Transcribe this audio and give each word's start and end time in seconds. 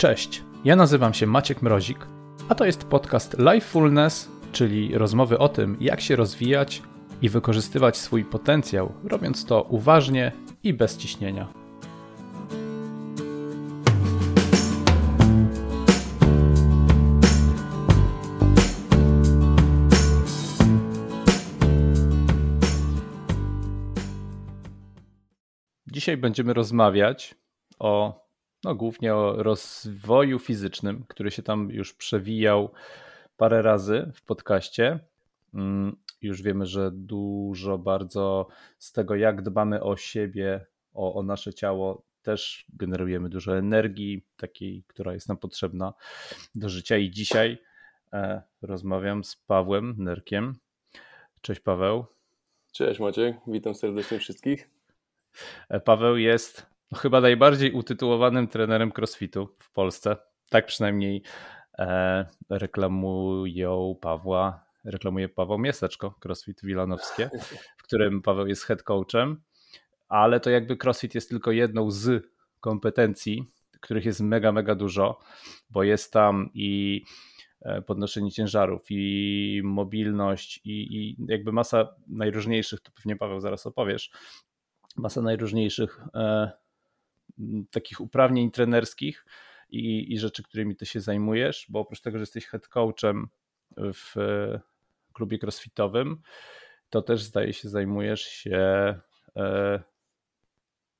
Cześć, 0.00 0.42
ja 0.64 0.76
nazywam 0.76 1.14
się 1.14 1.26
Maciek 1.26 1.62
Mrozik, 1.62 2.06
a 2.48 2.54
to 2.54 2.64
jest 2.64 2.84
podcast 2.84 3.36
Lifefulness, 3.38 4.30
czyli 4.52 4.98
rozmowy 4.98 5.38
o 5.38 5.48
tym, 5.48 5.76
jak 5.80 6.00
się 6.00 6.16
rozwijać 6.16 6.82
i 7.22 7.28
wykorzystywać 7.28 7.96
swój 7.96 8.24
potencjał, 8.24 8.92
robiąc 9.04 9.44
to 9.44 9.62
uważnie 9.62 10.32
i 10.62 10.74
bez 10.74 10.96
ciśnienia. 10.96 11.48
Dzisiaj 25.86 26.16
będziemy 26.16 26.54
rozmawiać 26.54 27.34
o 27.78 28.19
no, 28.64 28.74
głównie 28.74 29.14
o 29.14 29.42
rozwoju 29.42 30.38
fizycznym, 30.38 31.04
który 31.08 31.30
się 31.30 31.42
tam 31.42 31.70
już 31.70 31.94
przewijał 31.94 32.70
parę 33.36 33.62
razy 33.62 34.12
w 34.14 34.22
podcaście. 34.22 34.98
Mm, 35.54 35.96
już 36.22 36.42
wiemy, 36.42 36.66
że 36.66 36.90
dużo 36.94 37.78
bardzo 37.78 38.48
z 38.78 38.92
tego, 38.92 39.14
jak 39.14 39.42
dbamy 39.42 39.82
o 39.82 39.96
siebie, 39.96 40.66
o, 40.94 41.14
o 41.14 41.22
nasze 41.22 41.54
ciało, 41.54 42.02
też 42.22 42.66
generujemy 42.72 43.28
dużo 43.28 43.58
energii, 43.58 44.26
takiej, 44.36 44.84
która 44.86 45.12
jest 45.12 45.28
nam 45.28 45.36
potrzebna 45.36 45.94
do 46.54 46.68
życia. 46.68 46.96
I 46.96 47.10
dzisiaj 47.10 47.58
e, 48.12 48.42
rozmawiam 48.62 49.24
z 49.24 49.36
Pawłem 49.36 49.94
Nerkiem. 49.98 50.58
Cześć 51.40 51.60
Paweł. 51.60 52.04
Cześć 52.72 53.00
Maciek, 53.00 53.36
witam 53.46 53.74
serdecznie 53.74 54.18
wszystkich. 54.18 54.70
E, 55.68 55.80
Paweł 55.80 56.16
jest 56.16 56.66
no, 56.92 56.98
chyba 56.98 57.20
najbardziej 57.20 57.72
utytułowanym 57.72 58.48
trenerem 58.48 58.92
crossfitu 58.98 59.48
w 59.58 59.72
Polsce. 59.72 60.16
Tak 60.48 60.66
przynajmniej 60.66 61.22
e, 61.78 62.26
reklamują 62.50 63.96
Pawła, 64.00 64.64
reklamuje 64.84 65.28
Paweł 65.28 65.58
Miasteczko, 65.58 66.14
crossfit 66.24 66.60
Wilanowskie, 66.62 67.30
w 67.78 67.82
którym 67.82 68.22
Paweł 68.22 68.46
jest 68.46 68.64
head 68.64 68.82
coachem, 68.82 69.42
ale 70.08 70.40
to 70.40 70.50
jakby 70.50 70.76
crossfit 70.84 71.14
jest 71.14 71.28
tylko 71.28 71.52
jedną 71.52 71.90
z 71.90 72.24
kompetencji, 72.60 73.50
których 73.80 74.04
jest 74.04 74.20
mega, 74.20 74.52
mega 74.52 74.74
dużo, 74.74 75.18
bo 75.70 75.82
jest 75.82 76.12
tam 76.12 76.50
i 76.54 77.02
e, 77.62 77.82
podnoszenie 77.82 78.30
ciężarów, 78.30 78.82
i 78.90 79.60
mobilność, 79.64 80.60
i, 80.64 80.70
i 80.70 81.16
jakby 81.28 81.52
masa 81.52 81.94
najróżniejszych, 82.08 82.80
to 82.80 82.92
pewnie 82.92 83.16
Paweł 83.16 83.40
zaraz 83.40 83.66
opowiesz, 83.66 84.10
masa 84.96 85.22
najróżniejszych 85.22 86.00
e, 86.14 86.50
takich 87.70 88.00
uprawnień 88.00 88.50
trenerskich 88.50 89.24
i, 89.70 90.12
i 90.12 90.18
rzeczy, 90.18 90.42
którymi 90.42 90.76
ty 90.76 90.86
się 90.86 91.00
zajmujesz, 91.00 91.66
bo 91.68 91.80
oprócz 91.80 92.00
tego, 92.00 92.18
że 92.18 92.22
jesteś 92.22 92.46
head 92.46 92.68
coachem 92.68 93.28
w 93.76 94.14
klubie 95.12 95.38
crossfitowym, 95.42 96.22
to 96.90 97.02
też 97.02 97.22
zdaje 97.22 97.52
się 97.52 97.68
zajmujesz 97.68 98.22
się 98.22 98.56
e, 99.36 99.82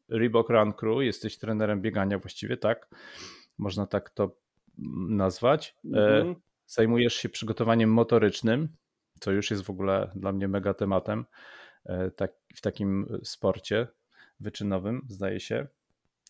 Reebok 0.09 0.51
Run 0.51 0.73
Crew, 0.73 1.03
jesteś 1.03 1.39
trenerem 1.39 1.83
biegania 1.83 2.19
właściwie, 2.19 2.57
tak? 2.57 2.89
Można 3.59 3.87
tak 3.87 4.11
to 4.11 4.37
nazwać. 5.09 5.77
Mhm. 5.85 6.35
Zajmujesz 6.67 7.15
się 7.15 7.29
przygotowaniem 7.29 7.93
motorycznym, 7.93 8.69
co 9.21 9.31
już 9.33 9.51
jest 9.51 9.63
w 9.63 9.71
ogóle 9.71 10.11
dla 10.17 10.33
mnie 10.33 10.49
mega 10.49 10.75
tematem 10.75 11.25
tak, 12.17 12.33
w 12.55 12.61
takim 12.61 13.07
sporcie 13.23 13.87
wyczynowym, 14.41 15.07
zdaje 15.09 15.41
się. 15.41 15.67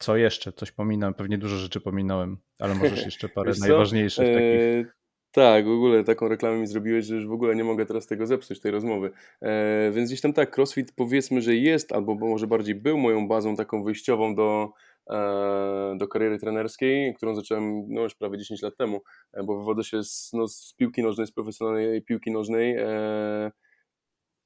Co 0.00 0.16
jeszcze? 0.16 0.52
Coś 0.52 0.72
pominąłem, 0.72 1.14
pewnie 1.14 1.38
dużo 1.38 1.56
rzeczy 1.56 1.80
pominąłem, 1.80 2.36
ale 2.58 2.74
możesz 2.74 3.04
jeszcze 3.04 3.28
parę 3.34 3.52
najważniejszych 3.60 4.26
takich. 4.26 4.40
E, 4.40 4.84
tak, 5.32 5.66
w 5.66 5.70
ogóle 5.70 6.04
taką 6.04 6.28
reklamę 6.28 6.58
mi 6.58 6.66
zrobiłeś, 6.66 7.04
że 7.04 7.14
już 7.14 7.26
w 7.26 7.32
ogóle 7.32 7.56
nie 7.56 7.64
mogę 7.64 7.86
teraz 7.86 8.06
tego 8.06 8.26
zepsuć, 8.26 8.60
tej 8.60 8.72
rozmowy. 8.72 9.10
E, 9.42 9.90
więc 9.94 10.08
gdzieś 10.08 10.20
tam 10.20 10.32
tak, 10.32 10.56
CrossFit 10.56 10.92
powiedzmy, 10.92 11.42
że 11.42 11.54
jest, 11.54 11.92
albo 11.92 12.14
może 12.14 12.46
bardziej 12.46 12.74
był 12.74 12.98
moją 12.98 13.28
bazą 13.28 13.56
taką 13.56 13.84
wyjściową 13.84 14.34
do, 14.34 14.72
e, 15.10 15.94
do 15.98 16.08
kariery 16.08 16.38
trenerskiej, 16.38 17.14
którą 17.14 17.34
zacząłem 17.34 17.84
no, 17.88 18.02
już 18.02 18.14
prawie 18.14 18.38
10 18.38 18.62
lat 18.62 18.76
temu, 18.76 19.02
bo 19.44 19.58
wywodzę 19.58 19.84
się 19.84 20.04
z, 20.04 20.30
no, 20.32 20.48
z 20.48 20.74
piłki 20.76 21.02
nożnej, 21.02 21.26
z 21.26 21.32
profesjonalnej 21.32 22.02
piłki 22.02 22.30
nożnej. 22.30 22.76
E, 22.78 23.50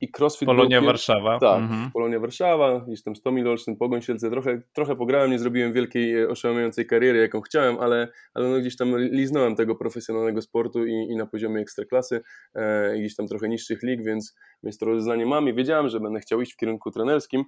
i 0.04 0.08
CrossFit 0.08 0.46
Polonia 0.46 0.80
był... 0.80 0.86
Warszawa. 0.86 1.38
Tak, 1.38 1.62
mhm. 1.62 1.90
Polonia 1.90 2.20
Warszawa, 2.20 2.80
gdzieś 2.80 3.02
tam 3.02 3.16
100 3.16 3.32
mil 3.32 3.48
Olsztyn, 3.48 3.76
Pogoń 3.76 4.02
Siedlce, 4.02 4.30
trochę, 4.30 4.60
trochę 4.72 4.96
pograłem, 4.96 5.30
nie 5.30 5.38
zrobiłem 5.38 5.72
wielkiej, 5.72 6.22
e, 6.22 6.28
oszałamiającej 6.28 6.86
kariery, 6.86 7.18
jaką 7.18 7.40
chciałem, 7.40 7.78
ale, 7.80 8.08
ale 8.34 8.48
no 8.48 8.58
gdzieś 8.58 8.76
tam 8.76 8.98
liznąłem 8.98 9.56
tego 9.56 9.74
profesjonalnego 9.74 10.42
sportu 10.42 10.86
i, 10.86 10.92
i 10.92 11.16
na 11.16 11.26
poziomie 11.26 11.60
ekstraklasy, 11.60 12.20
e, 12.54 12.98
gdzieś 12.98 13.16
tam 13.16 13.26
trochę 13.28 13.48
niższych 13.48 13.82
lig, 13.82 14.04
więc, 14.04 14.36
więc 14.62 14.78
to 14.78 14.86
rozeznanie 14.86 15.26
mam 15.26 15.48
i 15.48 15.54
wiedziałem, 15.54 15.88
że 15.88 16.00
będę 16.00 16.20
chciał 16.20 16.40
iść 16.40 16.52
w 16.52 16.56
kierunku 16.56 16.90
trenerskim 16.90 17.44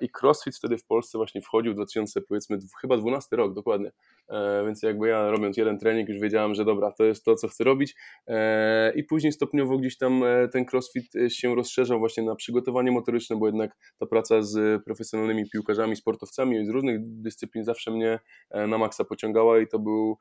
i 0.00 0.08
CrossFit 0.20 0.56
wtedy 0.56 0.78
w 0.78 0.84
Polsce 0.84 1.18
właśnie 1.18 1.40
wchodził 1.40 1.72
w 1.72 1.74
2000 1.74 2.20
powiedzmy 2.20 2.58
chyba 2.80 2.96
12 2.96 3.36
rok 3.36 3.54
dokładnie, 3.54 3.92
e, 4.28 4.64
więc 4.66 4.82
jakby 4.82 5.08
ja 5.08 5.30
robiąc 5.30 5.56
jeden 5.56 5.78
trening 5.78 6.08
już 6.08 6.20
wiedziałem, 6.20 6.54
że 6.54 6.64
dobra, 6.64 6.92
to 6.92 7.04
jest 7.04 7.24
to, 7.24 7.34
co 7.34 7.48
chcę 7.48 7.64
robić. 7.64 7.94
E, 8.26 8.92
i 8.94 9.04
później 9.04 9.32
stopniowo 9.32 9.78
gdzieś 9.78 9.98
tam 9.98 10.24
e, 10.24 10.48
ten 10.48 10.64
CrossFit 10.64 11.12
się 11.28 11.54
rozszerzał 11.54 11.98
właśnie 11.98 12.22
na 12.22 12.34
przygotowanie 12.34 12.90
motoryczne, 12.90 13.36
bo 13.36 13.46
jednak 13.46 13.76
ta 13.98 14.06
praca 14.06 14.42
z 14.42 14.84
profesjonalnymi 14.84 15.50
piłkarzami, 15.50 15.96
sportowcami 15.96 16.66
z 16.66 16.68
różnych 16.68 16.98
dyscyplin 17.02 17.64
zawsze 17.64 17.90
mnie 17.90 18.18
e, 18.50 18.66
na 18.66 18.78
maksa 18.78 19.04
pociągała 19.04 19.58
i 19.60 19.68
to 19.68 19.78
był 19.78 20.18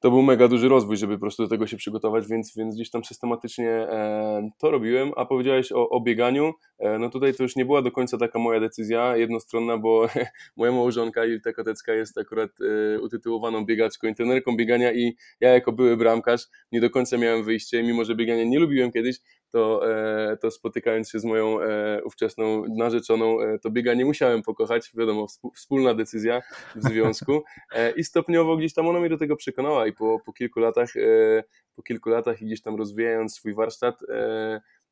to 0.00 0.10
był 0.10 0.22
mega 0.22 0.48
duży 0.48 0.68
rozwój, 0.68 0.96
żeby 0.96 1.14
po 1.14 1.20
prostu 1.20 1.42
do 1.42 1.48
tego 1.48 1.66
się 1.66 1.76
przygotować, 1.76 2.26
więc, 2.26 2.56
więc 2.56 2.74
gdzieś 2.74 2.90
tam 2.90 3.04
systematycznie 3.04 3.70
e, 3.70 4.50
to 4.58 4.70
robiłem. 4.70 5.12
A 5.16 5.24
powiedziałeś 5.24 5.72
o, 5.72 6.00
bieganiu, 6.00 6.52
e, 6.78 6.98
no 6.98 7.10
tutaj 7.10 7.34
to 7.34 7.42
już 7.42 7.56
nie 7.56 7.64
była 7.64 7.82
do 7.82 7.92
końca 7.92 8.18
taka 8.18 8.38
moja 8.38 8.60
decyzja 8.60 9.16
jednostronna, 9.16 9.78
bo 9.78 10.08
moja 10.56 10.72
małżonka 10.72 11.24
Julita 11.24 11.52
Kotecka 11.52 11.94
jest 11.94 12.18
akurat 12.18 12.50
e, 12.60 13.00
utytułowaną 13.00 13.64
biegaczką 13.64 14.08
i 14.08 14.14
biegania 14.56 14.92
i 14.92 15.16
ja 15.40 15.50
jako 15.50 15.72
były 15.72 15.96
bramkarz 15.96 16.46
nie 16.72 16.80
do 16.80 16.90
końca 16.90 17.18
miałem 17.18 17.44
wyjście, 17.44 17.82
mimo 17.82 18.04
że 18.04 18.14
biegania 18.14 18.44
nie 18.44 18.58
lubiłem 18.58 18.92
kiedyś, 18.92 19.16
to, 19.50 19.92
e, 19.92 20.36
to 20.36 20.50
spotykając 20.50 21.10
się 21.10 21.18
z 21.18 21.24
moją 21.24 21.60
e, 21.60 22.00
ówczesną 22.04 22.64
narzeczoną, 22.76 23.40
e, 23.40 23.58
to 23.58 23.70
bieganie 23.70 24.04
musiałem 24.04 24.42
pokochać, 24.42 24.90
wiadomo, 24.94 25.26
wspólna 25.54 25.94
decyzja 25.94 26.42
w 26.74 26.82
związku. 26.82 27.42
I 27.96 28.04
stopniowo 28.04 28.56
gdzieś 28.56 28.74
tam 28.74 28.88
ona 28.88 29.00
mnie 29.00 29.08
do 29.08 29.18
tego 29.18 29.36
przekonała 29.36 29.86
i 29.86 29.92
po, 29.92 30.20
po 30.26 30.32
kilku 30.32 30.60
latach 30.60 30.88
po 31.76 31.82
kilku 31.82 32.10
latach 32.10 32.38
gdzieś 32.40 32.62
tam 32.62 32.76
rozwijając 32.76 33.34
swój 33.34 33.54
warsztat 33.54 34.00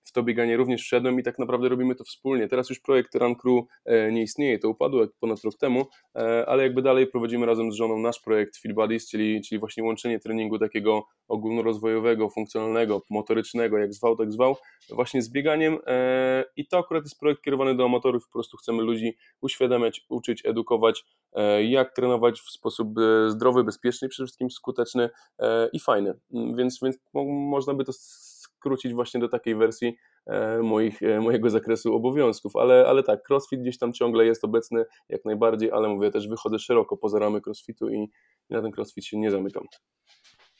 w 0.06 0.12
to 0.12 0.22
bieganie 0.22 0.56
również 0.56 0.82
wszedłem 0.82 1.20
i 1.20 1.22
tak 1.22 1.38
naprawdę 1.38 1.68
robimy 1.68 1.94
to 1.94 2.04
wspólnie. 2.04 2.48
Teraz 2.48 2.70
już 2.70 2.80
projekt 2.80 3.14
Run 3.14 3.34
Crew 3.34 3.64
e, 3.84 4.12
nie 4.12 4.22
istnieje, 4.22 4.58
to 4.58 4.68
upadło 4.68 5.06
ponad 5.20 5.44
rok 5.44 5.54
temu, 5.58 5.86
e, 6.16 6.46
ale 6.46 6.62
jakby 6.62 6.82
dalej 6.82 7.06
prowadzimy 7.06 7.46
razem 7.46 7.72
z 7.72 7.74
żoną 7.74 7.98
nasz 7.98 8.20
projekt 8.20 8.56
Fit 8.56 8.74
Buddies, 8.74 9.10
czyli, 9.10 9.42
czyli 9.42 9.58
właśnie 9.58 9.84
łączenie 9.84 10.18
treningu 10.20 10.58
takiego 10.58 11.06
ogólnorozwojowego, 11.28 12.30
funkcjonalnego, 12.30 13.02
motorycznego, 13.10 13.78
jak 13.78 13.94
zwał, 13.94 14.16
tak 14.16 14.32
zwał, 14.32 14.56
właśnie 14.90 15.22
z 15.22 15.30
bieganiem 15.30 15.78
e, 15.86 16.44
i 16.56 16.66
to 16.66 16.78
akurat 16.78 17.04
jest 17.04 17.20
projekt 17.20 17.42
kierowany 17.42 17.74
do 17.74 17.84
amatorów, 17.84 18.26
po 18.26 18.32
prostu 18.32 18.56
chcemy 18.56 18.82
ludzi 18.82 19.16
uświadamiać, 19.40 20.06
uczyć, 20.08 20.46
edukować, 20.46 21.04
jak 21.68 21.94
trenować 21.94 22.40
w 22.40 22.50
sposób 22.50 22.88
zdrowy, 23.28 23.64
bezpieczny, 23.64 24.08
przede 24.08 24.26
wszystkim 24.26 24.50
skuteczny 24.50 25.10
i 25.72 25.80
fajny, 25.80 26.14
więc, 26.56 26.80
więc 26.82 26.98
można 27.50 27.74
by 27.74 27.84
to 27.84 27.92
skrócić 28.56 28.94
właśnie 28.94 29.20
do 29.20 29.28
takiej 29.28 29.54
wersji 29.54 29.96
e, 30.26 30.62
moich, 30.62 31.02
e, 31.02 31.20
mojego 31.20 31.50
zakresu 31.50 31.94
obowiązków, 31.94 32.56
ale, 32.56 32.86
ale 32.86 33.02
tak, 33.02 33.30
crossfit 33.30 33.60
gdzieś 33.60 33.78
tam 33.78 33.92
ciągle 33.92 34.26
jest 34.26 34.44
obecny 34.44 34.84
jak 35.08 35.24
najbardziej, 35.24 35.72
ale 35.72 35.88
mówię 35.88 36.10
też 36.10 36.28
wychodzę 36.28 36.58
szeroko 36.58 36.96
poza 36.96 37.18
ramy 37.18 37.40
crossfitu 37.46 37.88
i 37.88 38.10
na 38.50 38.62
ten 38.62 38.70
crossfit 38.76 39.04
się 39.04 39.18
nie 39.18 39.30
zamykam. 39.30 39.64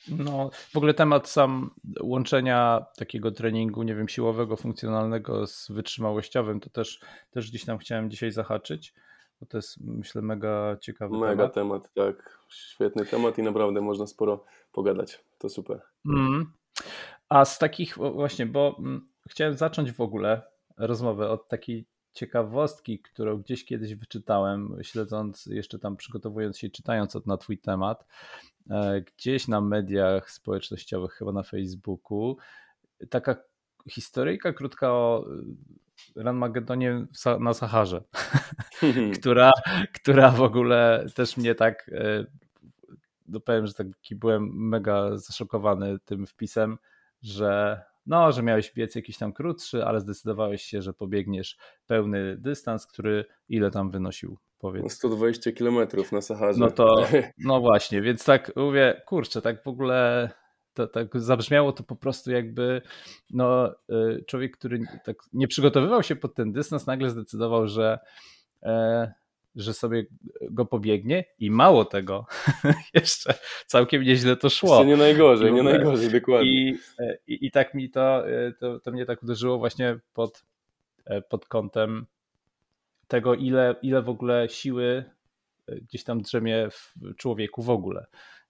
No, 0.09 0.49
w 0.73 0.77
ogóle 0.77 0.93
temat 0.93 1.29
sam 1.29 1.69
łączenia 2.01 2.85
takiego 2.97 3.31
treningu, 3.31 3.83
nie 3.83 3.95
wiem, 3.95 4.09
siłowego, 4.09 4.57
funkcjonalnego 4.57 5.47
z 5.47 5.71
wytrzymałościowym, 5.71 6.59
to 6.59 6.69
też, 6.69 6.99
też 7.31 7.49
gdzieś 7.49 7.65
tam 7.65 7.77
chciałem 7.77 8.09
dzisiaj 8.09 8.31
zahaczyć, 8.31 8.93
bo 9.39 9.45
to 9.45 9.57
jest 9.57 9.77
myślę 9.81 10.21
mega 10.21 10.77
ciekawy 10.81 11.17
mega 11.17 11.49
temat. 11.49 11.53
temat, 11.53 11.93
tak. 11.93 12.39
Świetny 12.49 13.05
temat 13.05 13.37
i 13.37 13.43
naprawdę 13.43 13.81
można 13.81 14.07
sporo 14.07 14.45
pogadać. 14.71 15.23
To 15.37 15.49
super. 15.49 15.81
Mm. 16.05 16.51
A 17.29 17.45
z 17.45 17.59
takich 17.59 17.97
właśnie, 17.97 18.45
bo 18.45 18.75
mm, 18.79 19.09
chciałem 19.29 19.53
zacząć 19.53 19.91
w 19.91 20.01
ogóle 20.01 20.41
rozmowę 20.77 21.29
od 21.29 21.47
takiej 21.47 21.87
ciekawostki, 22.13 22.99
którą 22.99 23.37
gdzieś 23.37 23.65
kiedyś 23.65 23.95
wyczytałem, 23.95 24.77
śledząc, 24.81 25.45
jeszcze 25.45 25.79
tam 25.79 25.97
przygotowując 25.97 26.57
się, 26.57 26.69
czytając 26.69 27.25
na 27.25 27.37
Twój 27.37 27.57
temat, 27.57 28.05
e, 28.69 29.01
gdzieś 29.01 29.47
na 29.47 29.61
mediach 29.61 30.31
społecznościowych, 30.31 31.13
chyba 31.13 31.31
na 31.31 31.43
Facebooku, 31.43 32.37
taka 33.09 33.35
historyjka 33.89 34.53
krótka 34.53 34.91
o 34.91 35.25
e, 36.15 36.23
Ranmagedonie 36.23 37.05
na 37.39 37.53
Saharze, 37.53 38.03
która, 39.19 39.51
która 39.93 40.31
w 40.31 40.41
ogóle 40.41 41.05
też 41.15 41.37
mnie 41.37 41.55
tak 41.55 41.89
e, 41.93 42.25
no 43.27 43.39
powiem, 43.39 43.67
że 43.67 43.73
taki 43.73 44.15
byłem 44.15 44.49
mega 44.53 45.17
zaszokowany 45.17 45.99
tym 46.05 46.27
wpisem, 46.27 46.77
że 47.21 47.81
no, 48.05 48.31
że 48.31 48.43
miałeś 48.43 48.73
biec 48.73 48.95
jakiś 48.95 49.17
tam 49.17 49.33
krótszy, 49.33 49.85
ale 49.85 49.99
zdecydowałeś 49.99 50.61
się, 50.61 50.81
że 50.81 50.93
pobiegniesz 50.93 51.57
pełny 51.87 52.37
dystans, 52.37 52.87
który 52.87 53.25
ile 53.49 53.71
tam 53.71 53.91
wynosił, 53.91 54.37
powiedz. 54.57 54.93
120 54.93 55.51
km 55.51 55.87
na 56.11 56.21
Saharze. 56.21 56.59
No 56.59 56.71
to, 56.71 57.05
no 57.37 57.59
właśnie, 57.59 58.01
więc 58.01 58.25
tak 58.25 58.51
mówię, 58.55 59.01
kurczę, 59.05 59.41
tak 59.41 59.63
w 59.63 59.67
ogóle 59.67 60.29
to, 60.73 60.87
tak 60.87 61.19
zabrzmiało 61.19 61.71
to 61.71 61.83
po 61.83 61.95
prostu 61.95 62.31
jakby 62.31 62.81
no, 63.29 63.75
y, 63.91 64.23
człowiek, 64.27 64.57
który 64.57 64.79
tak 65.05 65.17
nie 65.33 65.47
przygotowywał 65.47 66.03
się 66.03 66.15
pod 66.15 66.35
ten 66.35 66.51
dystans, 66.51 66.87
nagle 66.87 67.09
zdecydował, 67.09 67.67
że 67.67 67.99
e, 68.63 69.13
że 69.55 69.73
sobie 69.73 70.05
go 70.51 70.65
pobiegnie 70.65 71.25
i 71.39 71.51
mało 71.51 71.85
tego, 71.85 72.25
jeszcze 72.93 73.33
całkiem 73.65 74.03
nieźle 74.03 74.35
to 74.35 74.49
szło. 74.49 74.69
Jeszcze 74.69 74.85
nie 74.85 74.97
najgorzej, 74.97 75.53
nie 75.53 75.63
najgorzej, 75.63 76.11
dokładnie. 76.11 76.51
I, 76.51 76.77
i, 77.27 77.45
i 77.45 77.51
tak 77.51 77.73
mi 77.73 77.89
to, 77.89 78.29
e, 78.29 78.51
to, 78.51 78.79
to 78.79 78.91
mnie 78.91 79.05
tak 79.05 79.23
uderzyło 79.23 79.57
właśnie 79.57 79.99
pod, 80.13 80.45
e, 81.05 81.21
pod 81.21 81.45
kątem 81.45 82.05
tego, 83.07 83.35
ile, 83.35 83.75
ile 83.81 84.01
w 84.01 84.09
ogóle 84.09 84.49
siły 84.49 85.03
e, 85.67 85.75
gdzieś 85.75 86.03
tam 86.03 86.21
drzemie 86.21 86.67
w 86.71 86.93
człowieku 87.17 87.61
w 87.61 87.69
ogóle. 87.69 88.05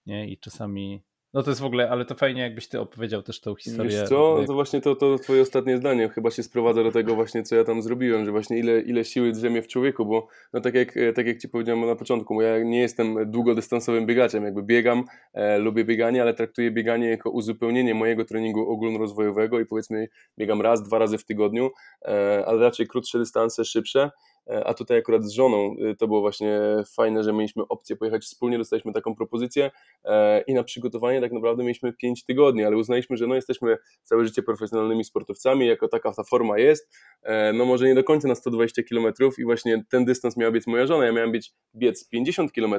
Nie? 0.06 0.30
I 0.30 0.38
czasami 0.38 1.04
no 1.34 1.44
to 1.44 1.52
jest 1.52 1.62
w 1.62 1.66
ogóle, 1.66 1.90
ale 1.90 2.06
to 2.06 2.16
fajnie 2.16 2.42
jakbyś 2.42 2.68
ty 2.68 2.80
opowiedział 2.80 3.24
też 3.24 3.42
tą 3.42 3.56
historię. 3.56 3.92
Wiesz 3.92 4.10
co, 4.10 4.44
to 4.48 4.54
właśnie 4.54 4.82
to, 4.82 4.96
to 4.96 5.20
twoje 5.20 5.42
ostatnie 5.42 5.78
zdanie 5.78 6.10
chyba 6.10 6.32
się 6.32 6.44
sprowadza 6.44 6.84
do 6.84 6.92
tego 6.92 7.16
właśnie, 7.16 7.44
co 7.44 7.56
ja 7.56 7.64
tam 7.64 7.82
zrobiłem, 7.82 8.26
że 8.26 8.32
właśnie 8.32 8.60
ile, 8.60 8.82
ile 8.82 9.06
siły 9.06 9.32
drzemie 9.32 9.62
w 9.62 9.68
człowieku, 9.68 10.06
bo 10.06 10.28
no 10.54 10.62
tak 10.62 10.76
jak, 10.76 10.96
tak 11.16 11.28
jak 11.28 11.38
ci 11.38 11.50
powiedziałem 11.50 11.86
na 11.86 11.96
początku, 11.96 12.36
bo 12.36 12.42
ja 12.42 12.64
nie 12.64 12.80
jestem 12.80 13.32
długodystansowym 13.32 14.06
biegaczem, 14.06 14.44
jakby 14.44 14.64
biegam, 14.64 15.04
e, 15.34 15.58
lubię 15.58 15.86
bieganie, 15.86 16.22
ale 16.22 16.34
traktuję 16.34 16.72
bieganie 16.72 17.10
jako 17.10 17.30
uzupełnienie 17.30 17.94
mojego 17.94 18.26
treningu 18.26 18.70
ogólnorozwojowego 18.70 19.60
i 19.60 19.66
powiedzmy 19.66 20.08
biegam 20.38 20.62
raz, 20.62 20.84
dwa 20.84 21.00
razy 21.00 21.18
w 21.18 21.26
tygodniu, 21.26 21.72
e, 22.02 22.44
ale 22.48 22.60
raczej 22.60 22.88
krótsze 22.88 23.20
dystanse, 23.20 23.66
szybsze 23.66 24.10
E, 24.10 24.37
a 24.66 24.74
tutaj 24.74 24.98
akurat 24.98 25.24
z 25.24 25.32
żoną 25.32 25.76
y, 25.92 25.96
to 25.96 26.08
było 26.08 26.22
właśnie 26.22 26.60
fajne, 26.96 27.24
że 27.24 27.34
mieliśmy 27.34 27.64
opcję 27.68 27.96
pojechać 27.96 28.24
wspólnie, 28.24 28.58
dostaliśmy 28.58 28.94
taką 28.94 29.16
propozycję 29.16 29.72
e, 30.06 30.42
i 30.42 30.54
na 30.54 30.64
przygotowanie 30.64 31.22
tak 31.22 31.32
naprawdę 31.32 31.64
mieliśmy 31.64 31.94
5 31.94 32.26
tygodni, 32.26 32.64
ale 32.64 32.78
uznaliśmy, 32.78 33.18
że 33.18 33.28
no 33.28 33.36
jesteśmy 33.36 33.78
całe 34.04 34.26
życie 34.26 34.44
profesjonalnymi 34.44 35.04
sportowcami, 35.04 35.68
jako 35.68 35.88
taka 35.88 36.12
ta 36.14 36.24
forma 36.24 36.60
jest, 36.60 36.90
e, 37.24 37.54
no 37.54 37.66
może 37.66 37.86
nie 37.86 37.96
do 37.96 38.04
końca 38.04 38.28
na 38.28 38.36
120 38.36 38.84
km 38.84 39.14
i 39.38 39.44
właśnie 39.44 39.84
ten 39.90 40.06
dystans 40.06 40.38
miała 40.38 40.52
być 40.52 40.68
moja 40.68 40.88
żona, 40.88 41.06
ja 41.06 41.12
miałem 41.12 41.32
być 41.32 41.54
biec 41.76 42.10
50 42.10 42.52
km 42.52 42.76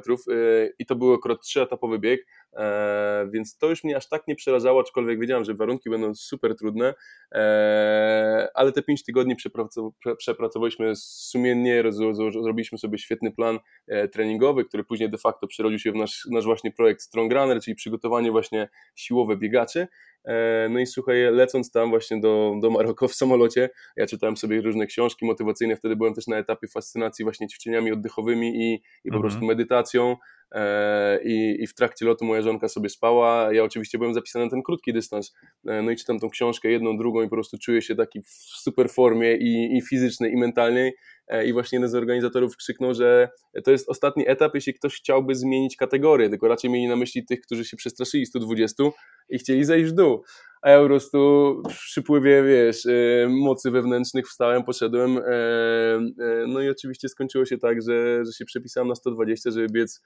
i 0.79 0.87
to 0.87 0.97
był 0.97 1.15
akurat 1.15 1.43
trzyetapowy 1.43 1.99
bieg, 1.99 2.27
więc 3.31 3.59
to 3.59 3.71
już 3.71 3.85
mnie 3.85 3.97
aż 3.97 4.09
tak 4.09 4.29
nie 4.29 4.35
przerażało, 4.37 4.81
aczkolwiek 4.81 5.21
wiedziałem, 5.21 5.45
że 5.45 5.55
warunki 5.55 5.91
będą 5.91 6.15
super 6.15 6.57
trudne, 6.57 6.95
ale 8.55 8.73
te 8.75 8.83
5 8.83 9.05
tygodni 9.05 9.37
przepracowaliśmy 10.19 10.93
sumiennie 10.97 11.83
zrobiliśmy 12.43 12.79
sobie 12.79 12.99
świetny 12.99 13.33
plan 13.33 13.59
e, 13.87 14.09
treningowy, 14.09 14.65
który 14.65 14.85
później 14.85 15.11
de 15.11 15.19
facto 15.19 15.47
przerodził 15.47 15.79
się 15.79 15.93
w 15.93 15.95
nasz, 15.95 16.27
nasz 16.31 16.45
właśnie 16.45 16.73
projekt 16.73 17.03
Strong 17.03 17.33
Runner, 17.33 17.61
czyli 17.61 17.75
przygotowanie 17.75 18.31
właśnie 18.31 18.69
siłowe 18.95 19.37
biegaczy. 19.37 19.89
E, 20.25 20.69
no 20.71 20.79
i 20.81 20.87
słuchaj, 20.87 21.33
lecąc 21.33 21.71
tam 21.71 21.91
właśnie 21.91 22.21
do, 22.21 22.55
do 22.63 22.71
Maroko 22.71 23.09
w 23.09 23.15
samolocie, 23.15 23.71
ja 23.97 24.07
czytałem 24.07 24.37
sobie 24.37 24.61
różne 24.61 24.87
książki 24.87 25.27
motywacyjne, 25.27 25.77
wtedy 25.77 25.97
byłem 25.97 26.15
też 26.15 26.27
na 26.27 26.37
etapie 26.37 26.69
fascynacji 26.69 27.25
właśnie 27.25 27.49
ćwiczeniami 27.49 27.93
oddechowymi 27.93 28.49
i, 28.57 28.75
i 29.05 29.11
po 29.11 29.17
mhm. 29.17 29.23
prostu 29.23 29.45
medytacją. 29.45 30.17
E, 30.55 31.23
I, 31.23 31.63
I 31.63 31.67
w 31.67 31.75
trakcie 31.75 32.07
lotu 32.07 32.25
moja 32.25 32.43
żonka 32.43 32.69
sobie 32.69 32.89
spała. 32.89 33.53
Ja 33.53 33.65
oczywiście 33.65 33.99
byłem 33.99 34.15
zapisany 34.15 34.45
na 34.45 34.51
ten 34.51 34.63
krótki 34.63 34.93
dystans. 34.93 35.35
No 35.65 35.91
i 35.91 35.97
czytam 35.97 36.19
tą 36.19 36.31
książkę 36.31 36.71
jedną, 36.71 36.97
drugą 36.97 37.23
i 37.23 37.29
po 37.29 37.37
prostu 37.37 37.59
czuję 37.59 37.83
się 37.83 37.95
taki 37.95 38.23
w 38.23 38.29
super 38.63 38.91
formie 38.91 39.37
i, 39.37 39.77
i 39.77 39.83
fizycznej, 39.83 40.33
i 40.33 40.37
mentalnej. 40.37 40.93
E, 41.29 41.47
i 41.47 41.53
właśnie 41.53 41.77
jeden 41.77 41.91
z 41.91 41.95
organizatorów 41.95 42.57
krzyknął, 42.57 42.95
że 42.95 43.29
to 43.65 43.71
jest 43.71 43.89
ostatni 43.89 44.29
etap, 44.29 44.55
jeśli 44.55 44.75
ktoś 44.75 44.97
chciałby 44.97 45.35
zmienić 45.35 45.77
kategorię, 45.77 46.31
tylko 46.31 46.49
raczej 46.49 46.71
mieli 46.71 46.89
na 46.89 46.97
myśli 46.97 47.27
tych, 47.27 47.41
którzy 47.41 47.65
się 47.65 47.77
przestraszyli 47.77 48.27
120 48.27 48.85
i 49.29 49.39
chcieli 49.39 49.65
zejść 49.65 49.91
w 49.91 49.95
dół. 49.95 50.23
A 50.63 50.71
ja 50.71 50.81
po 50.81 50.87
prostu 50.87 51.19
w 51.71 51.77
przypływie, 51.77 52.43
wiesz, 52.43 52.87
e, 52.87 53.29
mocy 53.29 53.71
wewnętrznych 53.71 54.29
wstałem, 54.29 54.65
poszedłem. 54.65 55.19
E, 55.19 55.25
no 56.47 56.61
i 56.61 56.69
oczywiście 56.69 57.09
skończyło 57.09 57.45
się 57.45 57.59
tak, 57.59 57.83
że, 57.83 58.25
że 58.25 58.33
się 58.33 58.45
przepisałem 58.45 58.89
na 58.89 58.95
120, 58.95 59.51
żeby 59.51 59.67
biec 59.69 60.03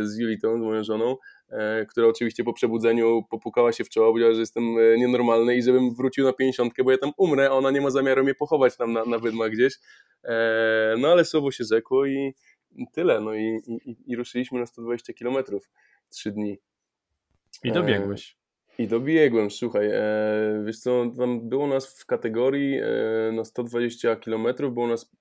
z 0.00 0.18
Julitą, 0.18 0.58
z 0.58 0.60
moją 0.60 0.84
żoną. 0.84 1.16
E, 1.50 1.86
która 1.86 2.06
oczywiście 2.06 2.44
po 2.44 2.52
przebudzeniu 2.52 3.22
popukała 3.30 3.72
się 3.72 3.84
w 3.84 3.88
czoło, 3.88 4.10
powiedziała, 4.10 4.34
że 4.34 4.40
jestem 4.40 4.64
e, 4.64 4.98
nienormalny 4.98 5.56
i 5.56 5.62
żebym 5.62 5.94
wrócił 5.94 6.24
na 6.24 6.32
50, 6.32 6.74
bo 6.84 6.90
ja 6.90 6.98
tam 6.98 7.12
umrę, 7.16 7.48
a 7.48 7.52
ona 7.52 7.70
nie 7.70 7.80
ma 7.80 7.90
zamiaru 7.90 8.24
mnie 8.24 8.34
pochować 8.34 8.76
tam 8.76 8.92
na, 8.92 9.04
na 9.04 9.18
wydmach 9.18 9.50
gdzieś. 9.50 9.74
E, 10.24 10.94
no 10.98 11.08
ale 11.08 11.24
słowo 11.24 11.50
się 11.50 11.64
rzekło 11.64 12.06
i 12.06 12.34
tyle. 12.92 13.20
No 13.20 13.34
i, 13.34 13.60
i, 13.66 13.96
i 14.06 14.16
ruszyliśmy 14.16 14.60
na 14.60 14.66
120 14.66 15.12
km 15.12 15.36
trzy 16.10 16.32
dni. 16.32 16.58
I 17.64 17.72
dobiegłeś. 17.72 18.36
I 18.78 18.88
dobiegłem, 18.88 19.50
słuchaj, 19.50 19.90
wiesz 20.64 20.78
co, 20.78 21.12
tam 21.18 21.48
było 21.48 21.66
nas 21.66 22.00
w 22.00 22.06
kategorii 22.06 22.80
na 23.32 23.44
120 23.44 24.16
km, 24.16 24.46
było 24.72 24.86
nas 24.86 25.12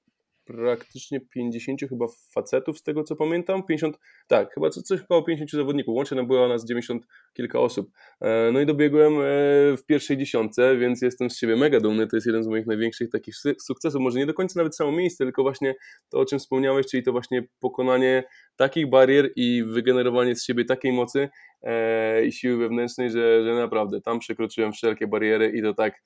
praktycznie 0.49 1.19
50 1.19 1.81
chyba 1.89 2.05
facetów 2.33 2.77
z 2.79 2.83
tego 2.83 3.03
co 3.03 3.15
pamiętam, 3.15 3.63
50, 3.63 3.97
tak, 4.27 4.53
chyba 4.53 4.69
coś 4.69 5.01
około 5.01 5.23
50 5.23 5.51
zawodników, 5.51 5.95
łącznie 5.95 6.17
nam 6.17 6.27
było 6.27 6.47
nas 6.47 6.65
90 6.65 7.05
kilka 7.33 7.59
osób. 7.59 7.91
E, 8.21 8.51
no 8.53 8.61
i 8.61 8.65
dobiegłem 8.65 9.13
e, 9.13 9.17
w 9.77 9.83
pierwszej 9.85 10.17
dziesiątce, 10.17 10.77
więc 10.77 11.01
jestem 11.01 11.29
z 11.29 11.37
siebie 11.37 11.55
mega 11.55 11.79
dumny, 11.79 12.07
to 12.07 12.17
jest 12.17 12.27
jeden 12.27 12.43
z 12.43 12.47
moich 12.47 12.67
największych 12.67 13.09
takich 13.09 13.35
sukcesów, 13.61 14.01
może 14.01 14.19
nie 14.19 14.25
do 14.25 14.33
końca 14.33 14.59
nawet 14.59 14.75
samo 14.75 14.91
miejsce, 14.91 15.23
tylko 15.23 15.43
właśnie 15.43 15.75
to 16.09 16.19
o 16.19 16.25
czym 16.25 16.39
wspomniałeś, 16.39 16.87
czyli 16.87 17.03
to 17.03 17.11
właśnie 17.11 17.43
pokonanie 17.59 18.23
takich 18.55 18.89
barier 18.89 19.29
i 19.35 19.63
wygenerowanie 19.63 20.35
z 20.35 20.45
siebie 20.45 20.65
takiej 20.65 20.91
mocy 20.91 21.29
e, 21.61 22.25
i 22.25 22.31
siły 22.31 22.57
wewnętrznej, 22.57 23.11
że, 23.11 23.43
że 23.43 23.55
naprawdę 23.55 24.01
tam 24.01 24.19
przekroczyłem 24.19 24.71
wszelkie 24.71 25.07
bariery 25.07 25.51
i 25.55 25.61
to 25.61 25.73
tak 25.73 26.01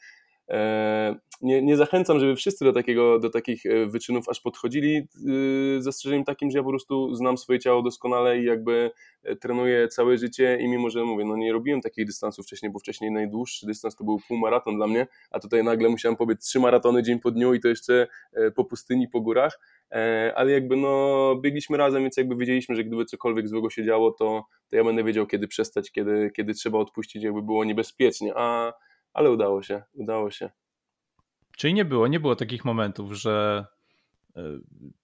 nie, 1.44 1.62
nie 1.62 1.78
zachęcam, 1.78 2.20
żeby 2.20 2.36
wszyscy 2.36 2.66
do, 2.66 2.74
takiego, 2.74 3.20
do 3.20 3.30
takich 3.30 3.66
e, 3.66 3.86
wyczynów 3.86 4.30
aż 4.30 4.42
podchodzili, 4.42 4.98
y, 4.98 5.82
z 5.82 5.84
zastrzeżeniem 5.84 6.24
takim, 6.24 6.52
że 6.52 6.58
ja 6.58 6.64
po 6.64 6.70
prostu 6.70 7.16
znam 7.16 7.38
swoje 7.38 7.60
ciało 7.60 7.82
doskonale 7.82 8.40
i 8.40 8.46
jakby 8.46 8.92
e, 9.24 9.36
trenuję 9.36 9.88
całe 9.88 10.18
życie 10.18 10.58
i 10.62 10.68
mimo, 10.68 10.90
że 10.90 11.06
mówię, 11.06 11.26
no 11.26 11.36
nie 11.36 11.54
robiłem 11.54 11.82
takich 11.82 12.06
dystansów 12.06 12.46
wcześniej, 12.46 12.72
bo 12.72 12.80
wcześniej 12.80 13.12
najdłuższy 13.12 13.66
dystans 13.66 13.96
to 13.96 14.04
był 14.04 14.20
półmaraton 14.28 14.76
dla 14.76 14.88
mnie, 14.88 15.08
a 15.32 15.40
tutaj 15.40 15.64
nagle 15.64 15.90
musiałem 15.90 16.16
pobiec 16.16 16.46
trzy 16.46 16.60
maratony 16.60 17.04
dzień 17.04 17.20
po 17.20 17.32
dniu 17.32 17.54
i 17.54 17.60
to 17.60 17.68
jeszcze 17.68 18.08
po 18.56 18.66
pustyni, 18.66 19.08
po 19.08 19.22
górach, 19.22 19.60
ale 20.36 20.52
jakby 20.52 20.78
no 20.78 21.36
biegliśmy 21.42 21.78
razem, 21.78 22.02
więc 22.02 22.18
jakby 22.18 22.36
wiedzieliśmy, 22.36 22.76
że 22.76 22.84
gdyby 22.84 23.06
cokolwiek 23.06 23.48
złego 23.48 23.70
się 23.70 23.84
działo, 23.84 24.12
to, 24.12 24.46
to 24.70 24.76
ja 24.76 24.84
będę 24.84 25.04
wiedział, 25.04 25.28
kiedy 25.28 25.48
przestać, 25.48 25.92
kiedy, 25.92 26.32
kiedy 26.36 26.54
trzeba 26.54 26.78
odpuścić, 26.78 27.24
jakby 27.24 27.42
było 27.42 27.66
niebezpiecznie, 27.66 28.34
a 28.36 28.74
ale 29.14 29.32
udało 29.32 29.64
się, 29.64 29.84
udało 29.94 30.32
się. 30.32 30.50
Czyli 31.58 31.74
nie 31.74 31.86
było, 31.86 32.08
nie 32.08 32.20
było 32.20 32.36
takich 32.36 32.66
momentów, 32.66 33.14
że 33.14 33.66
y, 34.38 34.42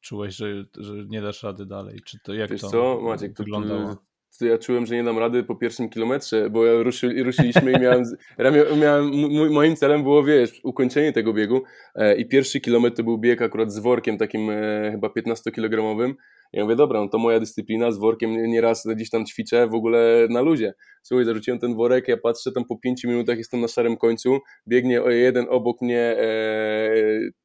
czułeś, 0.01 0.35
że, 0.35 0.65
że 0.77 0.93
nie 0.93 1.21
dasz 1.21 1.43
rady 1.43 1.65
dalej? 1.65 1.99
Czy 2.05 2.19
to 2.19 2.33
jak 2.33 2.51
Wiesz 2.51 2.61
to 2.61 2.69
co, 2.69 3.01
Maciek, 3.01 3.37
wyglądało? 3.37 3.95
To, 3.95 4.01
to 4.37 4.45
ja 4.45 4.57
czułem, 4.57 4.85
że 4.85 4.95
nie 4.95 5.03
dam 5.03 5.17
rady 5.17 5.43
po 5.43 5.55
pierwszym 5.55 5.89
kilometrze, 5.89 6.49
bo 6.49 6.65
ja 6.65 6.83
ruszy, 6.83 7.23
ruszyliśmy 7.23 7.71
i 7.71 7.79
miałem, 7.79 8.03
miałem, 8.81 9.11
moim 9.51 9.75
celem 9.75 10.03
było, 10.03 10.23
wiesz, 10.23 10.61
ukończenie 10.63 11.13
tego 11.13 11.33
biegu 11.33 11.61
e, 11.95 12.15
i 12.15 12.25
pierwszy 12.25 12.61
kilometr 12.61 12.97
to 12.97 13.03
był 13.03 13.17
bieg 13.17 13.41
akurat 13.41 13.73
z 13.73 13.79
workiem 13.79 14.17
takim 14.17 14.49
e, 14.49 14.91
chyba 14.91 15.07
15-kilogramowym 15.07 16.13
ja 16.53 16.63
mówię, 16.63 16.75
dobra, 16.75 17.01
no 17.01 17.09
to 17.09 17.17
moja 17.17 17.39
dyscyplina, 17.39 17.91
z 17.91 17.97
workiem 17.97 18.51
nieraz 18.51 18.87
gdzieś 18.87 19.09
tam 19.09 19.25
ćwiczę 19.25 19.67
w 19.67 19.73
ogóle 19.73 20.27
na 20.29 20.41
luzie. 20.41 20.73
Słuchaj, 21.03 21.25
zarzuciłem 21.25 21.59
ten 21.59 21.75
worek, 21.75 22.07
ja 22.07 22.17
patrzę 22.17 22.51
tam 22.51 22.65
po 22.65 22.77
pięciu 22.77 23.07
minutach, 23.07 23.37
jestem 23.37 23.61
na 23.61 23.67
szarym 23.67 23.97
końcu, 23.97 24.39
biegnie 24.67 25.01
jeden 25.07 25.45
obok 25.49 25.81
mnie 25.81 25.99
e, 25.99 26.21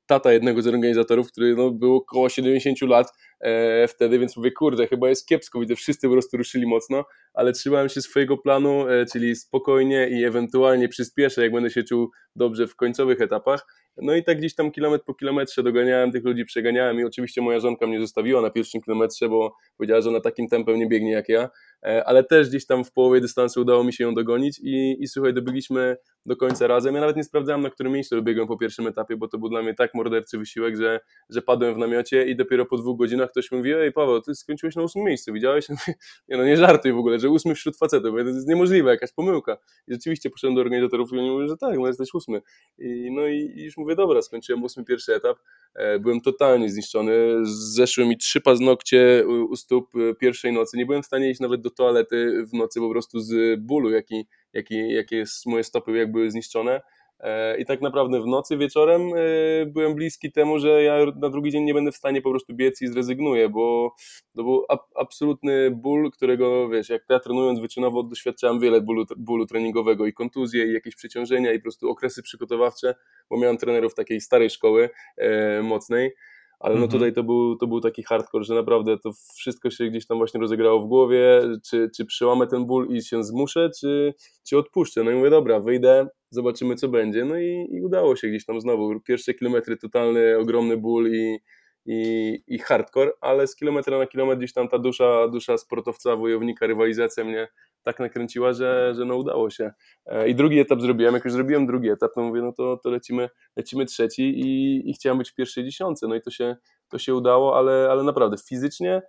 tata 0.06 0.32
jednego 0.32 0.62
z 0.62 0.66
organizatorów, 0.66 1.32
który 1.32 1.54
no, 1.56 1.70
był 1.70 1.94
około 1.94 2.28
70 2.28 2.80
lat 2.82 3.12
e, 3.44 3.88
wtedy, 3.88 4.18
więc 4.18 4.36
mówię, 4.36 4.52
kurde, 4.52 4.86
chyba 4.86 5.08
jest 5.08 5.28
kiepsko, 5.28 5.60
widzę, 5.60 5.76
wszyscy 5.76 6.06
po 6.06 6.12
prostu 6.12 6.36
ruszyli 6.36 6.66
mocno, 6.66 7.04
ale 7.34 7.52
trzymałem 7.52 7.88
się 7.88 8.00
swojego 8.00 8.38
planu, 8.38 8.88
e, 8.88 9.06
czyli 9.06 9.36
spokojnie 9.36 10.08
i 10.08 10.24
ewentualnie 10.24 10.88
przyspieszę, 10.88 11.42
jak 11.42 11.52
będę 11.52 11.70
się 11.70 11.82
czuł 11.82 12.10
dobrze 12.36 12.66
w 12.66 12.76
końcowych 12.76 13.20
etapach. 13.20 13.66
No 13.96 14.14
i 14.14 14.24
tak 14.24 14.38
gdzieś 14.38 14.54
tam 14.54 14.70
kilometr 14.70 15.04
po 15.04 15.14
kilometrze 15.14 15.62
doganiałem 15.62 16.12
tych 16.12 16.24
ludzi, 16.24 16.44
przeganiałem 16.44 17.00
i 17.00 17.04
oczywiście 17.04 17.42
moja 17.42 17.60
żonka 17.60 17.86
mnie 17.86 18.00
zostawiła 18.00 18.42
na 18.42 18.50
pierwszym 18.50 18.80
kilometrze, 18.82 19.28
bo 19.28 19.56
powiedziała, 19.76 20.00
że 20.00 20.10
na 20.10 20.20
takim 20.20 20.48
tempem 20.48 20.78
nie 20.78 20.86
biegnie 20.86 21.12
jak 21.12 21.28
ja, 21.28 21.50
ale 22.04 22.24
też 22.24 22.48
gdzieś 22.48 22.66
tam 22.66 22.84
w 22.84 22.92
połowie 22.92 23.20
dystansu 23.20 23.60
udało 23.60 23.84
mi 23.84 23.92
się 23.92 24.04
ją 24.04 24.14
dogonić 24.14 24.60
i, 24.62 24.96
i 25.00 25.08
słuchaj, 25.08 25.34
dobiegliśmy 25.34 25.96
do 26.26 26.36
końca 26.36 26.66
razem. 26.66 26.94
Ja 26.94 27.00
nawet 27.00 27.16
nie 27.16 27.24
sprawdzałem, 27.24 27.62
na 27.62 27.70
którym 27.70 27.92
miejscu 27.92 28.22
biegłem 28.22 28.46
po 28.46 28.58
pierwszym 28.58 28.86
etapie, 28.86 29.16
bo 29.16 29.28
to 29.28 29.38
był 29.38 29.48
dla 29.48 29.62
mnie 29.62 29.74
tak 29.74 29.94
morderczy 29.94 30.38
wysiłek, 30.38 30.76
że, 30.76 31.00
że 31.30 31.42
padłem 31.42 31.74
w 31.74 31.78
namiocie 31.78 32.26
i 32.26 32.36
dopiero 32.36 32.66
po 32.66 32.76
dwóch 32.76 32.98
godzinach 32.98 33.30
ktoś 33.30 33.52
mi 33.52 33.58
mówi, 33.58 33.72
ej 33.72 33.92
Paweł, 33.92 34.20
ty 34.20 34.34
skończyłeś 34.34 34.76
na 34.76 34.82
ósmym 34.82 35.04
miejscu, 35.04 35.32
widziałeś? 35.32 35.68
Nie 36.28 36.36
no, 36.36 36.44
nie 36.44 36.56
żartuj 36.56 36.92
w 36.92 36.98
ogóle, 36.98 37.18
że 37.18 37.30
ósmy 37.30 37.54
wśród 37.54 37.76
facetów, 37.76 38.14
to 38.14 38.18
jest 38.18 38.48
niemożliwe, 38.48 38.90
jakaś 38.90 39.12
pomyłka. 39.12 39.56
I 39.88 39.92
rzeczywiście 39.92 40.30
poszedłem 40.30 40.54
do 40.54 40.60
organizatorów 40.60 41.12
i 41.12 41.18
oni 41.18 41.30
mówią, 41.30 41.48
że 41.48 41.56
tak, 41.56 41.78
no 41.78 41.86
jesteś 41.86 42.14
ósmy. 42.14 42.40
I, 42.78 43.10
no 43.12 43.26
i, 43.26 43.52
i 43.56 43.64
już 43.64 43.76
mówię, 43.76 43.96
dobra, 43.96 44.22
skończyłem 44.22 44.62
ósmy 44.62 44.84
pierwszy 44.84 45.14
etap, 45.14 45.38
e, 45.74 45.98
byłem 45.98 46.20
totalnie 46.20 46.70
zniszczony, 46.70 47.12
zeszły 47.74 48.06
mi 48.06 48.16
trzy 48.16 48.40
paznokcie 48.40 49.24
u 49.50 49.56
stóp 49.56 49.90
e, 49.96 50.14
pierwszej 50.14 50.52
nocy, 50.52 50.76
nie 50.76 50.86
byłem 50.86 51.02
w 51.02 51.06
stanie 51.06 51.30
iść 51.30 51.40
nawet 51.40 51.60
do 51.60 51.70
toalety 51.74 52.44
w 52.46 52.52
nocy 52.52 52.80
po 52.80 52.90
prostu 52.90 53.20
z 53.20 53.60
bólu, 53.60 53.90
jaki, 53.90 54.26
jaki, 54.52 54.92
jakie 54.92 55.24
moje 55.46 55.64
stopy 55.64 55.96
jak 55.96 56.12
były 56.12 56.30
zniszczone. 56.30 56.80
E, 57.20 57.58
I 57.58 57.64
tak 57.64 57.80
naprawdę 57.80 58.22
w 58.22 58.26
nocy 58.26 58.56
wieczorem 58.56 59.02
e, 59.02 59.66
byłem 59.66 59.94
bliski 59.94 60.32
temu, 60.32 60.58
że 60.58 60.82
ja 60.82 61.06
na 61.16 61.30
drugi 61.30 61.50
dzień 61.50 61.64
nie 61.64 61.74
będę 61.74 61.92
w 61.92 61.96
stanie 61.96 62.22
po 62.22 62.30
prostu 62.30 62.54
biec 62.54 62.82
i 62.82 62.86
zrezygnuję, 62.86 63.48
bo 63.48 63.94
to 64.36 64.42
był 64.42 64.64
absolutny 64.94 65.70
ból, 65.70 66.10
którego 66.10 66.68
wiesz, 66.68 66.88
jak 66.88 67.02
ja 67.10 67.20
trenując 67.20 67.60
wyczynowo 67.60 68.02
doświadczałem 68.02 68.60
wiele 68.60 68.80
bólu, 68.80 69.04
bólu 69.16 69.46
treningowego 69.46 70.06
i 70.06 70.12
kontuzje 70.12 70.66
i 70.66 70.72
jakieś 70.72 70.96
przeciążenia 70.96 71.52
i 71.52 71.58
po 71.58 71.62
prostu 71.62 71.90
okresy 71.90 72.22
przygotowawcze, 72.22 72.94
bo 73.30 73.38
miałem 73.38 73.56
trenerów 73.56 73.94
takiej 73.94 74.20
starej 74.20 74.50
szkoły 74.50 74.90
e, 75.16 75.62
mocnej 75.62 76.14
ale 76.60 76.74
no 76.74 76.82
mhm. 76.82 76.90
tutaj 76.90 77.12
to 77.12 77.22
był, 77.22 77.56
to 77.56 77.66
był 77.66 77.80
taki 77.80 78.02
hardcore, 78.02 78.44
że 78.44 78.54
naprawdę 78.54 78.98
to 78.98 79.10
wszystko 79.36 79.70
się 79.70 79.84
gdzieś 79.86 80.06
tam 80.06 80.18
właśnie 80.18 80.40
rozegrało 80.40 80.80
w 80.80 80.88
głowie, 80.88 81.42
czy, 81.70 81.90
czy 81.96 82.04
przyłamę 82.04 82.46
ten 82.46 82.66
ból 82.66 82.88
i 82.90 83.02
się 83.02 83.24
zmuszę, 83.24 83.70
czy, 83.80 84.14
czy 84.48 84.58
odpuszczę. 84.58 85.04
No 85.04 85.10
i 85.10 85.14
mówię, 85.14 85.30
dobra, 85.30 85.60
wyjdę, 85.60 86.06
zobaczymy 86.30 86.74
co 86.74 86.88
będzie. 86.88 87.24
No 87.24 87.38
i, 87.38 87.68
i 87.70 87.82
udało 87.82 88.16
się 88.16 88.28
gdzieś 88.28 88.44
tam 88.44 88.60
znowu. 88.60 89.00
Pierwsze 89.00 89.34
kilometry 89.34 89.76
totalny, 89.76 90.38
ogromny 90.38 90.76
ból 90.76 91.10
i, 91.12 91.38
i, 91.86 92.42
i 92.46 92.58
hardcore, 92.58 93.12
ale 93.20 93.46
z 93.46 93.56
kilometra 93.56 93.98
na 93.98 94.06
kilometr 94.06 94.38
gdzieś 94.38 94.52
tam 94.52 94.68
ta 94.68 94.78
dusza, 94.78 95.28
dusza 95.28 95.58
sportowca, 95.58 96.16
wojownika, 96.16 96.66
rywalizacja 96.66 97.24
mnie 97.24 97.48
tak 97.82 98.00
nakręciła, 98.00 98.52
że, 98.52 98.94
że 98.96 99.04
no 99.04 99.16
udało 99.16 99.50
się. 99.50 99.70
E, 100.06 100.28
I 100.28 100.34
drugi 100.34 100.58
etap 100.58 100.80
zrobiłem, 100.80 101.14
jak 101.14 101.24
już 101.24 101.32
zrobiłem 101.32 101.66
drugi 101.66 101.90
etap, 101.90 102.14
to 102.14 102.22
mówię, 102.22 102.42
no 102.42 102.52
to, 102.52 102.76
to 102.76 102.90
lecimy, 102.90 103.28
lecimy 103.56 103.84
trzeci 103.84 104.22
i, 104.22 104.90
i 104.90 104.94
chciałem 104.94 105.18
być 105.18 105.30
w 105.30 105.34
pierwszej 105.34 105.64
dziesiątce, 105.64 106.08
no 106.08 106.14
i 106.14 106.20
to 106.20 106.30
się, 106.30 106.56
to 106.88 106.98
się 106.98 107.14
udało, 107.14 107.58
ale, 107.58 107.88
ale 107.90 108.02
naprawdę 108.02 108.36
fizycznie 108.48 109.02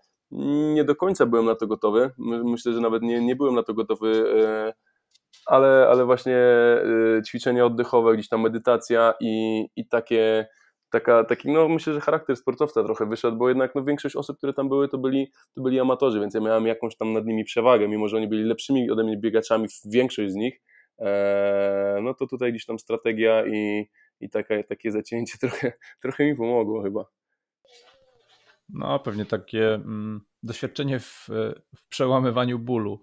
nie 0.74 0.84
do 0.84 0.96
końca 0.96 1.25
byłem 1.25 1.46
na 1.46 1.55
to 1.55 1.67
gotowy, 1.67 2.12
myślę, 2.17 2.74
że 2.74 2.79
nawet 2.79 3.03
nie, 3.03 3.22
nie 3.22 3.36
byłem 3.36 3.55
na 3.55 3.63
to 3.63 3.74
gotowy, 3.74 4.25
e, 4.46 4.74
ale, 5.46 5.88
ale 5.89 6.05
właśnie 6.05 6.38
e, 6.38 7.22
ćwiczenia 7.27 7.65
oddechowe, 7.65 8.13
gdzieś 8.13 8.29
tam 8.29 8.41
medytacja 8.41 9.13
i, 9.20 9.65
i 9.75 9.88
takie 9.88 10.48
taka, 10.89 11.24
taki, 11.24 11.51
no 11.51 11.70
myślę, 11.70 11.94
że 11.94 12.01
charakter 12.01 12.38
sportowca 12.38 12.84
trochę 12.84 13.06
wyszedł, 13.06 13.38
bo 13.38 13.50
jednak 13.50 13.75
no, 13.75 13.84
większość 13.84 14.15
osób, 14.15 14.38
które 14.38 14.54
tam 14.54 14.70
były, 14.70 14.88
to 14.88 14.98
byli, 14.98 15.32
to 15.56 15.62
byli 15.62 15.80
amatorzy, 15.80 16.20
więc 16.20 16.34
ja 16.34 16.42
miałem 16.42 16.68
jakąś 16.68 16.96
tam 16.98 17.13
nad 17.13 17.25
nimi 17.25 17.44
przewagę, 17.44 17.88
mimo 17.88 18.08
że 18.08 18.18
oni 18.18 18.27
byli 18.27 18.44
lepszymi 18.44 18.92
ode 18.92 19.04
mnie 19.04 19.18
biegaczami, 19.18 19.68
większość 19.86 20.32
z 20.32 20.36
nich, 20.36 20.62
eee, 20.98 22.04
no 22.04 22.13
to 22.13 22.27
tutaj 22.27 22.51
gdzieś 22.51 22.65
tam 22.65 22.80
strategia 22.80 23.46
i, 23.48 23.89
i 24.20 24.30
taka, 24.30 24.63
takie 24.63 24.92
zacięcie 24.92 25.38
trochę, 25.48 25.74
trochę 26.01 26.25
mi 26.25 26.36
pomogło 26.36 26.84
chyba. 26.84 27.06
No, 28.70 29.00
pewnie 29.00 29.25
takie 29.25 29.74
mm, 29.74 30.22
doświadczenie 30.44 31.00
w, 31.00 31.27
w 31.75 31.88
przełamywaniu 31.89 32.60
bólu 32.60 33.01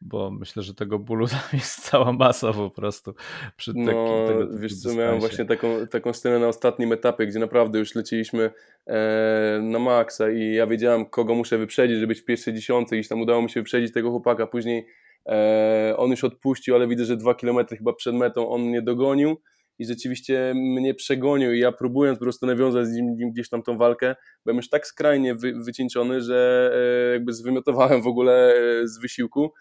bo 0.00 0.30
myślę, 0.30 0.62
że 0.62 0.74
tego 0.74 0.98
bólu 0.98 1.28
tam 1.36 1.40
jest 1.52 1.90
cała 1.90 2.12
masa 2.12 2.52
po 2.52 2.70
prostu 2.70 3.14
przy 3.56 3.72
no, 3.74 4.26
tego 4.26 4.58
Wiesz 4.58 4.80
co, 4.80 4.94
miałem 4.94 5.20
właśnie 5.20 5.44
taką, 5.44 5.86
taką 5.86 6.12
scenę 6.12 6.38
na 6.38 6.48
ostatnim 6.48 6.92
etapie, 6.92 7.26
gdzie 7.26 7.38
naprawdę 7.38 7.78
już 7.78 7.94
leciliśmy 7.94 8.50
e, 8.86 9.60
na 9.62 9.78
maksa 9.78 10.30
i 10.30 10.54
ja 10.54 10.66
wiedziałem, 10.66 11.06
kogo 11.06 11.34
muszę 11.34 11.58
wyprzedzić, 11.58 11.96
żeby 11.96 12.06
być 12.06 12.20
w 12.20 12.24
pierwszej 12.24 12.54
dziesiątce, 12.54 12.96
gdzieś 12.96 13.08
tam 13.08 13.20
udało 13.20 13.42
mi 13.42 13.50
się 13.50 13.60
wyprzedzić 13.60 13.92
tego 13.92 14.10
chłopaka, 14.10 14.46
później 14.46 14.86
e, 15.26 15.94
on 15.96 16.10
już 16.10 16.24
odpuścił, 16.24 16.74
ale 16.74 16.88
widzę, 16.88 17.04
że 17.04 17.16
dwa 17.16 17.34
kilometry 17.34 17.76
chyba 17.76 17.92
przed 17.92 18.14
metą 18.14 18.48
on 18.48 18.62
mnie 18.62 18.82
dogonił 18.82 19.36
i 19.78 19.86
rzeczywiście 19.86 20.52
mnie 20.54 20.94
przegonił 20.94 21.52
i 21.52 21.58
ja 21.58 21.72
próbując 21.72 22.18
po 22.18 22.24
prostu 22.24 22.46
nawiązać 22.46 22.86
z 22.86 22.92
nim 22.92 23.30
gdzieś 23.32 23.48
tam 23.48 23.62
tą 23.62 23.78
walkę, 23.78 24.16
byłem 24.44 24.56
już 24.56 24.68
tak 24.68 24.86
skrajnie 24.86 25.34
wy, 25.34 25.52
wycieńczony, 25.64 26.20
że 26.20 26.70
e, 26.74 27.12
jakby 27.12 27.32
zwymiotowałem 27.32 28.02
w 28.02 28.06
ogóle 28.06 28.54
e, 28.54 28.88
z 28.88 28.98
wysiłku 28.98 29.52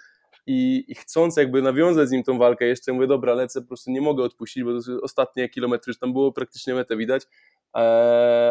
i, 0.47 0.85
i 0.87 0.95
chcąc 0.95 1.37
jakby 1.37 1.61
nawiązać 1.61 2.09
z 2.09 2.11
nim 2.11 2.23
tą 2.23 2.37
walkę 2.37 2.65
jeszcze, 2.65 2.93
mówię, 2.93 3.07
dobra, 3.07 3.33
lecę, 3.33 3.61
po 3.61 3.67
prostu 3.67 3.91
nie 3.91 4.01
mogę 4.01 4.23
odpuścić, 4.23 4.63
bo 4.63 4.81
to 4.81 5.01
ostatnie 5.01 5.49
kilometry 5.49 5.89
już 5.89 5.99
tam 5.99 6.13
było 6.13 6.31
praktycznie 6.31 6.73
metę 6.73 6.97
widać, 6.97 7.23
e, 7.75 7.79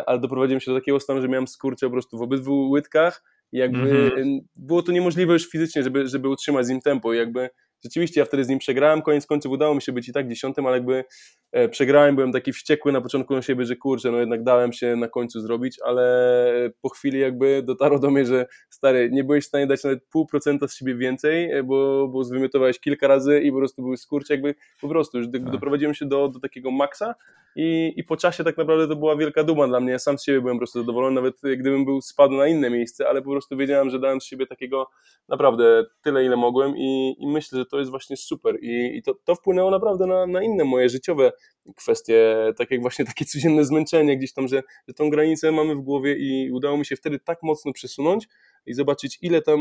ale 0.06 0.18
doprowadziłem 0.18 0.60
się 0.60 0.72
do 0.72 0.78
takiego 0.78 1.00
stanu, 1.00 1.22
że 1.22 1.28
miałem 1.28 1.48
skurcze 1.48 1.86
po 1.86 1.92
prostu 1.92 2.18
w 2.18 2.22
obydwu 2.22 2.70
łydkach 2.70 3.22
i 3.52 3.58
jakby 3.58 3.78
mm 3.78 4.10
-hmm. 4.10 4.40
było 4.56 4.82
to 4.82 4.92
niemożliwe 4.92 5.32
już 5.32 5.50
fizycznie, 5.50 5.82
żeby, 5.82 6.08
żeby 6.08 6.28
utrzymać 6.28 6.66
z 6.66 6.68
nim 6.68 6.80
tempo 6.80 7.14
i 7.14 7.16
jakby 7.16 7.50
rzeczywiście 7.84 8.20
ja 8.20 8.24
wtedy 8.24 8.44
z 8.44 8.48
nim 8.48 8.58
przegrałem, 8.58 9.02
koniec 9.02 9.26
końców 9.26 9.52
udało 9.52 9.74
mi 9.74 9.82
się 9.82 9.92
być 9.92 10.08
i 10.08 10.12
tak 10.12 10.28
dziesiątym, 10.28 10.66
ale 10.66 10.76
jakby 10.76 11.04
e, 11.52 11.68
przegrałem, 11.68 12.14
byłem 12.14 12.32
taki 12.32 12.52
wściekły 12.52 12.92
na 12.92 13.00
początku 13.00 13.34
na 13.34 13.42
siebie, 13.42 13.64
że 13.64 13.76
kurczę, 13.76 14.10
no 14.10 14.18
jednak 14.18 14.42
dałem 14.42 14.72
się 14.72 14.96
na 14.96 15.08
końcu 15.08 15.40
zrobić, 15.40 15.78
ale 15.84 16.70
po 16.82 16.88
chwili 16.88 17.20
jakby 17.20 17.62
dotarło 17.62 17.98
do 17.98 18.10
mnie, 18.10 18.26
że 18.26 18.46
stary, 18.70 19.10
nie 19.12 19.24
byłeś 19.24 19.44
w 19.44 19.48
stanie 19.48 19.66
dać 19.66 19.84
nawet 19.84 20.04
pół 20.04 20.26
procenta 20.26 20.68
z 20.68 20.76
siebie 20.76 20.94
więcej, 20.94 21.52
e, 21.52 21.62
bo, 21.62 22.08
bo 22.08 22.24
zwymiotowałeś 22.24 22.80
kilka 22.80 23.08
razy 23.08 23.40
i 23.40 23.50
po 23.50 23.58
prostu 23.58 23.82
były 23.82 23.96
skurcze, 23.96 24.34
jakby 24.34 24.54
po 24.80 24.88
prostu 24.88 25.18
już 25.18 25.26
tak. 25.32 25.50
doprowadziłem 25.50 25.94
się 25.94 26.06
do, 26.06 26.28
do 26.28 26.40
takiego 26.40 26.70
maksa 26.70 27.14
i, 27.56 27.92
i 27.96 28.04
po 28.04 28.16
czasie 28.16 28.44
tak 28.44 28.56
naprawdę 28.56 28.88
to 28.88 28.96
była 28.96 29.16
wielka 29.16 29.44
duma 29.44 29.66
dla 29.66 29.80
mnie, 29.80 29.92
ja 29.92 29.98
sam 29.98 30.18
z 30.18 30.24
siebie 30.24 30.40
byłem 30.40 30.56
po 30.56 30.60
prostu 30.60 30.80
zadowolony, 30.80 31.14
nawet 31.14 31.36
gdybym 31.56 31.84
był 31.84 32.00
spadł 32.00 32.34
na 32.34 32.46
inne 32.46 32.70
miejsce, 32.70 33.08
ale 33.08 33.22
po 33.22 33.30
prostu 33.30 33.56
wiedziałem, 33.56 33.90
że 33.90 34.00
dałem 34.00 34.20
z 34.20 34.24
siebie 34.24 34.46
takiego 34.46 34.86
naprawdę 35.28 35.84
tyle, 36.02 36.24
ile 36.24 36.36
mogłem 36.36 36.76
i, 36.76 37.16
i 37.18 37.26
myślę, 37.26 37.58
że 37.58 37.66
to 37.66 37.78
jest 37.78 37.90
właśnie 37.90 38.16
super. 38.16 38.58
I, 38.62 38.96
i 38.96 39.02
to, 39.02 39.14
to 39.24 39.34
wpłynęło 39.34 39.70
naprawdę 39.70 40.06
na, 40.06 40.26
na 40.26 40.42
inne 40.42 40.64
moje 40.64 40.88
życiowe 40.88 41.32
kwestie, 41.76 42.36
tak 42.56 42.70
jak 42.70 42.80
właśnie 42.80 43.04
takie 43.04 43.24
codzienne 43.24 43.64
zmęczenie 43.64 44.18
gdzieś 44.18 44.32
tam, 44.32 44.48
że, 44.48 44.62
że 44.88 44.94
tą 44.94 45.10
granicę 45.10 45.52
mamy 45.52 45.74
w 45.74 45.80
głowie 45.80 46.16
i 46.18 46.50
udało 46.52 46.76
mi 46.76 46.86
się 46.86 46.96
wtedy 46.96 47.18
tak 47.18 47.42
mocno 47.42 47.72
przesunąć 47.72 48.28
i 48.66 48.74
zobaczyć 48.74 49.18
ile 49.22 49.42
tam, 49.42 49.60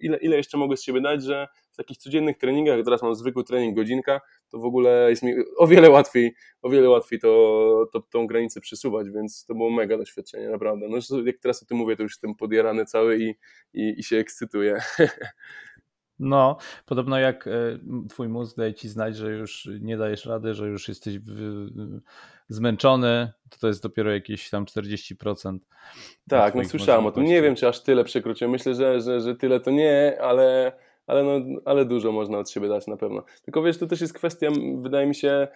ile, 0.00 0.16
ile 0.16 0.36
jeszcze 0.36 0.58
mogę 0.58 0.76
z 0.76 0.82
siebie 0.82 1.00
dać, 1.00 1.22
że 1.22 1.48
w 1.72 1.76
takich 1.76 1.98
codziennych 1.98 2.38
treningach, 2.38 2.84
teraz 2.84 3.02
mam 3.02 3.14
zwykły 3.14 3.44
trening 3.44 3.76
godzinka, 3.76 4.20
to 4.50 4.58
w 4.58 4.64
ogóle 4.64 5.06
jest 5.10 5.22
mi 5.22 5.34
o 5.56 5.66
wiele 5.66 5.90
łatwiej, 5.90 6.34
o 6.62 6.70
wiele 6.70 6.88
łatwiej 6.88 7.20
to, 7.20 7.88
to 7.92 8.00
tą 8.00 8.26
granicę 8.26 8.60
przesuwać, 8.60 9.10
więc 9.10 9.44
to 9.44 9.54
było 9.54 9.70
mega 9.70 9.98
doświadczenie, 9.98 10.48
naprawdę. 10.48 10.88
No, 10.88 11.22
jak 11.24 11.38
teraz 11.38 11.62
o 11.62 11.66
tym 11.66 11.78
mówię, 11.78 11.96
to 11.96 12.02
już 12.02 12.12
jestem 12.12 12.34
podjarany 12.34 12.84
cały 12.84 13.18
i, 13.18 13.34
i, 13.74 13.94
i 13.98 14.02
się 14.02 14.16
ekscytuję. 14.16 14.80
No, 16.20 16.56
podobno 16.86 17.18
jak 17.18 17.46
e, 17.46 17.50
twój 18.08 18.28
mózg 18.28 18.56
daje 18.56 18.74
ci 18.74 18.88
znać, 18.88 19.16
że 19.16 19.32
już 19.32 19.68
nie 19.80 19.96
dajesz 19.96 20.26
rady, 20.26 20.54
że 20.54 20.68
już 20.68 20.88
jesteś 20.88 21.18
zmęczony, 22.48 23.32
to 23.50 23.58
to 23.58 23.68
jest 23.68 23.82
dopiero 23.82 24.12
jakieś 24.12 24.50
tam 24.50 24.64
40%. 24.64 25.58
Tak, 26.28 26.54
no 26.54 26.64
słyszałem 26.64 27.06
o 27.06 27.12
tym. 27.12 27.24
Nie 27.24 27.42
wiem, 27.42 27.54
czy 27.54 27.68
aż 27.68 27.82
tyle 27.82 28.04
przekroczyłem. 28.04 28.52
Myślę, 28.52 28.74
że, 28.74 29.00
że, 29.00 29.20
że 29.20 29.36
tyle 29.36 29.60
to 29.60 29.70
nie, 29.70 30.18
ale 30.20 30.72
ale, 31.08 31.22
no, 31.22 31.60
ale 31.64 31.84
dużo 31.84 32.12
można 32.12 32.38
od 32.38 32.50
siebie 32.50 32.68
dać 32.68 32.86
na 32.86 32.96
pewno. 32.96 33.22
Tylko 33.42 33.62
wiesz, 33.62 33.78
to 33.78 33.86
też 33.86 34.00
jest 34.00 34.12
kwestia, 34.12 34.48
wydaje 34.76 35.06
mi 35.06 35.14
się, 35.14 35.48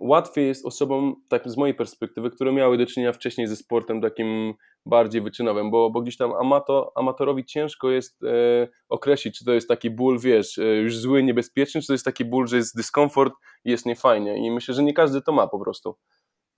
łatwiej 0.00 0.46
jest 0.46 0.66
osobom, 0.66 1.16
tak 1.28 1.48
z 1.48 1.56
mojej 1.56 1.74
perspektywy, 1.74 2.30
które 2.30 2.52
miały 2.52 2.78
do 2.78 2.86
czynienia 2.86 3.12
wcześniej 3.12 3.46
ze 3.46 3.56
sportem 3.56 4.00
takim 4.00 4.54
bardziej 4.86 5.22
wyczynowym, 5.22 5.70
bo, 5.70 5.90
bo 5.90 6.00
gdzieś 6.00 6.16
tam 6.16 6.32
amato, 6.32 6.92
amatorowi 6.94 7.44
ciężko 7.44 7.90
jest 7.90 8.22
e, 8.24 8.68
określić, 8.88 9.38
czy 9.38 9.44
to 9.44 9.52
jest 9.52 9.68
taki 9.68 9.90
ból, 9.90 10.18
wiesz, 10.18 10.58
e, 10.58 10.64
już 10.64 10.98
zły, 10.98 11.22
niebezpieczny, 11.22 11.80
czy 11.80 11.86
to 11.86 11.92
jest 11.92 12.04
taki 12.04 12.24
ból, 12.24 12.46
że 12.46 12.56
jest 12.56 12.76
dyskomfort 12.76 13.34
i 13.64 13.70
jest 13.70 13.86
niefajnie. 13.86 14.46
I 14.46 14.50
myślę, 14.50 14.74
że 14.74 14.82
nie 14.82 14.94
każdy 14.94 15.22
to 15.22 15.32
ma 15.32 15.46
po 15.46 15.58
prostu. 15.58 15.96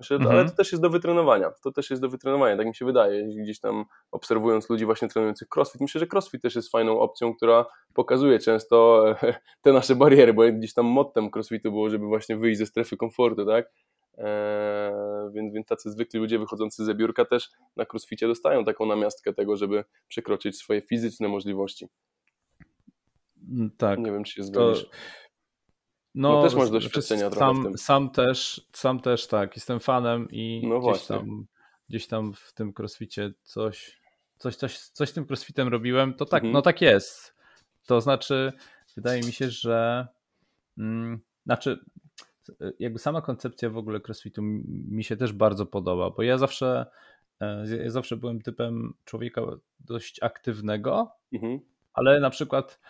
Myślę, 0.01 0.17
mhm. 0.17 0.37
Ale 0.37 0.51
to 0.51 0.57
też 0.57 0.73
jest 0.73 0.83
do 0.83 0.91
wytrenowania. 0.91 1.51
To 1.63 1.73
też 1.73 1.91
jest 1.91 2.03
do 2.03 2.09
wytrenowania, 2.09 2.57
tak 2.57 2.67
mi 2.67 2.75
się 2.75 2.85
wydaje. 2.85 3.29
Gdzieś 3.43 3.61
tam 3.61 3.85
obserwując 4.11 4.71
ludzi 4.71 4.85
właśnie 4.85 5.09
trenujących 5.09 5.49
crossfit, 5.57 5.81
myślę, 5.81 5.99
że 5.99 6.07
crossfit 6.13 6.43
też 6.43 6.57
jest 6.57 6.71
fajną 6.71 7.01
opcją, 7.01 7.35
która 7.35 7.67
pokazuje 7.95 8.39
często 8.39 9.05
te 9.63 9.73
nasze 9.73 9.97
bariery, 9.97 10.35
bo 10.35 10.43
gdzieś 10.53 10.75
tam 10.75 10.87
mottem 10.87 11.31
crossfitu 11.35 11.71
było, 11.71 11.91
żeby 11.91 12.07
właśnie 12.07 12.37
wyjść 12.37 12.59
ze 12.59 12.67
strefy 12.67 12.97
komfortu, 12.97 13.47
tak? 13.47 13.73
Eee, 14.19 15.33
więc, 15.33 15.55
więc 15.55 15.67
tacy 15.67 15.91
zwykli 15.91 16.21
ludzie 16.21 16.39
wychodzący 16.39 16.85
ze 16.85 16.95
biurka 16.95 17.25
też 17.25 17.51
na 17.77 17.85
crossficie 17.93 18.27
dostają 18.27 18.65
taką 18.65 18.87
namiastkę 18.87 19.35
tego, 19.35 19.57
żeby 19.57 19.85
przekroczyć 20.09 20.57
swoje 20.57 20.83
fizyczne 20.83 21.29
możliwości. 21.29 21.89
Tak. 23.79 23.99
Nie 23.99 24.13
wiem, 24.13 24.25
czy 24.25 24.33
się 24.33 24.43
zgodzisz. 24.43 24.85
To 24.85 24.91
no, 26.17 26.33
no 26.33 26.43
też 26.43 26.55
masz 26.55 26.71
doświadczenia 26.71 27.31
trochę 27.31 27.47
sam, 27.47 27.61
w 27.61 27.65
tym. 27.65 27.79
Sam 27.79 28.11
też, 28.11 28.67
sam 28.73 29.01
też 29.01 29.27
tak, 29.27 29.57
jestem 29.57 29.81
fanem 29.81 30.29
i 30.31 30.63
no 30.69 30.81
gdzieś, 30.81 31.07
tam, 31.07 31.47
gdzieś 31.89 32.07
tam 32.07 32.33
w 32.33 32.53
tym 32.53 32.73
crossficie 32.79 33.33
coś, 33.43 34.01
coś, 34.39 34.57
coś, 34.57 34.79
coś 34.79 35.09
z 35.09 35.13
tym 35.13 35.27
crossfitem 35.31 35.69
robiłem, 35.69 36.15
to 36.15 36.25
tak, 36.25 36.43
mhm. 36.43 36.53
no 36.53 36.63
tak 36.63 36.81
jest. 36.81 37.35
To 37.87 38.01
znaczy, 38.01 38.53
wydaje 38.97 39.23
mi 39.23 39.33
się, 39.33 39.51
że 39.51 40.07
mm, 40.79 41.21
znaczy 41.45 41.79
jakby 42.79 42.99
sama 42.99 43.23
koncepcja 43.23 43.71
w 43.71 43.77
ogóle 43.77 44.01
crossfitu 44.01 44.43
mi 44.43 45.05
się 45.05 45.17
też 45.17 45.33
bardzo 45.33 45.67
podoba, 45.67 46.11
bo 46.11 46.23
ja 46.23 46.39
zawsze, 46.39 46.87
ja 47.85 47.91
zawsze 47.91 48.17
byłem 48.17 48.43
typem 48.43 48.95
człowieka 49.05 49.43
dość 49.81 50.23
aktywnego, 50.23 51.11
mhm. 51.33 51.61
ale 51.93 52.21
na 52.21 52.31
przykład 52.31 52.81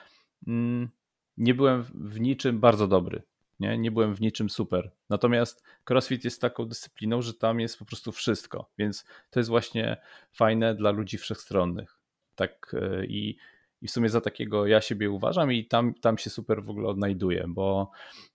mm, 0.46 0.88
nie 1.36 1.54
byłem 1.54 1.82
w 1.82 2.20
niczym 2.20 2.60
bardzo 2.60 2.88
dobry. 2.88 3.22
Nie? 3.60 3.78
nie 3.78 3.90
byłem 3.90 4.14
w 4.14 4.20
niczym 4.20 4.50
super. 4.50 4.90
Natomiast 5.08 5.64
CrossFit 5.84 6.24
jest 6.24 6.40
taką 6.40 6.66
dyscypliną, 6.66 7.22
że 7.22 7.34
tam 7.34 7.60
jest 7.60 7.78
po 7.78 7.84
prostu 7.84 8.12
wszystko, 8.12 8.70
więc 8.78 9.04
to 9.30 9.40
jest 9.40 9.50
właśnie 9.50 9.96
fajne 10.32 10.74
dla 10.74 10.90
ludzi 10.90 11.18
wszechstronnych. 11.18 11.98
Tak 12.34 12.76
e, 12.80 13.06
i, 13.06 13.36
i 13.82 13.88
w 13.88 13.90
sumie 13.90 14.08
za 14.08 14.20
takiego 14.20 14.66
ja 14.66 14.80
siebie 14.80 15.10
uważam 15.10 15.52
i 15.52 15.64
tam, 15.64 15.94
tam 15.94 16.18
się 16.18 16.30
super 16.30 16.64
w 16.64 16.70
ogóle 16.70 16.88
odnajduję, 16.88 17.44
bo, 17.48 17.90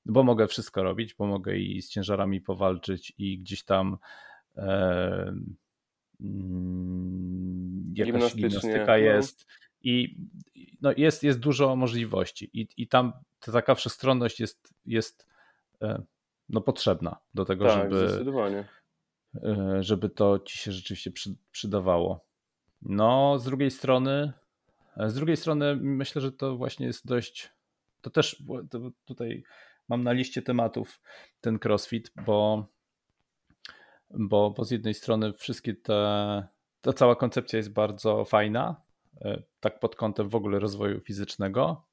bo 0.05 0.23
mogę 0.23 0.47
wszystko 0.47 0.83
robić, 0.83 1.13
bo 1.13 1.25
mogę 1.25 1.57
i 1.57 1.81
z 1.81 1.89
ciężarami 1.89 2.41
powalczyć 2.41 3.13
i 3.17 3.39
gdzieś 3.39 3.63
tam 3.63 3.97
e, 4.57 5.33
mm, 6.21 7.93
jakaś 7.95 8.35
gimnastyka 8.35 8.85
no. 8.87 8.97
jest 8.97 9.47
i 9.83 10.17
no 10.81 10.93
jest, 10.97 11.23
jest 11.23 11.39
dużo 11.39 11.75
możliwości 11.75 12.49
i, 12.53 12.67
i 12.77 12.87
tam 12.87 13.13
ta 13.39 13.51
taka 13.51 13.75
wszechstronność 13.75 14.39
jest, 14.39 14.73
jest 14.85 15.27
e, 15.81 16.01
no, 16.49 16.61
potrzebna 16.61 17.17
do 17.33 17.45
tego, 17.45 17.65
tak, 17.65 17.93
żeby, 17.93 18.07
e, 19.43 19.83
żeby 19.83 20.09
to 20.09 20.39
ci 20.39 20.57
się 20.57 20.71
rzeczywiście 20.71 21.11
przydawało. 21.51 22.25
No, 22.81 23.39
z 23.39 23.43
drugiej 23.43 23.71
strony, 23.71 24.33
e, 24.97 25.09
z 25.09 25.13
drugiej 25.13 25.37
strony 25.37 25.75
myślę, 25.75 26.21
że 26.21 26.31
to 26.31 26.57
właśnie 26.57 26.85
jest 26.85 27.07
dość, 27.07 27.49
to 28.01 28.09
też 28.09 28.43
to 28.69 28.79
tutaj 29.05 29.43
mam 29.89 30.03
na 30.03 30.11
liście 30.11 30.41
tematów 30.41 31.01
ten 31.41 31.59
crossfit, 31.65 32.11
bo, 32.25 32.65
bo, 34.09 34.51
bo 34.51 34.63
z 34.65 34.71
jednej 34.71 34.93
strony 34.93 35.33
wszystkie 35.33 35.73
te, 35.73 35.93
ta 36.81 36.93
cała 36.93 37.15
koncepcja 37.15 37.57
jest 37.57 37.73
bardzo 37.73 38.25
fajna, 38.25 38.81
tak 39.59 39.79
pod 39.79 39.95
kątem 39.95 40.29
w 40.29 40.35
ogóle 40.35 40.59
rozwoju 40.59 40.99
fizycznego, 40.99 41.87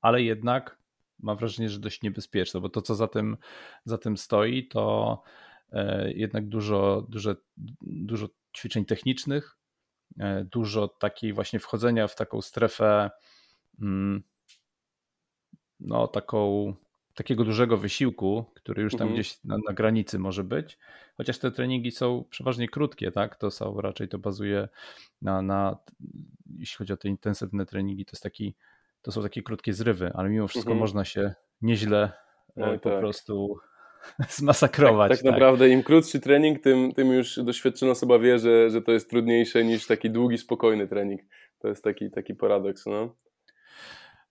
ale 0.00 0.22
jednak 0.22 0.78
mam 1.18 1.36
wrażenie, 1.36 1.68
że 1.68 1.78
dość 1.78 2.02
niebezpieczne, 2.02 2.60
bo 2.60 2.68
to, 2.68 2.82
co 2.82 2.94
za 2.94 3.08
tym, 3.08 3.36
za 3.84 3.98
tym 3.98 4.16
stoi, 4.16 4.68
to 4.68 5.22
e, 5.72 6.12
jednak 6.12 6.48
dużo, 6.48 7.06
dużo, 7.08 7.34
dużo 7.82 8.28
ćwiczeń 8.56 8.84
technicznych, 8.84 9.56
e, 10.18 10.44
dużo 10.44 10.88
takiej 10.88 11.32
właśnie 11.32 11.58
wchodzenia 11.58 12.08
w 12.08 12.16
taką 12.16 12.42
strefę 12.42 13.10
mm, 13.80 14.22
no 15.80 16.08
taką 16.08 16.74
takiego 17.14 17.44
dużego 17.44 17.76
wysiłku, 17.76 18.44
który 18.54 18.82
już 18.82 18.92
tam 18.92 19.02
mhm. 19.02 19.14
gdzieś 19.14 19.44
na, 19.44 19.56
na, 19.68 19.72
granicy 19.72 20.18
może 20.18 20.44
być, 20.44 20.78
chociaż 21.16 21.38
te 21.38 21.50
treningi 21.50 21.90
są 21.90 22.24
przeważnie 22.30 22.68
krótkie, 22.68 23.10
tak, 23.10 23.36
to 23.36 23.50
są 23.50 23.80
raczej 23.80 24.08
to 24.08 24.18
bazuje 24.18 24.68
na, 25.22 25.42
na 25.42 25.76
jeśli 26.58 26.76
chodzi 26.76 26.92
o 26.92 26.96
te 26.96 27.08
intensywne 27.08 27.66
treningi, 27.66 28.04
to 28.04 28.10
jest 28.12 28.22
taki 28.22 28.54
to 29.02 29.12
są 29.12 29.22
takie 29.22 29.42
krótkie 29.42 29.72
zrywy, 29.72 30.10
ale 30.14 30.28
mimo 30.28 30.48
wszystko 30.48 30.72
mhm. 30.72 30.80
można 30.80 31.04
się 31.04 31.34
nieźle 31.62 32.12
no 32.56 32.78
po 32.78 32.90
tak. 32.90 32.98
prostu 32.98 33.56
zmasakrować. 34.28 35.10
Tak, 35.10 35.18
tak, 35.18 35.24
tak, 35.24 35.32
naprawdę 35.32 35.68
im 35.68 35.82
krótszy 35.82 36.20
trening, 36.20 36.60
tym, 36.60 36.92
tym 36.92 37.12
już 37.12 37.38
doświadczona 37.38 37.92
osoba 37.92 38.18
wie, 38.18 38.38
że, 38.38 38.70
że 38.70 38.82
to 38.82 38.92
jest 38.92 39.10
trudniejsze 39.10 39.64
niż 39.64 39.86
taki 39.86 40.10
długi, 40.10 40.38
spokojny 40.38 40.88
trening. 40.88 41.20
To 41.58 41.68
jest 41.68 41.84
taki, 41.84 42.10
taki 42.10 42.34
paradoks. 42.34 42.86
No. 42.86 43.14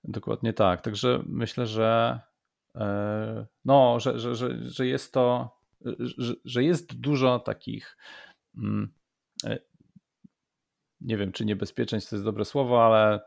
Dokładnie 0.03 0.53
tak. 0.53 0.81
Także 0.81 1.23
myślę, 1.25 1.65
że 1.65 2.19
e, 2.19 2.32
no, 3.65 3.99
że, 3.99 4.19
że, 4.19 4.35
że, 4.35 4.69
że 4.69 4.87
jest 4.87 5.13
to, 5.13 5.57
że, 5.99 6.33
że 6.45 6.63
jest 6.63 6.99
dużo 6.99 7.39
takich 7.39 7.97
mm, 8.57 8.93
e, 9.45 9.59
nie 11.01 11.17
wiem, 11.17 11.31
czy 11.31 11.45
niebezpieczeństw 11.45 12.09
to 12.09 12.15
jest 12.15 12.25
dobre 12.25 12.45
słowo, 12.45 12.85
ale 12.85 13.19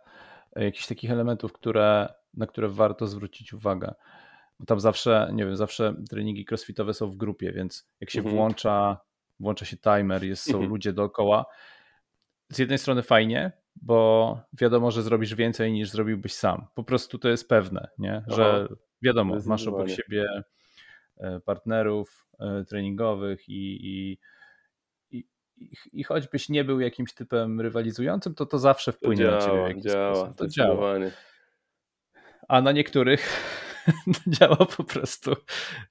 jakichś 0.56 0.86
takich 0.86 1.10
elementów, 1.10 1.52
które, 1.52 2.14
na 2.34 2.46
które 2.46 2.68
warto 2.68 3.06
zwrócić 3.06 3.52
uwagę. 3.52 3.94
Bo 4.60 4.66
tam 4.66 4.80
zawsze, 4.80 5.30
nie 5.32 5.46
wiem, 5.46 5.56
zawsze 5.56 5.94
treningi 6.10 6.46
crossfitowe 6.50 6.94
są 6.94 7.10
w 7.10 7.16
grupie, 7.16 7.52
więc 7.52 7.88
jak 8.00 8.10
się 8.10 8.18
mhm. 8.18 8.36
włącza, 8.36 9.00
włącza 9.40 9.64
się 9.64 9.76
timer, 9.76 10.24
jest, 10.24 10.44
są 10.44 10.52
mhm. 10.52 10.70
ludzie 10.70 10.92
dookoła, 10.92 11.46
z 12.52 12.58
jednej 12.58 12.78
strony 12.78 13.02
fajnie, 13.02 13.52
bo 13.76 14.40
wiadomo, 14.52 14.90
że 14.90 15.02
zrobisz 15.02 15.34
więcej 15.34 15.72
niż 15.72 15.90
zrobiłbyś 15.90 16.34
sam. 16.34 16.66
Po 16.74 16.84
prostu 16.84 17.18
to 17.18 17.28
jest 17.28 17.48
pewne, 17.48 17.88
nie? 17.98 18.24
że 18.26 18.66
Aha, 18.70 18.76
wiadomo, 19.02 19.36
masz 19.46 19.66
obok 19.66 19.88
siebie 19.88 20.42
e, 21.16 21.40
partnerów 21.40 22.26
e, 22.40 22.64
treningowych 22.64 23.48
i, 23.48 23.78
i 23.82 24.18
i 25.92 26.04
choćbyś 26.04 26.48
nie 26.48 26.64
był 26.64 26.80
jakimś 26.80 27.14
typem 27.14 27.60
rywalizującym, 27.60 28.34
to 28.34 28.46
to 28.46 28.58
zawsze 28.58 28.92
wpłynie 28.92 29.24
to 29.24 29.30
działa, 29.30 29.40
na 29.40 29.46
ciebie 29.46 29.64
w 29.64 29.68
jakiś 29.68 29.92
działa, 29.92 30.14
sposób. 30.14 30.36
To 30.36 30.48
działa. 30.48 30.94
A 32.48 32.60
na 32.60 32.72
niektórych 32.72 33.42
działa 34.38 34.56
po 34.56 34.84
prostu 34.84 35.32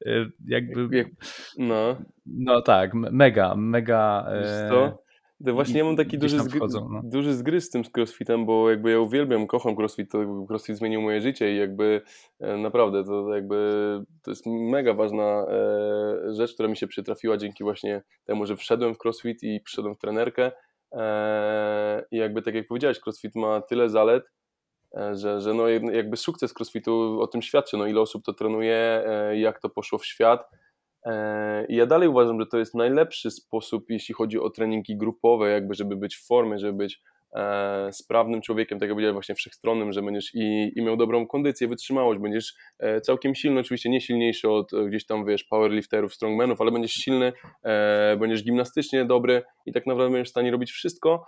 y, 0.05 0.31
jakby. 0.47 1.09
No, 1.57 1.97
no 2.25 2.61
tak, 2.61 2.93
mega, 2.93 3.55
mega. 3.55 4.27
Wiesz 4.41 4.69
co? 4.69 5.04
To 5.43 5.53
właśnie 5.53 5.77
ja 5.77 5.85
mam 5.85 5.95
taki 5.95 6.17
duży, 6.17 6.39
wchodzą, 6.39 6.89
no. 6.89 7.01
duży 7.03 7.33
zgryz 7.33 7.65
z 7.65 7.69
tym 7.69 7.85
z 7.85 7.89
crossfitem, 7.97 8.45
bo 8.45 8.69
jakby 8.69 8.91
ja 8.91 8.99
uwielbiam, 8.99 9.47
kocham 9.47 9.75
crossfit, 9.75 10.11
to 10.11 10.45
crossfit 10.49 10.77
zmienił 10.77 11.01
moje 11.01 11.21
życie 11.21 11.53
i 11.53 11.57
jakby 11.57 12.01
e, 12.39 12.57
naprawdę 12.57 13.03
to 13.03 13.35
jakby 13.35 13.55
to 14.23 14.31
jest 14.31 14.45
mega 14.45 14.93
ważna 14.93 15.23
e, 15.23 16.33
rzecz, 16.33 16.53
która 16.53 16.69
mi 16.69 16.77
się 16.77 16.87
przytrafiła 16.87 17.37
dzięki 17.37 17.63
właśnie 17.63 18.03
temu, 18.25 18.45
że 18.45 18.55
wszedłem 18.55 18.95
w 18.95 18.97
crossfit 19.05 19.43
i 19.43 19.61
przyszedłem 19.61 19.95
w 19.95 19.97
trenerkę 19.97 20.51
e, 20.91 22.05
i 22.11 22.17
jakby 22.17 22.41
tak 22.41 22.55
jak 22.55 22.67
powiedziałeś, 22.67 22.99
crossfit 23.05 23.35
ma 23.35 23.61
tyle 23.61 23.89
zalet, 23.89 24.23
że, 25.13 25.41
że 25.41 25.53
no 25.53 25.67
jakby 25.69 26.17
sukces 26.17 26.53
crossfitu 26.59 27.21
o 27.21 27.27
tym 27.27 27.41
świadczy, 27.41 27.77
no 27.77 27.87
ile 27.87 28.01
osób 28.01 28.25
to 28.25 28.33
trenuje, 28.33 29.03
jak 29.33 29.59
to 29.59 29.69
poszło 29.69 29.99
w 29.99 30.05
świat, 30.05 30.49
I 31.69 31.75
ja 31.75 31.85
dalej 31.85 32.09
uważam, 32.09 32.39
że 32.39 32.45
to 32.45 32.57
jest 32.57 32.75
najlepszy 32.75 33.31
sposób, 33.31 33.85
jeśli 33.89 34.13
chodzi 34.15 34.39
o 34.39 34.49
treningi 34.49 34.97
grupowe, 34.97 35.49
jakby 35.49 35.73
żeby 35.73 35.95
być 35.95 36.15
w 36.15 36.27
formie, 36.27 36.59
żeby 36.59 36.73
być 36.73 37.01
e, 37.35 37.89
sprawnym 37.93 38.41
człowiekiem, 38.41 38.79
tak 38.79 38.89
jak 38.89 38.95
powiedziałem, 38.95 39.15
właśnie 39.15 39.35
wszechstronnym, 39.35 39.93
że 39.93 40.01
będziesz 40.01 40.33
i, 40.33 40.71
i 40.75 40.81
miał 40.81 40.97
dobrą 40.97 41.27
kondycję, 41.27 41.67
wytrzymałość, 41.67 42.19
będziesz 42.21 42.53
e, 42.79 43.01
całkiem 43.01 43.35
silny, 43.35 43.59
oczywiście 43.59 43.89
nie 43.89 44.01
silniejszy 44.01 44.49
od 44.49 44.71
gdzieś 44.87 45.05
tam, 45.05 45.25
wiesz, 45.25 45.43
powerlifterów, 45.43 46.13
strongmanów, 46.13 46.61
ale 46.61 46.71
będziesz 46.71 46.91
silny, 46.91 47.33
będziesz 48.19 48.43
gimnastycznie 48.43 49.05
dobry 49.05 49.43
i 49.65 49.73
tak 49.73 49.85
naprawdę 49.85 50.11
będziesz 50.11 50.27
w 50.27 50.31
stanie 50.31 50.51
robić 50.51 50.71
wszystko 50.71 51.25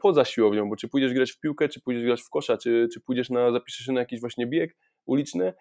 poza 0.00 0.24
siłownią, 0.24 0.68
bo 0.68 0.76
czy 0.76 0.88
pójdziesz 0.88 1.14
grać 1.14 1.32
w 1.32 1.40
piłkę, 1.40 1.68
czy 1.68 1.80
pójdziesz 1.80 2.04
grać 2.04 2.22
w 2.22 2.30
kosza, 2.30 2.56
czy, 2.56 2.88
czy 2.94 3.00
pójdziesz 3.00 3.30
na, 3.30 3.52
zapiszesz 3.52 3.86
się 3.86 3.92
na 3.92 4.00
jakiś 4.00 4.20
właśnie 4.20 4.46
bieg 4.46 4.76
uliczny, 5.06 5.52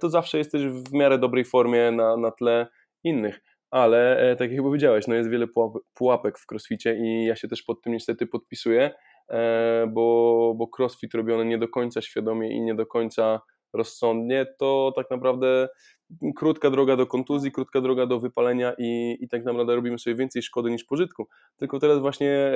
to 0.00 0.10
zawsze 0.10 0.38
jesteś 0.38 0.62
w 0.62 0.92
miarę 0.92 1.18
dobrej 1.18 1.44
formie 1.44 1.90
na, 1.90 2.16
na 2.16 2.30
tle 2.30 2.66
innych. 3.04 3.40
Ale 3.70 4.18
e, 4.18 4.36
tak 4.36 4.52
jak 4.52 4.62
powiedziałeś, 4.62 5.06
no 5.06 5.14
jest 5.14 5.30
wiele 5.30 5.46
pułapek 5.94 6.38
w 6.38 6.46
crossficie 6.52 6.96
i 6.96 7.24
ja 7.24 7.36
się 7.36 7.48
też 7.48 7.62
pod 7.62 7.82
tym 7.82 7.92
niestety 7.92 8.26
podpisuję, 8.26 8.90
e, 9.30 9.86
bo, 9.92 10.54
bo 10.56 10.68
crossfit 10.78 11.14
robiony 11.14 11.44
nie 11.44 11.58
do 11.58 11.68
końca 11.68 12.02
świadomie 12.02 12.56
i 12.56 12.60
nie 12.60 12.74
do 12.74 12.86
końca 12.86 13.40
rozsądnie, 13.72 14.46
to 14.58 14.92
tak 14.96 15.10
naprawdę 15.10 15.68
krótka 16.36 16.70
droga 16.70 16.96
do 16.96 17.06
kontuzji, 17.06 17.52
krótka 17.52 17.80
droga 17.80 18.06
do 18.06 18.20
wypalenia 18.20 18.74
i, 18.78 19.16
i 19.20 19.28
tak 19.28 19.44
naprawdę 19.44 19.74
robimy 19.74 19.98
sobie 19.98 20.16
więcej 20.16 20.42
szkody 20.42 20.70
niż 20.70 20.84
pożytku. 20.84 21.28
Tylko 21.56 21.78
teraz 21.78 21.98
właśnie 21.98 22.30
e, 22.30 22.52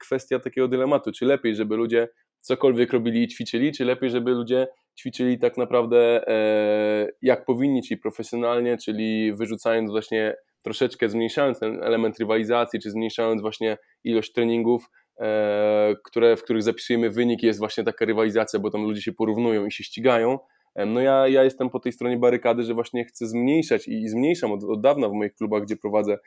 kwestia 0.00 0.38
takiego 0.38 0.68
dylematu, 0.68 1.12
czy 1.12 1.26
lepiej, 1.26 1.54
żeby 1.54 1.76
ludzie 1.76 2.08
cokolwiek 2.38 2.92
robili 2.92 3.22
i 3.22 3.28
ćwiczyli, 3.28 3.72
czy 3.72 3.84
lepiej, 3.84 4.10
żeby 4.10 4.30
ludzie 4.30 4.66
ćwiczyli 4.98 5.38
tak 5.38 5.56
naprawdę 5.56 6.28
e, 6.28 7.08
jak 7.22 7.44
powinni, 7.44 7.82
czyli 7.82 8.00
profesjonalnie, 8.00 8.76
czyli 8.76 9.32
wyrzucając 9.32 9.90
właśnie 9.90 10.36
troszeczkę, 10.62 11.08
zmniejszając 11.08 11.60
ten 11.60 11.82
element 11.82 12.18
rywalizacji, 12.18 12.80
czy 12.80 12.90
zmniejszając 12.90 13.42
właśnie 13.42 13.78
ilość 14.04 14.32
treningów, 14.32 14.90
e, 15.20 15.94
które, 16.04 16.36
w 16.36 16.42
których 16.42 16.62
zapisujemy 16.62 17.10
wynik, 17.10 17.42
jest 17.42 17.58
właśnie 17.58 17.84
taka 17.84 18.04
rywalizacja, 18.04 18.60
bo 18.60 18.70
tam 18.70 18.82
ludzie 18.82 19.02
się 19.02 19.12
porównują 19.12 19.66
i 19.66 19.72
się 19.72 19.84
ścigają. 19.84 20.38
E, 20.74 20.86
no 20.86 21.00
ja, 21.00 21.28
ja 21.28 21.44
jestem 21.44 21.70
po 21.70 21.80
tej 21.80 21.92
stronie 21.92 22.16
barykady, 22.16 22.62
że 22.62 22.74
właśnie 22.74 23.04
chcę 23.04 23.26
zmniejszać 23.26 23.88
i, 23.88 24.02
i 24.02 24.08
zmniejszam 24.08 24.52
od, 24.52 24.64
od 24.64 24.80
dawna 24.80 25.08
w 25.08 25.12
moich 25.12 25.34
klubach, 25.34 25.62
gdzie 25.62 25.76
prowadzę 25.76 26.18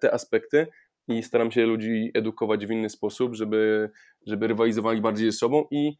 te 0.00 0.14
aspekty, 0.14 0.66
i 1.08 1.22
staram 1.22 1.50
się 1.50 1.66
ludzi 1.66 2.10
edukować 2.14 2.66
w 2.66 2.70
inny 2.70 2.90
sposób, 2.90 3.34
żeby, 3.34 3.90
żeby 4.26 4.46
rywalizowali 4.46 5.00
bardziej 5.00 5.30
ze 5.30 5.38
sobą 5.38 5.64
i 5.70 5.96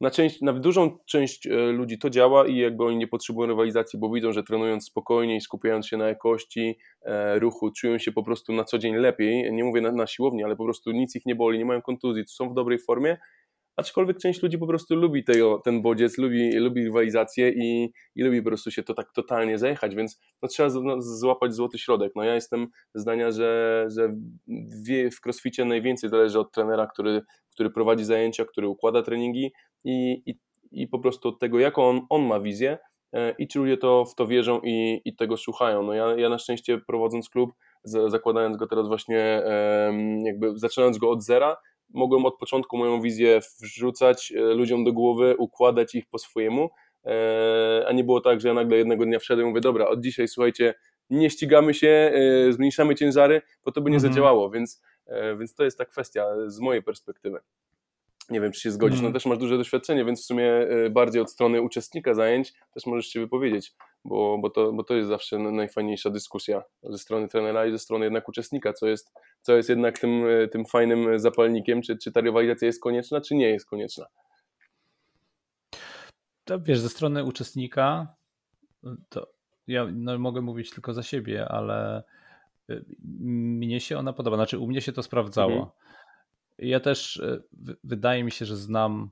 na, 0.00 0.10
część, 0.10 0.40
na 0.40 0.52
dużą 0.52 0.98
część 1.06 1.46
e, 1.46 1.50
ludzi 1.56 1.98
to 1.98 2.10
działa 2.10 2.46
i 2.46 2.56
jakby 2.56 2.84
oni 2.84 2.96
nie 2.96 3.08
potrzebują 3.08 3.48
rywalizacji, 3.48 3.98
bo 3.98 4.10
widzą, 4.10 4.32
że 4.32 4.42
trenując 4.42 4.86
spokojniej, 4.86 5.40
skupiając 5.40 5.86
się 5.86 5.96
na 5.96 6.08
jakości 6.08 6.78
e, 7.02 7.38
ruchu, 7.38 7.70
czują 7.70 7.98
się 7.98 8.12
po 8.12 8.22
prostu 8.22 8.52
na 8.52 8.64
co 8.64 8.78
dzień 8.78 8.96
lepiej. 8.96 9.52
Nie 9.52 9.64
mówię 9.64 9.80
na, 9.80 9.92
na 9.92 10.06
siłowni, 10.06 10.44
ale 10.44 10.56
po 10.56 10.64
prostu 10.64 10.90
nic 10.90 11.16
ich 11.16 11.26
nie 11.26 11.34
boli, 11.34 11.58
nie 11.58 11.64
mają 11.64 11.82
kontuzji, 11.82 12.24
są 12.26 12.50
w 12.50 12.54
dobrej 12.54 12.78
formie. 12.78 13.16
aczkolwiek 13.76 14.18
część 14.18 14.42
ludzi 14.42 14.58
po 14.58 14.66
prostu 14.66 14.96
lubi 14.96 15.24
tego, 15.24 15.58
ten 15.64 15.82
bodziec, 15.82 16.18
lubi, 16.18 16.52
lubi 16.56 16.84
rywalizację 16.84 17.48
i, 17.50 17.92
i 18.16 18.22
lubi 18.22 18.42
po 18.42 18.48
prostu 18.48 18.70
się 18.70 18.82
to 18.82 18.94
tak 18.94 19.12
totalnie 19.12 19.58
zajechać, 19.58 19.94
więc 19.94 20.20
no, 20.42 20.48
trzeba 20.48 20.70
z, 20.70 20.74
no, 20.74 21.00
złapać 21.00 21.54
złoty 21.54 21.78
środek. 21.78 22.12
No 22.16 22.24
ja 22.24 22.34
jestem 22.34 22.66
zdania, 22.94 23.30
że, 23.30 23.86
że 23.96 24.14
w 25.10 25.26
crossficie 25.26 25.64
najwięcej 25.64 26.10
zależy 26.10 26.38
od 26.38 26.52
trenera, 26.52 26.86
który, 26.86 27.22
który 27.50 27.70
prowadzi 27.70 28.04
zajęcia, 28.04 28.44
który 28.44 28.68
układa 28.68 29.02
treningi 29.02 29.52
i, 29.84 30.22
i, 30.26 30.38
i 30.72 30.88
po 30.88 30.98
prostu 30.98 31.28
od 31.28 31.38
tego, 31.38 31.58
jaką 31.58 31.88
on, 31.88 32.06
on 32.08 32.26
ma 32.26 32.40
wizję, 32.40 32.78
E, 33.14 33.34
i 33.38 33.48
ci 33.48 33.58
ludzie 33.58 33.76
to, 33.76 34.04
w 34.04 34.14
to 34.14 34.26
wierzą 34.26 34.60
i, 34.64 35.00
i 35.04 35.16
tego 35.16 35.36
słuchają. 35.36 35.82
No 35.82 35.94
ja, 35.94 36.16
ja 36.16 36.28
na 36.28 36.38
szczęście 36.38 36.78
prowadząc 36.78 37.28
klub, 37.28 37.50
zakładając 37.84 38.56
go 38.56 38.66
teraz 38.66 38.88
właśnie, 38.88 39.42
jakby 40.24 40.58
zaczynając 40.58 40.98
go 40.98 41.10
od 41.10 41.24
zera, 41.24 41.56
mogłem 41.90 42.26
od 42.26 42.38
początku 42.38 42.76
moją 42.76 43.00
wizję 43.00 43.40
wrzucać 43.62 44.32
e, 44.32 44.40
ludziom 44.40 44.84
do 44.84 44.92
głowy, 44.92 45.36
układać 45.38 45.94
ich 45.94 46.06
po 46.06 46.18
swojemu, 46.18 46.70
e, 47.04 47.84
a 47.88 47.92
nie 47.92 48.04
było 48.04 48.20
tak, 48.20 48.40
że 48.40 48.48
ja 48.48 48.54
nagle 48.54 48.76
jednego 48.76 49.04
dnia 49.04 49.18
wszedłem 49.18 49.46
i 49.46 49.48
mówię, 49.48 49.60
dobra, 49.60 49.86
od 49.86 50.00
dzisiaj 50.00 50.28
słuchajcie, 50.28 50.74
nie 51.10 51.30
ścigamy 51.30 51.74
się, 51.74 52.12
zmniejszamy 52.50 52.94
ciężary, 52.94 53.42
bo 53.64 53.72
to 53.72 53.80
by 53.80 53.90
nie 53.90 53.96
mhm. 53.96 54.12
zadziałało, 54.12 54.50
więc, 54.50 54.82
więc 55.38 55.54
to 55.54 55.64
jest 55.64 55.78
ta 55.78 55.84
kwestia 55.84 56.26
z 56.46 56.60
mojej 56.60 56.82
perspektywy. 56.82 57.40
Nie 58.30 58.40
wiem, 58.40 58.52
czy 58.52 58.60
się 58.60 58.70
zgodzisz, 58.70 58.98
no 58.98 59.06
mhm. 59.06 59.12
też 59.12 59.26
masz 59.26 59.38
duże 59.38 59.58
doświadczenie, 59.58 60.04
więc 60.04 60.22
w 60.22 60.24
sumie 60.24 60.52
e, 60.52 60.90
bardziej 60.90 61.22
od 61.22 61.30
strony 61.30 61.62
uczestnika 61.62 62.14
zajęć 62.14 62.52
też 62.74 62.86
możesz 62.86 63.06
się 63.06 63.20
wypowiedzieć, 63.20 63.72
bo, 64.04 64.38
bo, 64.38 64.50
to, 64.50 64.72
bo 64.72 64.84
to 64.84 64.94
jest 64.94 65.08
zawsze 65.08 65.38
najfajniejsza 65.38 66.10
dyskusja 66.10 66.62
ze 66.82 66.98
strony 66.98 67.28
trenera 67.28 67.66
i 67.66 67.72
ze 67.72 67.78
strony 67.78 68.04
jednak 68.04 68.28
uczestnika, 68.28 68.72
co 68.72 68.86
jest, 68.86 69.12
co 69.42 69.56
jest 69.56 69.68
jednak 69.68 69.98
tym, 69.98 70.26
e, 70.26 70.48
tym 70.48 70.64
fajnym 70.64 71.18
zapalnikiem, 71.20 71.82
czy, 71.82 71.98
czy 71.98 72.12
ta 72.12 72.20
rywalizacja 72.20 72.66
jest 72.66 72.82
konieczna, 72.82 73.20
czy 73.20 73.34
nie 73.34 73.50
jest 73.50 73.66
konieczna. 73.66 74.06
To 76.44 76.60
wiesz, 76.60 76.78
ze 76.78 76.88
strony 76.88 77.24
uczestnika 77.24 78.14
to 79.08 79.34
ja 79.66 79.86
no, 79.92 80.18
mogę 80.18 80.40
mówić 80.40 80.70
tylko 80.70 80.92
za 80.92 81.02
siebie, 81.02 81.48
ale 81.48 82.02
mnie 83.20 83.80
się 83.80 83.98
ona 83.98 84.12
podoba. 84.12 84.36
Znaczy, 84.36 84.58
u 84.58 84.66
mnie 84.66 84.80
się 84.80 84.92
to 84.92 85.02
sprawdzało. 85.02 85.52
Mhm. 85.52 85.70
Ja 86.58 86.80
też 86.80 87.16
e, 87.16 87.42
wydaje 87.84 88.24
mi 88.24 88.30
się, 88.30 88.44
że 88.44 88.56
znam 88.56 89.10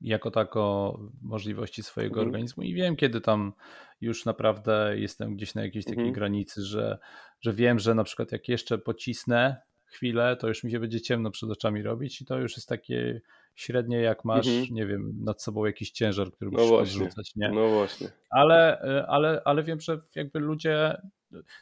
jako 0.00 0.30
tako 0.30 0.98
możliwości 1.22 1.82
swojego 1.82 2.14
mhm. 2.14 2.28
organizmu 2.28 2.62
i 2.62 2.74
wiem, 2.74 2.96
kiedy 2.96 3.20
tam 3.20 3.52
już 4.00 4.24
naprawdę 4.24 4.94
jestem 4.98 5.36
gdzieś 5.36 5.54
na 5.54 5.62
jakiejś 5.62 5.84
takiej 5.84 5.98
mhm. 5.98 6.14
granicy, 6.14 6.62
że, 6.62 6.98
że 7.40 7.52
wiem, 7.52 7.78
że 7.78 7.94
na 7.94 8.04
przykład 8.04 8.32
jak 8.32 8.48
jeszcze 8.48 8.78
pocisnę 8.78 9.56
chwilę, 9.84 10.36
to 10.36 10.48
już 10.48 10.64
mi 10.64 10.70
się 10.70 10.80
będzie 10.80 11.00
ciemno 11.00 11.30
przed 11.30 11.50
oczami 11.50 11.82
robić 11.82 12.20
i 12.20 12.24
to 12.24 12.38
już 12.38 12.56
jest 12.56 12.68
takie 12.68 13.20
średnie 13.54 14.00
jak 14.00 14.24
masz, 14.24 14.46
mhm. 14.46 14.74
nie 14.74 14.86
wiem, 14.86 15.12
nad 15.24 15.42
sobą 15.42 15.64
jakiś 15.64 15.90
ciężar, 15.90 16.32
który 16.32 16.50
no 16.50 16.58
musisz 16.58 16.70
właśnie. 16.70 17.02
odrzucać, 17.02 17.32
nie? 17.36 17.48
No 17.48 17.68
właśnie. 17.68 18.08
Ale, 18.30 18.80
e, 18.80 19.06
ale, 19.06 19.42
ale 19.44 19.62
wiem, 19.62 19.80
że 19.80 20.00
jakby 20.14 20.40
ludzie, 20.40 21.02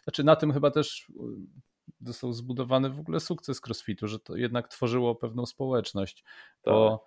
znaczy 0.05 0.24
na 0.24 0.37
tym 0.37 0.53
chyba 0.53 0.70
też 0.70 1.07
został 2.00 2.32
zbudowany 2.32 2.90
w 2.90 3.00
ogóle 3.00 3.20
sukces 3.20 3.60
crossfitu, 3.66 4.08
że 4.08 4.18
to 4.18 4.36
jednak 4.36 4.68
tworzyło 4.68 5.14
pewną 5.14 5.46
społeczność. 5.46 6.24
Tak. 6.62 6.74
Bo, 6.74 7.04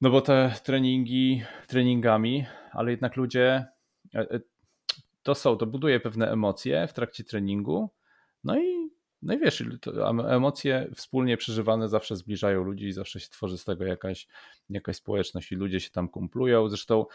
no 0.00 0.10
bo 0.10 0.20
te 0.20 0.54
treningi 0.64 1.42
treningami, 1.66 2.46
ale 2.72 2.90
jednak 2.90 3.16
ludzie 3.16 3.66
e, 4.14 4.18
e, 4.18 4.40
to 5.22 5.34
są, 5.34 5.56
to 5.56 5.66
buduje 5.66 6.00
pewne 6.00 6.32
emocje 6.32 6.86
w 6.86 6.92
trakcie 6.92 7.24
treningu. 7.24 7.90
No 8.44 8.58
i, 8.58 8.90
no 9.22 9.34
i 9.34 9.38
wiesz, 9.38 9.64
emocje 10.28 10.90
wspólnie 10.94 11.36
przeżywane 11.36 11.88
zawsze 11.88 12.16
zbliżają 12.16 12.62
ludzi 12.62 12.86
i 12.86 12.92
zawsze 12.92 13.20
się 13.20 13.28
tworzy 13.28 13.58
z 13.58 13.64
tego 13.64 13.84
jakaś, 13.84 14.28
jakaś 14.70 14.96
społeczność 14.96 15.52
i 15.52 15.56
ludzie 15.56 15.80
się 15.80 15.90
tam 15.90 16.08
kumplują. 16.08 16.68
Zresztą 16.68 17.06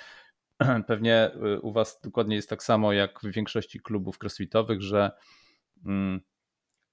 pewnie 0.87 1.31
y, 1.55 1.61
u 1.61 1.71
Was 1.71 1.99
dokładnie 2.03 2.35
jest 2.35 2.49
tak 2.49 2.63
samo 2.63 2.93
jak 2.93 3.19
w 3.19 3.31
większości 3.31 3.79
klubów 3.79 4.17
crossfitowych, 4.23 4.81
że 4.81 5.11
mm, 5.85 6.21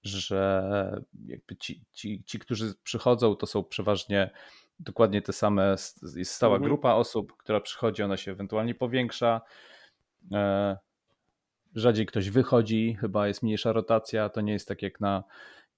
że 0.02 1.02
jakby 1.26 1.56
ci, 1.56 1.84
ci, 1.92 2.24
ci, 2.24 2.38
którzy 2.38 2.74
przychodzą, 2.82 3.36
to 3.36 3.46
są 3.46 3.64
przeważnie 3.64 4.30
dokładnie 4.80 5.22
te 5.22 5.32
same, 5.32 5.76
jest 6.16 6.32
stała 6.32 6.54
mhm. 6.54 6.68
grupa 6.68 6.94
osób, 6.94 7.36
która 7.36 7.60
przychodzi, 7.60 8.02
ona 8.02 8.16
się 8.16 8.32
ewentualnie 8.32 8.74
powiększa. 8.74 9.40
E, 10.32 10.76
rzadziej 11.74 12.06
ktoś 12.06 12.30
wychodzi, 12.30 12.96
chyba 13.00 13.28
jest 13.28 13.42
mniejsza 13.42 13.72
rotacja, 13.72 14.28
to 14.28 14.40
nie 14.40 14.52
jest 14.52 14.68
tak 14.68 14.82
jak 14.82 15.00
na 15.00 15.24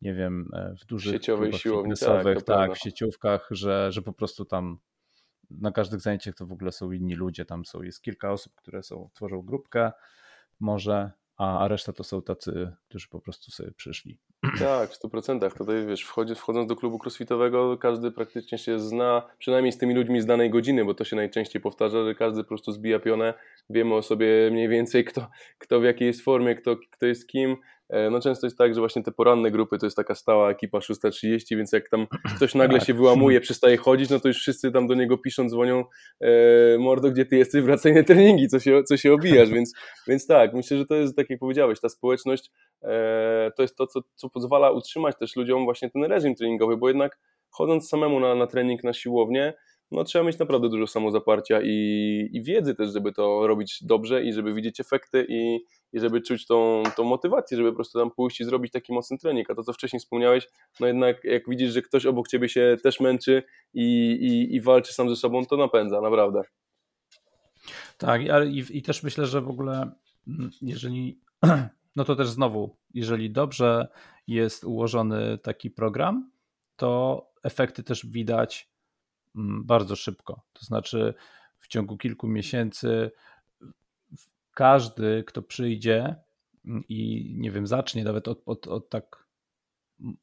nie 0.03 0.15
wiem, 0.15 0.51
e, 0.53 0.75
w 0.81 0.87
dużych 0.87 1.13
sieciowej 1.13 1.53
siłowni, 1.53 1.93
tak, 2.01 2.43
tak 2.43 2.75
w 2.75 2.79
sieciówkach, 2.79 3.49
że, 3.51 3.93
że 3.93 4.03
po 4.03 4.13
prostu 4.13 4.45
tam 4.45 4.79
na 5.51 5.73
każdych 5.73 6.01
zajęciach 6.01 6.35
to 6.35 6.47
w 6.47 6.53
ogóle 6.53 6.73
są 6.73 6.93
inni 6.93 7.15
ludzie, 7.15 7.45
tam 7.45 7.65
są, 7.65 7.83
jest 7.83 8.03
kilka 8.03 8.33
osób, 8.33 8.55
które 8.55 8.83
są, 8.83 9.11
tworzą 9.15 9.43
grupkę, 9.43 9.93
może 10.61 11.11
a 11.37 11.69
reszta 11.69 11.93
to 11.93 12.05
są 12.05 12.23
tacy, 12.23 12.73
którzy 12.89 13.09
po 13.09 13.21
prostu 13.21 13.51
sobie 13.51 13.71
przyszli. 13.71 14.19
Tak, 14.59 14.91
w 14.91 15.03
100%. 15.03 15.59
Tutaj 15.59 15.87
wiesz, 15.87 16.03
wchodzi, 16.03 16.35
wchodząc 16.35 16.69
do 16.69 16.77
klubu 16.77 16.99
crossfitowego, 17.03 17.79
każdy 17.79 18.11
praktycznie 18.11 18.59
się 18.59 18.81
zna, 18.81 19.23
przynajmniej 19.39 19.73
z 19.73 19.79
tymi 19.79 19.95
ludźmi 19.95 20.21
z 20.21 20.27
danej 20.27 20.51
godziny, 20.51 20.85
bo 20.85 20.95
to 20.95 21.05
się 21.05 21.17
najczęściej 21.17 21.63
powtarza, 21.63 22.05
że 22.05 22.15
każdy 22.15 22.43
po 22.43 22.49
prostu 22.49 22.73
zbija 22.73 22.99
pionę, 22.99 23.35
wiemy 23.71 23.95
o 23.95 24.03
sobie 24.03 24.51
mniej 24.53 24.69
więcej, 24.69 25.05
kto, 25.05 25.31
kto 25.59 25.81
w 25.81 25.85
jakiej 25.85 26.07
jest 26.07 26.21
formie, 26.21 26.55
kto, 26.55 26.77
kto 26.93 27.07
jest 27.07 27.29
kim, 27.29 27.57
no 28.11 28.21
często 28.21 28.47
jest 28.47 28.59
tak, 28.59 28.75
że 28.75 28.81
właśnie 28.81 29.03
te 29.03 29.13
poranne 29.13 29.51
grupy 29.51 29.79
to 29.79 29.87
jest 29.87 29.97
taka 29.97 30.15
stała 30.15 30.51
ekipa 30.51 30.79
6.30, 30.79 31.57
więc 31.57 31.73
jak 31.73 31.89
tam 31.89 32.07
ktoś 32.37 32.55
nagle 32.65 32.79
tak. 32.79 32.87
się 32.87 32.95
wyłamuje, 32.95 33.41
przestaje 33.41 33.77
chodzić, 33.77 34.11
no 34.11 34.21
to 34.21 34.29
już 34.29 34.37
wszyscy 34.37 34.73
tam 34.73 34.87
do 34.87 34.95
niego 34.95 35.19
piszą, 35.19 35.49
dzwonią 35.49 35.85
e, 36.21 36.29
mordo, 36.79 37.11
gdzie 37.11 37.27
ty 37.27 37.37
jesteś, 37.37 37.63
wracaj 37.63 37.95
na 37.95 38.03
treningi, 38.03 38.49
co 38.49 38.61
się, 38.61 38.83
co 38.85 38.97
się 38.97 39.13
obijasz, 39.13 39.51
więc, 39.51 39.75
więc 40.09 40.27
tak, 40.27 40.55
myślę, 40.55 40.77
że 40.77 40.87
to 40.87 40.95
jest, 40.95 41.17
tak 41.17 41.31
jak 41.31 41.39
powiedziałeś, 41.39 41.81
ta 41.81 41.89
społeczność 41.89 42.51
e, 42.83 43.53
to 43.57 43.63
jest 43.63 43.77
to, 43.77 43.87
co, 43.87 44.01
co 44.15 44.31
pozwala 44.31 44.71
utrzymać 44.71 45.17
też 45.19 45.37
ludziom 45.37 45.65
właśnie 45.65 45.91
ten 45.91 46.05
reżim 46.05 46.35
treningowy, 46.35 46.77
bo 46.77 46.89
jednak 46.89 47.19
chodząc 47.51 47.89
samemu 47.89 48.21
na, 48.21 48.35
na 48.35 48.47
trening, 48.47 48.85
na 48.85 48.93
siłownię, 48.93 49.55
no 49.91 50.05
trzeba 50.05 50.25
mieć 50.25 50.39
naprawdę 50.39 50.69
dużo 50.69 50.87
samozaparcia 50.87 51.61
i, 51.63 52.29
i 52.33 52.43
wiedzy 52.43 52.75
też, 52.75 52.93
żeby 52.93 53.13
to 53.13 53.47
robić 53.47 53.85
dobrze 53.85 54.25
i 54.25 54.33
żeby 54.33 54.55
widzieć 54.55 54.81
efekty 54.81 55.27
i, 55.29 55.61
i 55.93 56.01
żeby 56.01 56.21
czuć 56.21 56.47
tą, 56.47 56.83
tą 56.97 57.05
motywację, 57.05 57.57
żeby 57.57 57.71
po 57.71 57.77
prostu 57.77 57.99
tam 57.99 58.11
pójść 58.11 58.41
i 58.41 58.45
zrobić 58.45 58.73
taki 58.73 58.93
mocny 58.93 59.19
trening. 59.19 59.51
A 59.51 59.55
to, 59.55 59.63
co 59.63 59.73
wcześniej 59.73 60.01
wspomniałeś, 60.01 60.49
no 60.81 60.87
jednak 60.87 61.25
jak 61.25 61.49
widzisz, 61.49 61.73
że 61.73 61.83
ktoś 61.83 62.07
obok 62.07 62.29
ciebie 62.29 62.49
się 62.49 62.77
też 62.83 63.01
męczy 63.01 63.43
i, 63.75 64.13
i, 64.21 64.55
i 64.55 64.61
walczy 64.61 64.93
sam 64.93 65.09
ze 65.09 65.17
sobą, 65.17 65.47
to 65.47 65.57
napędza, 65.57 66.01
naprawdę. 66.01 66.43
Tak, 67.99 68.21
i, 68.47 68.79
i 68.79 68.83
też 68.83 69.03
myślę, 69.03 69.27
że 69.27 69.41
w 69.41 69.49
ogóle 69.49 69.93
mm, 70.29 70.51
jeżeli, 70.63 71.21
no 71.97 72.05
to 72.05 72.17
też 72.17 72.29
znowu, 72.29 72.77
jeżeli 72.95 73.31
dobrze 73.31 73.89
jest 74.27 74.65
ułożony 74.65 75.39
taki 75.39 75.71
program, 75.71 76.31
to 76.77 77.23
efekty 77.43 77.83
też 77.83 78.07
widać 78.07 78.74
bardzo 79.65 79.97
szybko. 79.97 80.43
To 80.53 80.65
znaczy 80.65 81.15
w 81.59 81.69
ciągu 81.69 81.97
kilku 81.97 82.29
miesięcy 82.29 83.11
każdy, 84.55 85.25
kto 85.27 85.43
przyjdzie 85.43 86.17
i 86.89 87.31
nie 87.39 87.51
wiem, 87.51 87.67
zacznie 87.67 88.05
nawet 88.05 88.29
od, 88.29 88.43
od, 88.47 88.67
od 88.67 88.89
tak, 88.89 89.25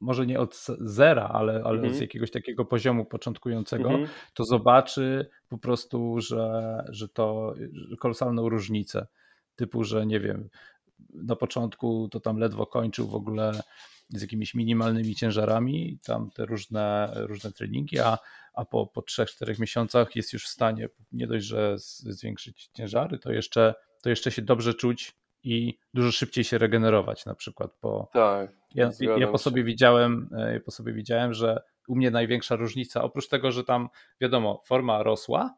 może 0.00 0.26
nie 0.26 0.40
od 0.40 0.66
zera, 0.80 1.28
ale, 1.28 1.62
ale 1.64 1.76
mhm. 1.76 1.94
z 1.94 2.00
jakiegoś 2.00 2.30
takiego 2.30 2.64
poziomu 2.64 3.04
początkującego, 3.04 3.90
mhm. 3.90 4.08
to 4.34 4.44
zobaczy 4.44 5.30
po 5.48 5.58
prostu, 5.58 6.20
że, 6.20 6.84
że 6.88 7.08
to 7.08 7.54
kolosalną 8.00 8.48
różnicę. 8.48 9.06
Typu, 9.56 9.84
że 9.84 10.06
nie 10.06 10.20
wiem, 10.20 10.48
na 11.14 11.36
początku 11.36 12.08
to 12.08 12.20
tam 12.20 12.38
ledwo 12.38 12.66
kończył 12.66 13.08
w 13.08 13.14
ogóle 13.14 13.52
z 14.12 14.22
jakimiś 14.22 14.54
minimalnymi 14.54 15.14
ciężarami, 15.14 15.98
tam 16.04 16.30
te 16.30 16.46
różne, 16.46 17.12
różne 17.14 17.52
treningi, 17.52 17.98
a, 17.98 18.18
a 18.54 18.64
po, 18.64 18.86
po 18.86 19.00
3-4 19.00 19.60
miesiącach 19.60 20.16
jest 20.16 20.32
już 20.32 20.44
w 20.44 20.48
stanie 20.48 20.88
nie 21.12 21.26
dość, 21.26 21.46
że 21.46 21.74
zwiększyć 21.78 22.70
ciężary, 22.74 23.18
to 23.18 23.32
jeszcze 23.32 23.74
to 24.02 24.10
jeszcze 24.10 24.30
się 24.30 24.42
dobrze 24.42 24.74
czuć 24.74 25.12
i 25.44 25.78
dużo 25.94 26.12
szybciej 26.12 26.44
się 26.44 26.58
regenerować 26.58 27.26
na 27.26 27.34
przykład. 27.34 27.72
Po... 27.80 28.08
Tak. 28.12 28.50
Ja, 28.74 28.90
ja 29.18 29.28
po 29.28 29.38
sobie 29.38 29.64
widziałem, 29.64 30.28
e, 30.38 30.60
po 30.60 30.70
sobie 30.70 30.92
widziałem, 30.92 31.34
że 31.34 31.62
u 31.88 31.96
mnie 31.96 32.10
największa 32.10 32.56
różnica, 32.56 33.02
oprócz 33.02 33.28
tego, 33.28 33.52
że 33.52 33.64
tam 33.64 33.88
wiadomo, 34.20 34.62
forma 34.66 35.02
rosła, 35.02 35.56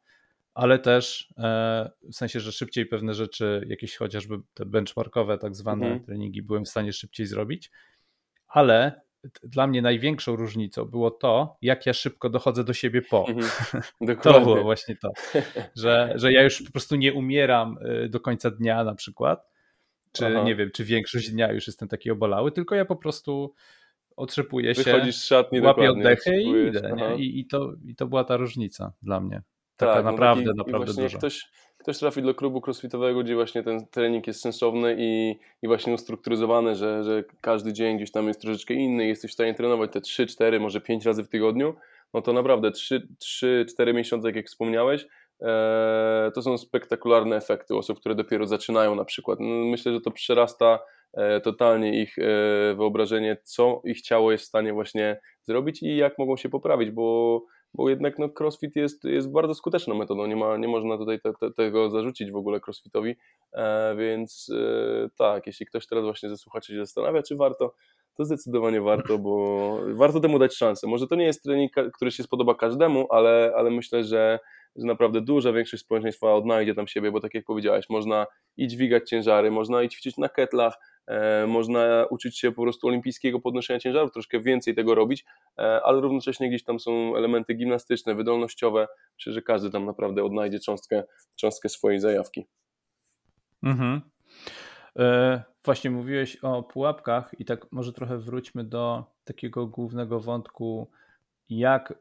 ale 0.55 0.79
też 0.79 1.33
e, 1.39 1.91
w 2.03 2.15
sensie, 2.15 2.41
że 2.41 2.53
szybciej 2.53 2.87
pewne 2.87 3.15
rzeczy, 3.15 3.67
jakieś 3.69 3.97
chociażby 3.97 4.39
te 4.55 4.67
benchmarkowe 4.67 5.39
tak 5.39 5.55
zwane 5.55 5.87
mhm. 5.87 6.05
treningi 6.05 6.43
byłem 6.43 6.65
w 6.65 6.69
stanie 6.69 6.93
szybciej 6.93 7.27
zrobić, 7.27 7.71
ale 8.55 9.01
dla 9.43 9.67
mnie 9.67 9.83
największą 9.83 10.37
różnicą 10.37 10.85
było 10.85 11.11
to, 11.11 11.57
jak 11.63 11.87
ja 11.87 11.93
szybko 11.93 12.31
dochodzę 12.31 12.65
do 12.65 12.73
siebie 12.73 13.03
po. 13.03 13.27
Mhm, 13.29 14.19
to 14.23 14.41
było 14.41 14.63
właśnie 14.63 14.97
to, 14.97 15.13
że, 15.83 16.13
że 16.15 16.33
ja 16.33 16.43
już 16.43 16.63
po 16.63 16.73
prostu 16.73 16.97
nie 16.97 17.13
umieram 17.13 17.79
y, 18.05 18.09
do 18.09 18.21
końca 18.21 18.51
dnia 18.51 18.85
na 18.85 18.95
przykład, 18.95 19.49
czy 20.13 20.27
Aha. 20.27 20.43
nie 20.43 20.57
wiem, 20.57 20.71
czy 20.71 20.85
większość 20.85 21.31
dnia 21.31 21.53
już 21.53 21.67
jestem 21.67 21.89
taki 21.89 22.11
obolały, 22.11 22.53
tylko 22.53 22.75
ja 22.75 22.85
po 22.85 22.97
prostu 22.97 23.55
otrzepuję 24.17 24.75
się, 24.75 24.83
Wychodzisz 24.83 25.17
z 25.17 25.25
szatni, 25.25 25.61
łapię 25.61 25.91
oddechy 25.91 26.43
i 26.43 26.69
idę. 26.69 26.97
I, 27.19 27.41
i, 27.41 27.47
to, 27.47 27.73
I 27.85 27.97
to 27.97 28.07
była 28.07 28.25
ta 28.25 28.37
różnica 28.37 28.93
dla 29.03 29.21
mnie. 29.21 29.43
Taka 29.77 29.95
tak, 29.95 30.05
naprawdę, 30.05 30.51
no 30.57 30.65
taki, 30.65 30.73
naprawdę 30.73 31.03
duża. 31.03 31.19
Ktoś, 31.19 31.51
ktoś 31.85 31.99
trafi 31.99 32.23
do 32.23 32.35
klubu 32.35 32.63
crossfitowego, 32.67 33.23
gdzie 33.23 33.35
właśnie 33.35 33.63
ten 33.63 33.87
trening 33.87 34.27
jest 34.27 34.41
sensowny 34.41 34.97
i, 34.99 35.39
i 35.63 35.67
właśnie 35.67 35.95
ustrukturyzowany, 35.95 36.75
że, 36.75 37.05
że 37.05 37.25
każdy 37.41 37.73
dzień 37.73 37.97
gdzieś 37.97 38.11
tam 38.11 38.29
jest 38.29 38.41
troszeczkę 38.41 38.75
inny 38.75 39.07
jesteś 39.07 39.31
w 39.31 39.35
stanie 39.35 39.55
trenować 39.55 39.93
te 39.93 40.01
3, 40.01 40.27
4, 40.27 40.61
może 40.61 40.81
5 40.81 41.05
razy 41.05 41.25
w 41.25 41.29
tygodniu, 41.29 41.75
no 42.15 42.23
to 42.23 42.33
naprawdę 42.33 42.71
3-4 42.71 43.95
miesiące, 43.95 44.31
jak 44.31 44.47
wspomniałeś, 44.47 45.07
e, 45.43 46.31
to 46.35 46.43
są 46.43 46.59
spektakularne 46.59 47.37
efekty 47.37 47.77
osób, 47.77 48.01
które 48.01 48.15
dopiero 48.15 48.47
zaczynają 48.47 48.95
na 48.95 49.05
przykład. 49.05 49.41
No, 49.41 49.65
myślę, 49.65 49.93
że 49.93 50.01
to 50.01 50.11
przerasta 50.11 50.79
e, 51.13 51.41
totalnie 51.41 52.03
ich 52.03 52.19
e, 52.19 52.23
wyobrażenie, 52.75 53.37
co 53.43 53.83
ich 53.85 54.03
ciało 54.03 54.33
jest 54.33 54.45
w 54.45 54.49
stanie 54.49 54.73
właśnie 54.73 55.21
zrobić 55.43 55.83
i 55.83 55.97
jak 55.97 56.19
mogą 56.19 56.37
się 56.37 56.49
poprawić, 56.49 56.91
bo 56.91 57.45
bo 57.75 57.91
jednak 57.91 58.19
no, 58.19 58.29
crossfit 58.39 58.77
jest, 58.77 59.05
jest 59.05 59.33
bardzo 59.33 59.55
skuteczną 59.55 59.95
metodą, 59.95 60.27
nie, 60.27 60.37
ma, 60.37 60.57
nie 60.57 60.69
można 60.69 60.99
tutaj 60.99 61.21
te, 61.21 61.33
te, 61.41 61.51
tego 61.51 61.91
zarzucić 61.91 62.31
w 62.31 62.37
ogóle 62.37 62.61
crossfitowi, 62.67 63.17
e, 63.53 63.97
więc 63.97 64.53
e, 64.55 65.09
tak, 65.19 65.47
jeśli 65.47 65.67
ktoś 65.67 65.87
teraz 65.87 66.05
właśnie 66.05 66.29
ze 66.29 66.37
słuchaczy 66.37 66.73
się 66.73 66.79
zastanawia, 66.79 67.23
czy 67.23 67.37
warto, 67.37 67.75
to 68.17 68.25
zdecydowanie 68.25 68.81
warto, 68.81 69.19
bo 69.19 69.79
warto 69.95 70.21
temu 70.21 70.39
dać 70.39 70.55
szansę. 70.55 70.87
Może 70.87 71.07
to 71.07 71.15
nie 71.15 71.25
jest 71.25 71.43
trening, 71.43 71.73
który 71.95 72.11
się 72.11 72.23
spodoba 72.23 72.55
każdemu, 72.55 73.07
ale, 73.11 73.53
ale 73.57 73.71
myślę, 73.71 74.05
że, 74.05 74.39
że 74.77 74.87
naprawdę 74.87 75.21
duża 75.21 75.53
większość 75.53 75.83
społeczeństwa 75.83 76.35
odnajdzie 76.35 76.75
tam 76.75 76.87
siebie, 76.87 77.11
bo 77.11 77.21
tak 77.21 77.35
jak 77.35 77.45
powiedziałeś, 77.45 77.91
można 77.91 78.27
i 78.57 78.69
dźwigać 78.69 79.09
ciężary, 79.09 79.51
można 79.51 79.83
i 79.83 79.89
ćwiczyć 79.89 80.17
na 80.19 80.29
ketlach, 80.29 80.79
można 81.47 82.07
uczyć 82.11 82.39
się 82.39 82.53
po 82.53 82.63
prostu 82.63 82.87
olimpijskiego 82.87 83.41
podnoszenia 83.41 83.81
ciężarów, 83.81 84.13
troszkę 84.13 84.41
więcej 84.41 84.75
tego 84.75 84.95
robić, 84.95 85.25
e, 85.59 85.83
ale 85.83 86.01
równocześnie 86.01 86.49
gdzieś 86.49 86.65
tam 86.65 86.81
są 86.81 87.17
elementy 87.17 87.55
gimnastyczne, 87.55 88.15
wydolnościowe. 88.15 88.89
Myślę, 89.19 89.33
że 89.33 89.43
każdy 89.43 89.71
tam 89.71 89.85
naprawdę 89.85 90.25
odnajdzie 90.25 90.61
cząstkę, 90.61 91.05
cząstkę 91.37 91.69
swojej 91.69 92.01
zajawki. 92.01 92.47
Mhm. 93.63 94.01
E, 94.99 95.43
właśnie 95.65 95.91
mówiłeś 95.91 96.37
o 96.37 96.63
pułapkach 96.63 97.35
i 97.39 97.45
tak 97.45 97.73
może 97.73 97.93
trochę 97.93 98.19
wróćmy 98.19 98.65
do 98.65 99.05
takiego 99.25 99.67
głównego 99.67 100.21
wątku, 100.21 100.91
jak 101.49 101.91
e, 101.91 101.95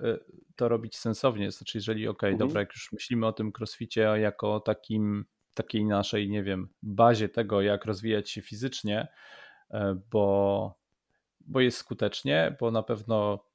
to 0.55 0.69
robić 0.69 0.97
sensownie. 0.97 1.51
Znaczy, 1.51 1.77
jeżeli, 1.77 2.07
ok, 2.07 2.23
mhm. 2.23 2.37
dobra, 2.37 2.61
jak 2.61 2.73
już 2.73 2.91
myślimy 2.91 3.27
o 3.27 3.33
tym 3.33 3.51
crossficie 3.57 4.01
jako 4.01 4.59
takim 4.59 5.25
takiej 5.53 5.85
naszej, 5.85 6.29
nie 6.29 6.43
wiem, 6.43 6.69
bazie 6.83 7.29
tego, 7.29 7.61
jak 7.61 7.85
rozwijać 7.85 8.29
się 8.29 8.41
fizycznie, 8.41 9.07
e, 9.71 9.99
bo, 10.11 10.75
bo 11.39 11.59
jest 11.61 11.77
skutecznie, 11.77 12.55
bo 12.59 12.71
na 12.71 12.83
pewno, 12.83 13.45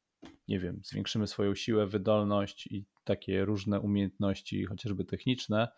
nie 0.49 0.59
wiem, 0.59 0.81
zwiększymy 0.85 1.27
swoją 1.27 1.55
siłę, 1.55 1.87
wydolność 1.87 2.67
i 2.67 2.85
takie 3.05 3.45
różne 3.45 3.81
umiejętności, 3.81 4.65
chociażby 4.65 5.05
techniczne. 5.05 5.69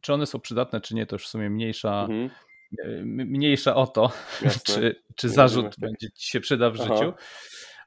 Czy 0.00 0.12
one 0.14 0.26
są 0.26 0.40
przydatne, 0.40 0.80
czy 0.80 0.94
nie, 0.94 1.06
to 1.06 1.14
już 1.14 1.24
w 1.24 1.28
sumie 1.28 1.50
mniejsza. 1.50 2.02
Mhm 2.02 2.30
e, 2.78 2.88
mniejsza 3.04 3.74
o 3.74 3.86
to, 3.86 4.12
czy, 4.66 5.02
czy 5.16 5.28
zarzut 5.28 5.74
będzie 5.78 6.10
ci 6.10 6.30
się 6.30 6.40
przyda 6.40 6.70
w 6.70 6.80
Aha. 6.80 6.96
życiu. 6.96 7.12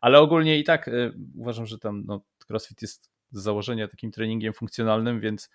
Ale 0.02 0.20
ogólnie 0.20 0.60
i 0.60 0.64
tak 0.64 0.88
y, 0.88 1.14
uważam, 1.38 1.66
że 1.66 1.80
tam 1.80 2.04
no, 2.06 2.22
CrossFit 2.48 2.82
jest 2.82 3.12
z 3.32 3.42
założenia 3.42 3.88
takim 3.88 4.12
treningiem 4.12 4.54
funkcjonalnym, 4.54 5.20
więc 5.20 5.50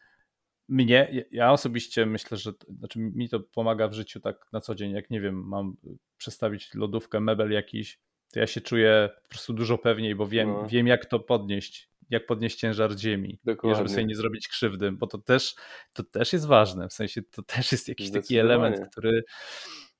mnie, 0.68 1.24
ja 1.30 1.52
osobiście 1.52 2.06
myślę, 2.06 2.36
że 2.36 2.52
znaczy 2.78 2.98
mi 2.98 3.28
to 3.28 3.40
pomaga 3.40 3.88
w 3.88 3.92
życiu 3.92 4.20
tak 4.20 4.46
na 4.52 4.60
co 4.60 4.74
dzień, 4.74 4.92
jak 4.92 5.10
nie 5.10 5.20
wiem, 5.20 5.48
mam 5.48 5.76
przestawić 6.16 6.74
lodówkę, 6.74 7.20
mebel 7.20 7.52
jakiś, 7.52 8.00
to 8.32 8.40
ja 8.40 8.46
się 8.46 8.60
czuję 8.60 9.08
po 9.22 9.28
prostu 9.28 9.52
dużo 9.52 9.78
pewniej, 9.78 10.14
bo 10.14 10.26
wiem, 10.26 10.48
no. 10.48 10.66
wiem 10.66 10.86
jak 10.86 11.06
to 11.06 11.20
podnieść, 11.20 11.90
jak 12.10 12.26
podnieść 12.26 12.58
ciężar 12.58 12.98
ziemi, 12.98 13.38
Dokładnie. 13.44 13.76
żeby 13.76 13.88
sobie 13.88 14.04
nie 14.04 14.16
zrobić 14.16 14.48
krzywdy, 14.48 14.92
bo 14.92 15.06
to 15.06 15.18
też, 15.18 15.54
to 15.92 16.04
też 16.04 16.32
jest 16.32 16.46
ważne, 16.46 16.88
w 16.88 16.92
sensie 16.92 17.22
to 17.22 17.42
też 17.42 17.72
jest 17.72 17.88
jakiś 17.88 18.10
taki 18.10 18.38
element, 18.38 18.80
który, 18.90 19.24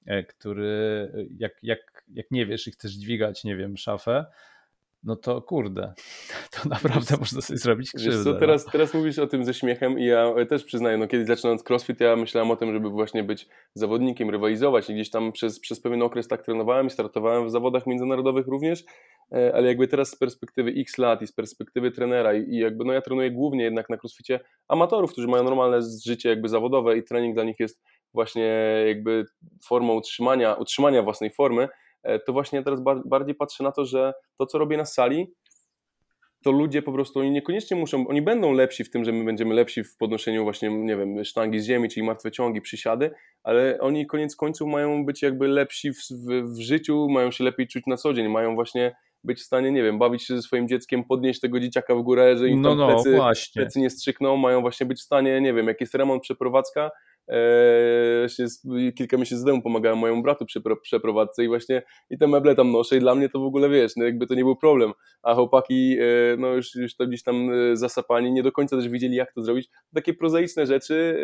e, 0.07 0.25
który 0.25 1.13
jak, 1.39 1.53
jak, 1.63 2.05
jak 2.09 2.31
nie 2.31 2.47
wiesz 2.47 2.67
i 2.69 2.71
chcesz 2.71 2.93
dźwigać, 2.93 3.45
nie 3.45 3.57
wiem, 3.57 3.77
szafę, 3.77 4.27
no 5.03 5.17
to 5.17 5.43
kurde, 5.43 5.93
to 6.55 6.69
naprawdę 6.69 7.11
wiesz, 7.11 7.21
można 7.21 7.41
sobie 7.41 7.59
zrobić 7.59 7.93
krzywdę. 7.93 8.25
Co, 8.25 8.33
no. 8.33 8.39
teraz, 8.39 8.65
teraz 8.65 8.95
mówisz 8.95 9.19
o 9.19 9.27
tym 9.27 9.45
ze 9.45 9.55
śmiechem 9.55 9.99
i 9.99 10.05
ja 10.05 10.35
też 10.49 10.65
przyznaję, 10.65 10.97
no 10.97 11.09
kiedy 11.09 11.27
zaczynając 11.27 11.71
crossfit, 11.71 12.01
ja 12.01 12.17
myślałem 12.17 12.51
o 12.51 12.57
tym, 12.57 12.73
żeby 12.73 12.91
właśnie 12.91 13.25
być 13.25 13.49
zawodnikiem, 13.75 14.31
rywalizować 14.31 14.91
i 14.91 14.95
gdzieś 14.95 15.11
tam 15.11 15.33
przez, 15.33 15.61
przez 15.61 15.81
pewien 15.81 16.03
okres 16.03 16.29
tak 16.29 16.43
trenowałem 16.43 16.87
i 16.87 16.91
startowałem 16.91 17.47
w 17.47 17.51
zawodach 17.51 17.87
międzynarodowych 17.87 18.47
również, 18.47 18.85
e, 19.33 19.55
ale 19.55 19.69
jakby 19.69 19.89
teraz 19.89 20.11
z 20.11 20.19
perspektywy 20.19 20.71
x 20.77 20.99
lat 20.99 21.23
i 21.23 21.27
z 21.27 21.33
perspektywy 21.33 21.91
trenera 21.91 22.35
i 22.35 22.57
jakby 22.57 22.85
no 22.85 22.93
ja 22.93 23.01
trenuję 23.01 23.31
głównie 23.31 23.65
jednak 23.65 23.91
na 23.91 23.97
crossficie 23.97 24.41
amatorów, 24.69 25.13
którzy 25.13 25.29
mają 25.29 25.45
normalne 25.45 25.81
życie 26.07 26.29
jakby 26.29 26.49
zawodowe 26.49 26.99
i 26.99 27.03
trening 27.03 27.35
dla 27.35 27.45
nich 27.45 27.61
jest 27.61 27.83
właśnie 28.15 28.45
jakby 28.87 29.25
formą 29.65 29.95
utrzymania, 29.95 30.55
utrzymania 30.55 31.03
własnej 31.03 31.31
formy, 31.31 31.69
E, 31.69 31.69
to 32.27 32.33
właśnie 32.33 32.63
teraz 32.63 32.81
bardziej 33.05 33.35
patrzę 33.35 33.65
na 33.65 33.73
to, 33.73 33.85
że 33.85 34.13
to, 34.39 34.47
co 34.47 34.59
robię 34.59 34.77
na 34.77 34.85
sali, 34.85 35.33
to 36.45 36.51
ludzie 36.51 36.83
po 36.83 36.93
prostu, 36.93 37.21
oni 37.21 37.31
niekoniecznie 37.31 37.77
muszą, 37.77 38.09
oni 38.09 38.23
będą 38.23 38.53
lepsi 38.53 38.85
w 38.85 38.91
tym, 38.91 39.05
że 39.05 39.13
my 39.13 39.25
będziemy 39.25 39.55
lepsi 39.55 39.85
w 39.85 39.97
podnoszeniu 39.97 40.43
właśnie, 40.43 40.69
nie 40.71 40.97
wiem, 40.97 41.25
sztangi 41.25 41.61
z 41.61 41.67
ziemi, 41.67 41.89
czyli 41.89 42.07
martwe 42.07 42.31
ciągi, 42.31 42.61
przysiady, 42.61 43.11
ale 43.43 43.79
oni 43.81 44.07
koniec 44.07 44.37
końców 44.37 44.69
mają 44.69 45.05
być 45.05 45.23
jakby 45.23 45.49
lepsi 45.49 45.93
w, 45.93 45.99
w, 46.11 46.55
w 46.55 46.61
życiu, 46.61 47.09
mają 47.09 47.31
się 47.31 47.45
lepiej 47.45 47.67
czuć 47.69 47.87
na 47.87 47.97
co 47.97 48.15
dzień, 48.15 48.29
mają 48.29 48.55
właśnie 48.55 48.97
być 49.25 49.39
w 49.39 49.43
stanie, 49.43 49.73
nie 49.73 49.83
wiem, 49.83 49.99
bawić 49.99 50.23
się 50.27 50.37
ze 50.37 50.43
swoim 50.43 50.69
dzieckiem, 50.69 51.05
podnieść 51.05 51.41
tego 51.41 51.61
dzieciaka 51.61 51.95
w 51.95 52.03
górę, 52.03 52.37
że 52.37 52.49
im 52.49 52.63
no, 52.63 52.75
no, 52.75 52.87
plecy, 52.87 53.19
plecy 53.55 53.81
nie 53.81 53.91
strzykną, 53.91 54.37
mają 54.37 54.61
właśnie 54.61 54.87
być 54.87 55.01
w 55.01 55.03
stanie, 55.03 55.41
nie 55.41 55.55
wiem, 55.55 55.69
jak 55.69 55.81
jest 55.81 55.95
remont, 55.95 56.23
przeprowadzka, 56.23 56.91
Eee, 57.29 58.93
kilka 58.93 59.17
miesięcy 59.17 59.45
temu 59.45 59.63
pomagałem 59.63 59.99
mojemu 59.99 60.23
bratu 60.23 60.47
przy 60.47 60.63
przeprowadzce 60.83 61.45
i 61.45 61.49
właśnie 61.49 61.83
i 62.11 62.19
te 62.19 62.27
meble 62.27 62.55
tam 62.55 62.73
noszę 62.73 62.97
i 62.97 63.01
dla 63.01 63.15
mnie 63.15 63.29
to 63.29 63.41
w 63.41 63.45
ogóle 63.45 63.69
wiesz, 63.69 63.97
no 63.97 64.05
jakby 64.05 64.27
to 64.27 64.35
nie 64.35 64.45
był 64.45 64.57
problem, 64.57 64.93
a 65.23 65.35
chłopaki 65.35 65.99
e, 66.01 66.37
no 66.39 66.55
już, 66.55 66.75
już 66.75 66.97
to 66.97 67.07
gdzieś 67.07 67.23
tam 67.23 67.51
e, 67.51 67.77
zasapani, 67.77 68.33
nie 68.33 68.43
do 68.43 68.53
końca 68.53 68.77
też 68.77 68.89
wiedzieli 68.89 69.17
jak 69.17 69.33
to 69.33 69.43
zrobić. 69.43 69.69
Takie 69.95 70.15
prozaiczne 70.15 70.67
rzeczy, 70.67 71.19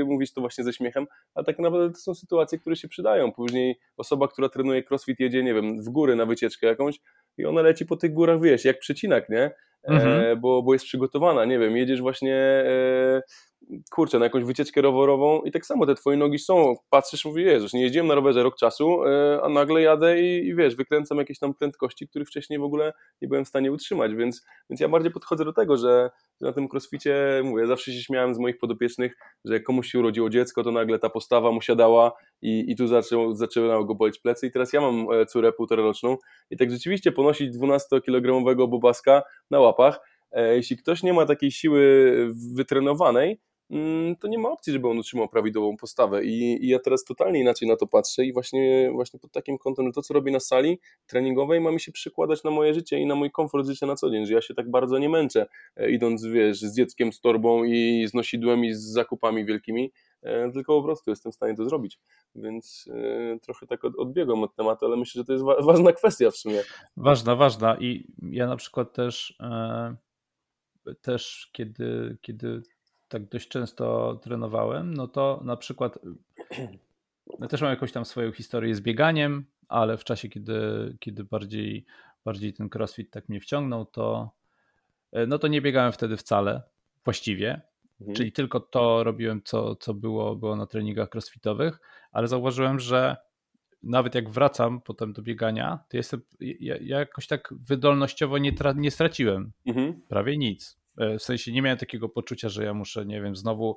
e, 0.00 0.04
mówisz 0.04 0.32
to 0.32 0.40
właśnie 0.40 0.64
ze 0.64 0.72
śmiechem, 0.72 1.06
a 1.34 1.42
tak 1.42 1.58
naprawdę 1.58 1.94
to 1.94 2.00
są 2.00 2.14
sytuacje, 2.14 2.58
które 2.58 2.76
się 2.76 2.88
przydają. 2.88 3.32
Później 3.32 3.78
osoba, 3.96 4.28
która 4.28 4.48
trenuje 4.48 4.82
crossfit 4.90 5.20
jedzie, 5.20 5.42
nie 5.42 5.54
wiem, 5.54 5.82
w 5.82 5.88
góry 5.88 6.16
na 6.16 6.26
wycieczkę 6.26 6.66
jakąś 6.66 7.00
i 7.38 7.44
ona 7.44 7.62
leci 7.62 7.86
po 7.86 7.96
tych 7.96 8.12
górach, 8.12 8.40
wiesz, 8.40 8.64
jak 8.64 8.78
przecinak, 8.78 9.28
nie? 9.28 9.50
Mhm. 9.84 10.40
bo, 10.40 10.62
bo 10.62 10.72
jest 10.72 10.84
przygotowana, 10.84 11.44
nie 11.44 11.58
wiem, 11.58 11.76
jedziesz 11.76 12.00
właśnie 12.00 12.64
kurczę, 13.90 14.18
na 14.18 14.24
jakąś 14.24 14.44
wycieczkę 14.44 14.80
rowerową 14.82 15.42
i 15.42 15.50
tak 15.50 15.66
samo 15.66 15.86
te 15.86 15.94
twoje 15.94 16.16
nogi 16.16 16.38
są, 16.38 16.74
patrzysz, 16.90 17.24
mówisz, 17.24 17.46
Jezus, 17.46 17.72
nie 17.72 17.82
jeździłem 17.82 18.06
na 18.06 18.14
rowerze 18.14 18.42
rok 18.42 18.56
czasu, 18.56 19.04
e, 19.04 19.40
a 19.42 19.48
nagle 19.48 19.82
jadę 19.82 20.20
i, 20.20 20.46
i, 20.48 20.54
wiesz, 20.54 20.76
wykręcam 20.76 21.18
jakieś 21.18 21.38
tam 21.38 21.54
prędkości, 21.54 22.08
których 22.08 22.28
wcześniej 22.28 22.58
w 22.58 22.62
ogóle 22.62 22.92
nie 23.22 23.28
byłem 23.28 23.44
w 23.44 23.48
stanie 23.48 23.72
utrzymać, 23.72 24.14
więc, 24.14 24.46
więc 24.70 24.80
ja 24.80 24.88
bardziej 24.88 25.12
podchodzę 25.12 25.44
do 25.44 25.52
tego, 25.52 25.76
że 25.76 26.10
na 26.40 26.52
tym 26.52 26.68
crossficie, 26.72 27.40
mówię, 27.44 27.66
zawsze 27.66 27.92
się 27.92 28.02
śmiałem 28.02 28.34
z 28.34 28.38
moich 28.38 28.58
podopiecznych, 28.58 29.16
że 29.44 29.54
jak 29.54 29.62
komuś 29.62 29.90
się 29.90 29.98
urodziło 29.98 30.30
dziecko, 30.30 30.64
to 30.64 30.72
nagle 30.72 30.98
ta 30.98 31.10
postawa 31.10 31.52
mu 31.52 31.60
siadała 31.60 32.12
i, 32.42 32.64
i 32.68 32.76
tu 32.76 32.86
zaczęło, 32.86 33.34
zaczęły 33.34 33.86
go 33.86 33.94
boleć 33.94 34.18
plecy. 34.18 34.46
I 34.46 34.50
teraz 34.50 34.72
ja 34.72 34.80
mam 34.80 35.06
e, 35.12 35.26
córę 35.26 35.52
półtoroczną 35.52 36.16
i 36.50 36.56
tak 36.56 36.70
rzeczywiście 36.70 37.12
ponosić 37.12 37.56
12-kilogramowego 37.56 38.68
bobaska 38.68 39.22
na 39.50 39.60
łapach, 39.60 40.00
e, 40.32 40.56
jeśli 40.56 40.76
ktoś 40.76 41.02
nie 41.02 41.12
ma 41.12 41.26
takiej 41.26 41.50
siły 41.50 42.14
wytrenowanej, 42.54 43.40
to 44.20 44.28
nie 44.28 44.38
ma 44.38 44.48
opcji, 44.48 44.72
żeby 44.72 44.88
on 44.88 44.98
utrzymał 44.98 45.28
prawidłową 45.28 45.76
postawę. 45.76 46.24
I, 46.24 46.64
I, 46.64 46.68
ja 46.68 46.78
teraz 46.78 47.04
totalnie 47.04 47.40
inaczej 47.40 47.68
na 47.68 47.76
to 47.76 47.86
patrzę 47.86 48.24
i 48.24 48.32
właśnie, 48.32 48.90
właśnie 48.92 49.20
pod 49.20 49.32
takim 49.32 49.58
kątem, 49.58 49.92
to 49.92 50.02
co 50.02 50.14
robię 50.14 50.32
na 50.32 50.40
sali 50.40 50.80
treningowej 51.06 51.60
ma 51.60 51.72
mi 51.72 51.80
się 51.80 51.92
przykładać 51.92 52.44
na 52.44 52.50
moje 52.50 52.74
życie 52.74 52.98
i 52.98 53.06
na 53.06 53.14
mój 53.14 53.30
komfort 53.30 53.66
życia 53.66 53.86
na 53.86 53.94
co 53.94 54.10
dzień, 54.10 54.26
że 54.26 54.34
ja 54.34 54.42
się 54.42 54.54
tak 54.54 54.70
bardzo 54.70 54.98
nie 54.98 55.08
męczę, 55.08 55.46
e, 55.76 55.90
idąc, 55.90 56.24
wiesz, 56.24 56.60
z 56.60 56.76
dzieckiem, 56.76 57.12
z 57.12 57.20
torbą 57.20 57.64
i 57.64 58.06
z 58.08 58.14
nosidłem 58.14 58.64
i 58.64 58.74
z 58.74 58.80
zakupami 58.80 59.44
wielkimi, 59.44 59.92
e, 60.22 60.52
tylko 60.52 60.78
po 60.78 60.82
prostu 60.82 61.10
jestem 61.10 61.32
w 61.32 61.34
stanie 61.34 61.54
to 61.54 61.64
zrobić. 61.64 61.98
Więc 62.34 62.88
e, 62.94 63.38
trochę 63.38 63.66
tak 63.66 63.84
odbiegam 63.84 64.42
od 64.42 64.54
tematu, 64.54 64.86
ale 64.86 64.96
myślę, 64.96 65.20
że 65.20 65.24
to 65.24 65.32
jest 65.32 65.44
ważna 65.44 65.92
kwestia 65.92 66.30
w 66.30 66.36
sumie. 66.36 66.62
Ważna, 66.96 67.36
ważna 67.36 67.76
i 67.80 68.12
ja 68.22 68.46
na 68.46 68.56
przykład 68.56 68.92
też 68.92 69.38
też 71.00 71.50
kiedy, 71.52 72.16
kiedy 72.20 72.62
tak 73.08 73.28
dość 73.28 73.48
często 73.48 74.14
trenowałem, 74.22 74.94
no 74.94 75.08
to 75.08 75.40
na 75.44 75.56
przykład 75.56 75.98
ja 77.40 77.48
też 77.48 77.62
mam 77.62 77.70
jakąś 77.70 77.92
tam 77.92 78.04
swoją 78.04 78.32
historię 78.32 78.74
z 78.74 78.80
bieganiem, 78.80 79.44
ale 79.68 79.96
w 79.96 80.04
czasie, 80.04 80.28
kiedy, 80.28 80.96
kiedy 81.00 81.24
bardziej, 81.24 81.86
bardziej 82.24 82.52
ten 82.52 82.68
crossfit 82.74 83.10
tak 83.10 83.28
mnie 83.28 83.40
wciągnął, 83.40 83.86
to 83.86 84.30
no 85.28 85.38
to 85.38 85.48
nie 85.48 85.60
biegałem 85.60 85.92
wtedy 85.92 86.16
wcale 86.16 86.62
właściwie, 87.04 87.60
mhm. 88.00 88.16
czyli 88.16 88.32
tylko 88.32 88.60
to 88.60 89.04
robiłem, 89.04 89.42
co, 89.44 89.76
co 89.76 89.94
było, 89.94 90.36
było 90.36 90.56
na 90.56 90.66
treningach 90.66 91.08
crossfitowych, 91.14 91.80
ale 92.12 92.28
zauważyłem, 92.28 92.80
że 92.80 93.16
nawet 93.82 94.14
jak 94.14 94.30
wracam 94.30 94.80
potem 94.80 95.12
do 95.12 95.22
biegania, 95.22 95.78
to 95.88 95.96
jestem, 95.96 96.20
ja, 96.40 96.76
ja 96.80 96.98
jakoś 96.98 97.26
tak 97.26 97.54
wydolnościowo 97.60 98.38
nie, 98.38 98.52
tra, 98.52 98.72
nie 98.76 98.90
straciłem 98.90 99.52
mhm. 99.66 100.00
prawie 100.08 100.38
nic. 100.38 100.78
E, 100.98 101.18
w 101.18 101.22
sensie 101.22 101.52
nie 101.52 101.62
miałem 101.62 101.78
takiego 101.78 102.08
poczucia, 102.08 102.48
że 102.48 102.64
ja 102.64 102.74
muszę, 102.74 103.06
nie 103.06 103.22
wiem, 103.22 103.36
znowu 103.36 103.76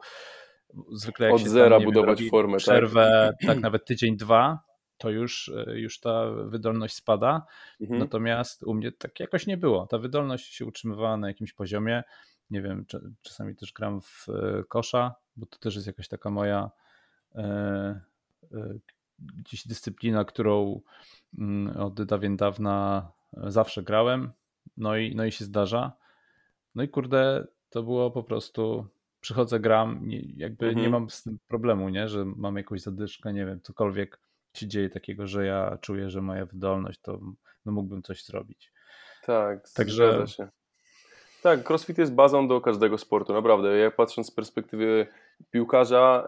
zwykle 0.92 1.26
jak 1.26 1.36
od 1.36 1.42
się 1.42 1.50
zera 1.50 1.78
tam, 1.78 1.86
budować 1.86 2.22
wiem, 2.22 2.30
formę, 2.30 2.54
tak. 2.54 2.62
przerwę, 2.62 3.34
tak? 3.40 3.48
tak 3.56 3.60
nawet 3.60 3.86
tydzień, 3.86 4.18
dwa, 4.18 4.60
to 4.98 5.10
już, 5.10 5.52
e, 5.68 5.80
już 5.80 6.00
ta 6.00 6.32
wydolność 6.32 6.96
spada. 6.96 7.46
Mhm. 7.82 8.00
Natomiast 8.00 8.64
u 8.64 8.74
mnie 8.74 8.92
tak 8.92 9.20
jakoś 9.20 9.48
nie 9.48 9.58
było. 9.58 9.88
Ta 9.88 9.98
wydolność 9.98 10.54
się 10.54 10.66
utrzymywała 10.66 11.18
na 11.18 11.28
jakimś 11.28 11.54
poziomie. 11.54 12.04
Nie 12.50 12.62
wiem, 12.62 12.86
czasami 13.22 13.56
też 13.56 13.74
gram 13.74 14.02
w 14.02 14.30
e, 14.30 14.64
kosza, 14.64 15.16
bo 15.36 15.46
to 15.46 15.58
też 15.60 15.76
jest 15.76 15.88
jakaś 15.88 16.08
taka 16.08 16.30
moja 16.30 16.72
e, 17.36 18.00
gdzieś 19.18 19.68
dyscyplina, 19.68 20.26
którą 20.26 20.82
mm, 21.38 21.78
od 21.78 22.04
dawien 22.04 22.38
dawna 22.38 23.12
zawsze 23.34 23.84
grałem. 23.84 24.32
No 24.78 24.98
i, 24.98 25.16
no 25.16 25.26
i 25.26 25.32
się 25.32 25.46
zdarza. 25.46 26.01
No 26.76 26.84
i 26.84 26.90
kurde, 26.90 27.48
to 27.70 27.84
było 27.84 28.12
po 28.12 28.24
prostu 28.24 28.86
przychodzę, 29.22 29.60
gram, 29.60 30.08
jakby 30.36 30.66
mhm. 30.66 30.86
nie 30.86 30.90
mam 30.90 31.10
z 31.10 31.24
tym 31.24 31.40
problemu, 31.48 31.90
nie? 31.90 32.08
że 32.08 32.26
mam 32.26 32.58
jakąś 32.58 32.82
zadyszkę, 32.82 33.34
nie 33.34 33.46
wiem, 33.46 33.62
cokolwiek 33.64 34.20
się 34.58 34.68
dzieje 34.68 34.90
takiego, 34.90 35.28
że 35.28 35.46
ja 35.46 35.78
czuję, 35.82 36.10
że 36.10 36.22
moja 36.22 36.46
wydolność, 36.46 37.02
to 37.02 37.20
no 37.66 37.72
mógłbym 37.72 38.04
coś 38.04 38.26
zrobić. 38.26 38.72
Tak, 39.26 39.70
Także... 39.76 40.28
się. 40.28 40.48
Tak, 41.44 41.70
crossfit 41.70 41.98
jest 41.98 42.14
bazą 42.14 42.48
do 42.48 42.62
każdego 42.62 42.98
sportu, 42.98 43.34
naprawdę. 43.34 43.78
Jak 43.78 43.96
patrząc 43.96 44.28
z 44.28 44.32
perspektywy 44.32 45.08
piłkarza, 45.52 46.28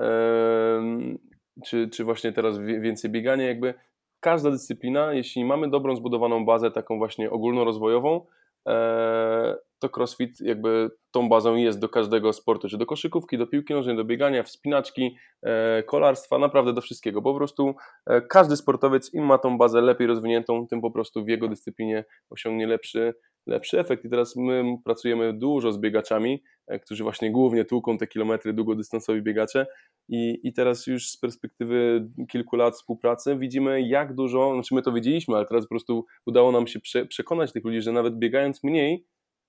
yy, 0.81 1.17
czy, 1.65 1.89
czy 1.89 2.03
właśnie 2.03 2.33
teraz 2.33 2.59
więcej 2.59 3.11
biegania, 3.11 3.47
jakby 3.47 3.73
każda 4.19 4.51
dyscyplina, 4.51 5.13
jeśli 5.13 5.45
mamy 5.45 5.69
dobrą 5.69 5.95
zbudowaną 5.95 6.45
bazę, 6.45 6.71
taką 6.71 6.97
właśnie 6.97 7.31
ogólnorozwojową, 7.31 8.25
E, 8.67 9.55
to 9.83 9.99
crossfit 9.99 10.41
jakby 10.41 10.91
tą 11.11 11.29
bazą 11.29 11.55
jest 11.55 11.79
do 11.79 11.89
każdego 11.89 12.33
sportu, 12.33 12.69
czy 12.69 12.77
do 12.77 12.85
koszykówki, 12.85 13.37
do 13.37 13.47
piłki 13.47 13.73
nożnej, 13.73 13.95
do 13.95 14.05
biegania, 14.05 14.43
wspinaczki, 14.43 15.15
e, 15.43 15.83
kolarstwa, 15.83 16.37
naprawdę 16.37 16.73
do 16.73 16.81
wszystkiego. 16.81 17.21
Po 17.21 17.35
prostu 17.35 17.75
e, 18.05 18.21
każdy 18.21 18.57
sportowiec 18.57 19.13
im 19.13 19.25
ma 19.25 19.37
tą 19.37 19.57
bazę 19.57 19.81
lepiej 19.81 20.07
rozwiniętą, 20.07 20.67
tym 20.67 20.81
po 20.81 20.91
prostu 20.91 21.25
w 21.25 21.27
jego 21.27 21.47
dyscyplinie 21.47 22.05
osiągnie 22.29 22.67
lepszy, 22.67 23.13
lepszy 23.47 23.79
efekt. 23.79 24.05
I 24.05 24.09
teraz 24.09 24.35
my 24.35 24.77
pracujemy 24.85 25.33
dużo 25.33 25.71
z 25.71 25.77
biegaczami, 25.77 26.43
którzy 26.81 27.03
właśnie 27.03 27.31
głównie 27.31 27.65
tłuką 27.65 27.97
te 27.97 28.07
kilometry, 28.07 28.53
długodystansowi 28.53 29.21
biegacze 29.21 29.67
i, 30.09 30.39
I 30.43 30.53
teraz 30.53 30.87
już 30.87 31.09
z 31.09 31.17
perspektywy 31.17 32.07
kilku 32.29 32.55
lat 32.55 32.75
współpracy 32.75 33.37
widzimy, 33.37 33.81
jak 33.81 34.15
dużo, 34.15 34.53
znaczy 34.53 34.75
my 34.75 34.81
to 34.81 34.91
wiedzieliśmy, 34.91 35.35
ale 35.35 35.45
teraz 35.45 35.65
po 35.65 35.69
prostu 35.69 36.05
udało 36.25 36.51
nam 36.51 36.67
się 36.67 36.79
prze, 36.79 37.05
przekonać 37.05 37.51
tych 37.51 37.65
ludzi, 37.65 37.81
że 37.81 37.91
nawet 37.91 38.15
biegając 38.17 38.63
mniej, 38.63 39.05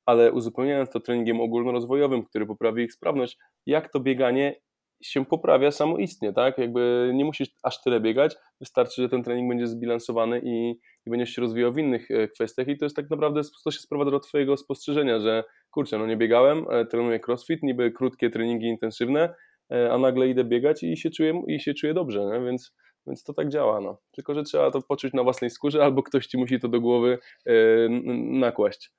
ale 0.07 0.33
uzupełniając 0.33 0.91
to 0.91 1.01
treningiem 1.01 1.41
ogólnorozwojowym, 1.41 2.25
który 2.25 2.47
poprawi 2.47 2.83
ich 2.83 2.93
sprawność, 2.93 3.39
jak 3.67 3.93
to 3.93 4.01
bieganie 4.01 4.61
się 5.03 5.25
poprawia 5.25 5.71
samoistnie, 5.71 6.33
tak? 6.33 6.59
Jakby 6.59 7.11
nie 7.15 7.25
musisz 7.25 7.49
aż 7.63 7.83
tyle 7.83 8.01
biegać, 8.01 8.37
wystarczy, 8.61 9.03
że 9.03 9.09
ten 9.09 9.23
trening 9.23 9.49
będzie 9.49 9.67
zbilansowany 9.67 10.41
i, 10.45 10.71
i 11.07 11.11
będziesz 11.11 11.31
się 11.31 11.43
rozwijał 11.43 11.73
w 11.73 11.79
innych 11.79 12.11
e, 12.11 12.29
kwestiach 12.29 12.69
i 12.69 12.79
to 12.79 12.85
jest 12.85 12.97
tak 12.97 13.11
naprawdę, 13.11 13.41
to 13.65 13.71
się 13.71 13.79
sprowadza 13.79 14.11
do 14.11 14.21
twojego 14.21 14.57
spostrzeżenia, 14.57 15.21
że 15.21 15.45
kurczę, 15.71 15.99
no 15.99 16.07
nie 16.07 16.17
biegałem, 16.17 16.67
e, 16.71 16.87
trenuję 16.87 17.21
crossfit, 17.27 17.63
niby 17.63 17.93
krótkie 17.93 18.31
treningi 18.31 18.67
intensywne, 18.67 19.35
E, 19.73 19.93
a 19.93 19.99
nagle 19.99 20.29
idę 20.29 20.45
biegać 20.45 20.83
i 20.83 20.97
się 20.97 21.11
czuję, 21.11 21.43
i 21.49 21.61
się 21.61 21.75
czuję 21.75 21.95
dobrze, 21.95 22.25
nie? 22.25 22.47
Więc, 22.47 22.73
więc 23.07 23.23
to 23.23 23.35
tak 23.35 23.49
działa. 23.49 23.81
No. 23.81 23.99
Tylko, 24.11 24.35
że 24.35 24.43
trzeba 24.43 24.71
to 24.71 24.83
poczuć 24.83 25.13
na 25.13 25.23
własnej 25.23 25.51
skórze, 25.51 25.85
albo 25.85 26.03
ktoś 26.03 26.27
ci 26.27 26.39
musi 26.39 26.61
to 26.61 26.69
do 26.69 26.81
głowy 26.81 27.19
yy, 27.47 27.89
nakłaść. 28.15 28.93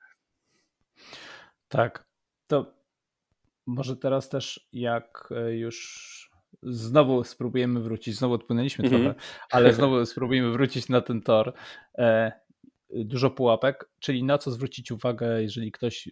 Tak. 1.68 2.06
To 2.48 2.74
może 3.66 3.98
teraz 3.98 4.30
też 4.30 4.70
jak 4.74 5.30
e, 5.32 5.56
już 5.56 6.36
znowu 6.64 7.24
spróbujemy 7.24 7.80
wrócić, 7.80 8.16
znowu 8.16 8.34
odpłynęliśmy 8.34 8.88
mm 8.88 9.02
-hmm. 9.02 9.04
trochę, 9.04 9.20
ale 9.52 9.74
znowu 9.74 10.06
spróbujemy 10.16 10.52
wrócić 10.52 10.90
na 10.90 11.02
ten 11.02 11.22
tor. 11.22 11.54
Dużo 12.90 13.30
pułapek, 13.30 13.90
czyli 14.00 14.24
na 14.24 14.38
co 14.38 14.52
zwrócić 14.52 14.92
uwagę, 14.92 15.42
jeżeli 15.42 15.72
ktoś 15.72 16.10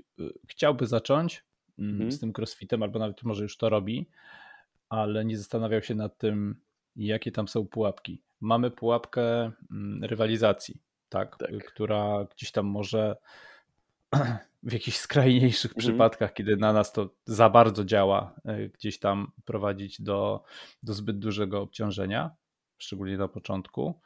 chciałby 0.48 0.88
zacząć 0.88 1.43
mm 1.80 2.00
-hmm. 2.00 2.12
z 2.12 2.19
tym 2.19 2.34
crossfitem, 2.38 2.84
albo 2.84 3.00
nawet 3.00 3.24
może 3.24 3.43
już 3.43 3.58
to 3.58 3.69
robi, 3.69 4.10
ale 4.89 5.26
nie 5.26 5.38
zastanawiał 5.38 5.82
się 5.82 5.96
nad 5.96 6.17
tym, 6.17 6.56
jakie 6.96 7.32
tam 7.32 7.48
są 7.48 7.67
pułapki. 7.67 8.22
Mamy 8.41 8.72
pułapkę 8.72 9.52
mm, 9.72 10.04
rywalizacji, 10.04 10.82
tak, 11.10 11.38
tak. 11.38 11.65
która 11.65 12.26
gdzieś 12.36 12.52
tam 12.52 12.65
może 12.65 13.15
w 14.63 14.73
jakichś 14.73 14.97
skrajniejszych 14.97 15.71
mhm. 15.71 15.80
przypadkach, 15.80 16.34
kiedy 16.34 16.58
na 16.58 16.73
nas 16.73 16.91
to 16.91 17.10
za 17.26 17.49
bardzo 17.49 17.86
działa, 17.86 18.36
e, 18.45 18.69
gdzieś 18.69 18.99
tam 18.99 19.32
prowadzić 19.45 20.02
do, 20.02 20.43
do 20.84 20.93
zbyt 20.93 21.19
dużego 21.19 21.62
obciążenia, 21.62 22.32
szczególnie 22.78 23.17
na 23.17 23.28
początku. 23.28 23.99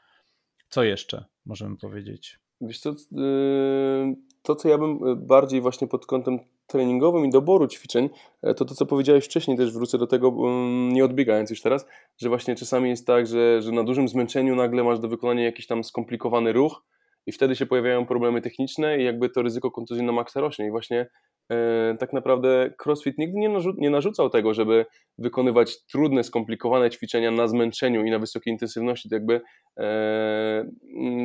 Co 0.70 0.84
jeszcze 0.84 1.26
możemy 1.46 1.78
powiedzieć? 1.78 2.40
Wiesz 2.62 2.80
co, 2.80 2.90
y, 2.92 2.96
to 4.42 4.56
co 4.56 4.70
ja 4.70 4.78
bym 4.78 5.00
bardziej 5.28 5.62
właśnie 5.62 5.88
pod 5.88 6.06
kątem 6.06 6.40
treningowym 6.68 7.26
i 7.26 7.30
doboru 7.30 7.68
ćwiczeń, 7.68 8.10
e, 8.42 8.54
to 8.54 8.66
to, 8.66 8.76
co 8.76 8.86
powiedziałeś 8.86 9.26
wcześniej, 9.26 9.58
też 9.58 9.74
wrócę 9.74 9.98
do 9.98 10.08
tego, 10.08 10.28
mm, 10.28 10.94
nie 10.94 11.06
odbiegając 11.06 11.50
już 11.50 11.62
teraz, 11.62 11.86
że 12.18 12.30
właśnie 12.30 12.56
czasami 12.56 12.90
jest 12.90 13.08
tak, 13.08 13.28
że, 13.28 13.62
że 13.62 13.72
na 13.72 13.84
dużym 13.84 14.08
zmęczeniu 14.08 14.56
nagle 14.56 14.84
masz 14.84 15.00
do 15.00 15.08
wykonania 15.08 15.44
jakiś 15.44 15.68
tam 15.68 15.84
skomplikowany 15.84 16.54
ruch 16.54 16.84
i 17.28 17.32
wtedy 17.32 17.56
się 17.56 17.66
pojawiają 17.66 18.06
problemy 18.06 18.42
techniczne 18.42 19.00
i 19.00 19.04
jakby 19.04 19.30
to 19.30 19.42
ryzyko 19.42 19.72
kontuzji 19.72 20.04
na 20.04 20.12
maksa 20.12 20.42
rośnie 20.42 20.68
i 20.68 20.72
właśnie 20.72 21.08
e, 21.52 21.96
tak 22.00 22.14
naprawdę 22.14 22.74
CrossFit 22.84 23.18
nigdy 23.18 23.38
nie, 23.40 23.50
narzu 23.50 23.74
nie 23.78 23.90
narzucał 23.90 24.30
tego, 24.30 24.54
żeby 24.54 24.86
wykonywać 25.18 25.86
trudne, 25.86 26.24
skomplikowane 26.24 26.90
ćwiczenia 26.90 27.32
na 27.32 27.48
zmęczeniu 27.48 28.06
i 28.06 28.12
na 28.12 28.20
wysokiej 28.20 28.54
intensywności. 28.54 29.10
To 29.10 29.16
jakby 29.16 29.42
e, 29.78 30.66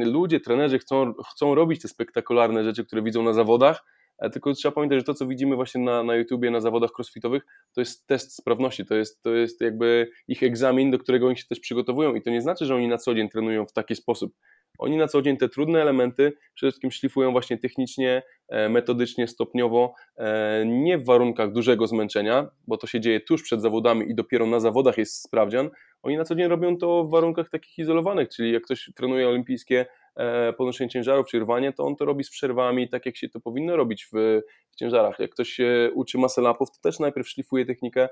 ludzie, 0.05 0.41
trenerzy 0.41 0.79
chcą, 0.79 1.13
chcą 1.33 1.55
robić 1.55 1.83
te 1.83 1.89
spektakularne 1.89 2.65
rzeczy, 2.65 2.85
które 2.85 3.03
widzą 3.03 3.23
na 3.23 3.33
zawodach, 3.33 3.85
E, 4.23 4.31
tylko 4.31 4.53
trzeba 4.53 4.73
pamiętać, 4.73 4.99
że 4.99 5.05
to, 5.05 5.15
co 5.15 5.27
widzimy 5.27 5.57
właśnie 5.57 5.81
na, 5.81 6.03
na 6.03 6.15
YouTubie, 6.15 6.51
na 6.51 6.61
zawodach 6.61 6.91
crossfitowych, 6.99 7.43
to 7.75 7.81
jest 7.81 8.07
test 8.07 8.37
sprawności, 8.37 8.87
to 8.87 8.95
jest, 8.95 9.23
to 9.23 9.31
jest 9.31 9.61
jakby 9.61 10.11
ich 10.29 10.43
egzamin, 10.43 10.91
do 10.91 10.99
którego 10.99 11.27
oni 11.27 11.37
się 11.37 11.45
też 11.49 11.61
przygotowują 11.61 12.15
i 12.15 12.23
to 12.23 12.31
nie 12.31 12.41
znaczy, 12.41 12.67
że 12.67 12.75
oni 12.75 12.89
na 12.89 12.99
co 12.99 13.15
dzień 13.15 13.29
trenują 13.29 13.67
w 13.67 13.73
taki 13.73 13.97
sposób. 13.97 14.35
Oni 14.79 14.97
na 14.97 15.09
co 15.09 15.23
dzień 15.23 15.37
te 15.37 15.49
trudne 15.49 15.83
elementy 15.83 16.33
przede 16.55 16.71
wszystkim 16.71 16.91
szlifują 16.91 17.33
właśnie 17.33 17.59
technicznie, 17.59 18.23
e, 18.49 18.69
metodycznie, 18.69 19.29
stopniowo, 19.29 19.95
e, 20.17 20.65
nie 20.67 20.99
w 20.99 21.05
warunkach 21.05 21.53
dużego 21.53 21.87
zmęczenia, 21.87 22.49
bo 22.67 22.77
to 22.77 22.87
się 22.87 23.01
dzieje 23.01 23.21
tuż 23.21 23.43
przed 23.43 23.63
zawodami 23.63 24.11
i 24.11 24.15
dopiero 24.15 24.47
na 24.47 24.61
zawodach 24.61 24.99
jest 24.99 25.23
sprawdzian. 25.23 25.71
Oni 26.03 26.17
na 26.17 26.25
co 26.25 26.35
dzień 26.35 26.49
robią 26.49 26.77
to 26.77 27.05
w 27.05 27.11
warunkach 27.11 27.51
takich 27.51 27.79
izolowanych, 27.79 28.29
czyli 28.29 28.53
jak 28.53 28.63
ktoś 28.63 28.91
trenuje 28.95 29.29
olimpijskie 29.29 29.87
E, 30.17 30.53
podnoszenie 30.53 30.91
ciężarów 30.91 31.27
czy 31.27 31.41
rwanie, 31.41 31.73
to 31.73 31.85
on 31.85 31.97
to 31.97 32.05
robi 32.05 32.25
z 32.25 32.31
przerwami, 32.31 32.89
tak 32.89 33.07
jak 33.07 33.17
się 33.17 33.29
to 33.29 33.41
powinno 33.41 33.77
robić 33.77 34.05
w, 34.05 34.41
w 34.71 34.77
ciężarach. 34.77 35.19
Jak 35.19 35.31
ktoś 35.31 35.49
się 35.49 35.91
uczy 35.95 36.19
muscle 36.19 36.55
to 36.59 36.67
też 36.83 36.99
najpierw 36.99 37.29
szlifuje 37.29 37.67
technikę 37.67 38.09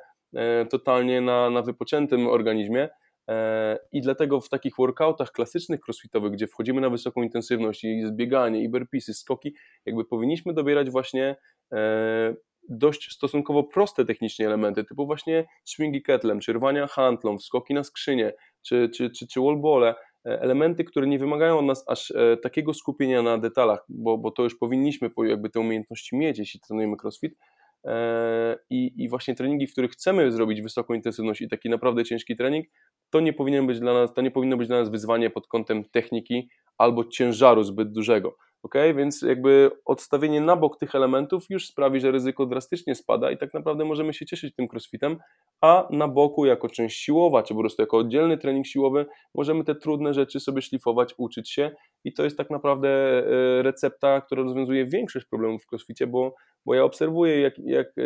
totalnie 0.70 1.20
na, 1.20 1.50
na 1.50 1.62
wypoczętym 1.62 2.26
organizmie, 2.26 2.88
i 3.92 4.00
dlatego 4.00 4.40
w 4.40 4.48
takich 4.48 4.74
workoutach 4.78 5.32
klasycznych 5.32 5.80
crossfitowych, 5.88 6.32
gdzie 6.32 6.46
wchodzimy 6.46 6.80
na 6.80 6.90
wysoką 6.90 7.22
intensywność 7.22 7.84
i 7.84 8.02
zbieganie, 8.06 8.62
i 8.62 8.68
burpeesy, 8.68 9.14
skoki, 9.14 9.54
jakby 9.86 10.04
powinniśmy 10.04 10.54
dobierać 10.54 10.90
właśnie 10.90 11.36
dość 12.68 13.12
stosunkowo 13.12 13.64
proste 13.64 14.04
technicznie 14.04 14.46
elementy, 14.46 14.84
typu 14.84 15.06
właśnie 15.06 15.46
swingi 15.64 16.02
ketlem, 16.02 16.40
czy 16.40 16.52
rwania 16.52 16.86
handlą, 16.86 17.38
skoki 17.38 17.74
na 17.74 17.84
skrzynię, 17.84 18.32
czy, 18.62 18.90
czy, 18.94 19.10
czy, 19.10 19.26
czy 19.26 19.40
wallbole, 19.40 19.94
E, 20.26 20.40
elementy, 20.40 20.84
które 20.84 21.06
nie 21.06 21.18
wymagają 21.18 21.58
od 21.58 21.64
nas 21.64 21.84
aż 21.88 22.10
e, 22.10 22.36
takiego 22.36 22.74
skupienia 22.74 23.22
na 23.22 23.38
detalach, 23.38 23.84
bo, 23.88 24.18
bo 24.18 24.30
to 24.30 24.42
już 24.42 24.58
powinniśmy 24.58 25.10
jakby 25.24 25.50
te 25.50 25.60
umiejętności 25.60 26.16
mieć, 26.16 26.38
jeśli 26.38 26.60
trenujemy 26.60 26.96
crossfit. 27.02 27.38
E, 27.84 28.58
I, 28.70 28.92
I 28.96 29.08
właśnie 29.08 29.34
treningi, 29.34 29.66
w 29.66 29.72
których 29.72 29.90
chcemy 29.90 30.32
zrobić 30.32 30.62
wysoką 30.62 30.94
intensywność 30.94 31.40
i 31.40 31.48
taki 31.48 31.70
naprawdę 31.70 32.04
ciężki 32.04 32.36
trening, 32.36 32.66
to 33.10 33.20
nie 33.20 33.32
powinien 33.32 33.66
być 33.66 33.80
dla 33.80 33.92
nas, 33.92 34.14
to 34.14 34.22
nie 34.22 34.30
powinno 34.30 34.56
być 34.56 34.68
dla 34.68 34.78
nas 34.78 34.90
wyzwanie 34.90 35.30
pod 35.30 35.46
kątem 35.46 35.84
techniki 35.84 36.48
albo 36.78 37.04
ciężaru 37.04 37.62
zbyt 37.62 37.92
dużego. 37.92 38.36
Ok, 38.62 38.74
więc 38.96 39.22
jakby 39.22 39.70
odstawienie 39.84 40.40
na 40.40 40.56
bok 40.56 40.78
tych 40.78 40.94
elementów 40.94 41.44
już 41.50 41.66
sprawi, 41.66 42.00
że 42.00 42.10
ryzyko 42.10 42.46
drastycznie 42.46 42.94
spada 42.94 43.30
i 43.30 43.38
tak 43.38 43.54
naprawdę 43.54 43.84
możemy 43.84 44.14
się 44.14 44.26
cieszyć 44.26 44.54
tym 44.54 44.68
crossfitem, 44.72 45.16
a 45.60 45.88
na 45.90 46.08
boku 46.08 46.46
jako 46.46 46.68
część 46.68 47.00
siłowa, 47.00 47.42
czy 47.42 47.54
po 47.54 47.60
prostu 47.60 47.82
jako 47.82 47.98
oddzielny 47.98 48.38
trening 48.38 48.66
siłowy, 48.66 49.06
możemy 49.34 49.64
te 49.64 49.74
trudne 49.74 50.14
rzeczy 50.14 50.40
sobie 50.40 50.62
szlifować, 50.62 51.14
uczyć 51.16 51.50
się 51.50 51.70
i 52.04 52.12
to 52.12 52.24
jest 52.24 52.36
tak 52.36 52.50
naprawdę 52.50 52.88
e, 52.88 53.62
recepta, 53.62 54.20
która 54.20 54.42
rozwiązuje 54.42 54.86
większość 54.86 55.26
problemów 55.26 55.64
w 55.64 55.66
crossficie, 55.72 56.06
bo, 56.06 56.34
bo 56.66 56.74
ja 56.74 56.84
obserwuję 56.84 57.40
jak, 57.40 57.58
jak, 57.58 57.86
e, 57.98 58.02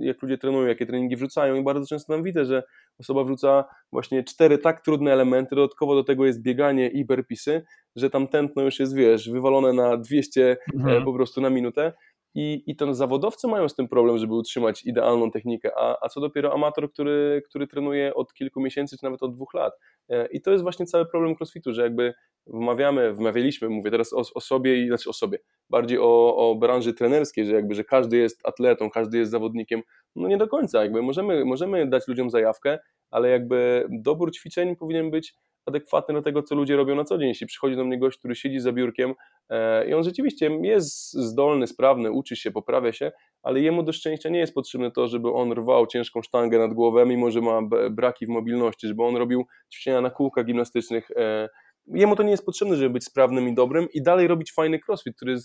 jak 0.00 0.22
ludzie 0.22 0.38
trenują, 0.38 0.66
jakie 0.66 0.86
treningi 0.86 1.16
wrzucają 1.16 1.54
i 1.54 1.62
bardzo 1.62 1.86
często 1.86 2.12
tam 2.12 2.22
widzę, 2.22 2.44
że 2.44 2.62
osoba 2.98 3.24
wrzuca 3.24 3.64
właśnie 3.92 4.24
cztery 4.24 4.58
tak 4.58 4.80
trudne 4.80 5.12
elementy, 5.12 5.56
dodatkowo 5.56 5.94
do 5.94 6.04
tego 6.04 6.26
jest 6.26 6.42
bieganie 6.42 6.88
i 6.88 7.04
burpeesy, 7.04 7.62
że 7.96 8.10
tam 8.10 8.28
tętno 8.28 8.62
już 8.62 8.80
jest, 8.80 8.94
wiesz, 8.94 9.30
wywalone 9.30 9.72
na 9.72 9.96
200 9.96 10.50
e, 10.50 10.56
mhm. 10.74 11.04
po 11.04 11.12
prostu 11.12 11.40
na 11.40 11.50
minutę 11.50 11.92
i, 12.36 12.62
i 12.66 12.76
ten 12.76 12.94
zawodowcy 12.94 13.48
mają 13.48 13.68
z 13.68 13.74
tym 13.74 13.88
problem, 13.88 14.18
żeby 14.18 14.34
utrzymać 14.34 14.84
idealną 14.84 15.30
technikę, 15.30 15.70
a, 15.76 15.96
a 16.02 16.08
co 16.08 16.20
dopiero 16.20 16.52
amator, 16.54 16.92
który, 16.92 17.42
który 17.48 17.66
trenuje 17.66 18.14
od 18.14 18.34
kilku 18.34 18.60
miesięcy, 18.60 18.96
czy 18.98 19.04
nawet 19.04 19.22
od 19.22 19.34
dwóch 19.34 19.54
lat. 19.54 19.72
E, 20.08 20.26
I 20.26 20.40
to 20.40 20.50
jest 20.50 20.62
właśnie 20.62 20.86
cały 20.86 21.06
problem 21.06 21.34
crossfitu, 21.40 21.72
że 21.72 21.82
jakby 21.82 22.14
wmawiamy, 22.46 23.14
wmawialiśmy, 23.14 23.68
mówię 23.68 23.90
teraz 23.90 24.12
o, 24.12 24.22
o 24.34 24.40
sobie 24.40 24.84
i 24.84 24.88
znaczy 24.88 25.10
o 25.10 25.12
sobie, 25.12 25.38
bardziej 25.70 25.98
o, 25.98 26.36
o 26.36 26.54
branży 26.54 26.94
trenerskiej, 26.94 27.46
że 27.46 27.54
jakby, 27.54 27.74
że 27.74 27.84
każdy 27.84 28.16
jest 28.16 28.46
atletą, 28.46 28.90
każdy 28.90 29.18
jest 29.18 29.30
zawodnikiem, 29.30 29.82
no 30.16 30.28
nie 30.28 30.36
do 30.36 30.48
końca, 30.48 30.82
jakby 30.82 31.02
możemy, 31.02 31.44
możemy 31.44 31.86
dać 31.86 32.08
ludziom 32.08 32.30
zajawkę, 32.30 32.78
ale 33.10 33.28
jakby 33.28 33.86
dobór 33.90 34.32
ćwiczeń 34.32 34.76
powinien 34.76 35.10
być 35.10 35.34
adekwatny 35.66 36.14
do 36.14 36.22
tego, 36.22 36.42
co 36.42 36.54
ludzie 36.54 36.76
robią 36.76 36.94
na 36.94 37.04
co 37.04 37.18
dzień. 37.18 37.28
Jeśli 37.28 37.46
przychodzi 37.46 37.76
do 37.76 37.84
mnie 37.84 37.98
gość, 37.98 38.18
który 38.18 38.34
siedzi 38.34 38.60
za 38.60 38.72
biurkiem 38.72 39.14
e, 39.50 39.88
i 39.88 39.94
on 39.94 40.04
rzeczywiście 40.04 40.50
jest 40.62 41.12
zdolny, 41.12 41.66
sprawny, 41.66 42.10
uczy 42.10 42.36
się, 42.36 42.50
poprawia 42.50 42.92
się, 42.92 43.12
ale 43.42 43.60
jemu 43.60 43.82
do 43.82 43.92
szczęścia 43.92 44.28
nie 44.28 44.38
jest 44.38 44.54
potrzebne 44.54 44.90
to, 44.90 45.08
żeby 45.08 45.32
on 45.32 45.52
rwał 45.52 45.86
ciężką 45.86 46.22
sztangę 46.22 46.58
nad 46.58 46.74
głowę, 46.74 47.06
mimo 47.06 47.30
że 47.30 47.40
ma 47.40 47.60
braki 47.90 48.26
w 48.26 48.28
mobilności, 48.28 48.88
żeby 48.88 49.02
on 49.02 49.16
robił 49.16 49.46
ćwiczenia 49.74 50.00
na 50.00 50.10
kółkach 50.10 50.44
gimnastycznych. 50.44 51.10
E, 51.10 51.48
jemu 51.86 52.16
to 52.16 52.22
nie 52.22 52.30
jest 52.30 52.46
potrzebne, 52.46 52.76
żeby 52.76 52.90
być 52.90 53.04
sprawnym 53.04 53.48
i 53.48 53.54
dobrym 53.54 53.88
i 53.94 54.02
dalej 54.02 54.26
robić 54.26 54.52
fajny 54.52 54.80
crossfit, 54.88 55.16
który 55.16 55.36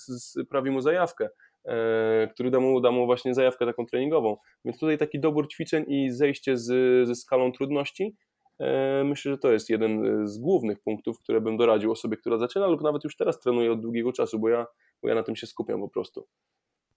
sprawi 0.46 0.72
mu 0.72 0.82
zajawkę 0.82 1.30
e, 1.66 2.28
który 2.34 2.52
da 2.52 2.60
mu, 2.60 2.82
da 2.82 2.92
mu 2.92 3.06
właśnie 3.06 3.34
zajawkę 3.34 3.66
taką 3.66 3.86
treningową. 3.86 4.38
Więc 4.66 4.80
tutaj 4.80 4.98
taki 4.98 5.20
dobór 5.20 5.48
ćwiczeń 5.48 5.86
i 5.88 6.12
zejście 6.12 6.58
z, 6.58 6.68
ze 7.08 7.16
skalą 7.16 7.52
trudności 7.52 8.16
myślę, 9.06 9.32
że 9.32 9.38
to 9.38 9.52
jest 9.52 9.70
jeden 9.70 10.06
e, 10.06 10.28
z 10.28 10.38
głównych 10.38 10.80
punktów, 10.80 11.20
które 11.20 11.42
bym 11.42 11.58
doradził 11.58 11.92
osobie, 11.92 12.18
która 12.18 12.38
zaczyna 12.38 12.68
lub 12.68 12.82
nawet 12.82 13.04
już 13.04 13.16
teraz 13.16 13.40
trenuje 13.40 13.72
od 13.72 13.82
długiego 13.82 14.14
czasu, 14.14 14.40
bo 14.40 14.50
ja, 14.50 14.66
bo 15.02 15.10
ja 15.10 15.16
na 15.16 15.24
tym 15.24 15.36
się 15.36 15.48
skupiam 15.48 15.80
po 15.80 15.90
prostu. 15.90 16.28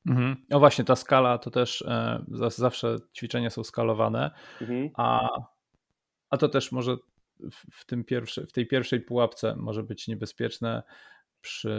Mhm. 0.08 0.36
No 0.50 0.58
właśnie, 0.58 0.84
ta 0.84 0.96
skala 0.96 1.38
to 1.38 1.50
też 1.50 1.82
e, 1.82 2.24
zawsze 2.48 2.96
ćwiczenia 3.16 3.50
są 3.50 3.64
skalowane, 3.64 4.30
mhm. 4.60 4.90
a, 4.94 5.28
a 6.30 6.36
to 6.36 6.48
też 6.48 6.72
może 6.72 6.96
w, 7.72 7.86
tym 7.86 8.04
pierwszy, 8.04 8.46
w 8.46 8.52
tej 8.52 8.66
pierwszej 8.66 9.00
pułapce 9.00 9.56
może 9.56 9.82
być 9.82 10.08
niebezpieczne 10.08 10.82
przy, 11.40 11.76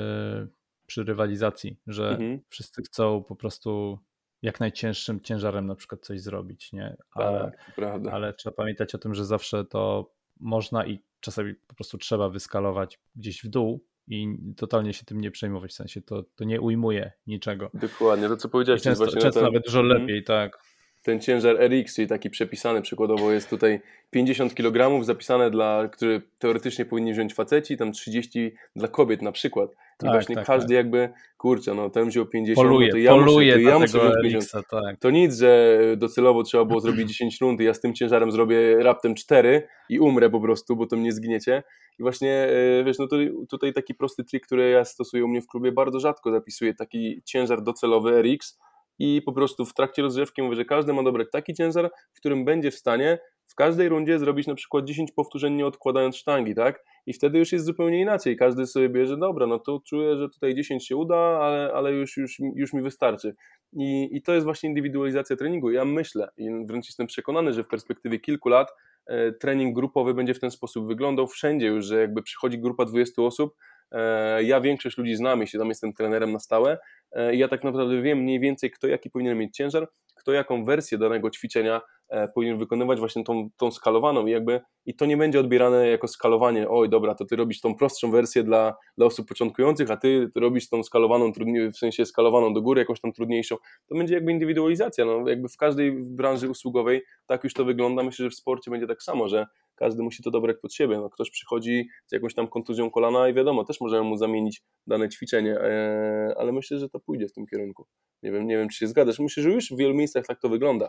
przy 0.86 1.03
rywalizacji, 1.03 1.79
że 1.88 2.09
mhm. 2.09 2.39
wszyscy 2.49 2.81
chcą 2.81 3.23
po 3.23 3.36
prostu 3.36 3.99
jak 4.45 4.59
najcięższym 4.59 5.21
ciężarem 5.21 5.67
na 5.67 5.75
przykład 5.75 6.01
coś 6.01 6.21
zrobić, 6.21 6.73
nie? 6.73 6.97
Ale, 7.11 7.51
tak, 7.75 8.01
ale 8.11 8.33
trzeba 8.33 8.55
pamiętać 8.55 8.95
o 8.95 8.97
tym, 8.97 9.13
że 9.13 9.25
zawsze 9.25 9.65
to 9.65 10.11
można 10.39 10.85
i 10.85 11.03
czasami 11.19 11.55
po 11.67 11.75
prostu 11.75 11.97
trzeba 11.97 12.29
wyskalować 12.29 12.99
gdzieś 13.15 13.43
w 13.43 13.47
dół 13.47 13.85
i 14.07 14.37
totalnie 14.57 14.93
się 14.93 15.05
tym 15.05 15.21
nie 15.21 15.31
przejmować, 15.31 15.71
w 15.71 15.73
sensie 15.73 16.01
to, 16.01 16.23
to 16.35 16.43
nie 16.43 16.61
ujmuje 16.61 17.11
niczego. 17.27 17.69
Dokładnie, 17.73 18.27
to 18.27 18.37
co 18.37 18.49
powiedziałeś. 18.49 18.81
często, 18.81 19.03
właśnie 19.03 19.21
często 19.21 19.39
ten... 19.39 19.49
nawet 19.49 19.65
dużo 19.65 19.79
mhm. 19.79 20.01
lepiej, 20.01 20.23
tak 20.23 20.59
ten 21.03 21.19
ciężar 21.21 21.57
RX, 21.59 21.95
czyli 21.95 22.07
taki 22.07 22.29
przepisany 22.29 22.81
przykładowo 22.81 23.31
jest 23.31 23.49
tutaj 23.49 23.81
50 24.11 24.55
kg 24.55 25.03
zapisane 25.03 25.51
dla, 25.51 25.87
które 25.87 26.21
teoretycznie 26.39 26.85
powinni 26.85 27.13
wziąć 27.13 27.33
faceci, 27.33 27.77
tam 27.77 27.91
30 27.91 28.55
dla 28.75 28.87
kobiet 28.87 29.21
na 29.21 29.31
przykład. 29.31 29.69
I 30.03 30.05
tak, 30.05 30.11
właśnie 30.11 30.35
tak, 30.35 30.45
każdy 30.45 30.67
tak. 30.67 30.75
jakby, 30.75 31.09
kurczę, 31.37 31.73
no 31.73 31.89
ten 31.89 32.09
wziął 32.09 32.25
50, 32.25 32.55
poluje, 32.55 32.87
no 32.87 32.91
to 32.91 32.97
ja 32.97 33.11
poluje 33.11 33.53
muszę, 33.55 33.63
to 33.63 33.69
ja 33.69 33.79
muszę 33.79 33.99
wziąć 33.99 34.15
50. 34.23 34.67
Tak. 34.69 34.99
To 34.99 35.09
nic, 35.09 35.37
że 35.37 35.79
docelowo 35.97 36.43
trzeba 36.43 36.65
było 36.65 36.79
zrobić 36.85 37.09
10 37.09 37.41
rund 37.41 37.61
i 37.61 37.63
ja 37.63 37.73
z 37.73 37.79
tym 37.79 37.93
ciężarem 37.93 38.31
zrobię 38.31 38.83
raptem 38.83 39.15
4 39.15 39.67
i 39.89 39.99
umrę 39.99 40.29
po 40.29 40.41
prostu, 40.41 40.75
bo 40.75 40.87
to 40.87 40.95
mnie 40.95 41.11
zgniecie. 41.11 41.63
I 41.99 42.03
właśnie, 42.03 42.31
e, 42.79 42.83
wiesz, 42.83 42.99
no 42.99 43.07
to 43.07 43.15
tutaj 43.49 43.73
taki 43.73 43.95
prosty 43.95 44.23
trik, 44.23 44.45
który 44.45 44.69
ja 44.69 44.85
stosuję 44.85 45.25
u 45.25 45.27
mnie 45.27 45.41
w 45.41 45.47
klubie, 45.47 45.71
bardzo 45.71 45.99
rzadko 45.99 46.31
zapisuję 46.31 46.73
taki 46.73 47.21
ciężar 47.25 47.63
docelowy 47.63 48.21
RX, 48.21 48.57
i 48.99 49.21
po 49.25 49.33
prostu 49.33 49.65
w 49.65 49.73
trakcie 49.73 50.01
rozgrzewki 50.01 50.41
mówię, 50.41 50.55
że 50.55 50.65
każdy 50.65 50.93
ma 50.93 51.03
dobrać 51.03 51.27
taki 51.31 51.53
ciężar, 51.53 51.91
w 52.13 52.19
którym 52.19 52.45
będzie 52.45 52.71
w 52.71 52.75
stanie 52.75 53.19
w 53.47 53.55
każdej 53.55 53.89
rundzie 53.89 54.19
zrobić 54.19 54.47
na 54.47 54.55
przykład 54.55 54.85
10 54.85 55.11
powtórzeń 55.11 55.53
nie 55.53 55.65
odkładając 55.65 56.15
sztangi, 56.15 56.55
tak? 56.55 56.83
I 57.06 57.14
wtedy 57.14 57.39
już 57.39 57.51
jest 57.51 57.66
zupełnie 57.66 58.01
inaczej. 58.01 58.38
Każdy 58.38 58.68
sobie 58.68 58.89
bierze, 58.89 59.18
dobra, 59.18 59.47
no 59.47 59.60
to 59.60 59.82
czuję, 59.86 60.18
że 60.18 60.30
tutaj 60.30 60.56
10 60.56 60.88
się 60.88 60.95
uda, 60.95 61.18
ale, 61.18 61.72
ale 61.74 61.91
już, 61.91 62.18
już, 62.18 62.38
już 62.56 62.74
mi 62.74 62.82
wystarczy. 62.82 63.36
I, 63.74 64.10
I 64.12 64.22
to 64.22 64.34
jest 64.34 64.45
właśnie 64.45 64.70
indywidualizacja 64.70 65.36
treningu. 65.36 65.72
Ja 65.72 65.86
myślę 65.86 66.30
i 66.38 66.49
wręcz 66.66 66.86
jestem 66.86 67.08
przekonany, 67.08 67.53
że 67.53 67.64
w 67.64 67.68
perspektywie 67.68 68.20
kilku 68.20 68.49
lat 68.49 68.68
e, 69.06 69.32
trening 69.32 69.76
grupowy 69.76 70.14
będzie 70.14 70.34
w 70.34 70.39
ten 70.39 70.51
sposób 70.51 70.88
wyglądał 70.88 71.28
wszędzie 71.28 71.68
już, 71.68 71.86
że 71.86 72.01
jakby 72.01 72.24
przychodzi 72.24 72.60
grupa 72.60 72.86
20 72.86 73.22
osób, 73.22 73.56
e, 73.91 74.43
ja 74.43 74.62
większość 74.62 74.97
ludzi 74.97 75.16
znam, 75.16 75.41
jeśli 75.41 75.60
tam 75.60 75.70
jestem 75.70 75.93
trenerem 75.93 76.32
na 76.32 76.39
stałe, 76.39 76.78
E, 77.16 77.36
ja 77.36 77.47
tak 77.47 77.64
naprawdę 77.64 78.01
wiem 78.01 78.20
mniej 78.20 78.39
więcej, 78.39 78.72
kto 78.72 78.88
jaki 78.88 79.10
powinien 79.10 79.38
mieć 79.38 79.56
ciężar, 79.56 79.88
kto 80.26 80.32
jaką 80.32 80.65
wersję 80.65 80.97
danego 80.97 81.30
ćwiczenia 81.30 81.82
e, 82.09 82.28
powinien 82.28 82.57
wykonywać 82.57 82.99
właśnie 82.99 83.23
tą, 83.23 83.49
tą 83.57 83.71
skalowaną. 83.71 84.26
I 84.26 84.32
jakby 84.32 84.61
i 84.86 84.95
to 84.95 85.05
nie 85.05 85.17
będzie 85.17 85.39
odbierane 85.39 85.88
jako 85.88 86.07
skalowanie, 86.07 86.69
oj 86.69 86.89
dobra, 86.89 87.15
to 87.15 87.26
ty 87.26 87.36
robisz 87.36 87.61
tą 87.61 87.76
prostszą 87.76 88.11
wersję 88.11 88.43
dla, 88.43 88.76
dla 88.97 89.05
osób 89.05 89.28
początkujących, 89.28 89.91
a 89.91 89.97
ty 89.97 90.32
robisz 90.36 90.69
tą 90.69 90.84
skalowaną, 90.84 91.32
w 91.73 91.78
sensie 91.78 92.05
skalowaną 92.05 92.53
do 92.53 92.61
góry, 92.61 92.82
jakąś 92.82 93.01
tam 93.01 93.13
trudniejszą, 93.13 93.55
to 93.89 93.95
będzie 93.95 94.13
jakby 94.13 94.32
indywidualizacja, 94.32 95.05
no 95.05 95.30
jakby 95.30 95.49
w 95.49 95.57
każdej 95.57 95.91
branży 95.91 96.49
usługowej 96.49 97.03
tak 97.26 97.43
już 97.43 97.53
to 97.53 97.65
wygląda, 97.65 98.03
myślę, 98.03 98.23
że 98.23 98.30
w 98.30 98.36
sporcie 98.36 98.71
będzie 98.71 98.88
tak 98.88 99.03
samo, 99.03 99.30
że 99.30 99.45
każdy 99.76 100.03
musi 100.03 100.23
to 100.23 100.32
dobrać 100.32 100.57
pod 100.61 100.73
siebie. 100.73 100.97
No, 100.97 101.09
ktoś 101.09 101.32
przychodzi 101.32 101.89
z 102.05 102.11
jakąś 102.11 102.34
tam 102.34 102.47
kontuzją 102.47 102.91
kolana 102.91 103.30
i 103.30 103.34
wiadomo, 103.34 103.63
też 103.63 103.82
możemy 103.82 104.03
mu 104.03 104.17
zamienić 104.17 104.61
dane 104.88 105.09
ćwiczenie, 105.09 105.59
e, 105.59 106.36
ale 106.38 106.51
myślę, 106.51 106.80
że 106.80 106.89
to 106.89 106.99
pójdzie 106.99 107.28
w 107.28 107.34
tym 107.34 107.47
kierunku. 107.47 107.88
Nie 108.23 108.32
wiem, 108.32 108.47
nie 108.47 108.57
wiem 108.57 108.69
czy 108.69 108.78
się 108.78 108.88
zgadzasz. 108.88 109.19
Myślę, 109.19 109.43
że 109.43 109.49
już 109.49 109.71
w 109.71 109.78
wielu 109.78 109.93
miejscach 109.93 110.26
tak 110.26 110.41
to 110.41 110.49
wygląda. 110.49 110.88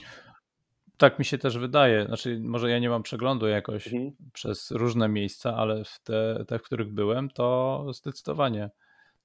Tak 0.96 1.18
mi 1.18 1.24
się 1.24 1.38
też 1.38 1.58
wydaje. 1.58 2.06
Znaczy, 2.06 2.40
może 2.42 2.70
ja 2.70 2.78
nie 2.78 2.88
mam 2.88 3.02
przeglądu 3.02 3.46
jakoś 3.46 3.86
mhm. 3.86 4.12
przez 4.32 4.70
różne 4.70 5.08
miejsca, 5.08 5.56
ale 5.56 5.84
w 5.84 5.98
te, 6.04 6.44
te, 6.48 6.58
w 6.58 6.62
których 6.62 6.92
byłem, 6.92 7.30
to 7.30 7.86
zdecydowanie, 7.92 8.70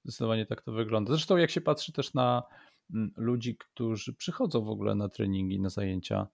zdecydowanie 0.04 0.46
tak 0.46 0.62
to 0.62 0.72
wygląda. 0.72 1.12
Zresztą 1.12 1.36
jak 1.36 1.50
się 1.50 1.60
patrzy 1.60 1.92
też 1.92 2.14
na 2.14 2.42
mm, 2.94 3.12
ludzi, 3.16 3.56
którzy 3.56 4.14
przychodzą 4.14 4.64
w 4.64 4.68
ogóle 4.68 4.94
na 4.94 5.08
treningi, 5.08 5.60
na 5.60 5.68
zajęcia, 5.68 6.26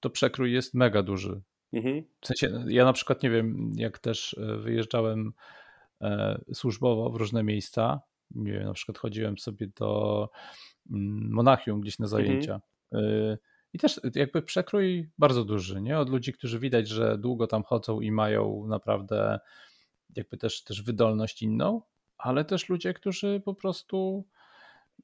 to 0.00 0.10
przekrój 0.10 0.52
jest 0.52 0.74
mega 0.74 1.02
duży. 1.02 1.40
Mhm. 1.72 2.02
W 2.20 2.26
sensie, 2.26 2.64
ja 2.68 2.84
na 2.84 2.92
przykład 2.92 3.22
nie 3.22 3.30
wiem, 3.30 3.72
jak 3.76 3.98
też 3.98 4.36
e, 4.38 4.56
wyjeżdżałem 4.56 5.32
e, 6.00 6.40
służbowo 6.54 7.10
w 7.10 7.16
różne 7.16 7.42
miejsca, 7.42 8.00
nie 8.30 8.52
wiem, 8.52 8.64
na 8.64 8.72
przykład 8.72 8.98
chodziłem 8.98 9.38
sobie 9.38 9.66
do 9.76 10.30
mm, 10.90 11.30
Monachium 11.30 11.80
gdzieś 11.80 11.98
na 11.98 12.06
mhm. 12.06 12.24
zajęcia. 12.24 12.60
Mhm. 12.92 13.36
I 13.72 13.78
też 13.78 14.00
jakby 14.14 14.42
przekrój 14.42 15.10
bardzo 15.18 15.44
duży, 15.44 15.80
nie? 15.80 15.98
Od 15.98 16.10
ludzi, 16.10 16.32
którzy 16.32 16.58
widać, 16.58 16.88
że 16.88 17.18
długo 17.18 17.46
tam 17.46 17.62
chodzą 17.62 18.00
i 18.00 18.10
mają 18.10 18.66
naprawdę 18.66 19.40
jakby 20.16 20.36
też, 20.36 20.64
też 20.64 20.82
wydolność 20.82 21.42
inną, 21.42 21.82
ale 22.18 22.44
też 22.44 22.68
ludzie, 22.68 22.94
którzy 22.94 23.42
po 23.44 23.54
prostu 23.54 24.24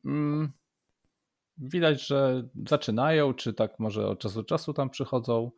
mm, 0.05 0.53
widać, 1.59 2.07
że 2.07 2.49
zaczynają, 2.67 3.35
czy 3.35 3.55
tak 3.55 3.79
może 3.79 4.09
od 4.09 4.19
czasu 4.19 4.35
do 4.35 4.45
czasu 4.45 4.73
tam 4.73 4.91
przychodzą 4.91 5.51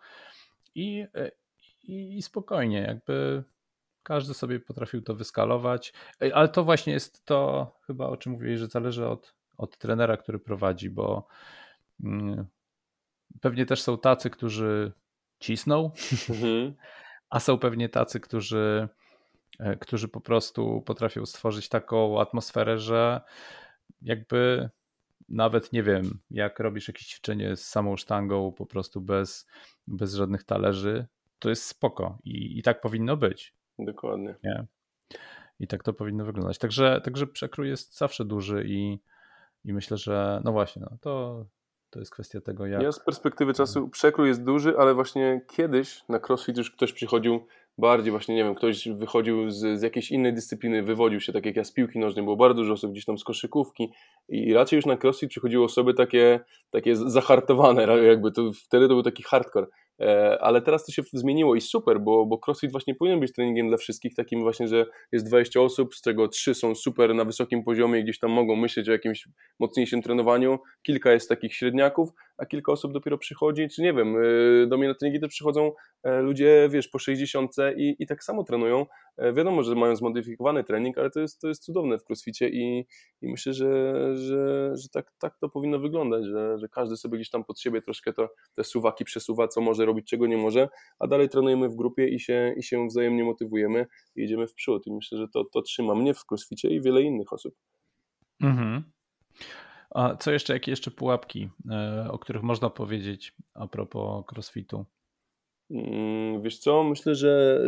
i, 0.77 1.07
i, 1.83 2.19
i 2.19 2.23
spokojnie, 2.23 2.81
jakby 2.81 3.45
każdy 4.03 4.35
sobie 4.35 4.61
potrafił 4.61 5.03
to 5.03 5.15
wyskalować, 5.15 5.93
ale 6.35 6.49
to 6.49 6.65
właśnie 6.65 6.93
jest 6.93 7.25
to 7.25 7.73
chyba 7.87 8.07
o 8.07 8.17
czym 8.17 8.33
mówiłeś, 8.33 8.61
że 8.61 8.67
zależy 8.67 9.09
od, 9.09 9.35
od 9.57 9.79
trenera, 9.79 10.17
który 10.17 10.39
prowadzi, 10.39 10.91
bo 10.91 11.27
mm, 12.05 12.47
pewnie 13.41 13.67
też 13.67 13.83
są 13.83 13.99
tacy, 13.99 14.31
którzy 14.31 14.93
cisną, 15.39 15.91
mhm. 16.29 16.75
a 17.31 17.41
są 17.41 17.59
pewnie 17.59 17.89
tacy, 17.89 18.21
którzy, 18.21 18.89
e, 19.59 19.77
którzy 19.77 20.09
po 20.09 20.21
prostu 20.21 20.83
potrafią 20.83 21.27
stworzyć 21.27 21.69
taką 21.69 22.21
atmosferę, 22.21 22.79
że 22.79 23.21
jakby 24.03 24.71
nawet 25.29 25.73
nie 25.73 25.83
wiem, 25.83 26.19
jak 26.31 26.59
robisz 26.59 26.89
jakieś 26.89 27.07
ćwiczenie 27.07 27.57
z 27.57 27.69
samą 27.69 27.97
sztangą, 27.97 28.53
po 28.53 28.67
prostu 28.67 29.01
bez, 29.01 29.47
bez 29.87 30.15
żadnych 30.15 30.45
talerzy, 30.45 31.07
to 31.39 31.49
jest 31.49 31.65
spoko 31.65 32.19
i, 32.25 32.59
i 32.59 32.63
tak 32.63 32.81
powinno 32.81 33.17
być. 33.17 33.55
Dokładnie. 33.79 34.35
Nie? 34.45 34.67
I 35.61 35.67
tak 35.67 35.83
to 35.83 35.93
powinno 35.93 36.25
wyglądać. 36.25 36.59
Także, 36.59 37.01
także 37.05 37.27
przekrój 37.27 37.69
jest 37.69 37.99
zawsze 37.99 38.25
duży 38.25 38.65
i, 38.67 39.01
i 39.65 39.73
myślę, 39.73 39.97
że 39.97 40.41
no 40.45 40.53
właśnie, 40.53 40.83
no 40.91 40.97
to, 41.01 41.45
to 41.91 41.99
jest 41.99 42.13
kwestia 42.13 42.41
tego, 42.41 42.67
jak. 42.67 42.83
Ja 42.83 42.93
z 42.93 43.05
perspektywy 43.05 43.55
czasu 43.55 43.89
przekrój 43.89 44.29
jest 44.29 44.45
duży, 44.45 44.79
ale 44.79 44.95
właśnie 44.95 45.41
kiedyś 45.49 46.05
na 46.09 46.21
CrossFit 46.21 46.59
już 46.59 46.71
ktoś 46.71 46.93
przychodził 46.93 47.47
bardziej 47.79 48.11
właśnie, 48.11 48.35
nie 48.35 48.45
wiem, 48.45 48.55
ktoś 48.55 48.89
wychodził 48.89 49.51
z, 49.51 49.81
z 49.81 49.83
jakiejś 49.83 50.11
innej 50.11 50.35
dyscypliny, 50.35 50.83
wywodził 50.83 51.21
się, 51.21 51.33
tak 51.33 51.47
jak 51.47 51.57
ja 51.57 51.65
z 51.65 51.73
piłki 51.73 51.99
nożnej, 51.99 52.25
było 52.25 52.37
bardzo 52.37 52.55
dużo 52.55 52.73
osób 52.73 52.93
gdzieś 52.93 53.05
tam 53.05 53.19
z 53.19 53.25
koszykówki 53.25 53.93
i 54.29 54.55
raczej 54.55 54.77
już 54.77 54.87
na 54.87 54.97
crossfit 55.03 55.31
przychodziły 55.31 55.65
osoby 55.65 55.95
takie, 55.95 56.41
takie 56.71 56.97
zahartowane, 56.97 57.83
jakby 58.07 58.33
to, 58.33 58.53
wtedy 58.53 58.89
to 58.89 58.95
był 58.95 59.03
taki 59.03 59.23
hardcore. 59.23 59.67
E, 60.01 60.39
ale 60.41 60.63
teraz 60.63 60.85
to 60.85 60.93
się 60.93 61.03
zmieniło 61.13 61.55
i 61.55 61.61
super, 61.61 62.01
bo, 62.01 62.27
bo 62.27 62.41
crossfit 62.47 62.73
właśnie 62.73 62.95
powinien 62.95 63.21
być 63.21 63.33
treningiem 63.33 63.69
dla 63.69 63.77
wszystkich, 63.77 64.15
takim 64.15 64.41
właśnie, 64.41 64.69
że 64.69 64.87
jest 65.13 65.27
20 65.27 65.61
osób, 65.61 65.95
z 65.95 66.03
czego 66.03 66.29
3 66.29 66.55
są 66.55 66.75
super 66.75 67.15
na 67.15 67.25
wysokim 67.25 67.65
poziomie, 67.65 68.03
gdzieś 68.03 68.19
tam 68.19 68.31
mogą 68.31 68.57
myśleć 68.57 68.89
o 68.89 68.93
jakimś 68.93 69.29
mocniejszym 69.59 70.03
trenowaniu, 70.03 70.59
kilka 70.83 71.13
jest 71.13 71.29
takich 71.29 71.55
średniaków, 71.55 72.09
a 72.39 72.47
kilka 72.47 72.73
osób 72.73 72.93
dopiero 72.93 73.19
przychodzi, 73.19 73.69
czy 73.69 73.83
nie 73.83 73.93
wiem, 73.93 74.17
e, 74.17 74.67
do 74.67 74.79
mnie 74.79 74.89
na 74.89 74.95
treningi 74.95 75.21
też 75.21 75.31
przychodzą 75.31 75.73
e, 76.03 76.21
ludzie, 76.21 76.69
wiesz, 76.71 76.89
po 76.89 76.99
60 76.99 77.53
i, 77.77 77.97
i 77.99 78.07
tak 78.07 78.25
samo 78.25 78.45
trenują. 78.45 78.87
Wiadomo, 79.19 79.63
że 79.63 79.75
mają 79.75 79.97
zmodyfikowany 79.97 80.65
trening, 80.65 80.99
ale 80.99 81.11
to 81.11 81.21
jest, 81.21 81.41
to 81.41 81.49
jest 81.49 81.65
cudowne 81.65 81.99
w 81.99 82.05
crossficie 82.11 82.49
i, 82.49 82.87
i 83.23 83.29
myślę, 83.29 83.53
że, 83.53 83.95
że, 84.17 84.73
że 84.77 84.89
tak, 84.89 85.13
tak 85.19 85.39
to 85.39 85.49
powinno 85.49 85.79
wyglądać, 85.79 86.25
że, 86.25 86.59
że 86.59 86.69
każdy 86.69 86.97
sobie 86.97 87.19
gdzieś 87.19 87.31
tam 87.31 87.45
pod 87.45 87.61
siebie 87.61 87.83
troszkę 87.83 88.13
to, 88.13 88.29
te 88.55 88.65
suwaki 88.65 89.05
przesuwa, 89.05 89.49
co 89.49 89.61
może 89.61 89.85
robić, 89.85 90.07
czego 90.07 90.27
nie 90.27 90.37
może, 90.37 90.69
a 90.99 91.07
dalej 91.07 91.29
trenujemy 91.29 91.69
w 91.69 91.77
grupie 91.77 92.09
i 92.09 92.21
się, 92.21 92.55
i 92.57 92.63
się 92.63 92.87
wzajemnie 92.87 93.25
motywujemy 93.25 93.87
i 94.17 94.21
jedziemy 94.21 94.47
w 94.47 94.55
przód. 94.55 94.87
I 94.87 94.93
myślę, 94.93 95.19
że 95.19 95.29
to, 95.29 95.45
to 95.45 95.63
trzyma 95.63 95.95
mnie 95.95 96.15
w 96.15 96.25
crossficie 96.31 96.69
i 96.69 96.81
wiele 96.81 97.03
innych 97.03 97.33
osób. 97.33 97.55
Mhm. 98.43 98.83
A 99.91 100.17
co 100.17 100.33
jeszcze, 100.33 100.53
jakie 100.53 100.73
jeszcze 100.73 100.91
pułapki, 100.91 101.49
e, 101.71 102.09
o 102.11 102.19
których 102.19 102.43
można 102.43 102.71
powiedzieć 102.71 103.35
a 103.55 103.67
propos 103.67 104.25
crossfitu? 104.33 104.85
Mm, 105.71 106.43
wiesz 106.43 106.59
co, 106.59 106.85
myślę, 106.85 107.15
że 107.15 107.61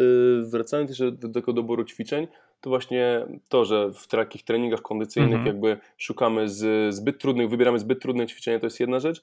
y, 0.43 0.51
wracając 0.51 0.91
jeszcze 0.91 1.13
do 1.13 1.29
tego 1.29 1.53
doboru 1.53 1.85
ćwiczeń, 1.85 2.27
to 2.61 2.71
właśnie 2.71 3.27
to, 3.49 3.65
że 3.65 3.93
w 3.93 4.07
takich 4.07 4.43
treningach 4.43 4.83
kondycyjnych 4.83 5.35
mhm. 5.35 5.47
jakby 5.47 5.79
szukamy 5.97 6.49
z 6.49 6.95
zbyt 6.95 7.19
trudnych, 7.19 7.51
wybieramy 7.51 7.79
zbyt 7.79 8.03
trudne 8.03 8.27
ćwiczenia, 8.27 8.61
to 8.61 8.67
jest 8.67 8.81
jedna 8.81 9.01
rzecz, 9.01 9.23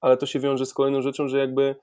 ale 0.00 0.16
to 0.16 0.26
się 0.26 0.40
wiąże 0.40 0.66
z 0.66 0.74
kolejną 0.74 1.02
rzeczą, 1.02 1.28
że 1.28 1.38
jakby 1.38 1.76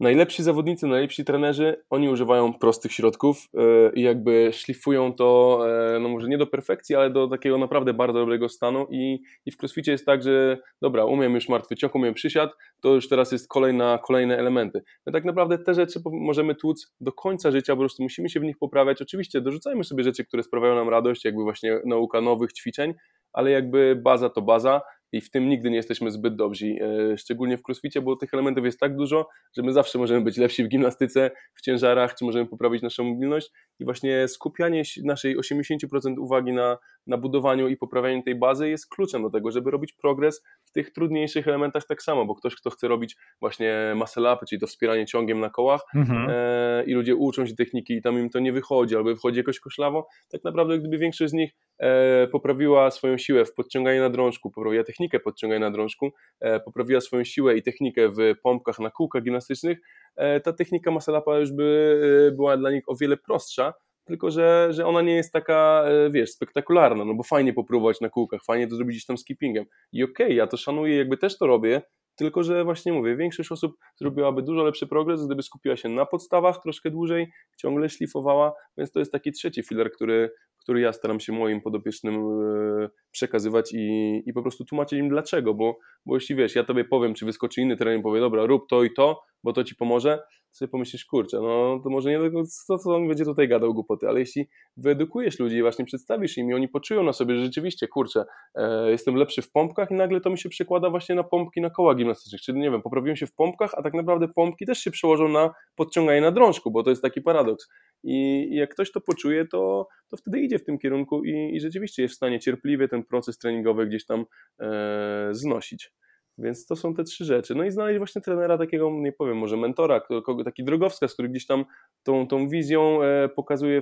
najlepsi 0.00 0.42
zawodnicy, 0.42 0.86
najlepsi 0.86 1.24
trenerzy, 1.24 1.84
oni 1.90 2.08
używają 2.08 2.52
prostych 2.52 2.92
środków 2.92 3.48
e, 3.54 3.92
i 3.94 4.02
jakby 4.02 4.50
szlifują 4.52 5.12
to, 5.12 5.60
e, 5.96 6.00
no 6.00 6.08
może 6.08 6.28
nie 6.28 6.38
do 6.38 6.46
perfekcji, 6.46 6.96
ale 6.96 7.10
do 7.10 7.28
takiego 7.28 7.58
naprawdę 7.58 7.94
bardzo 7.94 8.18
dobrego 8.18 8.48
stanu 8.48 8.86
i, 8.90 9.22
i 9.46 9.50
w 9.50 9.56
crossficie 9.62 9.92
jest 9.92 10.06
tak, 10.06 10.22
że 10.22 10.58
dobra, 10.82 11.04
umiem 11.04 11.34
już 11.34 11.48
martwy 11.48 11.76
ciąg, 11.76 11.94
umiem 11.94 12.14
przysiad, 12.14 12.50
to 12.80 12.94
już 12.94 13.08
teraz 13.08 13.32
jest 13.32 13.48
kolejna, 13.48 13.98
kolejne 13.98 14.38
elementy. 14.38 14.82
My 15.06 15.12
tak 15.12 15.24
naprawdę 15.24 15.58
te 15.58 15.74
rzeczy 15.74 16.00
możemy 16.06 16.54
tłuc 16.54 16.94
do 17.00 17.12
końca 17.12 17.50
życia, 17.50 17.72
po 17.72 17.80
prostu 17.80 18.02
musimy 18.02 18.28
się 18.28 18.40
w 18.40 18.44
nich 18.44 18.58
poprawiać. 18.58 19.02
Oczywiście 19.02 19.40
dorzucajmy 19.40 19.84
sobie 19.84 20.04
rzeczy, 20.04 20.24
które 20.24 20.42
sprawiają 20.42 20.74
nam 20.74 20.88
radość, 20.88 21.24
jakby 21.24 21.42
właśnie 21.42 21.80
nauka 21.84 22.20
nowych 22.20 22.52
ćwiczeń, 22.52 22.94
ale 23.32 23.50
jakby 23.50 24.00
baza 24.02 24.30
to 24.30 24.42
baza 24.42 24.80
i 25.14 25.20
w 25.20 25.30
tym 25.30 25.48
nigdy 25.48 25.70
nie 25.70 25.76
jesteśmy 25.76 26.10
zbyt 26.10 26.36
dobrzy, 26.36 26.66
e, 26.66 27.18
szczególnie 27.18 27.58
w 27.58 27.62
crossficie, 27.68 28.02
bo 28.02 28.16
tych 28.16 28.34
elementów 28.34 28.64
jest 28.64 28.80
tak 28.80 28.96
dużo, 28.96 29.28
że 29.56 29.62
my 29.62 29.72
zawsze 29.72 29.98
możemy 29.98 30.20
być 30.20 30.36
lepsi 30.36 30.64
w 30.64 30.68
gimnastyce, 30.68 31.30
w 31.54 31.60
ciężarach, 31.60 32.14
czy 32.14 32.24
możemy 32.24 32.46
poprawić 32.46 32.82
naszą 32.82 33.04
mobilność 33.04 33.50
i 33.78 33.84
właśnie 33.84 34.28
skupianie 34.28 34.82
naszej 35.04 35.38
80% 35.38 36.18
uwagi 36.18 36.52
na, 36.52 36.78
na 37.06 37.18
budowaniu 37.18 37.68
i 37.68 37.76
poprawianiu 37.76 38.22
tej 38.22 38.34
bazy 38.34 38.68
jest 38.68 38.88
kluczem 38.88 39.22
do 39.22 39.30
tego, 39.30 39.50
żeby 39.50 39.70
robić 39.70 39.92
progres 39.92 40.42
w 40.64 40.72
tych 40.72 40.92
trudniejszych 40.92 41.48
elementach 41.48 41.86
tak 41.86 42.02
samo, 42.02 42.26
bo 42.26 42.34
ktoś, 42.34 42.54
kto 42.54 42.70
chce 42.70 42.88
robić 42.88 43.16
właśnie 43.40 43.92
muscle 43.96 44.34
up, 44.34 44.46
czyli 44.48 44.60
to 44.60 44.66
wspieranie 44.66 45.06
ciągiem 45.06 45.40
na 45.40 45.50
kołach 45.50 45.80
mhm. 45.94 46.26
e, 46.30 46.84
i 46.84 46.92
ludzie 46.92 47.16
uczą 47.16 47.46
się 47.46 47.54
techniki 47.54 47.94
i 47.94 48.02
tam 48.02 48.18
im 48.18 48.30
to 48.30 48.38
nie 48.38 48.52
wychodzi, 48.52 48.96
albo 48.96 49.10
wychodzi 49.10 49.38
jakoś 49.38 49.60
koszlawo, 49.60 50.06
tak 50.30 50.44
naprawdę 50.44 50.78
gdyby 50.78 50.98
większość 50.98 51.30
z 51.30 51.34
nich 51.34 51.52
e, 51.78 52.26
poprawiła 52.26 52.90
swoją 52.90 53.18
siłę 53.18 53.44
w 53.44 53.54
podciąganiu 53.54 54.00
na 54.00 54.10
drążku, 54.10 54.50
poprawiła 54.50 54.84
technikę 54.84 55.03
podciągania 55.08 55.60
na 55.60 55.70
drążku, 55.70 56.12
e, 56.40 56.60
poprawiła 56.60 57.00
swoją 57.00 57.24
siłę 57.24 57.56
i 57.56 57.62
technikę 57.62 58.08
w 58.08 58.18
pompkach 58.42 58.78
na 58.78 58.90
kółkach 58.90 59.22
gimnastycznych, 59.22 59.78
e, 60.16 60.40
ta 60.40 60.52
technika 60.52 60.90
muscle 60.90 61.18
upa 61.18 61.38
już 61.38 61.52
by 61.52 62.00
e, 62.28 62.36
była 62.36 62.56
dla 62.56 62.70
nich 62.70 62.84
o 62.86 62.96
wiele 62.96 63.16
prostsza, 63.16 63.74
tylko 64.04 64.30
że, 64.30 64.68
że 64.70 64.86
ona 64.86 65.02
nie 65.02 65.14
jest 65.14 65.32
taka, 65.32 65.84
wiesz, 66.10 66.30
spektakularna, 66.30 67.04
no 67.04 67.14
bo 67.14 67.22
fajnie 67.22 67.52
popróbować 67.52 68.00
na 68.00 68.08
kółkach, 68.08 68.40
fajnie 68.44 68.68
to 68.68 68.76
zrobić 68.76 69.06
tam 69.06 69.18
skippingiem. 69.18 69.64
I 69.92 70.04
okej, 70.04 70.26
okay, 70.26 70.36
ja 70.36 70.46
to 70.46 70.56
szanuję, 70.56 70.96
jakby 70.96 71.16
też 71.16 71.38
to 71.38 71.46
robię, 71.46 71.82
tylko 72.16 72.42
że 72.42 72.64
właśnie 72.64 72.92
mówię, 72.92 73.16
większość 73.16 73.52
osób 73.52 73.76
zrobiłaby 73.96 74.42
dużo 74.42 74.64
lepszy 74.64 74.86
progres, 74.86 75.26
gdyby 75.26 75.42
skupiła 75.42 75.76
się 75.76 75.88
na 75.88 76.06
podstawach 76.06 76.62
troszkę 76.62 76.90
dłużej, 76.90 77.32
ciągle 77.56 77.88
szlifowała, 77.88 78.52
więc 78.78 78.92
to 78.92 78.98
jest 78.98 79.12
taki 79.12 79.32
trzeci 79.32 79.62
filar, 79.62 79.90
który, 79.92 80.30
który 80.64 80.80
ja 80.80 80.92
staram 80.92 81.20
się 81.20 81.32
moim 81.32 81.60
podopiecznym 81.60 82.14
e, 82.14 82.88
przekazywać 83.10 83.72
i, 83.74 84.22
i 84.26 84.32
po 84.32 84.42
prostu 84.42 84.64
tłumaczyć 84.64 84.98
im 84.98 85.08
dlaczego, 85.08 85.54
bo, 85.54 85.78
bo 86.06 86.14
jeśli 86.14 86.36
wiesz, 86.36 86.54
ja 86.54 86.64
tobie 86.64 86.84
powiem, 86.84 87.14
czy 87.14 87.26
wyskoczy 87.26 87.60
inny 87.60 87.76
trener 87.76 88.02
powie, 88.02 88.20
dobra, 88.20 88.46
rób 88.46 88.68
to 88.68 88.84
i 88.84 88.92
to, 88.96 89.20
bo 89.42 89.52
to 89.52 89.64
ci 89.64 89.74
pomoże, 89.74 90.22
sobie 90.56 90.68
pomyślisz, 90.68 91.04
kurczę, 91.04 91.40
no 91.40 91.80
to 91.84 91.90
może 91.90 92.10
nie 92.10 92.18
tylko 92.18 92.42
co, 92.44 92.78
co 92.78 92.94
on 92.94 93.08
będzie 93.08 93.24
tutaj 93.24 93.48
gadał 93.48 93.74
głupoty, 93.74 94.08
ale 94.08 94.20
jeśli 94.20 94.48
wyedukujesz 94.76 95.38
ludzi 95.38 95.56
i 95.56 95.62
właśnie 95.62 95.84
przedstawisz 95.84 96.38
im 96.38 96.50
i 96.50 96.54
oni 96.54 96.68
poczują 96.68 97.02
na 97.02 97.12
sobie, 97.12 97.36
że 97.36 97.44
rzeczywiście, 97.44 97.88
kurczę, 97.88 98.24
e, 98.54 98.90
jestem 98.90 99.14
lepszy 99.14 99.42
w 99.42 99.50
pompkach 99.50 99.90
i 99.90 99.94
nagle 99.94 100.20
to 100.20 100.30
mi 100.30 100.38
się 100.38 100.48
przekłada 100.48 100.90
właśnie 100.90 101.14
na 101.14 101.24
pompki 101.24 101.60
na 101.60 101.70
koła 101.70 101.94
gimnastycznych, 101.94 102.40
czyli 102.40 102.60
nie 102.60 102.70
wiem, 102.70 102.82
poprawiłem 102.82 103.16
się 103.16 103.26
w 103.26 103.34
pompkach, 103.34 103.70
a 103.76 103.82
tak 103.82 103.94
naprawdę 103.94 104.28
pompki 104.28 104.66
też 104.66 104.78
się 104.78 104.90
przełożą 104.90 105.28
na 105.28 105.54
podciąganie 105.74 106.20
na 106.20 106.30
drążku, 106.30 106.70
bo 106.70 106.82
to 106.82 106.90
jest 106.90 107.02
taki 107.02 107.20
paradoks. 107.20 107.68
I, 108.04 108.48
i 108.50 108.54
jak 108.54 108.70
ktoś 108.70 108.92
to 108.92 109.00
poczuje, 109.00 109.46
to, 109.46 109.88
to 110.08 110.16
wtedy 110.16 110.40
idzie 110.40 110.58
w 110.58 110.64
tym 110.64 110.78
kierunku 110.78 111.24
i, 111.24 111.56
i 111.56 111.60
rzeczywiście 111.60 112.02
jest 112.02 112.14
w 112.14 112.16
stanie 112.16 112.40
cierpliwie 112.40 112.88
ten 112.88 113.04
proces 113.04 113.38
treningowy 113.38 113.86
gdzieś 113.86 114.06
tam 114.06 114.24
e, 114.60 115.28
znosić. 115.30 115.92
Więc 116.38 116.66
to 116.66 116.76
są 116.76 116.94
te 116.94 117.04
trzy 117.04 117.24
rzeczy. 117.24 117.54
No 117.54 117.64
i 117.64 117.70
znaleźć 117.70 117.98
właśnie 117.98 118.22
trenera 118.22 118.58
takiego, 118.58 118.90
nie 118.90 119.12
powiem, 119.12 119.36
może 119.36 119.56
mentora, 119.56 120.00
kogo, 120.00 120.44
taki 120.44 120.64
drogowskaz, 120.64 121.14
który 121.14 121.28
gdzieś 121.28 121.46
tam 121.46 121.64
tą, 122.02 122.26
tą 122.26 122.48
wizją 122.48 123.02
e, 123.02 123.28
pokazuje, 123.28 123.80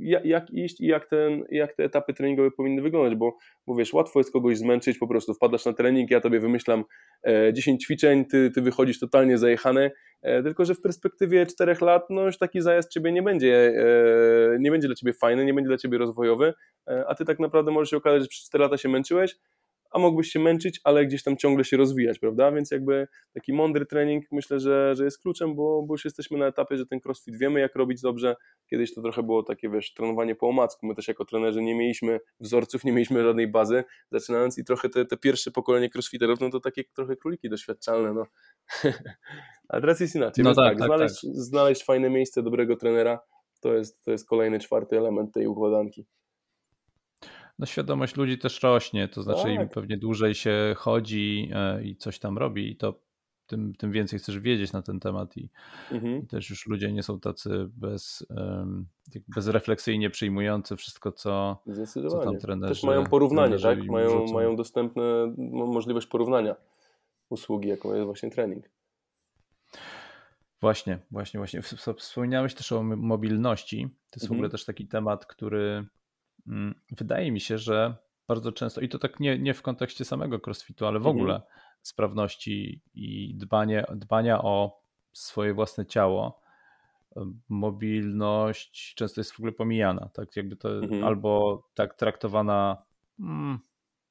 jak, 0.00 0.24
jak, 0.24 0.50
iść 0.50 0.80
i 0.80 0.86
jak, 0.86 1.08
ten, 1.08 1.44
jak 1.50 1.76
te 1.76 1.84
etapy 1.84 2.14
treningowe 2.14 2.50
powinny 2.50 2.82
wyglądać, 2.82 3.18
bo, 3.18 3.36
bo 3.66 3.74
wiesz, 3.74 3.92
łatwo 3.92 4.20
jest 4.20 4.32
kogoś 4.32 4.58
zmęczyć, 4.58 4.98
po 4.98 5.08
prostu 5.08 5.34
wpadasz 5.34 5.64
na 5.64 5.72
trening, 5.72 6.10
ja 6.10 6.20
tobie 6.20 6.40
wymyślam 6.40 6.84
e, 7.22 7.52
10 7.52 7.84
ćwiczeń, 7.84 8.24
ty, 8.24 8.50
ty 8.50 8.62
wychodzisz 8.62 9.00
totalnie 9.00 9.38
zajechany, 9.38 9.90
e, 10.22 10.42
tylko 10.42 10.64
że 10.64 10.74
w 10.74 10.80
perspektywie 10.80 11.46
4 11.46 11.76
lat, 11.80 12.02
no 12.10 12.26
już 12.26 12.38
taki 12.38 12.60
zajazd 12.60 12.90
ciebie 12.90 13.12
nie 13.12 13.22
będzie, 13.22 13.72
e, 13.76 14.58
nie 14.60 14.70
będzie 14.70 14.88
dla 14.88 14.94
ciebie 14.94 15.12
fajny, 15.12 15.44
nie 15.44 15.54
będzie 15.54 15.68
dla 15.68 15.78
ciebie 15.78 15.98
rozwojowy, 15.98 16.54
e, 16.88 17.04
a 17.08 17.14
ty 17.14 17.24
tak 17.24 17.38
naprawdę 17.38 17.70
możesz 17.70 17.90
się 17.90 17.96
okazać, 17.96 18.22
że 18.22 18.28
przez 18.28 18.46
4 18.46 18.62
lata 18.62 18.76
się 18.76 18.88
męczyłeś, 18.88 19.36
a 19.90 19.98
mógłbyś 19.98 20.28
się 20.28 20.40
męczyć, 20.40 20.80
ale 20.84 21.06
gdzieś 21.06 21.22
tam 21.22 21.36
ciągle 21.36 21.64
się 21.64 21.76
rozwijać, 21.76 22.18
prawda? 22.18 22.52
Więc 22.52 22.70
jakby 22.70 23.08
taki 23.34 23.52
mądry 23.52 23.86
trening 23.86 24.24
myślę, 24.32 24.60
że, 24.60 24.94
że 24.96 25.04
jest 25.04 25.22
kluczem, 25.22 25.54
bo, 25.54 25.82
bo 25.82 25.94
już 25.94 26.04
jesteśmy 26.04 26.38
na 26.38 26.46
etapie, 26.46 26.76
że 26.76 26.86
ten 26.86 27.00
crossfit 27.04 27.36
wiemy 27.36 27.60
jak 27.60 27.76
robić 27.76 28.00
dobrze. 28.00 28.36
Kiedyś 28.70 28.94
to 28.94 29.02
trochę 29.02 29.22
było 29.22 29.42
takie, 29.42 29.70
wiesz, 29.70 29.94
trenowanie 29.94 30.34
po 30.34 30.48
omacku. 30.48 30.86
My 30.86 30.94
też 30.94 31.08
jako 31.08 31.24
trenerzy 31.24 31.62
nie 31.62 31.74
mieliśmy 31.74 32.20
wzorców, 32.40 32.84
nie 32.84 32.92
mieliśmy 32.92 33.22
żadnej 33.22 33.48
bazy, 33.48 33.84
zaczynając 34.12 34.58
i 34.58 34.64
trochę 34.64 34.88
te, 34.88 35.04
te 35.04 35.16
pierwsze 35.16 35.50
pokolenie 35.50 35.88
crossfiterów, 35.94 36.40
no 36.40 36.50
to 36.50 36.60
takie 36.60 36.84
trochę 36.84 37.16
króliki 37.16 37.48
doświadczalne, 37.48 38.14
no. 38.14 38.24
a 39.68 39.80
teraz 39.80 40.00
jest 40.00 40.14
inaczej. 40.14 40.44
No 40.44 40.54
tak, 40.54 40.64
tak, 40.64 40.78
tak, 40.78 40.86
znaleźć, 40.86 41.20
tak. 41.20 41.30
znaleźć 41.34 41.84
fajne 41.84 42.10
miejsce, 42.10 42.42
dobrego 42.42 42.76
trenera, 42.76 43.20
to 43.60 43.74
jest, 43.74 44.02
to 44.02 44.10
jest 44.10 44.28
kolejny, 44.28 44.58
czwarty 44.58 44.98
element 44.98 45.34
tej 45.34 45.46
układanki 45.46 46.06
no 47.60 47.66
świadomość 47.66 48.16
ludzi 48.16 48.38
też 48.38 48.62
rośnie, 48.62 49.08
to 49.08 49.22
znaczy 49.22 49.42
tak. 49.42 49.52
im 49.52 49.68
pewnie 49.68 49.96
dłużej 49.96 50.34
się 50.34 50.74
chodzi 50.76 51.50
e, 51.54 51.84
i 51.84 51.96
coś 51.96 52.18
tam 52.18 52.38
robi, 52.38 52.76
to 52.76 53.00
tym, 53.46 53.74
tym 53.74 53.92
więcej 53.92 54.18
chcesz 54.18 54.38
wiedzieć 54.38 54.72
na 54.72 54.82
ten 54.82 55.00
temat 55.00 55.36
i, 55.36 55.48
mhm. 55.92 56.22
i 56.22 56.26
też 56.26 56.50
już 56.50 56.66
ludzie 56.66 56.92
nie 56.92 57.02
są 57.02 57.20
tacy 57.20 57.68
bez, 57.76 58.26
bezrefleksyjnie 59.28 60.10
przyjmujący 60.10 60.76
wszystko, 60.76 61.12
co, 61.12 61.62
co 62.10 62.18
tam 62.18 62.38
trenerzy 62.38 62.74
Też 62.74 62.82
mają 62.82 63.04
porównanie, 63.04 63.58
tak? 63.58 63.86
Mają, 63.86 64.26
mają 64.32 64.56
dostępne 64.56 65.02
możliwość 65.48 66.06
porównania 66.06 66.56
usługi, 67.28 67.68
jaką 67.68 67.94
jest 67.94 68.04
właśnie 68.04 68.30
trening. 68.30 68.70
Właśnie, 70.60 70.98
właśnie, 71.10 71.40
właśnie. 71.40 71.62
Wspomniałeś 71.96 72.54
też 72.54 72.72
o 72.72 72.82
mobilności. 72.82 73.88
To 74.10 74.16
jest 74.16 74.24
mhm. 74.24 74.28
w 74.28 74.32
ogóle 74.32 74.50
też 74.50 74.64
taki 74.64 74.88
temat, 74.88 75.26
który 75.26 75.86
wydaje 76.90 77.32
mi 77.32 77.40
się, 77.40 77.58
że 77.58 77.94
bardzo 78.28 78.52
często, 78.52 78.80
i 78.80 78.88
to 78.88 78.98
tak 78.98 79.20
nie, 79.20 79.38
nie 79.38 79.54
w 79.54 79.62
kontekście 79.62 80.04
samego 80.04 80.40
crossfitu, 80.46 80.86
ale 80.86 80.98
w 80.98 81.06
mhm. 81.06 81.16
ogóle 81.16 81.42
sprawności 81.82 82.80
i 82.94 83.34
dbanie, 83.34 83.84
dbania 83.94 84.42
o 84.42 84.82
swoje 85.12 85.54
własne 85.54 85.86
ciało, 85.86 86.40
mobilność 87.48 88.94
często 88.94 89.20
jest 89.20 89.32
w 89.32 89.40
ogóle 89.40 89.52
pomijana, 89.52 90.08
tak 90.12 90.36
jakby 90.36 90.56
to 90.56 90.78
mhm. 90.78 91.04
albo 91.04 91.62
tak 91.74 91.94
traktowana 91.94 92.82
mm, 93.20 93.58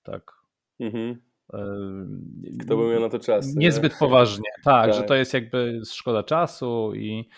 tak 0.03 0.31
mhm. 0.79 1.21
Kto 2.59 2.77
by 2.77 2.83
miał 2.91 3.01
na 3.01 3.09
to 3.09 3.19
czas? 3.19 3.55
Niezbyt 3.55 3.91
nie? 3.91 3.99
poważnie, 3.99 4.49
tak, 4.63 4.63
tak, 4.85 4.93
że 4.93 5.03
to 5.03 5.15
jest 5.15 5.33
jakby 5.33 5.81
szkoda 5.85 6.23
czasu 6.23 6.91
i 6.95 7.29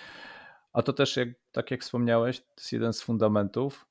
a 0.73 0.81
to 0.81 0.93
też 0.93 1.17
jak, 1.17 1.29
tak 1.51 1.71
jak 1.71 1.81
wspomniałeś, 1.81 2.39
to 2.39 2.45
jest 2.57 2.73
jeden 2.73 2.93
z 2.93 3.01
fundamentów 3.01 3.85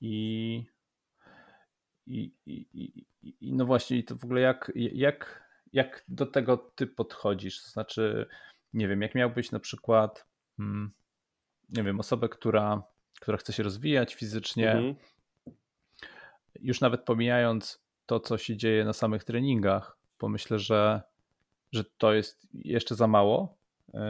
i, 0.00 0.64
i, 2.06 2.32
i, 2.46 3.06
i 3.40 3.52
no 3.52 3.64
właśnie, 3.64 4.02
to 4.02 4.16
w 4.16 4.24
ogóle 4.24 4.40
jak, 4.40 4.72
jak, 4.74 5.48
jak 5.72 6.04
do 6.08 6.26
tego 6.26 6.56
ty 6.56 6.86
podchodzisz? 6.86 7.62
To 7.62 7.70
znaczy, 7.70 8.26
nie 8.72 8.88
wiem, 8.88 9.02
jak 9.02 9.14
miałbyś 9.14 9.50
na 9.50 9.60
przykład, 9.60 10.26
hmm, 10.56 10.90
nie 11.68 11.82
wiem, 11.82 12.00
osobę, 12.00 12.28
która, 12.28 12.82
która 13.20 13.38
chce 13.38 13.52
się 13.52 13.62
rozwijać 13.62 14.14
fizycznie, 14.14 14.72
mhm. 14.72 14.94
już 16.60 16.80
nawet 16.80 17.04
pomijając 17.04 17.84
to, 18.06 18.20
co 18.20 18.38
się 18.38 18.56
dzieje 18.56 18.84
na 18.84 18.92
samych 18.92 19.24
treningach, 19.24 19.98
bo 20.20 20.28
myślę, 20.28 20.58
że, 20.58 21.02
że 21.72 21.84
to 21.84 22.12
jest 22.12 22.48
jeszcze 22.52 22.94
za 22.94 23.06
mało, 23.06 23.58
yy, 23.94 24.00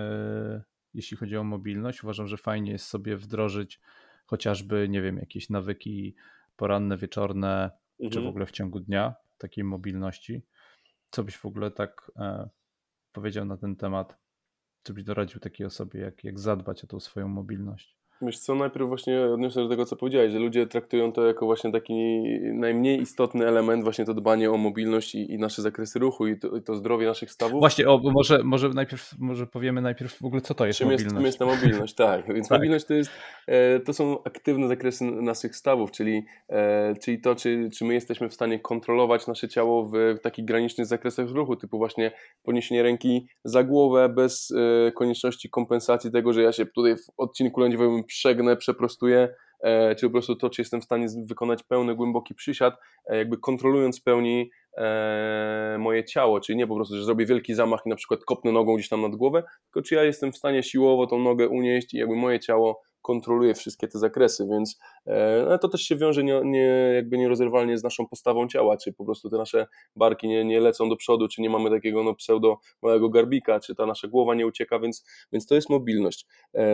jeśli 0.94 1.16
chodzi 1.16 1.36
o 1.36 1.44
mobilność. 1.44 2.04
Uważam, 2.04 2.28
że 2.28 2.36
fajnie 2.36 2.72
jest 2.72 2.86
sobie 2.86 3.16
wdrożyć 3.16 3.80
chociażby, 4.28 4.88
nie 4.88 5.02
wiem, 5.02 5.16
jakieś 5.16 5.50
nawyki 5.50 6.14
poranne, 6.56 6.96
wieczorne, 6.96 7.70
mhm. 8.00 8.10
czy 8.10 8.20
w 8.20 8.26
ogóle 8.26 8.46
w 8.46 8.50
ciągu 8.50 8.80
dnia 8.80 9.14
takiej 9.38 9.64
mobilności. 9.64 10.42
Co 11.10 11.24
byś 11.24 11.36
w 11.36 11.46
ogóle 11.46 11.70
tak 11.70 12.12
e, 12.16 12.48
powiedział 13.12 13.44
na 13.44 13.56
ten 13.56 13.76
temat? 13.76 14.16
Co 14.82 14.94
byś 14.94 15.04
doradził 15.04 15.40
takiej 15.40 15.66
osobie, 15.66 16.00
jak, 16.00 16.24
jak 16.24 16.38
zadbać 16.38 16.84
o 16.84 16.86
tą 16.86 17.00
swoją 17.00 17.28
mobilność? 17.28 17.96
Wiesz 18.22 18.38
co, 18.38 18.54
najpierw 18.54 18.88
właśnie 18.88 19.20
odniosę 19.20 19.62
do 19.62 19.68
tego, 19.68 19.84
co 19.84 19.96
powiedziałeś, 19.96 20.32
że 20.32 20.38
ludzie 20.38 20.66
traktują 20.66 21.12
to 21.12 21.26
jako 21.26 21.46
właśnie 21.46 21.72
taki 21.72 22.22
najmniej 22.54 23.00
istotny 23.00 23.46
element, 23.46 23.84
właśnie 23.84 24.04
to 24.04 24.14
dbanie 24.14 24.50
o 24.50 24.56
mobilność 24.56 25.14
i, 25.14 25.32
i 25.32 25.38
nasze 25.38 25.62
zakresy 25.62 25.98
ruchu 25.98 26.26
i 26.26 26.38
to, 26.38 26.56
i 26.56 26.62
to, 26.62 26.74
zdrowie 26.74 27.06
naszych 27.06 27.30
stawów. 27.30 27.60
Właśnie, 27.60 27.88
o, 27.88 27.98
może, 27.98 28.42
może 28.42 28.68
najpierw 28.68 29.14
może 29.18 29.46
powiemy 29.46 29.80
najpierw 29.80 30.18
w 30.18 30.24
ogóle, 30.24 30.40
co 30.40 30.54
to 30.54 30.66
jest 30.66 30.78
czym 30.78 30.86
mobilność. 30.88 31.04
Jest, 31.04 31.16
czym 31.16 31.26
jest 31.26 31.38
ta 31.38 31.46
mobilność, 31.46 31.94
tak. 32.06 32.34
Więc 32.34 32.48
tak. 32.48 32.58
mobilność 32.58 32.84
to 32.84 32.94
jest, 32.94 33.10
e, 33.46 33.80
to 33.80 33.92
są 33.92 34.22
aktywne 34.24 34.68
zakresy 34.68 35.04
naszych 35.04 35.56
stawów, 35.56 35.90
czyli, 35.90 36.22
e, 36.48 36.94
czyli 37.04 37.20
to, 37.20 37.34
czy, 37.34 37.68
czy 37.74 37.84
my 37.84 37.94
jesteśmy 37.94 38.28
w 38.28 38.34
stanie 38.34 38.60
kontrolować 38.60 39.26
nasze 39.26 39.48
ciało 39.48 39.88
w 39.88 40.18
takich 40.22 40.44
granicznych 40.44 40.86
zakresach 40.86 41.28
ruchu, 41.30 41.56
typu 41.56 41.78
właśnie 41.78 42.12
podniesienie 42.42 42.82
ręki 42.82 43.28
za 43.44 43.64
głowę 43.64 44.08
bez 44.08 44.50
e, 44.50 44.92
konieczności 44.92 45.50
kompensacji 45.50 46.12
tego, 46.12 46.32
że 46.32 46.42
ja 46.42 46.52
się 46.52 46.66
tutaj 46.66 46.96
w 46.96 47.06
odcinku 47.16 47.60
lędźwiowym 47.60 48.04
przegnę, 48.08 48.56
przeprostuję, 48.56 49.34
e, 49.60 49.94
czy 49.94 50.06
po 50.06 50.12
prostu 50.12 50.36
to, 50.36 50.50
czy 50.50 50.62
jestem 50.62 50.80
w 50.80 50.84
stanie 50.84 51.06
wykonać 51.24 51.62
pełny, 51.62 51.94
głęboki 51.94 52.34
przysiad, 52.34 52.74
e, 53.06 53.16
jakby 53.16 53.38
kontrolując 53.38 54.00
w 54.00 54.02
pełni 54.02 54.50
e, 54.76 55.76
moje 55.78 56.04
ciało, 56.04 56.40
czyli 56.40 56.58
nie 56.58 56.66
po 56.66 56.74
prostu, 56.74 56.96
że 56.96 57.04
zrobię 57.04 57.26
wielki 57.26 57.54
zamach 57.54 57.80
i 57.86 57.88
na 57.88 57.96
przykład 57.96 58.20
kopnę 58.24 58.52
nogą 58.52 58.74
gdzieś 58.74 58.88
tam 58.88 59.02
nad 59.02 59.16
głowę, 59.16 59.42
tylko 59.64 59.88
czy 59.88 59.94
ja 59.94 60.04
jestem 60.04 60.32
w 60.32 60.36
stanie 60.36 60.62
siłowo 60.62 61.06
tą 61.06 61.18
nogę 61.18 61.48
unieść 61.48 61.94
i 61.94 61.98
jakby 61.98 62.16
moje 62.16 62.40
ciało 62.40 62.82
kontroluje 63.08 63.54
wszystkie 63.54 63.88
te 63.88 63.98
zakresy, 63.98 64.46
więc 64.50 64.78
no, 65.48 65.58
to 65.58 65.68
też 65.68 65.82
się 65.82 65.96
wiąże 65.96 66.24
nie, 66.24 66.40
nie, 66.44 66.92
jakby 66.94 67.18
nierozerwalnie 67.18 67.78
z 67.78 67.82
naszą 67.82 68.06
postawą 68.06 68.48
ciała, 68.48 68.76
czy 68.76 68.92
po 68.92 69.04
prostu 69.04 69.30
te 69.30 69.36
nasze 69.36 69.66
barki 69.96 70.28
nie, 70.28 70.44
nie 70.44 70.60
lecą 70.60 70.88
do 70.88 70.96
przodu, 70.96 71.28
czy 71.28 71.42
nie 71.42 71.50
mamy 71.50 71.70
takiego 71.70 72.02
no, 72.02 72.14
pseudo 72.14 72.58
małego 72.82 73.08
garbika, 73.08 73.60
czy 73.60 73.74
ta 73.74 73.86
nasza 73.86 74.08
głowa 74.08 74.34
nie 74.34 74.46
ucieka, 74.46 74.78
więc, 74.78 75.04
więc 75.32 75.46
to 75.46 75.54
jest 75.54 75.70
mobilność. 75.70 76.26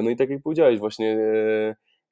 No 0.02 0.10
i 0.10 0.16
tak 0.16 0.30
jak 0.30 0.42
powiedziałeś, 0.42 0.78
właśnie 0.78 1.18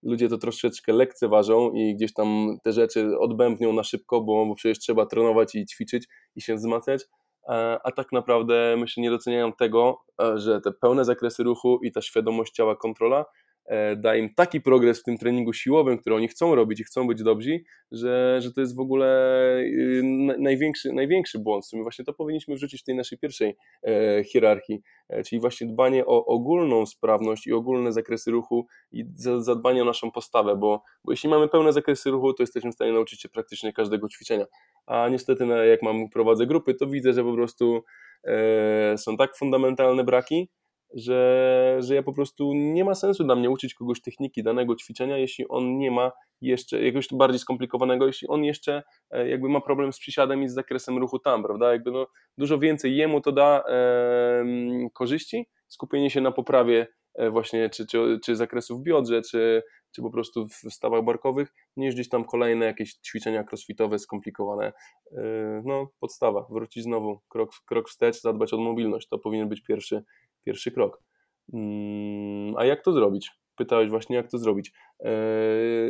ludzie 0.03 0.29
to 0.29 0.39
troszeczkę 0.39 0.93
lekceważą 0.93 1.71
i 1.71 1.95
gdzieś 1.97 2.13
tam 2.13 2.59
te 2.65 2.73
rzeczy 2.73 3.19
odbębnią 3.19 3.73
na 3.73 3.83
szybko, 3.83 4.21
bo, 4.21 4.55
przecież 4.55 4.79
trzeba 4.79 5.07
trenować 5.07 5.55
i 5.55 5.67
ćwiczyć 5.67 6.09
i 6.37 6.43
się 6.43 6.55
wzmacniać, 6.55 7.05
a, 7.49 7.79
a 7.85 7.93
tak 7.93 8.13
naprawdę 8.13 8.77
myślę 8.79 9.03
nie 9.03 9.11
doceniają 9.11 9.53
tego, 9.53 9.99
że 10.35 10.61
te 10.61 10.73
pełne 10.73 11.05
zakresy 11.05 11.43
ruchu 11.43 11.79
i 11.83 11.93
ta 11.93 12.03
świadomość 12.03 12.53
ciała, 12.53 12.77
kontrola 12.77 13.25
E, 13.25 13.42
da 13.97 14.17
im 14.17 14.35
taki 14.35 14.61
progres 14.61 15.01
w 15.01 15.03
tym 15.03 15.19
treningu 15.19 15.53
siłowym, 15.53 15.99
który 15.99 16.17
oni 16.17 16.29
chcą 16.29 16.55
robić 16.55 16.81
i 16.81 16.85
chcą 16.85 17.07
być 17.07 17.23
dobrzy, 17.23 17.61
że, 17.93 18.39
że 18.41 18.53
to 18.53 18.61
jest 18.61 18.77
w 18.77 18.81
ogóle 18.81 19.07
y, 19.61 20.03
największy, 20.39 20.93
największy 20.93 21.39
błąd. 21.39 21.65
My 21.73 21.83
właśnie 21.83 22.05
to 22.05 22.13
powinniśmy 22.13 22.55
wrzucić 22.55 22.81
w 22.81 22.85
tej 22.85 22.95
naszej 22.95 23.19
pierwszej 23.19 23.57
e, 23.87 24.25
hierarchii, 24.25 24.83
e, 25.09 25.23
czyli 25.23 25.41
właśnie 25.41 25.67
dbanie 25.67 26.07
o 26.07 26.25
ogólną 26.27 26.87
sprawność 26.87 27.47
i 27.47 27.53
ogólne 27.53 27.93
zakresy 27.93 28.31
ruchu 28.31 28.67
i 28.93 29.05
zadbanie 29.39 29.83
o 29.83 29.85
naszą 29.85 30.11
postawę, 30.11 30.57
bo, 30.57 30.83
bo 31.05 31.13
jeśli 31.13 31.29
mamy 31.29 31.49
pełne 31.49 31.73
zakresy 31.73 32.11
ruchu, 32.11 32.33
to 32.33 32.43
jesteśmy 32.43 32.71
w 32.71 32.75
stanie 32.75 32.93
nauczyć 32.93 33.21
się 33.21 33.29
praktycznie 33.29 33.73
każdego 33.73 34.09
ćwiczenia. 34.09 34.47
A 34.87 35.09
niestety, 35.09 35.47
jak 35.47 35.83
mam 35.83 36.09
prowadzę 36.09 36.47
grupy, 36.47 36.75
to 36.75 36.87
widzę, 36.87 37.13
że 37.13 37.25
po 37.25 37.35
prostu 37.35 37.83
są 38.97 39.17
tak 39.17 39.37
fundamentalne 39.37 40.05
braki, 40.05 40.49
że, 40.95 41.77
że 41.81 41.95
ja 41.95 42.03
po 42.03 42.13
prostu 42.13 42.53
nie 42.55 42.85
ma 42.85 42.95
sensu 42.95 43.25
dla 43.25 43.37
mnie 43.37 43.51
uczyć 43.51 43.75
kogoś 43.75 44.01
techniki 44.01 44.43
danego 44.43 44.77
ćwiczenia, 44.77 45.19
jeśli 45.19 45.49
on 45.49 45.79
nie 45.79 45.91
ma 45.91 46.13
jeszcze 46.41 46.77
jakiegoś 46.77 47.09
bardziej 47.13 47.39
skomplikowanego, 47.39 48.07
jeśli 48.07 48.29
on 48.29 48.45
jeszcze 48.45 48.83
e, 49.11 49.29
jakby 49.29 49.49
ma 49.49 49.61
problem 49.61 49.93
z 49.93 49.99
przysiadem 49.99 50.43
i 50.43 50.49
z 50.49 50.55
zakresem 50.55 50.99
ruchu 50.99 51.19
tam, 51.19 51.43
prawda? 51.43 51.73
Jakby 51.73 51.91
no, 51.91 52.07
dużo 52.39 52.59
więcej 52.59 52.97
jemu 52.97 53.21
to 53.21 53.33
da 53.33 53.65
e, 53.69 54.45
korzyści, 54.93 55.49
skupienie 55.69 56.11
się 56.11 56.21
na 56.21 56.33
poprawie 56.33 56.87
e, 57.15 57.31
właśnie 57.31 57.71
czy, 57.71 57.87
czy, 57.87 58.19
czy 58.25 58.37
zakresu 58.37 58.79
w 58.79 58.83
biodrze, 58.83 59.23
czy, 59.23 59.63
czy 59.93 60.03
po 60.03 60.11
prostu 60.11 60.47
w 60.49 60.73
stawach 60.73 61.05
barkowych, 61.05 61.53
niż 61.77 61.95
gdzieś 61.95 62.09
tam 62.09 62.25
kolejne 62.25 62.67
jakieś 62.67 62.95
ćwiczenia 62.95 63.45
crossfitowe 63.45 63.99
skomplikowane. 63.99 64.73
E, 65.13 65.23
no, 65.65 65.89
podstawa, 66.01 66.47
wrócić 66.51 66.83
znowu, 66.83 67.21
krok, 67.29 67.51
krok 67.67 67.89
wstecz, 67.89 68.21
zadbać 68.21 68.55
o 68.55 68.57
mobilność, 68.57 69.09
to 69.09 69.19
powinien 69.19 69.49
być 69.49 69.63
pierwszy, 69.63 70.05
pierwszy 70.45 70.73
krok. 70.73 71.03
Mm, 71.53 72.57
a 72.57 72.65
jak 72.65 72.83
to 72.83 72.93
zrobić? 72.93 73.31
Pytałeś 73.57 73.91
właśnie, 73.91 74.17
jak 74.17 74.31
to 74.31 74.39
zrobić. 74.39 74.73
E, 75.01 75.13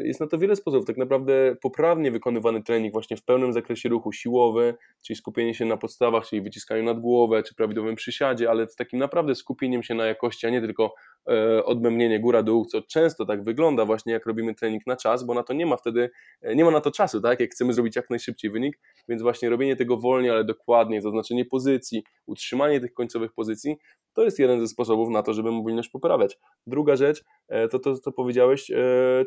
jest 0.05 0.21
na 0.21 0.27
to 0.27 0.39
wiele 0.39 0.57
sposobów. 0.57 0.87
Tak 0.87 0.97
naprawdę 0.97 1.57
poprawnie 1.63 2.11
wykonywany 2.11 2.63
trening 2.63 2.93
właśnie 2.93 3.17
w 3.17 3.25
pełnym 3.25 3.53
zakresie 3.53 3.89
ruchu 3.89 4.13
siłowy, 4.13 4.75
czyli 5.07 5.17
skupienie 5.17 5.55
się 5.55 5.65
na 5.65 5.77
podstawach, 5.77 6.27
czyli 6.27 6.43
wyciskaniu 6.43 6.83
nad 6.83 7.01
głowę, 7.01 7.43
czy 7.43 7.55
prawidłowym 7.55 7.95
przysiadzie, 7.95 8.51
ale 8.51 8.69
z 8.69 8.77
takim 8.77 8.99
naprawdę 8.99 9.35
skupieniem 9.35 9.83
się 9.83 9.95
na 9.95 10.07
jakości, 10.07 10.47
a 10.47 10.51
nie 10.51 10.61
tylko 10.61 10.95
e, 11.29 11.65
odmębnienie 11.65 12.21
góra-dół, 12.21 12.65
co 12.65 12.83
często 12.83 13.27
tak 13.27 13.45
wygląda 13.45 13.85
właśnie 13.85 14.13
jak 14.13 14.27
robimy 14.27 14.55
trening 14.55 14.87
na 14.87 14.97
czas, 14.97 15.25
bo 15.25 15.35
na 15.35 15.43
to 15.43 15.53
nie 15.53 15.67
ma 15.67 15.77
wtedy, 15.77 16.11
e, 16.43 16.55
nie 16.57 16.65
ma 16.65 16.71
na 16.71 16.81
to 16.81 16.91
czasu, 16.91 17.21
tak, 17.21 17.41
jak 17.41 17.51
chcemy 17.51 17.73
zrobić 17.73 17.97
jak 17.97 18.11
najszybciej 18.11 18.51
wynik, 18.51 18.79
więc 19.09 19.23
właśnie 19.23 19.51
robienie 19.51 19.77
tego 19.77 19.97
wolniej, 19.97 20.31
ale 20.31 20.45
dokładnie, 20.45 21.03
zaznaczenie 21.03 21.45
pozycji, 21.45 22.05
utrzymanie 22.27 22.81
tych 22.81 22.93
końcowych 22.93 23.33
pozycji, 23.33 23.77
to 24.15 24.25
jest 24.25 24.39
jeden 24.39 24.61
ze 24.61 24.69
sposobów 24.69 25.09
na 25.09 25.23
to, 25.23 25.35
żeby 25.35 25.51
mobilność 25.51 25.89
poprawiać. 25.89 26.39
Druga 26.67 26.97
rzecz, 26.97 27.25
to 27.71 27.79
to, 27.79 27.95
co 27.95 28.13
powiedziałeś, 28.13 28.71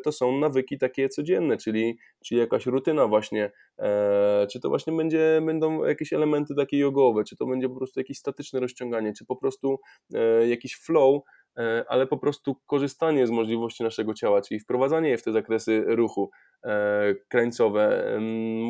to 0.04 0.12
są 0.12 0.38
nawyki 0.38 0.78
takie 0.78 1.08
codzienne, 1.08 1.56
czyli, 1.56 1.98
czyli 2.24 2.40
jakaś 2.40 2.66
rutyna 2.66 3.06
właśnie, 3.06 3.52
e, 3.78 4.46
czy 4.50 4.60
to 4.60 4.68
właśnie 4.68 4.92
będzie, 4.92 5.42
będą 5.46 5.84
jakieś 5.84 6.12
elementy 6.12 6.54
takie 6.54 6.78
jogowe, 6.78 7.24
czy 7.24 7.36
to 7.36 7.46
będzie 7.46 7.68
po 7.68 7.76
prostu 7.76 8.00
jakieś 8.00 8.18
statyczne 8.18 8.60
rozciąganie, 8.60 9.12
czy 9.12 9.24
po 9.26 9.36
prostu 9.36 9.78
e, 10.14 10.48
jakiś 10.48 10.76
flow, 10.76 11.22
e, 11.22 11.45
ale 11.88 12.06
po 12.06 12.18
prostu 12.18 12.56
korzystanie 12.66 13.26
z 13.26 13.30
możliwości 13.30 13.82
naszego 13.82 14.14
ciała, 14.14 14.42
czyli 14.42 14.60
wprowadzanie 14.60 15.08
je 15.08 15.18
w 15.18 15.22
te 15.22 15.32
zakresy 15.32 15.84
ruchu, 15.86 16.30
E, 16.66 17.14
krańcowe, 17.28 18.18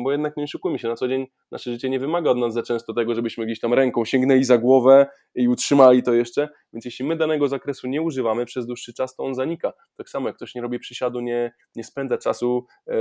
bo 0.03 0.11
jednak 0.11 0.37
nie 0.37 0.43
oszukujmy 0.43 0.79
się, 0.79 0.87
na 0.87 0.95
co 0.95 1.07
dzień 1.07 1.27
nasze 1.51 1.71
życie 1.71 1.89
nie 1.89 1.99
wymaga 1.99 2.29
od 2.29 2.37
nas 2.37 2.53
za 2.53 2.63
często 2.63 2.93
tego, 2.93 3.15
żebyśmy 3.15 3.45
gdzieś 3.45 3.59
tam 3.59 3.73
ręką 3.73 4.05
sięgnęli 4.05 4.43
za 4.43 4.57
głowę 4.57 5.07
i 5.35 5.47
utrzymali 5.47 6.03
to 6.03 6.13
jeszcze, 6.13 6.49
więc 6.73 6.85
jeśli 6.85 7.05
my 7.05 7.15
danego 7.15 7.47
zakresu 7.47 7.87
nie 7.87 8.01
używamy 8.01 8.45
przez 8.45 8.65
dłuższy 8.65 8.93
czas, 8.93 9.15
to 9.15 9.23
on 9.23 9.35
zanika. 9.35 9.73
Tak 9.95 10.09
samo 10.09 10.27
jak 10.27 10.35
ktoś 10.35 10.55
nie 10.55 10.61
robi 10.61 10.79
przysiadu, 10.79 11.19
nie, 11.19 11.51
nie 11.75 11.83
spędza 11.83 12.17
czasu 12.17 12.65
e, 12.87 12.93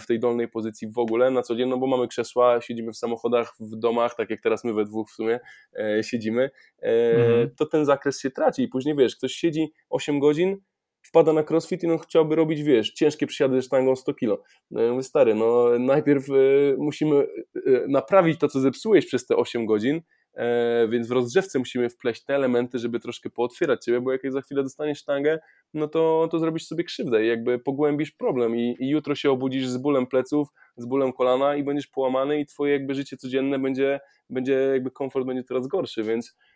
w 0.00 0.06
tej 0.08 0.20
dolnej 0.20 0.48
pozycji 0.48 0.88
w 0.92 0.98
ogóle 0.98 1.30
na 1.30 1.42
co 1.42 1.56
dzień, 1.56 1.68
no 1.68 1.78
bo 1.78 1.86
mamy 1.86 2.08
krzesła, 2.08 2.60
siedzimy 2.60 2.92
w 2.92 2.96
samochodach, 2.96 3.52
w 3.60 3.76
domach, 3.76 4.14
tak 4.16 4.30
jak 4.30 4.40
teraz 4.40 4.64
my 4.64 4.72
we 4.72 4.84
dwóch 4.84 5.10
w 5.10 5.14
sumie 5.14 5.40
e, 5.78 6.02
siedzimy, 6.02 6.50
mhm. 6.82 7.50
to 7.58 7.66
ten 7.66 7.84
zakres 7.84 8.20
się 8.20 8.30
traci 8.30 8.62
i 8.62 8.68
później 8.68 8.96
wiesz, 8.96 9.16
ktoś 9.16 9.29
siedzi 9.34 9.72
8 9.90 10.18
godzin, 10.18 10.60
wpada 11.02 11.32
na 11.32 11.42
crossfit 11.50 11.82
i 11.82 11.86
on 11.90 11.98
chciałby 11.98 12.36
robić, 12.36 12.62
wiesz, 12.62 12.92
ciężkie 12.92 13.26
przysiady 13.26 13.56
ze 13.56 13.62
sztangą 13.62 13.96
100 13.96 14.14
kilo. 14.14 14.42
No 14.70 14.82
ja 14.82 14.90
mówię, 14.90 15.02
stary, 15.02 15.34
no 15.34 15.78
najpierw 15.78 16.28
y, 16.28 16.76
musimy 16.78 17.16
y, 17.16 17.84
naprawić 17.88 18.38
to, 18.38 18.48
co 18.48 18.60
zepsułeś 18.60 19.06
przez 19.06 19.26
te 19.26 19.36
8 19.36 19.66
godzin, 19.66 20.00
e, 20.34 20.88
więc 20.88 21.08
w 21.08 21.10
rozgrzewce 21.10 21.58
musimy 21.58 21.90
wpleść 21.90 22.24
te 22.24 22.34
elementy, 22.34 22.78
żeby 22.78 23.00
troszkę 23.00 23.30
pootwierać 23.30 23.84
ciebie, 23.84 24.00
bo 24.00 24.12
jak 24.12 24.32
za 24.32 24.40
chwilę 24.40 24.62
dostaniesz 24.62 24.98
sztangę, 24.98 25.38
no 25.74 25.88
to, 25.88 26.28
to 26.30 26.38
zrobisz 26.38 26.66
sobie 26.66 26.84
krzywdę 26.84 27.24
i 27.24 27.28
jakby 27.28 27.58
pogłębisz 27.58 28.10
problem 28.10 28.56
i, 28.56 28.76
i 28.80 28.88
jutro 28.88 29.14
się 29.14 29.30
obudzisz 29.30 29.66
z 29.66 29.76
bólem 29.76 30.06
pleców, 30.06 30.48
z 30.76 30.86
bólem 30.86 31.12
kolana 31.12 31.56
i 31.56 31.64
będziesz 31.64 31.86
połamany 31.86 32.40
i 32.40 32.46
twoje 32.46 32.72
jakby 32.72 32.94
życie 32.94 33.16
codzienne 33.16 33.58
będzie, 33.58 34.00
będzie 34.30 34.52
jakby 34.52 34.90
komfort 34.90 35.26
będzie 35.26 35.44
coraz 35.44 35.66
gorszy, 35.66 36.02
więc 36.02 36.34
E, 36.34 36.49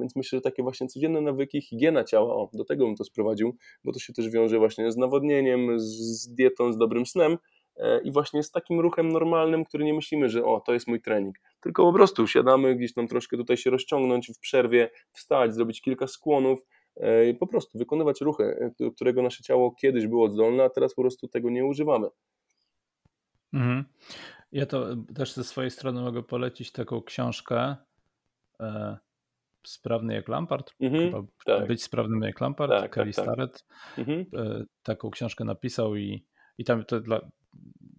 więc 0.00 0.16
myślę, 0.16 0.36
że 0.36 0.40
takie 0.40 0.62
właśnie 0.62 0.88
codzienne 0.88 1.20
nawyki, 1.20 1.60
higiena 1.60 2.04
ciała, 2.04 2.34
o, 2.34 2.50
do 2.52 2.64
tego 2.64 2.86
bym 2.86 2.96
to 2.96 3.04
sprowadził, 3.04 3.56
bo 3.84 3.92
to 3.92 3.98
się 3.98 4.12
też 4.12 4.30
wiąże 4.30 4.58
właśnie 4.58 4.92
z 4.92 4.96
nawodnieniem, 4.96 5.80
z 5.80 6.28
dietą, 6.28 6.72
z 6.72 6.78
dobrym 6.78 7.06
snem 7.06 7.38
e, 7.76 8.02
i 8.02 8.12
właśnie 8.12 8.42
z 8.42 8.50
takim 8.50 8.80
ruchem 8.80 9.08
normalnym, 9.08 9.64
który 9.64 9.84
nie 9.84 9.94
myślimy, 9.94 10.28
że 10.28 10.44
o, 10.44 10.60
to 10.60 10.72
jest 10.72 10.86
mój 10.86 11.00
trening, 11.00 11.36
tylko 11.60 11.82
po 11.84 11.92
prostu 11.92 12.26
siadamy 12.26 12.76
gdzieś 12.76 12.94
tam 12.94 13.08
troszkę 13.08 13.36
tutaj 13.36 13.56
się 13.56 13.70
rozciągnąć 13.70 14.30
w 14.36 14.38
przerwie, 14.38 14.90
wstać, 15.12 15.54
zrobić 15.54 15.82
kilka 15.82 16.06
skłonów, 16.06 16.66
e, 16.96 17.28
i 17.28 17.34
po 17.34 17.46
prostu 17.46 17.78
wykonywać 17.78 18.20
ruchy, 18.20 18.72
którego 18.94 19.22
nasze 19.22 19.42
ciało 19.42 19.74
kiedyś 19.80 20.06
było 20.06 20.30
zdolne, 20.30 20.64
a 20.64 20.70
teraz 20.70 20.94
po 20.94 21.02
prostu 21.02 21.28
tego 21.28 21.50
nie 21.50 21.64
używamy. 21.64 22.08
Mhm. 23.52 23.84
Ja 24.52 24.66
to 24.66 24.96
też 25.14 25.32
ze 25.32 25.44
swojej 25.44 25.70
strony 25.70 26.00
mogę 26.00 26.22
polecić 26.22 26.72
taką 26.72 27.02
książkę 27.02 27.76
Sprawny 29.66 30.14
jak 30.14 30.28
Lampard, 30.28 30.74
mhm, 30.80 31.26
tak. 31.44 31.66
Być 31.66 31.82
sprawnym 31.82 32.22
jak 32.22 32.40
Lampard, 32.40 32.72
tak, 32.72 32.90
Kelly 32.90 33.12
tak, 33.12 33.16
tak. 33.16 33.24
Starrett 33.24 33.64
mhm. 33.98 34.20
E, 34.20 34.64
taką 34.82 35.10
książkę 35.10 35.44
napisał 35.44 35.96
i, 35.96 36.24
i 36.58 36.64
tam 36.64 36.84
to, 36.84 37.00
dla, 37.00 37.20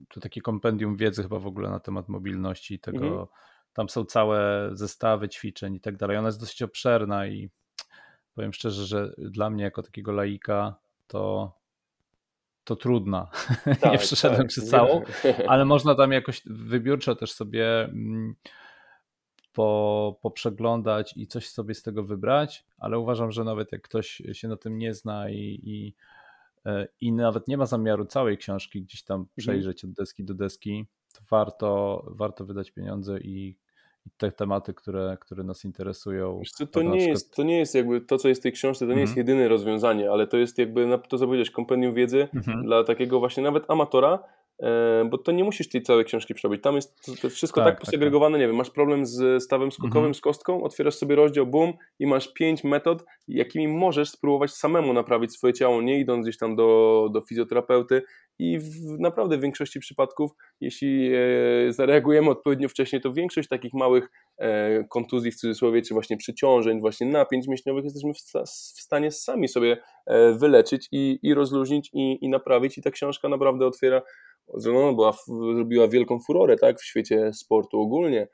to 0.10 0.20
takie 0.20 0.42
kompendium 0.42 0.96
wiedzy 0.96 1.24
chyba 1.24 1.40
w 1.40 1.48
ogóle 1.48 1.70
na 1.70 1.80
temat 1.80 2.10
mobilności 2.10 2.74
i 2.74 2.80
tego, 2.80 3.08
mhm. 3.08 3.26
tam 3.74 3.90
są 3.90 4.06
całe 4.06 4.70
zestawy 4.74 5.30
ćwiczeń 5.30 5.76
i 5.76 5.80
tak 5.80 5.98
dalej. 5.98 6.18
Ona 6.18 6.28
jest 6.28 6.40
dosyć 6.40 6.62
obszerna 6.62 7.28
i 7.28 7.50
powiem 8.36 8.54
szczerze, 8.54 8.86
że 8.86 9.14
dla 9.18 9.50
mnie 9.50 9.64
jako 9.64 9.84
takiego 9.84 10.12
laika 10.12 10.76
to 11.08 11.54
to 12.70 12.76
trudna. 12.76 13.28
Tak, 13.82 13.92
nie 13.92 13.98
przeszedłem 13.98 14.42
tak, 14.42 14.48
przez 14.48 14.70
całą, 14.70 15.02
ale 15.48 15.66
można 15.66 15.96
tam 15.96 16.12
jakoś 16.12 16.42
wybiórczo 16.46 17.16
też 17.16 17.32
sobie 17.32 17.84
mm, 17.84 18.36
po, 19.54 20.20
poprzeglądać 20.22 21.14
i 21.18 21.28
coś 21.28 21.50
sobie 21.50 21.74
z 21.74 21.84
tego 21.84 22.04
wybrać, 22.04 22.66
ale 22.78 23.00
uważam, 23.00 23.32
że 23.32 23.44
nawet 23.44 23.72
jak 23.72 23.82
ktoś 23.82 24.22
się 24.34 24.48
na 24.48 24.58
tym 24.58 24.78
nie 24.78 24.94
zna 24.94 25.30
i, 25.30 25.60
i, 25.64 25.96
e, 26.66 26.88
i 27.02 27.12
nawet 27.12 27.48
nie 27.48 27.58
ma 27.58 27.66
zamiaru 27.66 28.06
całej 28.06 28.38
książki 28.38 28.82
gdzieś 28.82 29.04
tam 29.04 29.20
mhm. 29.20 29.36
przejrzeć 29.38 29.86
od 29.86 29.92
deski 29.92 30.24
do 30.24 30.34
deski, 30.34 30.86
to 31.14 31.22
warto, 31.30 32.04
warto 32.08 32.46
wydać 32.46 32.72
pieniądze 32.72 33.20
i 33.20 33.56
te 34.18 34.32
tematy, 34.32 34.74
które, 34.74 35.18
które 35.22 35.44
nas 35.44 35.66
interesują. 35.66 36.42
Co, 36.54 36.68
to, 36.68 36.82
nie 36.82 36.90
przykład... 36.90 37.10
jest, 37.10 37.36
to 37.36 37.44
nie 37.44 37.58
jest 37.60 37.76
jakby 37.76 38.02
to, 38.02 38.18
co 38.18 38.28
jest 38.28 38.42
w 38.42 38.44
tej 38.44 38.52
książce, 38.52 38.88
to 38.88 38.94
nie 38.94 39.02
jest 39.02 39.18
mhm. 39.18 39.28
jedyne 39.28 39.48
rozwiązanie, 39.48 40.12
ale 40.12 40.28
to 40.28 40.38
jest 40.38 40.58
jakby 40.58 41.00
to, 41.10 41.18
co 41.18 41.26
powiedziałeś, 41.26 41.52
kompendium 41.52 41.94
wiedzy 41.94 42.28
mhm. 42.36 42.64
dla 42.64 42.84
takiego 42.84 43.20
właśnie 43.20 43.44
nawet 43.44 43.72
amatora, 43.72 44.24
bo 45.10 45.18
to 45.18 45.32
nie 45.32 45.44
musisz 45.44 45.70
tej 45.70 45.82
całej 45.82 46.06
książki 46.06 46.34
przerobić. 46.34 46.64
Tam 46.64 46.76
jest 46.76 47.06
to, 47.06 47.12
to 47.22 47.30
wszystko 47.30 47.62
tak, 47.62 47.68
tak, 47.68 47.76
tak 47.76 47.86
posegregowane, 47.86 48.34
tak. 48.34 48.42
nie 48.42 48.48
wiem, 48.48 48.56
masz 48.56 48.70
problem 48.70 49.06
z 49.06 49.44
stawem 49.44 49.72
skokowym, 49.72 49.98
mhm. 49.98 50.14
z 50.14 50.22
kostką, 50.22 50.64
otwierasz 50.64 50.96
sobie 50.96 51.16
rozdział, 51.16 51.48
boom 51.48 51.74
i 52.00 52.08
masz 52.08 52.34
pięć 52.34 52.64
metod, 52.64 53.06
jakimi 53.28 53.68
możesz 53.68 54.10
spróbować 54.10 54.52
samemu 54.52 54.94
naprawić 54.94 55.34
swoje 55.34 55.54
ciało, 55.54 55.82
nie 55.82 56.00
idąc 56.00 56.26
gdzieś 56.26 56.38
tam 56.38 56.56
do, 56.56 57.10
do 57.14 57.22
fizjoterapeuty, 57.22 58.02
i 58.40 58.60
w 58.60 59.00
naprawdę 59.00 59.38
w 59.38 59.42
większości 59.42 59.80
przypadków, 59.80 60.32
jeśli 60.62 61.12
e, 61.14 61.20
zareagujemy 61.74 62.30
odpowiednio 62.30 62.70
wcześniej, 62.70 63.02
to 63.02 63.14
większość 63.14 63.50
takich 63.50 63.74
małych 63.74 64.10
e, 64.38 64.84
kontuzji 64.84 65.32
w 65.32 65.36
cudzysłowie, 65.36 65.82
czy 65.82 65.94
właśnie 65.94 66.18
przyciążeń, 66.18 66.80
właśnie 66.80 67.08
napięć 67.08 67.48
mięśniowych 67.48 67.84
jesteśmy 67.84 68.14
w 68.14 68.82
stanie 68.82 69.12
sami 69.12 69.48
sobie 69.48 69.78
e, 70.06 70.34
wyleczyć 70.34 70.88
i, 70.92 71.20
i 71.24 71.34
rozluźnić 71.34 71.90
i, 71.94 72.18
i 72.22 72.30
naprawić 72.30 72.78
i 72.78 72.82
ta 72.82 72.92
książka 72.92 73.30
naprawdę 73.30 73.66
otwiera, 73.66 74.02
była, 74.96 75.14
zrobiła 75.28 75.88
wielką 75.88 76.20
furorę 76.20 76.58
tak, 76.58 76.80
w 76.80 76.86
świecie 76.86 77.34
sportu 77.34 77.82
ogólnie, 77.82 78.28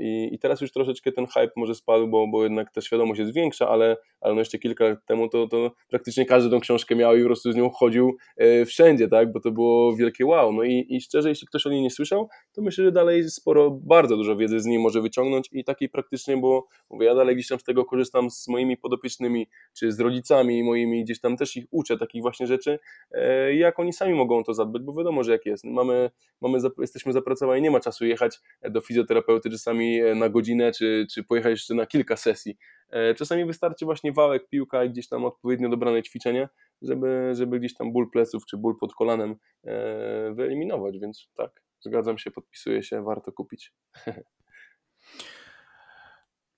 I, 0.00 0.28
I 0.32 0.38
teraz 0.38 0.60
już 0.60 0.72
troszeczkę 0.72 1.12
ten 1.12 1.26
hype 1.26 1.52
może 1.56 1.74
spadł, 1.74 2.08
bo, 2.08 2.26
bo 2.28 2.42
jednak 2.42 2.72
ta 2.72 2.80
świadomość 2.80 3.20
jest 3.20 3.34
większa, 3.34 3.68
ale, 3.68 3.96
ale 4.20 4.34
no 4.34 4.40
jeszcze 4.40 4.58
kilka 4.58 4.88
lat 4.88 4.98
temu 5.06 5.28
to, 5.28 5.48
to 5.48 5.70
praktycznie 5.88 6.26
każdy 6.26 6.50
tą 6.50 6.60
książkę 6.60 6.96
miał 6.96 7.16
i 7.16 7.20
po 7.20 7.26
prostu 7.26 7.52
z 7.52 7.56
nią 7.56 7.70
chodził 7.70 8.16
e, 8.36 8.64
wszędzie, 8.64 9.08
tak? 9.08 9.32
bo 9.32 9.40
to 9.40 9.50
było 9.50 9.96
wielkie 9.96 10.26
wow. 10.26 10.52
No 10.52 10.62
i, 10.62 10.86
i 10.88 11.00
szczerze, 11.00 11.28
jeśli 11.28 11.46
ktoś 11.46 11.66
o 11.66 11.70
niej 11.70 11.82
nie 11.82 11.90
słyszał, 11.90 12.28
to 12.52 12.62
myślę, 12.62 12.84
że 12.84 12.92
dalej 12.92 13.30
sporo, 13.30 13.70
bardzo 13.70 14.16
dużo 14.16 14.36
wiedzy 14.36 14.60
z 14.60 14.66
niej 14.66 14.78
może 14.78 15.00
wyciągnąć 15.00 15.48
i 15.52 15.64
takiej 15.64 15.88
praktycznie, 15.88 16.36
bo 16.36 16.66
mówię, 16.90 17.06
ja 17.06 17.14
dalej 17.14 17.34
gdzieś 17.34 17.48
tam 17.48 17.58
z 17.58 17.64
tego 17.64 17.84
korzystam 17.84 18.30
z 18.30 18.48
moimi 18.48 18.76
podopiecznymi, 18.76 19.48
czy 19.74 19.92
z 19.92 20.00
rodzicami 20.00 20.64
moimi, 20.64 21.04
gdzieś 21.04 21.20
tam 21.20 21.36
też 21.36 21.56
ich 21.56 21.64
uczę 21.70 21.98
takich 21.98 22.22
właśnie 22.22 22.46
rzeczy, 22.46 22.78
e, 23.10 23.54
jak 23.54 23.78
oni 23.78 23.92
sami 23.92 24.14
mogą 24.14 24.44
to 24.44 24.54
zadbać, 24.54 24.82
bo 24.82 24.92
wiadomo, 24.92 25.24
że 25.24 25.32
jak 25.32 25.46
jest. 25.46 25.64
Mamy, 25.64 26.10
mamy, 26.40 26.58
jesteśmy 26.78 27.12
zapracowani, 27.12 27.62
nie 27.62 27.70
ma 27.70 27.80
czasu 27.80 28.06
jechać 28.06 28.40
do 28.70 28.80
fizjoterapeuty, 28.80 29.21
terapeuty 29.22 29.50
czasami 29.50 30.00
e, 30.00 30.14
na 30.14 30.28
godzinę, 30.28 30.72
czy, 30.72 31.06
czy 31.10 31.24
pojechać 31.24 31.50
jeszcze 31.50 31.74
na 31.74 31.86
kilka 31.86 32.16
sesji. 32.16 32.58
E, 32.90 33.14
czasami 33.14 33.44
wystarczy 33.44 33.84
właśnie 33.84 34.12
wałek, 34.12 34.48
piłka 34.48 34.84
i 34.84 34.90
gdzieś 34.90 35.08
tam 35.08 35.24
odpowiednio 35.24 35.68
dobrane 35.68 36.02
ćwiczenie, 36.02 36.48
żeby, 36.82 37.32
żeby 37.34 37.58
gdzieś 37.58 37.74
tam 37.74 37.92
ból 37.92 38.10
pleców 38.10 38.46
czy 38.46 38.56
ból 38.56 38.76
pod 38.80 38.94
kolanem 38.94 39.36
e, 39.64 40.34
wyeliminować, 40.34 40.98
więc 40.98 41.28
tak, 41.36 41.62
zgadzam 41.80 42.18
się, 42.18 42.30
podpisuję 42.30 42.82
się, 42.82 43.04
warto 43.04 43.32
kupić. 43.32 43.72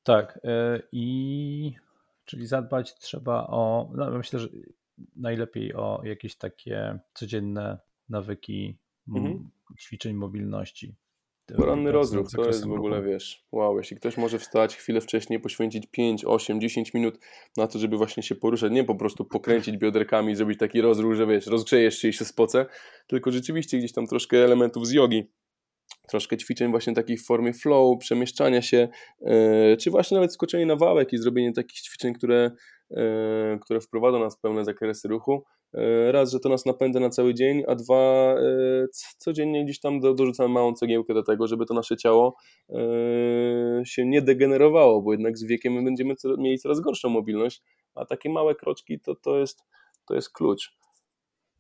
Tak, 0.07 0.41
i 0.93 1.75
czyli 2.25 2.47
zadbać 2.47 2.95
trzeba 2.95 3.47
o, 3.47 3.91
no 3.95 4.11
myślę, 4.11 4.39
że 4.39 4.49
najlepiej 5.17 5.75
o 5.75 6.01
jakieś 6.05 6.37
takie 6.37 6.99
codzienne 7.15 7.79
nawyki 8.09 8.79
mhm. 9.09 9.51
ćwiczeń 9.79 10.15
mobilności. 10.15 10.95
Poranny 11.57 11.93
rozruch 11.93 12.31
to 12.37 12.47
jest 12.47 12.67
w 12.67 12.73
ogóle, 12.73 13.03
wiesz, 13.03 13.47
wow, 13.53 13.79
jeśli 13.79 13.97
ktoś 13.97 14.17
może 14.17 14.39
wstać 14.39 14.77
chwilę 14.77 15.01
wcześniej, 15.01 15.41
poświęcić 15.41 15.87
5, 15.87 16.25
8, 16.25 16.61
10 16.61 16.95
minut 16.95 17.19
na 17.57 17.67
to, 17.67 17.79
żeby 17.79 17.97
właśnie 17.97 18.23
się 18.23 18.35
poruszać, 18.35 18.73
nie 18.73 18.85
po 18.85 18.95
prostu 18.95 19.25
pokręcić 19.25 19.77
bioderkami, 19.77 20.37
zrobić 20.37 20.59
taki 20.59 20.81
rozruch, 20.81 21.15
że 21.15 21.27
wiesz, 21.27 21.47
rozgrzejesz 21.47 21.99
się 21.99 22.09
i 22.09 22.13
się 22.13 22.25
spoce, 22.25 22.67
tylko 23.07 23.33
rzeczywiście 23.33 23.79
gdzieś 23.79 23.93
tam 23.93 24.07
troszkę 24.07 24.45
elementów 24.45 24.87
z 24.87 24.93
jogi, 24.93 25.31
troszkę 26.09 26.37
ćwiczeń 26.37 26.71
właśnie 26.71 26.95
takich 26.95 27.21
w 27.21 27.27
formie 27.27 27.53
flow, 27.53 27.99
przemieszczania 27.99 28.63
się, 28.63 28.89
yy, 29.21 29.77
czy 29.77 29.91
właśnie 29.91 30.15
nawet 30.15 30.33
skoczenie 30.33 30.67
na 30.67 30.77
wałek 30.77 31.13
i 31.13 31.19
zrobienie 31.19 31.53
takich 31.53 31.81
ćwiczeń, 31.81 32.15
które, 32.15 32.51
yy, 32.91 33.59
które 33.61 33.81
wprowadzą 33.81 34.19
nas 34.19 34.37
w 34.37 34.41
pełne 34.41 34.65
zakresy 34.65 35.09
ruchu, 35.09 35.45
raz, 36.11 36.33
że 36.33 36.41
to 36.41 36.49
nas 36.49 36.67
napędza 36.67 37.01
na 37.01 37.11
cały 37.11 37.35
dzień, 37.35 37.63
a 37.69 37.75
dwa, 37.75 38.35
e, 38.35 38.87
codziennie 39.19 39.65
gdzieś 39.65 39.81
tam 39.81 40.01
dorzucamy 40.01 40.49
małą 40.49 40.75
cegiełkę 40.75 41.15
do 41.15 41.23
tego, 41.23 41.47
żeby 41.47 41.67
to 41.67 41.75
nasze 41.75 41.97
ciało 41.97 42.37
e, 42.71 42.75
się 43.85 44.07
nie 44.07 44.23
degenerowało, 44.23 45.03
bo 45.03 45.13
jednak 45.13 45.39
z 45.39 45.45
wiekiem 45.45 45.73
my 45.73 45.85
będziemy 45.85 46.15
mieli 46.39 46.59
coraz 46.59 46.81
gorszą 46.81 47.09
mobilność, 47.09 47.63
a 47.95 48.05
takie 48.05 48.31
małe 48.31 48.55
kroczki 48.55 49.01
to, 49.01 49.15
to, 49.15 49.39
jest, 49.39 49.65
to 50.07 50.15
jest 50.15 50.33
klucz. 50.33 50.77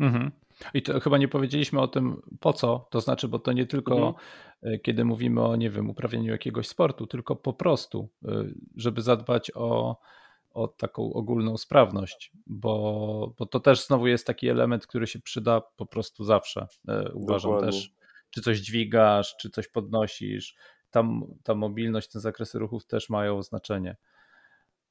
Mhm. 0.00 0.30
I 0.74 0.82
to 0.82 1.00
chyba 1.00 1.18
nie 1.18 1.28
powiedzieliśmy 1.28 1.80
o 1.80 1.88
tym 1.88 2.22
po 2.40 2.52
co, 2.52 2.88
to 2.90 3.00
znaczy, 3.00 3.28
bo 3.28 3.38
to 3.38 3.52
nie 3.52 3.66
tylko 3.66 4.14
mhm. 4.62 4.80
kiedy 4.82 5.04
mówimy 5.04 5.42
o, 5.42 5.56
nie 5.56 5.70
wiem, 5.70 5.90
uprawianiu 5.90 6.32
jakiegoś 6.32 6.68
sportu, 6.68 7.06
tylko 7.06 7.36
po 7.36 7.52
prostu, 7.52 8.08
żeby 8.76 9.02
zadbać 9.02 9.50
o 9.54 9.96
o 10.54 10.68
taką 10.68 11.12
ogólną 11.12 11.56
sprawność, 11.56 12.32
bo, 12.46 13.34
bo 13.38 13.46
to 13.46 13.60
też 13.60 13.86
znowu 13.86 14.06
jest 14.06 14.26
taki 14.26 14.48
element, 14.48 14.86
który 14.86 15.06
się 15.06 15.18
przyda 15.18 15.60
po 15.60 15.86
prostu 15.86 16.24
zawsze. 16.24 16.66
E, 16.88 17.12
uważam 17.12 17.50
Dokładnie. 17.50 17.72
też, 17.72 17.92
czy 18.30 18.42
coś 18.42 18.58
dźwigasz, 18.58 19.36
czy 19.36 19.50
coś 19.50 19.68
podnosisz. 19.68 20.56
Tam 20.90 21.22
ta 21.42 21.54
mobilność, 21.54 22.10
te 22.10 22.20
zakresy 22.20 22.58
ruchów 22.58 22.86
też 22.86 23.10
mają 23.10 23.42
znaczenie. 23.42 23.96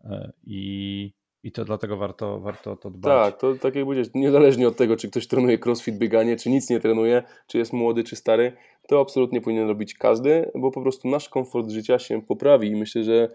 E, 0.03 0.31
I, 0.43 1.13
i 1.43 1.51
to 1.51 1.65
dlatego 1.65 1.97
warto, 1.97 2.39
warto 2.39 2.71
o 2.71 2.75
to 2.75 2.91
dbać. 2.91 3.31
Tak, 3.31 3.41
to 3.41 3.55
tak 3.55 3.75
jak 3.75 3.85
powiedzieć, 3.85 4.11
niezależnie 4.15 4.67
od 4.67 4.77
tego, 4.77 4.95
czy 4.95 5.09
ktoś 5.09 5.27
trenuje 5.27 5.57
crossfit, 5.65 5.97
bieganie, 5.97 6.35
czy 6.35 6.49
nic 6.49 6.69
nie 6.69 6.79
trenuje, 6.79 7.23
czy 7.47 7.57
jest 7.57 7.73
młody, 7.73 8.03
czy 8.03 8.15
stary, 8.15 8.53
to 8.87 9.01
absolutnie 9.01 9.41
powinien 9.41 9.67
robić 9.67 9.93
każdy, 9.93 10.51
bo 10.55 10.71
po 10.71 10.81
prostu 10.81 11.07
nasz 11.07 11.29
komfort 11.29 11.69
życia 11.69 11.99
się 11.99 12.21
poprawi 12.21 12.67
i 12.67 12.75
myślę, 12.75 13.03
że 13.03 13.29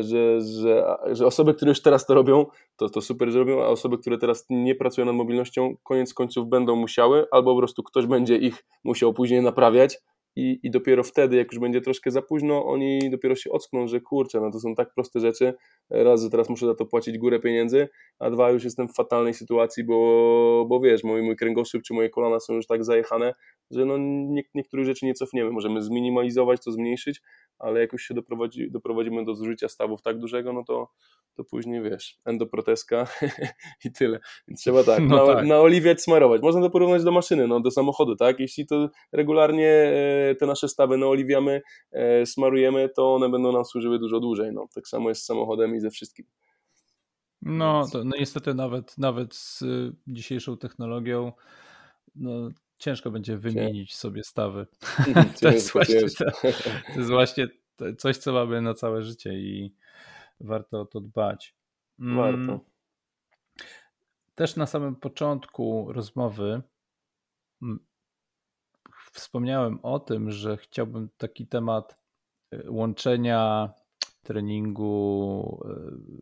że, 0.00 0.40
że, 0.40 0.96
że 1.12 1.26
osoby, 1.26 1.54
które 1.54 1.68
już 1.68 1.82
teraz 1.82 2.06
to 2.06 2.14
robią, 2.14 2.46
to, 2.76 2.90
to 2.90 3.00
super, 3.00 3.30
że 3.30 3.38
robią, 3.38 3.62
a 3.62 3.66
osoby, 3.66 3.98
które 3.98 4.18
teraz 4.18 4.46
nie 4.50 4.74
pracują 4.74 5.04
nad 5.04 5.14
mobilnością, 5.14 5.76
koniec 5.82 6.14
końców 6.14 6.48
będą 6.48 6.76
musiały, 6.76 7.26
albo 7.30 7.54
po 7.54 7.58
prostu 7.58 7.82
ktoś 7.82 8.06
będzie 8.06 8.36
ich 8.36 8.64
musiał 8.84 9.14
później 9.14 9.42
naprawiać, 9.42 9.98
i, 10.38 10.60
i 10.62 10.70
dopiero 10.70 11.04
wtedy, 11.04 11.36
jak 11.36 11.52
już 11.52 11.60
będzie 11.60 11.80
troszkę 11.80 12.10
za 12.10 12.22
późno, 12.22 12.66
oni 12.66 13.10
dopiero 13.10 13.34
się 13.34 13.50
ockną, 13.50 13.88
że 13.88 14.00
kurczę, 14.00 14.40
no 14.40 14.50
to 14.50 14.60
są 14.60 14.74
tak 14.74 14.94
proste 14.94 15.20
rzeczy, 15.20 15.54
raz, 15.90 16.22
że 16.22 16.30
teraz 16.30 16.48
muszę 16.48 16.66
za 16.66 16.74
to 16.74 16.86
płacić 16.86 17.18
górę 17.18 17.40
pieniędzy, 17.40 17.88
a 18.18 18.30
dwa, 18.30 18.50
już 18.50 18.64
jestem 18.64 18.88
w 18.88 18.94
fatalnej 18.94 19.34
sytuacji, 19.34 19.84
bo, 19.84 20.66
bo 20.68 20.80
wiesz, 20.80 21.04
mój, 21.04 21.22
mój 21.22 21.36
kręgosłup 21.36 21.82
czy 21.82 21.94
moje 21.94 22.10
kolana 22.10 22.40
są 22.40 22.54
już 22.54 22.66
tak 22.66 22.84
zajechane, 22.84 23.34
że 23.70 23.84
no 23.84 23.98
nie, 23.98 24.42
niektórych 24.54 24.86
rzeczy 24.86 25.06
nie 25.06 25.14
cofniemy, 25.14 25.50
możemy 25.50 25.82
zminimalizować, 25.82 26.64
to 26.64 26.72
zmniejszyć, 26.72 27.20
ale 27.58 27.80
jak 27.80 27.92
już 27.92 28.02
się 28.02 28.14
doprowadzi, 28.14 28.70
doprowadzimy 28.70 29.24
do 29.24 29.34
zużycia 29.34 29.68
stawów 29.68 30.02
tak 30.02 30.18
dużego, 30.18 30.52
no 30.52 30.64
to, 30.64 30.88
to 31.34 31.44
później 31.44 31.82
wiesz, 31.82 32.16
endoproteska 32.24 33.06
i 33.84 33.92
tyle. 33.92 34.20
Więc 34.48 34.60
trzeba 34.60 34.84
tak, 34.84 35.00
no 35.00 35.26
na, 35.26 35.34
tak. 35.34 35.46
naoliwiać, 35.46 36.02
smarować. 36.02 36.42
Można 36.42 36.60
to 36.60 36.70
porównać 36.70 37.04
do 37.04 37.12
maszyny, 37.12 37.48
no, 37.48 37.60
do 37.60 37.70
samochodu, 37.70 38.16
tak? 38.16 38.40
Jeśli 38.40 38.66
to 38.66 38.88
regularnie 39.12 39.70
e, 39.70 40.27
te 40.34 40.46
nasze 40.46 40.68
stawy 40.68 40.98
naoliwiamy, 40.98 41.62
e, 41.92 42.26
smarujemy, 42.26 42.88
to 42.88 43.14
one 43.14 43.28
będą 43.28 43.52
nam 43.52 43.64
służyły 43.64 43.98
dużo 43.98 44.20
dłużej. 44.20 44.52
No, 44.52 44.68
tak 44.74 44.88
samo 44.88 45.08
jest 45.08 45.22
z 45.22 45.26
samochodem 45.26 45.74
i 45.74 45.80
ze 45.80 45.90
wszystkim. 45.90 46.26
No, 47.42 47.86
to, 47.92 48.04
no 48.04 48.16
niestety 48.18 48.54
nawet, 48.54 48.98
nawet 48.98 49.34
z 49.34 49.64
dzisiejszą 50.06 50.56
technologią 50.56 51.32
no, 52.16 52.50
ciężko 52.78 53.10
będzie 53.10 53.36
wymienić 53.36 53.96
sobie 53.96 54.24
stawy. 54.24 54.66
to, 55.40 55.48
jest 55.48 55.72
właśnie, 55.72 56.00
to, 56.00 56.24
to 56.94 56.98
jest 56.98 57.10
właśnie 57.10 57.48
coś, 57.98 58.16
co 58.16 58.32
mamy 58.32 58.62
na 58.62 58.74
całe 58.74 59.02
życie 59.02 59.34
i 59.34 59.74
warto 60.40 60.80
o 60.80 60.84
to 60.84 61.00
dbać. 61.00 61.54
Mm, 62.00 62.16
warto. 62.16 62.64
Też 64.34 64.56
na 64.56 64.66
samym 64.66 64.96
początku 64.96 65.92
rozmowy 65.92 66.62
mm, 67.62 67.78
wspomniałem 69.20 69.78
o 69.82 70.00
tym, 70.00 70.30
że 70.30 70.56
chciałbym 70.56 71.08
taki 71.16 71.46
temat 71.46 71.98
y, 72.54 72.70
łączenia 72.70 73.72
treningu 74.22 75.64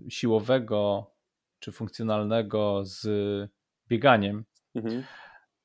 siłowego 0.09 1.11
czy 1.59 1.73
funkcjonalnego 1.73 2.83
z 2.85 3.09
bieganiem. 3.89 4.45
Mhm. 4.75 5.03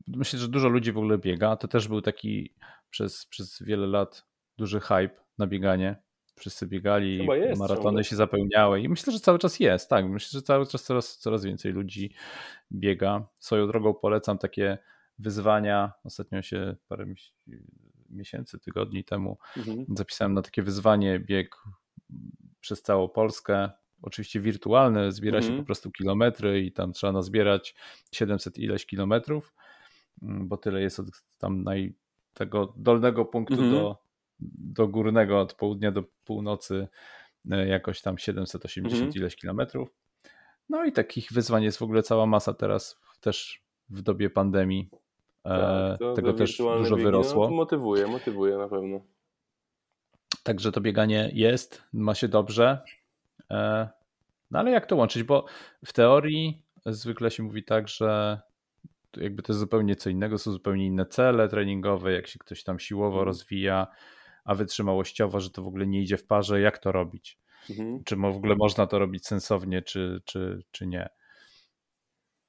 Myślę, 0.08 0.40
że 0.40 0.48
dużo 0.48 0.70
ludzi 0.70 0.92
w 0.92 0.98
ogóle 0.98 1.18
biega. 1.18 1.56
To 1.56 1.68
też 1.68 1.88
był 1.88 2.02
taki 2.02 2.54
przez, 2.90 3.26
przez 3.26 3.64
wiele 3.64 3.88
lat 3.88 4.26
duży 4.58 4.80
hype 4.80 5.16
na 5.38 5.48
bieganie. 5.48 5.96
Wszyscy 6.36 6.68
biegali, 6.68 7.28
maratony 7.58 7.84
ciągle. 7.84 8.04
się 8.04 8.16
zapełniały 8.16 8.82
i 8.82 8.90
myślę, 8.90 9.14
że 9.14 9.20
cały 9.20 9.40
czas 9.40 9.60
jest, 9.60 9.90
tak. 9.90 10.06
Myślę, 10.10 10.40
że 10.40 10.42
cały 10.42 10.68
czas 10.68 10.84
coraz, 10.84 11.18
coraz 11.18 11.46
więcej 11.46 11.72
ludzi 11.72 12.14
biega. 12.72 13.28
Swoją 13.40 13.68
drogą 13.68 13.94
polecam 13.94 14.38
takie 14.38 14.78
wyzwania. 15.22 15.94
Ostatnio 16.04 16.42
się 16.42 16.76
parę 16.88 17.06
miesięcy, 18.10 18.60
tygodni 18.60 19.04
temu 19.04 19.38
mhm. 19.58 19.86
zapisałem 19.90 20.34
na 20.34 20.42
takie 20.42 20.64
wyzwanie 20.64 21.20
bieg 21.20 21.56
przez 22.60 22.82
całą 22.82 23.10
Polskę. 23.10 23.70
Oczywiście 24.02 24.40
wirtualne, 24.40 25.12
zbiera 25.12 25.38
mhm. 25.38 25.54
się 25.54 25.60
po 25.60 25.66
prostu 25.66 25.92
kilometry 25.92 26.62
i 26.62 26.72
tam 26.72 26.94
trzeba 26.94 27.14
nazbierać 27.14 27.76
700 28.12 28.58
ileś 28.58 28.86
kilometrów, 28.86 29.54
mm, 30.22 30.48
bo 30.48 30.58
tyle 30.58 30.82
jest 30.82 31.00
od 31.00 31.08
tam 31.38 31.64
naj, 31.64 31.94
tego 32.34 32.74
dolnego 32.78 33.26
punktu 33.26 33.54
mhm. 33.54 33.72
do, 33.72 33.98
do 34.74 34.88
górnego, 34.88 35.40
od 35.40 35.54
południa 35.54 35.92
do 35.92 36.04
północy 36.26 36.88
e, 37.52 37.68
jakoś 37.68 38.02
tam 38.02 38.18
780 38.18 38.94
mhm. 38.94 39.14
ileś 39.14 39.36
kilometrów. 39.36 39.90
No 40.70 40.86
i 40.86 40.92
takich 40.92 41.32
wyzwań 41.32 41.64
jest 41.64 41.78
w 41.78 41.82
ogóle 41.82 42.04
cała 42.04 42.26
masa 42.26 42.54
teraz, 42.54 43.00
też 43.20 43.64
w 43.90 44.02
dobie 44.02 44.30
pandemii. 44.30 44.90
E, 45.46 45.50
tak, 45.50 46.00
to, 46.00 46.14
tego 46.14 46.34
też 46.34 46.58
dużo 46.58 46.96
biegi, 46.96 47.04
wyrosło. 47.04 47.50
No, 47.50 47.56
motywuje, 47.56 48.08
motywuje 48.08 48.58
na 48.58 48.68
pewno. 48.68 49.02
Także 50.44 50.72
to 50.72 50.82
bieganie 50.82 51.32
jest, 51.34 51.84
ma 51.94 52.16
się 52.16 52.28
dobrze. 52.28 52.82
E, 53.52 53.90
no 54.52 54.60
ale 54.60 54.72
jak 54.72 54.86
to 54.86 54.96
łączyć? 54.96 55.24
Bo 55.24 55.46
w 55.86 55.94
teorii 55.94 56.66
zwykle 56.86 57.32
się 57.32 57.44
mówi 57.44 57.64
tak, 57.64 57.88
że 57.88 58.42
jakby 59.18 59.44
to 59.44 59.54
jest 59.54 59.60
zupełnie 59.60 59.96
co 59.96 60.10
innego, 60.10 60.38
są 60.38 60.52
zupełnie 60.52 60.86
inne 60.86 61.06
cele 61.06 61.48
treningowe, 61.48 62.12
jak 62.12 62.28
się 62.28 62.40
ktoś 62.40 62.64
tam 62.64 62.80
siłowo 62.80 63.16
mhm. 63.16 63.26
rozwija, 63.26 63.88
a 64.44 64.56
wytrzymałościowo, 64.56 65.40
że 65.40 65.50
to 65.50 65.64
w 65.64 65.68
ogóle 65.68 65.88
nie 65.88 66.02
idzie 66.02 66.18
w 66.18 66.26
parze, 66.26 66.62
jak 66.62 66.78
to 66.78 66.92
robić? 66.92 67.40
Mhm. 67.70 68.04
Czy 68.04 68.16
w 68.16 68.26
ogóle 68.26 68.56
można 68.56 68.88
to 68.88 69.00
robić 69.00 69.28
sensownie, 69.28 69.82
czy, 69.82 70.22
czy, 70.26 70.64
czy 70.72 70.88
nie? 70.88 71.10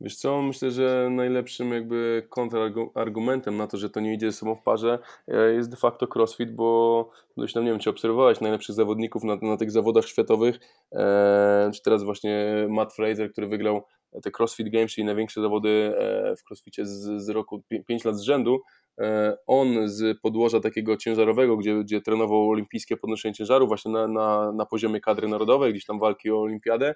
Wiesz 0.03 0.17
co, 0.17 0.43
myślę, 0.43 0.71
że 0.71 1.09
najlepszym 1.11 1.73
jakby 1.73 2.27
kontrargumentem 2.29 3.57
na 3.57 3.67
to, 3.67 3.77
że 3.77 3.91
to 3.91 4.01
nie 4.01 4.15
idzie 4.15 4.33
ze 4.33 4.39
sobą 4.39 4.55
w 4.55 4.63
parze 4.63 4.99
e, 5.29 5.53
jest 5.53 5.71
de 5.71 5.77
facto 5.77 6.07
crossfit, 6.15 6.55
bo 6.55 7.11
dość 7.37 7.55
tam 7.55 7.65
nie 7.65 7.71
wiem, 7.71 7.79
czy 7.79 7.91
obserwowałeś 7.91 8.41
najlepszych 8.41 8.75
zawodników 8.75 9.25
na, 9.25 9.37
na 9.37 9.57
tych 9.57 9.71
zawodach 9.71 10.07
światowych, 10.07 10.61
e, 10.93 11.71
czy 11.75 11.83
teraz 11.83 12.03
właśnie 12.03 12.67
Matt 12.69 12.93
Fraser, 12.93 13.33
który 13.33 13.47
wygrał 13.47 13.83
te 14.23 14.31
CrossFit 14.31 14.69
Games, 14.69 14.93
czyli 14.93 15.05
największe 15.05 15.41
zawody 15.41 15.69
e, 15.99 16.37
w 16.37 16.51
crossficie 16.51 16.87
z, 16.87 17.23
z 17.25 17.29
roku 17.29 17.63
5 17.87 18.05
lat 18.05 18.17
z 18.17 18.23
rzędu, 18.23 18.61
e, 19.01 19.37
on 19.47 19.89
z 19.89 20.21
podłoża 20.21 20.61
takiego 20.61 20.97
ciężarowego, 20.97 21.57
gdzie, 21.57 21.75
gdzie 21.75 22.01
trenował 22.01 22.51
olimpijskie 22.51 22.97
podnoszenie 22.97 23.35
ciężaru 23.35 23.67
właśnie 23.67 23.93
na, 23.93 24.09
na, 24.09 24.53
na 24.53 24.67
poziomie 24.67 25.01
kadry 25.01 25.29
narodowej, 25.29 25.73
gdzieś 25.73 25.87
tam 25.87 25.99
walki 25.99 26.31
o 26.31 26.41
olimpiadę, 26.41 26.95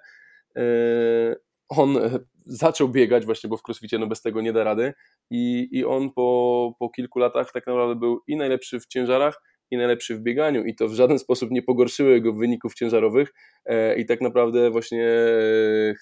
on 1.68 1.98
zaczął 2.44 2.88
biegać 2.88 3.24
właśnie, 3.24 3.50
bo 3.50 3.56
w 3.56 3.62
crossficie 3.68 3.98
no 3.98 4.06
bez 4.06 4.22
tego 4.22 4.40
nie 4.40 4.52
da 4.52 4.64
rady. 4.64 4.94
I, 5.30 5.68
i 5.72 5.84
on 5.84 6.10
po, 6.12 6.72
po 6.78 6.90
kilku 6.90 7.18
latach 7.18 7.52
tak 7.52 7.66
naprawdę 7.66 7.96
był 7.96 8.20
i 8.26 8.36
najlepszy 8.36 8.80
w 8.80 8.86
ciężarach, 8.86 9.40
i 9.70 9.76
najlepszy 9.76 10.16
w 10.16 10.20
bieganiu. 10.20 10.64
I 10.64 10.74
to 10.74 10.88
w 10.88 10.94
żaden 10.94 11.18
sposób 11.18 11.50
nie 11.50 11.62
pogorszyło 11.62 12.10
jego 12.10 12.32
wyników 12.32 12.74
ciężarowych. 12.74 13.34
E, 13.64 13.96
i 13.98 14.06
tak 14.06 14.20
naprawdę 14.20 14.70
właśnie 14.70 15.08
e, 15.08 15.94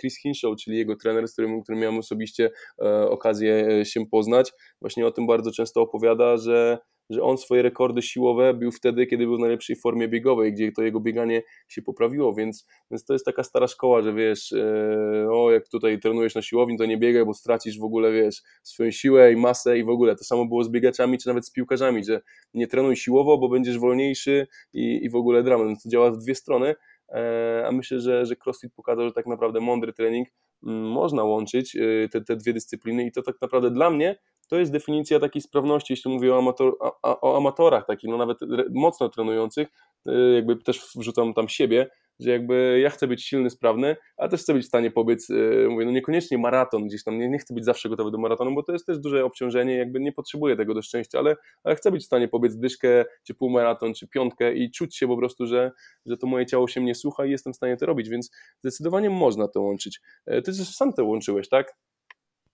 Chris 0.00 0.18
Hinshaw, 0.22 0.56
czyli 0.64 0.76
jego 0.76 0.96
trener, 0.96 1.28
z 1.28 1.32
którym, 1.32 1.62
którym 1.62 1.80
miałem 1.80 1.98
osobiście 1.98 2.50
e, 2.82 3.08
okazję 3.08 3.84
się 3.84 4.06
poznać, 4.06 4.52
właśnie 4.80 5.06
o 5.06 5.10
tym 5.10 5.26
bardzo 5.26 5.52
często 5.52 5.80
opowiada, 5.80 6.36
że 6.36 6.78
że 7.10 7.22
on 7.22 7.38
swoje 7.38 7.62
rekordy 7.62 8.02
siłowe 8.02 8.54
bił 8.54 8.72
wtedy, 8.72 9.06
kiedy 9.06 9.26
był 9.26 9.36
w 9.36 9.40
najlepszej 9.40 9.76
formie 9.76 10.08
biegowej, 10.08 10.52
gdzie 10.52 10.72
to 10.72 10.82
jego 10.82 11.00
bieganie 11.00 11.42
się 11.68 11.82
poprawiło, 11.82 12.34
więc, 12.34 12.66
więc 12.90 13.04
to 13.04 13.12
jest 13.12 13.24
taka 13.24 13.42
stara 13.42 13.66
szkoła, 13.66 14.02
że 14.02 14.14
wiesz, 14.14 14.52
e, 14.52 15.28
o 15.30 15.50
jak 15.50 15.68
tutaj 15.68 16.00
trenujesz 16.00 16.34
na 16.34 16.42
siłowni, 16.42 16.78
to 16.78 16.86
nie 16.86 16.98
biegaj, 16.98 17.24
bo 17.24 17.34
stracisz 17.34 17.78
w 17.78 17.84
ogóle, 17.84 18.12
wiesz, 18.12 18.42
swoją 18.62 18.90
siłę 18.90 19.32
i 19.32 19.36
masę 19.36 19.78
i 19.78 19.84
w 19.84 19.88
ogóle. 19.88 20.16
To 20.16 20.24
samo 20.24 20.46
było 20.46 20.64
z 20.64 20.70
biegaczami, 20.70 21.18
czy 21.18 21.28
nawet 21.28 21.46
z 21.46 21.52
piłkarzami, 21.52 22.04
że 22.04 22.20
nie 22.54 22.66
trenuj 22.66 22.96
siłowo, 22.96 23.38
bo 23.38 23.48
będziesz 23.48 23.78
wolniejszy 23.78 24.46
i, 24.72 25.04
i 25.04 25.10
w 25.10 25.16
ogóle 25.16 25.42
dramat, 25.42 25.66
więc 25.66 25.82
to 25.82 25.88
działa 25.88 26.10
w 26.10 26.18
dwie 26.18 26.34
strony, 26.34 26.74
e, 27.08 27.64
a 27.66 27.72
myślę, 27.72 28.00
że, 28.00 28.26
że 28.26 28.36
CrossFit 28.36 28.74
pokazał, 28.74 29.06
że 29.06 29.12
tak 29.12 29.26
naprawdę 29.26 29.60
mądry 29.60 29.92
trening 29.92 30.28
mm, 30.66 30.82
można 30.82 31.24
łączyć 31.24 31.76
e, 31.76 32.08
te, 32.08 32.20
te 32.20 32.36
dwie 32.36 32.52
dyscypliny 32.52 33.06
i 33.06 33.12
to 33.12 33.22
tak 33.22 33.36
naprawdę 33.40 33.70
dla 33.70 33.90
mnie 33.90 34.16
to 34.54 34.58
jest 34.60 34.72
definicja 34.72 35.20
takiej 35.20 35.42
sprawności, 35.42 35.92
jeśli 35.92 36.10
mówię 36.10 36.34
o, 36.34 36.38
amator, 36.38 36.76
o, 37.02 37.36
amatorach, 37.36 37.86
takich 37.86 38.10
no 38.10 38.16
nawet 38.16 38.38
mocno 38.70 39.08
trenujących, 39.08 39.68
y, 40.08 40.12
jakby 40.34 40.56
też 40.56 40.80
wrzucam 40.96 41.34
tam 41.34 41.48
siebie, 41.48 41.90
że 42.20 42.30
jakby 42.30 42.80
ja 42.82 42.90
chcę 42.90 43.06
być 43.06 43.24
silny, 43.24 43.50
sprawny, 43.50 43.96
a 44.16 44.28
też 44.28 44.40
chcę 44.40 44.54
być 44.54 44.64
w 44.64 44.68
stanie 44.68 44.90
pobiec, 44.90 45.30
y, 45.30 45.66
mówię, 45.70 45.86
no 45.86 45.92
niekoniecznie 45.92 46.38
maraton 46.38 46.86
gdzieś 46.86 47.04
tam, 47.04 47.18
nie, 47.18 47.28
nie 47.28 47.38
chcę 47.38 47.54
być 47.54 47.64
zawsze 47.64 47.88
gotowy 47.88 48.10
do 48.10 48.18
maratonu, 48.18 48.54
bo 48.54 48.62
to 48.62 48.72
jest 48.72 48.86
też 48.86 48.98
duże 48.98 49.24
obciążenie, 49.24 49.76
jakby 49.76 50.00
nie 50.00 50.12
potrzebuję 50.12 50.56
tego 50.56 50.74
do 50.74 50.82
szczęścia, 50.82 51.18
ale, 51.18 51.36
ale 51.64 51.76
chcę 51.76 51.90
być 51.90 52.02
w 52.02 52.06
stanie 52.06 52.28
pobiec 52.28 52.56
dyszkę, 52.56 53.04
czy 53.26 53.34
półmaraton, 53.34 53.94
czy 53.94 54.08
piątkę 54.08 54.54
i 54.54 54.70
czuć 54.70 54.96
się 54.96 55.08
po 55.08 55.16
prostu, 55.16 55.46
że, 55.46 55.72
że 56.06 56.16
to 56.16 56.26
moje 56.26 56.46
ciało 56.46 56.68
się 56.68 56.80
mnie 56.80 56.94
słucha 56.94 57.26
i 57.26 57.30
jestem 57.30 57.52
w 57.52 57.56
stanie 57.56 57.76
to 57.76 57.86
robić, 57.86 58.08
więc 58.08 58.30
zdecydowanie 58.60 59.10
można 59.10 59.48
to 59.48 59.60
łączyć. 59.60 60.00
E, 60.26 60.42
ty 60.42 60.52
też 60.56 60.76
sam 60.76 60.92
to 60.92 61.04
łączyłeś, 61.04 61.48
tak? 61.48 61.74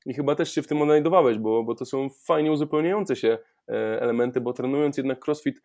I 0.06 0.14
chyba 0.14 0.34
też 0.34 0.54
się 0.54 0.62
w 0.62 0.66
tym 0.66 0.82
odnajdowałeś, 0.82 1.38
bo, 1.38 1.64
bo 1.64 1.74
to 1.74 1.84
są 1.84 2.08
fajnie 2.10 2.52
uzupełniające 2.52 3.16
się 3.16 3.38
e, 3.68 4.00
elementy, 4.00 4.40
bo 4.40 4.52
trenując 4.52 4.96
jednak 4.96 5.28
crossfit 5.28 5.62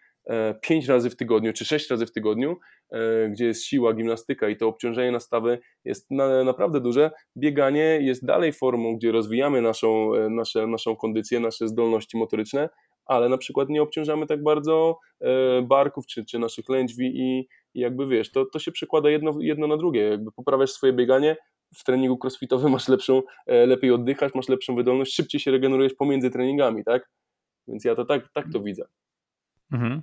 5 0.61 0.89
e, 0.89 0.93
razy 0.93 1.09
w 1.09 1.15
tygodniu 1.15 1.53
czy 1.53 1.65
6 1.65 1.89
razy 1.89 2.05
w 2.05 2.11
tygodniu, 2.11 2.57
e, 2.91 3.29
gdzie 3.29 3.45
jest 3.45 3.63
siła, 3.63 3.93
gimnastyka 3.93 4.49
i 4.49 4.57
to 4.57 4.67
obciążenie 4.67 5.11
nastawy 5.11 5.59
jest 5.85 6.11
na, 6.11 6.43
naprawdę 6.43 6.81
duże, 6.81 7.11
bieganie 7.37 7.99
jest 8.01 8.25
dalej 8.25 8.53
formą, 8.53 8.95
gdzie 8.95 9.11
rozwijamy 9.11 9.61
naszą, 9.61 10.11
nasze, 10.29 10.67
naszą 10.67 10.95
kondycję, 10.95 11.39
nasze 11.39 11.67
zdolności 11.67 12.17
motoryczne, 12.17 12.69
ale 13.05 13.29
na 13.29 13.37
przykład 13.37 13.69
nie 13.69 13.81
obciążamy 13.81 14.27
tak 14.27 14.43
bardzo 14.43 14.99
barków 15.63 16.05
czy, 16.05 16.25
czy 16.25 16.39
naszych 16.39 16.69
lędźwi 16.69 17.05
i, 17.05 17.47
i 17.73 17.79
jakby 17.79 18.07
wiesz, 18.07 18.31
to, 18.31 18.45
to 18.45 18.59
się 18.59 18.71
przekłada 18.71 19.09
jedno, 19.09 19.31
jedno 19.39 19.67
na 19.67 19.77
drugie, 19.77 20.01
jakby 20.01 20.31
poprawiasz 20.31 20.71
swoje 20.71 20.93
bieganie, 20.93 21.35
w 21.75 21.83
treningu 21.83 22.19
crossfitowym 22.23 22.71
masz 22.71 22.87
lepszą, 22.87 23.21
e, 23.47 23.65
lepiej 23.65 23.91
oddychasz, 23.91 24.35
masz 24.35 24.49
lepszą 24.49 24.75
wydolność, 24.75 25.13
szybciej 25.13 25.41
się 25.41 25.51
regenerujesz 25.51 25.93
pomiędzy 25.93 26.31
treningami, 26.31 26.83
tak? 26.83 27.09
Więc 27.67 27.85
ja 27.85 27.95
to 27.95 28.05
tak, 28.05 28.29
tak 28.33 28.45
to 28.53 28.59
widzę. 28.59 28.85
Mhm. 29.71 30.01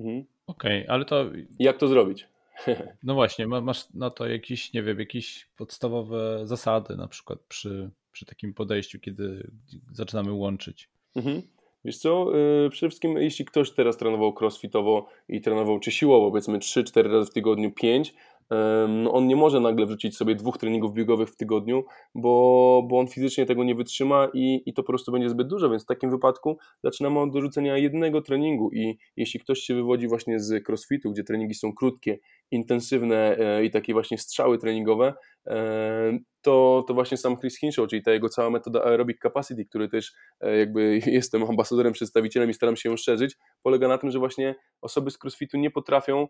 mhm. 0.00 0.24
Okej, 0.46 0.82
okay, 0.82 0.94
ale 0.94 1.04
to... 1.04 1.24
Jak 1.58 1.78
to 1.78 1.88
zrobić? 1.88 2.28
No 3.02 3.14
właśnie, 3.14 3.46
masz 3.46 3.90
na 3.94 4.10
to 4.10 4.26
jakieś, 4.26 4.72
nie 4.72 4.82
wiem, 4.82 4.98
jakieś 4.98 5.48
podstawowe 5.56 6.46
zasady 6.46 6.96
na 6.96 7.08
przykład 7.08 7.38
przy, 7.48 7.90
przy 8.12 8.26
takim 8.26 8.54
podejściu, 8.54 9.00
kiedy 9.00 9.50
zaczynamy 9.92 10.32
łączyć. 10.32 10.88
Mhm. 11.16 11.42
Wiesz 11.84 11.98
co, 11.98 12.36
yy, 12.36 12.70
przede 12.70 12.90
wszystkim 12.90 13.18
jeśli 13.18 13.44
ktoś 13.44 13.70
teraz 13.70 13.96
trenował 13.96 14.34
crossfitowo 14.40 15.08
i 15.28 15.40
trenował 15.40 15.80
czy 15.80 15.90
siłowo, 15.90 16.30
powiedzmy 16.30 16.58
3-4 16.58 17.12
razy 17.12 17.30
w 17.30 17.34
tygodniu, 17.34 17.72
5, 17.72 18.14
no 18.88 19.12
on 19.12 19.26
nie 19.26 19.36
może 19.36 19.60
nagle 19.60 19.86
wrzucić 19.86 20.16
sobie 20.16 20.34
dwóch 20.34 20.58
treningów 20.58 20.94
biegowych 20.94 21.28
w 21.28 21.36
tygodniu, 21.36 21.84
bo, 22.14 22.82
bo 22.88 22.98
on 22.98 23.06
fizycznie 23.06 23.46
tego 23.46 23.64
nie 23.64 23.74
wytrzyma 23.74 24.28
i, 24.34 24.62
i 24.66 24.74
to 24.74 24.82
po 24.82 24.86
prostu 24.86 25.12
będzie 25.12 25.30
zbyt 25.30 25.48
dużo, 25.48 25.70
więc 25.70 25.82
w 25.82 25.86
takim 25.86 26.10
wypadku 26.10 26.58
zaczynamy 26.84 27.20
od 27.20 27.32
dorzucenia 27.32 27.78
jednego 27.78 28.22
treningu 28.22 28.70
i 28.72 28.98
jeśli 29.16 29.40
ktoś 29.40 29.58
się 29.58 29.74
wywodzi 29.74 30.08
właśnie 30.08 30.40
z 30.40 30.68
crossfitu, 30.68 31.10
gdzie 31.10 31.24
treningi 31.24 31.54
są 31.54 31.72
krótkie, 31.74 32.18
intensywne 32.50 33.36
e, 33.38 33.64
i 33.64 33.70
takie 33.70 33.92
właśnie 33.92 34.18
strzały 34.18 34.58
treningowe, 34.58 35.14
e, 35.46 36.18
to, 36.42 36.84
to 36.88 36.94
właśnie 36.94 37.16
sam 37.16 37.36
Chris 37.36 37.58
Hinshaw, 37.58 37.88
czyli 37.88 38.02
ta 38.02 38.12
jego 38.12 38.28
cała 38.28 38.50
metoda 38.50 38.84
aerobic 38.84 39.18
capacity, 39.20 39.64
który 39.64 39.88
też 39.88 40.12
e, 40.40 40.56
jakby 40.56 41.00
jestem 41.06 41.44
ambasadorem, 41.44 41.92
przedstawicielem 41.92 42.50
i 42.50 42.54
staram 42.54 42.76
się 42.76 42.88
ją 42.88 42.96
szerzyć, 42.96 43.36
polega 43.62 43.88
na 43.88 43.98
tym, 43.98 44.10
że 44.10 44.18
właśnie 44.18 44.54
osoby 44.80 45.10
z 45.10 45.18
crossfitu 45.24 45.58
nie 45.58 45.70
potrafią 45.70 46.28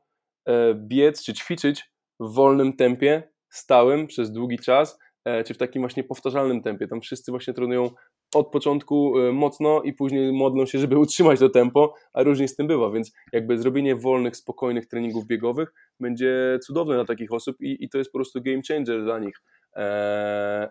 biec 0.75 1.25
czy 1.25 1.35
ćwiczyć 1.35 1.93
w 2.21 2.35
wolnym 2.35 2.73
tempie, 2.73 3.23
stałym 3.49 4.07
przez 4.07 4.33
długi 4.33 4.59
czas, 4.59 4.99
e, 5.25 5.45
czy 5.45 5.55
w 5.55 5.59
takim 5.59 5.83
właśnie 5.83 6.05
powtarzalnym 6.05 6.62
tempie. 6.62 6.89
Tam 6.89 7.01
wszyscy 7.01 7.31
właśnie 7.31 7.55
trenują 7.55 7.91
od 8.35 8.51
początku 8.51 9.19
e, 9.19 9.33
mocno 9.33 9.83
i 9.83 9.93
później 9.93 10.33
modlą 10.33 10.67
się, 10.67 10.79
żeby 10.79 10.99
utrzymać 11.05 11.41
to 11.41 11.49
tempo, 11.49 11.95
a 12.12 12.23
różnie 12.23 12.49
z 12.49 12.57
tym 12.57 12.67
bywa, 12.67 12.91
więc 12.91 13.12
jakby 13.33 13.59
zrobienie 13.59 13.97
wolnych, 13.97 14.37
spokojnych 14.37 14.87
treningów 14.87 15.27
biegowych 15.27 15.73
będzie 16.01 16.59
cudowne 16.62 16.95
dla 16.95 17.05
takich 17.05 17.33
osób 17.33 17.57
i, 17.61 17.85
i 17.85 17.89
to 17.89 17.99
jest 17.99 18.12
po 18.12 18.19
prostu 18.19 18.43
game 18.43 18.61
changer 18.69 19.05
dla 19.05 19.19
nich. 19.19 19.43
Eee, 19.77 20.69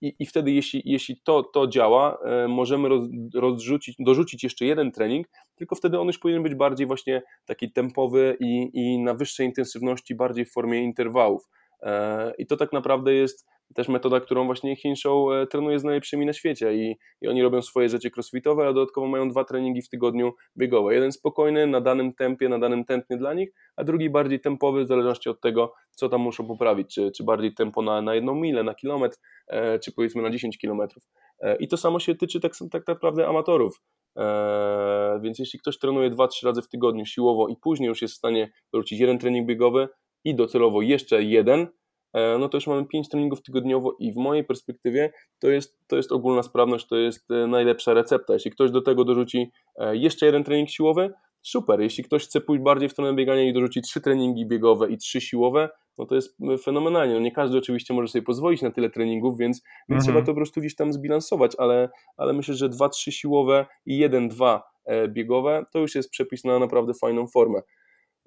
i, 0.00 0.14
i 0.18 0.26
wtedy, 0.26 0.50
jeśli, 0.50 0.82
jeśli 0.84 1.20
to, 1.24 1.42
to 1.42 1.66
działa, 1.66 2.18
e, 2.24 2.48
możemy 2.48 2.88
roz, 2.88 3.08
rozrzucić, 3.34 3.96
dorzucić 3.98 4.44
jeszcze 4.44 4.64
jeden 4.64 4.92
trening, 4.92 5.26
tylko 5.54 5.74
wtedy 5.74 6.00
on 6.00 6.06
już 6.06 6.18
powinien 6.18 6.42
być 6.42 6.54
bardziej 6.54 6.86
właśnie 6.86 7.22
taki 7.44 7.72
tempowy 7.72 8.36
i, 8.40 8.70
i 8.72 8.98
na 8.98 9.14
wyższej 9.14 9.46
intensywności, 9.46 10.14
bardziej 10.14 10.44
w 10.44 10.52
formie 10.52 10.82
interwałów. 10.82 11.48
E, 11.82 12.32
I 12.38 12.46
to 12.46 12.56
tak 12.56 12.72
naprawdę 12.72 13.14
jest 13.14 13.46
też 13.74 13.88
metoda, 13.88 14.20
którą 14.20 14.46
właśnie 14.46 14.76
Hinshaw 14.76 15.12
e, 15.32 15.46
trenuje 15.46 15.78
z 15.78 15.84
najlepszymi 15.84 16.26
na 16.26 16.32
świecie 16.32 16.74
i, 16.74 16.96
i 17.20 17.28
oni 17.28 17.42
robią 17.42 17.62
swoje 17.62 17.88
rzeczy 17.88 18.10
crossfitowe, 18.16 18.68
a 18.68 18.72
dodatkowo 18.72 19.06
mają 19.06 19.28
dwa 19.28 19.44
treningi 19.44 19.82
w 19.82 19.88
tygodniu 19.88 20.32
biegowe. 20.56 20.94
Jeden 20.94 21.12
spokojny, 21.12 21.66
na 21.66 21.80
danym 21.80 22.14
tempie, 22.14 22.48
na 22.48 22.58
danym 22.58 22.84
tętnie 22.84 23.16
dla 23.16 23.34
nich, 23.34 23.50
a 23.76 23.84
drugi 23.84 24.10
bardziej 24.10 24.40
tempowy, 24.40 24.84
w 24.84 24.86
zależności 24.86 25.28
od 25.28 25.40
tego, 25.40 25.72
co 25.90 26.08
tam 26.08 26.20
muszą 26.20 26.46
poprawić, 26.46 26.94
czy, 26.94 27.10
czy 27.10 27.24
bardziej 27.24 27.54
tempo 27.54 27.82
na, 27.82 28.02
na 28.02 28.14
jedną 28.14 28.34
milę, 28.34 28.62
na 28.62 28.74
kilometr, 28.74 29.16
e, 29.48 29.78
czy 29.78 29.92
powiedzmy 29.92 30.22
na 30.22 30.30
10 30.30 30.58
kilometrów. 30.58 31.04
E, 31.40 31.56
I 31.56 31.68
to 31.68 31.76
samo 31.76 32.00
się 32.00 32.14
tyczy 32.14 32.40
tak, 32.40 32.52
tak 32.70 32.86
naprawdę 32.86 33.26
amatorów. 33.28 33.80
E, 34.18 35.20
więc 35.22 35.38
jeśli 35.38 35.58
ktoś 35.58 35.78
trenuje 35.78 36.10
2-3 36.10 36.46
razy 36.46 36.62
w 36.62 36.68
tygodniu 36.68 37.06
siłowo 37.06 37.48
i 37.48 37.56
później 37.56 37.88
już 37.88 38.02
jest 38.02 38.14
w 38.14 38.16
stanie 38.16 38.52
wrócić 38.72 39.00
jeden 39.00 39.18
trening 39.18 39.46
biegowy 39.46 39.88
i 40.24 40.34
docelowo 40.34 40.82
jeszcze 40.82 41.22
jeden, 41.22 41.68
no 42.14 42.48
to 42.48 42.56
już 42.56 42.66
mamy 42.66 42.86
5 42.86 43.08
treningów 43.08 43.42
tygodniowo 43.42 43.96
i 43.98 44.12
w 44.12 44.16
mojej 44.16 44.44
perspektywie 44.44 45.12
to 45.38 45.50
jest, 45.50 45.78
to 45.86 45.96
jest 45.96 46.12
ogólna 46.12 46.42
sprawność, 46.42 46.86
to 46.86 46.96
jest 46.96 47.30
e, 47.30 47.46
najlepsza 47.46 47.94
recepta. 47.94 48.32
Jeśli 48.32 48.50
ktoś 48.50 48.70
do 48.70 48.82
tego 48.82 49.04
dorzuci 49.04 49.50
e, 49.76 49.96
jeszcze 49.96 50.26
jeden 50.26 50.44
trening 50.44 50.70
siłowy, 50.70 51.12
super. 51.42 51.80
Jeśli 51.80 52.04
ktoś 52.04 52.24
chce 52.24 52.40
pójść 52.40 52.62
bardziej 52.62 52.88
w 52.88 52.92
stronę 52.92 53.14
biegania 53.14 53.42
i 53.42 53.52
dorzuci 53.52 53.82
trzy 53.82 54.00
treningi 54.00 54.46
biegowe 54.46 54.90
i 54.90 54.98
trzy 54.98 55.20
siłowe, 55.20 55.68
no 55.98 56.06
to 56.06 56.14
jest 56.14 56.38
fenomenalnie. 56.64 57.14
No 57.14 57.20
nie 57.20 57.32
każdy 57.32 57.58
oczywiście 57.58 57.94
może 57.94 58.08
sobie 58.08 58.22
pozwolić 58.22 58.62
na 58.62 58.70
tyle 58.70 58.90
treningów, 58.90 59.38
więc, 59.38 59.62
więc 59.88 60.00
mhm. 60.00 60.00
trzeba 60.00 60.20
to 60.20 60.26
po 60.26 60.36
prostu 60.36 60.60
gdzieś 60.60 60.74
tam 60.74 60.92
zbilansować, 60.92 61.52
ale, 61.58 61.88
ale 62.16 62.32
myślę, 62.32 62.54
że 62.54 62.68
dwa, 62.68 62.88
trzy 62.88 63.12
siłowe 63.12 63.66
i 63.86 63.98
jeden, 63.98 64.28
dwa 64.28 64.62
biegowe 65.08 65.64
to 65.72 65.78
już 65.78 65.94
jest 65.94 66.10
przepis 66.10 66.44
na 66.44 66.58
naprawdę 66.58 66.92
fajną 66.94 67.26
formę. 67.26 67.62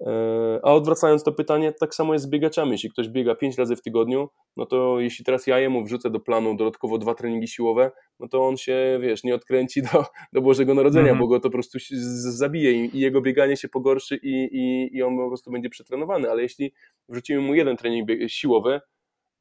E, 0.00 0.60
a 0.62 0.72
odwracając 0.72 1.22
to 1.22 1.32
pytanie, 1.32 1.72
tak 1.72 1.94
samo 1.94 2.12
jest 2.12 2.24
z 2.24 2.28
biegaczami. 2.28 2.72
Jeśli 2.72 2.90
ktoś 2.90 3.08
biega 3.08 3.34
5 3.34 3.58
razy 3.58 3.76
w 3.76 3.82
tygodniu, 3.82 4.28
no 4.56 4.66
to 4.66 5.00
jeśli 5.00 5.24
teraz 5.24 5.46
ja 5.46 5.58
jemu 5.58 5.84
wrzucę 5.84 6.10
do 6.10 6.20
planu 6.20 6.56
dodatkowo 6.56 6.98
dwa 6.98 7.14
treningi 7.14 7.48
siłowe, 7.48 7.90
no 8.20 8.28
to 8.28 8.46
on 8.46 8.56
się, 8.56 8.98
wiesz, 9.02 9.24
nie 9.24 9.34
odkręci 9.34 9.82
do, 9.82 10.04
do 10.32 10.42
Bożego 10.42 10.74
Narodzenia, 10.74 11.10
mm 11.10 11.16
-hmm. 11.16 11.20
bo 11.20 11.28
go 11.28 11.40
to 11.40 11.42
po 11.42 11.50
prostu 11.50 11.78
zabije 12.18 12.72
i, 12.72 13.00
jego 13.00 13.20
bieganie 13.20 13.56
się 13.56 13.68
pogorszy 13.68 14.16
i, 14.22 14.48
i, 14.52 14.96
i 14.96 15.02
on 15.02 15.16
po 15.16 15.28
prostu 15.28 15.50
będzie 15.50 15.68
przetrenowany. 15.68 16.30
Ale 16.30 16.42
jeśli 16.42 16.72
wrzucimy 17.08 17.40
mu 17.40 17.54
jeden 17.54 17.76
trening 17.76 18.08
siłowy 18.26 18.80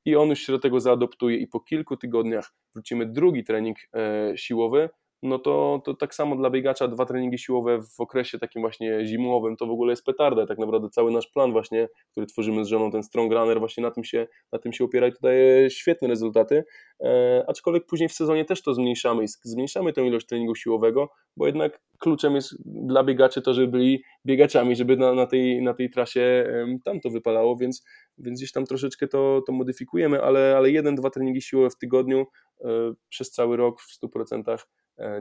i 0.06 0.16
on 0.16 0.30
już 0.30 0.40
się 0.40 0.54
do 0.54 0.60
tego 0.60 0.80
zaadoptuje 0.80 1.38
i 1.38 1.48
po 1.48 1.60
kilku 1.60 1.98
tygodniach 1.98 2.54
wrzucimy 2.76 3.06
drugi 3.06 3.44
trening 3.44 3.78
e, 3.94 4.34
siłowy, 4.36 4.90
no 5.26 5.40
to, 5.40 5.82
to 5.86 5.94
tak 5.94 6.16
samo 6.16 6.36
dla 6.36 6.50
biegacza 6.50 6.88
dwa 6.88 7.06
treningi 7.06 7.38
siłowe 7.38 7.82
w 7.82 8.00
okresie 8.00 8.40
takim 8.40 8.62
właśnie 8.62 9.06
zimowym 9.06 9.58
to 9.58 9.66
w 9.66 9.72
ogóle 9.72 9.92
jest 9.92 10.06
petarda. 10.06 10.48
Tak 10.48 10.58
naprawdę 10.58 10.90
cały 10.90 11.12
nasz 11.12 11.28
plan 11.28 11.52
właśnie, 11.52 11.88
który 12.12 12.26
tworzymy 12.26 12.66
z 12.66 12.68
żoną, 12.68 12.92
ten 12.92 13.04
Strong 13.04 13.34
Runner 13.34 13.60
właśnie 13.60 13.84
na 13.84 13.92
tym 13.92 14.04
się, 14.04 14.28
na 14.52 14.60
tym 14.60 14.74
się 14.74 14.84
opiera 14.84 15.08
i 15.08 15.12
to 15.12 15.18
daje 15.22 15.70
świetne 15.70 16.08
rezultaty, 16.08 16.64
e, 17.04 17.44
aczkolwiek 17.48 17.86
później 17.86 18.10
w 18.10 18.14
sezonie 18.14 18.46
też 18.46 18.62
to 18.62 18.74
zmniejszamy 18.74 19.24
i 19.24 19.28
zmniejszamy 19.44 19.94
tę 19.94 20.08
ilość 20.08 20.26
treningu 20.26 20.56
siłowego, 20.56 21.10
bo 21.38 21.46
jednak 21.46 21.82
kluczem 22.00 22.36
jest 22.36 22.56
dla 22.66 23.04
biegaczy 23.04 23.42
to, 23.42 23.54
żeby 23.54 23.68
byli 23.68 24.04
biegaczami, 24.26 24.76
żeby 24.76 24.98
na, 24.98 25.14
na, 25.14 25.26
tej, 25.26 25.62
na 25.62 25.74
tej 25.74 25.90
trasie 25.90 26.48
tam 26.84 27.00
to 27.00 27.10
wypalało, 27.10 27.56
więc, 27.56 27.86
więc 28.18 28.40
gdzieś 28.40 28.52
tam 28.52 28.66
troszeczkę 28.66 29.08
to, 29.08 29.42
to 29.48 29.54
modyfikujemy, 29.54 30.22
ale, 30.22 30.58
ale 30.58 30.72
jeden, 30.72 30.96
dwa 30.96 31.10
treningi 31.10 31.42
siłowe 31.42 31.70
w 31.70 31.78
tygodniu 31.78 32.26
e, 32.62 32.68
przez 33.10 33.32
cały 33.32 33.58
rok 33.58 33.82
w 33.82 34.00
100% 34.04 34.58
E, 34.58 34.58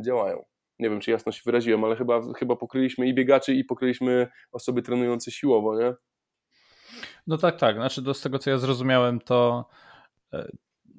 działają. 0.01 0.45
Nie 0.79 0.91
wiem, 0.91 1.01
czy 1.01 1.11
jasno 1.11 1.33
się 1.33 1.43
wyraziłem, 1.45 1.85
ale 1.85 1.97
chyba, 1.97 2.33
chyba 2.33 2.57
pokryliśmy 2.57 3.07
i 3.09 3.15
biegaczy, 3.15 3.55
i 3.55 3.65
pokryliśmy 3.65 4.29
osoby 4.53 4.83
trenujące 4.83 5.31
siłowo, 5.31 5.79
nie? 5.79 5.95
No 7.27 7.39
tak, 7.39 7.57
tak. 7.57 7.77
Znaczy, 7.77 8.03
do, 8.03 8.15
z 8.15 8.21
tego 8.21 8.39
co 8.39 8.51
ja 8.51 8.59
zrozumiałem, 8.59 9.21
to, 9.21 9.69
e, 10.33 10.51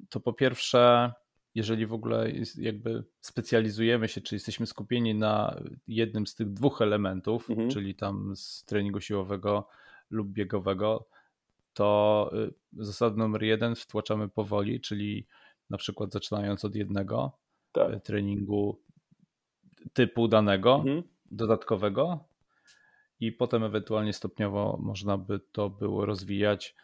to 0.08 0.20
po 0.20 0.32
pierwsze, 0.32 1.12
jeżeli 1.54 1.86
w 1.86 1.92
ogóle 1.92 2.32
jakby 2.58 3.04
specjalizujemy 3.20 4.08
się, 4.08 4.20
czy 4.20 4.34
jesteśmy 4.34 4.66
skupieni 4.66 5.14
na 5.14 5.60
jednym 5.88 6.26
z 6.26 6.34
tych 6.34 6.52
dwóch 6.52 6.82
elementów, 6.82 7.50
mhm. 7.50 7.70
czyli 7.70 7.94
tam 7.94 8.36
z 8.36 8.64
treningu 8.64 9.00
siłowego 9.00 9.68
lub 10.10 10.28
biegowego, 10.28 11.08
to 11.72 12.30
y, 12.34 12.84
zasadę 12.84 13.16
numer 13.16 13.42
jeden 13.42 13.74
wtłaczamy 13.74 14.28
powoli, 14.28 14.80
czyli 14.80 15.26
na 15.70 15.78
przykład 15.78 16.12
zaczynając 16.12 16.64
od 16.64 16.74
jednego, 16.74 17.38
tak. 17.76 18.02
Treningu 18.02 18.78
typu 19.92 20.28
danego, 20.28 20.74
mhm. 20.74 21.02
dodatkowego 21.30 22.24
i 23.20 23.32
potem 23.32 23.64
ewentualnie 23.64 24.12
stopniowo 24.12 24.78
można 24.82 25.18
by 25.18 25.40
to 25.52 25.70
było 25.70 26.06
rozwijać, 26.06 26.74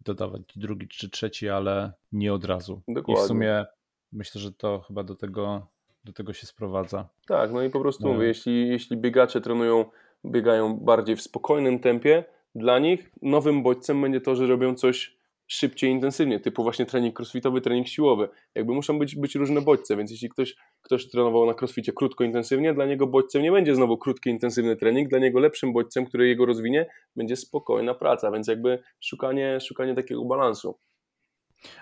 dodawać 0.00 0.42
drugi 0.56 0.88
czy 0.88 1.10
trzeci, 1.10 1.48
ale 1.48 1.92
nie 2.12 2.32
od 2.34 2.44
razu. 2.44 2.82
Dokładnie. 2.88 3.22
I 3.22 3.24
w 3.24 3.28
sumie 3.28 3.66
myślę, 4.12 4.40
że 4.40 4.52
to 4.52 4.80
chyba 4.80 5.04
do 5.04 5.14
tego, 5.14 5.66
do 6.04 6.12
tego 6.12 6.32
się 6.32 6.46
sprowadza. 6.46 7.08
Tak, 7.26 7.52
no 7.52 7.62
i 7.62 7.70
po 7.70 7.80
prostu 7.80 8.06
no. 8.06 8.12
mówię, 8.14 8.26
jeśli, 8.26 8.68
jeśli 8.68 8.96
biegacze 8.96 9.40
trenują, 9.40 9.84
biegają 10.24 10.76
bardziej 10.76 11.16
w 11.16 11.22
spokojnym 11.22 11.78
tempie, 11.78 12.24
dla 12.54 12.78
nich 12.78 13.10
nowym 13.22 13.62
bodźcem 13.62 14.02
będzie 14.02 14.20
to, 14.20 14.36
że 14.36 14.46
robią 14.46 14.74
coś 14.74 15.17
szybciej, 15.48 15.90
intensywnie, 15.90 16.40
typu 16.40 16.62
właśnie 16.62 16.86
trening 16.86 17.18
crossfitowy, 17.18 17.60
trening 17.60 17.88
siłowy. 17.88 18.28
Jakby 18.54 18.72
muszą 18.72 18.98
być, 18.98 19.16
być 19.16 19.34
różne 19.34 19.60
bodźce, 19.60 19.96
więc 19.96 20.10
jeśli 20.10 20.28
ktoś, 20.28 20.56
ktoś 20.82 21.08
trenował 21.08 21.46
na 21.46 21.54
crossficie 21.60 21.92
krótko, 21.92 22.24
intensywnie, 22.24 22.74
dla 22.74 22.86
niego 22.86 23.06
bodźcem 23.06 23.42
nie 23.42 23.52
będzie 23.52 23.74
znowu 23.74 23.98
krótki, 23.98 24.30
intensywny 24.30 24.76
trening, 24.76 25.08
dla 25.08 25.18
niego 25.18 25.40
lepszym 25.40 25.72
bodźcem, 25.72 26.06
który 26.06 26.28
jego 26.28 26.46
rozwinie, 26.46 26.86
będzie 27.16 27.36
spokojna 27.36 27.94
praca, 27.94 28.30
więc 28.30 28.48
jakby 28.48 28.82
szukanie, 29.00 29.60
szukanie 29.60 29.94
takiego 29.94 30.24
balansu. 30.24 30.78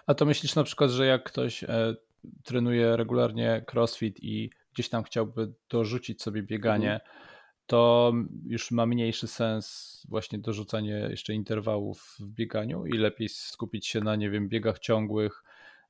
A 0.07 0.15
to 0.15 0.27
myślisz 0.27 0.55
na 0.55 0.65
przykład, 0.65 0.91
że 0.91 1.07
jak 1.07 1.25
ktoś 1.25 1.65
e, 1.65 1.95
trenuje 2.45 2.97
regularnie 2.97 3.65
crossfit 3.73 4.19
i 4.23 4.51
gdzieś 4.75 4.89
tam 4.89 5.03
chciałby 5.03 5.53
dorzucić 5.69 6.23
sobie 6.23 6.43
bieganie, 6.43 6.93
mhm 6.93 7.27
to 7.67 8.13
już 8.47 8.71
ma 8.71 8.87
mniejszy 8.87 9.27
sens 9.27 10.03
właśnie 10.09 10.39
dorzucanie 10.39 11.09
jeszcze 11.11 11.35
interwałów 11.35 12.17
w 12.19 12.29
bieganiu 12.29 12.87
i 12.87 12.99
lepiej 12.99 13.29
skupić 13.29 13.87
się 13.87 14.01
na, 14.01 14.17
nie 14.17 14.31
wiem, 14.31 14.49
biegach 14.49 14.79
ciągłych, 14.79 15.45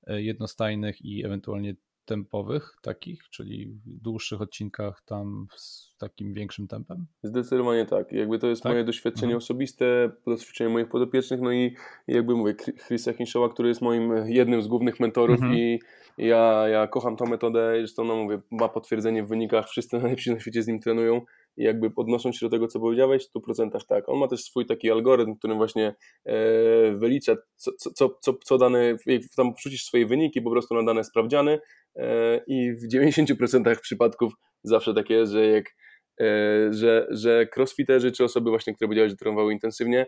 e, 0.06 0.22
jednostajnych 0.22 1.04
i 1.04 1.24
ewentualnie 1.24 1.74
tempowych 2.06 2.76
takich, 2.82 3.28
czyli 3.30 3.80
dłuższych 3.86 4.40
odcinkach 4.40 5.02
tam 5.04 5.46
z 5.56 5.94
takim 5.98 6.34
większym 6.34 6.68
tempem? 6.68 7.06
Zdecydowanie 7.22 7.86
tak. 7.86 8.12
Jakby 8.12 8.38
to 8.38 8.46
jest 8.46 8.62
tak? 8.62 8.72
moje 8.72 8.84
doświadczenie 8.84 9.32
mhm. 9.32 9.38
osobiste, 9.38 10.10
doświadczenie 10.26 10.70
moich 10.70 10.88
podopiecznych, 10.88 11.40
no 11.40 11.52
i 11.52 11.76
jakby 12.08 12.34
mówię, 12.34 12.54
Chrisa 12.86 13.12
Hinshawa, 13.12 13.48
który 13.48 13.68
jest 13.68 13.82
moim 13.82 14.12
jednym 14.26 14.62
z 14.62 14.66
głównych 14.66 15.00
mentorów 15.00 15.36
mhm. 15.36 15.54
i 15.54 15.80
ja, 16.18 16.68
ja 16.68 16.86
kocham 16.86 17.16
tą 17.16 17.26
metodę, 17.26 17.72
zresztą 17.78 18.04
no 18.04 18.16
mówię, 18.16 18.40
ma 18.50 18.68
potwierdzenie 18.68 19.24
w 19.24 19.28
wynikach, 19.28 19.68
wszyscy 19.68 19.96
najlepsi 20.00 20.30
na 20.30 20.40
świecie 20.40 20.62
z 20.62 20.66
nim 20.66 20.80
trenują 20.80 21.20
i 21.56 21.62
jakby 21.62 21.90
odnosząc 21.96 22.36
się 22.36 22.46
do 22.46 22.50
tego, 22.50 22.68
co 22.68 22.80
powiedziałeś, 22.80 23.26
w 23.28 23.38
100% 23.38 23.86
tak. 23.88 24.08
On 24.08 24.18
ma 24.18 24.28
też 24.28 24.44
swój 24.44 24.66
taki 24.66 24.90
algorytm, 24.90 25.36
którym 25.36 25.56
właśnie 25.56 25.94
e, 26.24 26.34
wylicza, 26.92 27.36
co, 27.56 27.72
co, 27.94 28.10
co, 28.20 28.34
co 28.44 28.58
dane, 28.58 28.96
tam 29.36 29.54
wrzucisz 29.54 29.84
swoje 29.84 30.06
wyniki 30.06 30.42
po 30.42 30.50
prostu 30.50 30.74
na 30.74 30.82
dane 30.82 31.04
sprawdziany 31.04 31.58
e, 31.96 32.40
i 32.46 32.72
w 32.72 32.94
90% 32.94 33.80
przypadków 33.80 34.32
zawsze 34.62 34.94
takie 34.94 35.14
jest, 35.14 35.32
że 35.32 35.46
jak 35.46 35.66
e, 36.20 36.26
że, 36.72 37.06
że 37.10 37.46
crossfiterzy 37.56 38.12
czy 38.12 38.24
osoby 38.24 38.50
właśnie, 38.50 38.74
które 38.74 38.88
powiedziały, 38.88 39.08
że 39.08 39.16
trenowały 39.16 39.52
intensywnie, 39.52 40.06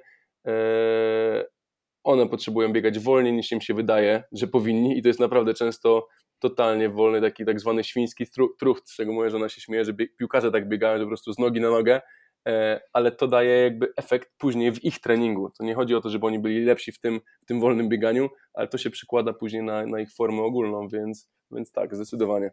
one 2.05 2.29
potrzebują 2.29 2.73
biegać 2.73 2.99
wolniej 2.99 3.33
niż 3.33 3.53
im 3.53 3.61
się 3.61 3.75
wydaje, 3.75 4.23
że 4.33 4.47
powinni 4.47 4.99
i 4.99 5.03
to 5.03 5.09
jest 5.09 5.21
naprawdę 5.21 5.55
często 5.55 6.07
totalnie 6.39 6.89
wolny, 6.89 7.21
taki 7.21 7.45
tak 7.45 7.61
zwany 7.61 7.85
świński 7.85 8.27
trucht, 8.59 8.89
z 8.89 8.97
czego 8.97 9.13
moja 9.13 9.31
żona 9.31 9.49
się 9.49 9.61
śmieje, 9.61 9.85
że 9.85 9.95
piłkarze 9.95 10.51
tak 10.51 10.69
biegają, 10.69 11.01
po 11.01 11.07
prostu 11.07 11.33
z 11.33 11.39
nogi 11.39 11.61
na 11.61 11.71
nogę, 11.71 12.01
e, 12.49 12.81
ale 12.93 13.13
to 13.13 13.29
daje 13.29 13.63
jakby 13.63 13.93
efekt 13.97 14.31
później 14.39 14.73
w 14.73 14.85
ich 14.85 15.01
treningu. 15.01 15.51
To 15.59 15.65
nie 15.65 15.75
chodzi 15.75 15.95
o 15.95 16.01
to, 16.01 16.11
żeby 16.11 16.27
oni 16.27 16.39
byli 16.39 16.65
lepsi 16.65 16.93
w 16.93 17.01
tym, 17.01 17.21
w 17.43 17.47
tym 17.47 17.61
wolnym 17.61 17.89
bieganiu, 17.89 18.29
ale 18.55 18.69
to 18.69 18.79
się 18.79 18.91
przykłada 18.91 19.33
później 19.33 19.63
na, 19.63 19.87
na 19.87 20.01
ich 20.01 20.13
formę 20.15 20.43
ogólną, 20.43 20.89
więc, 20.89 21.31
więc 21.51 21.73
tak, 21.73 21.95
zdecydowanie 21.95 22.51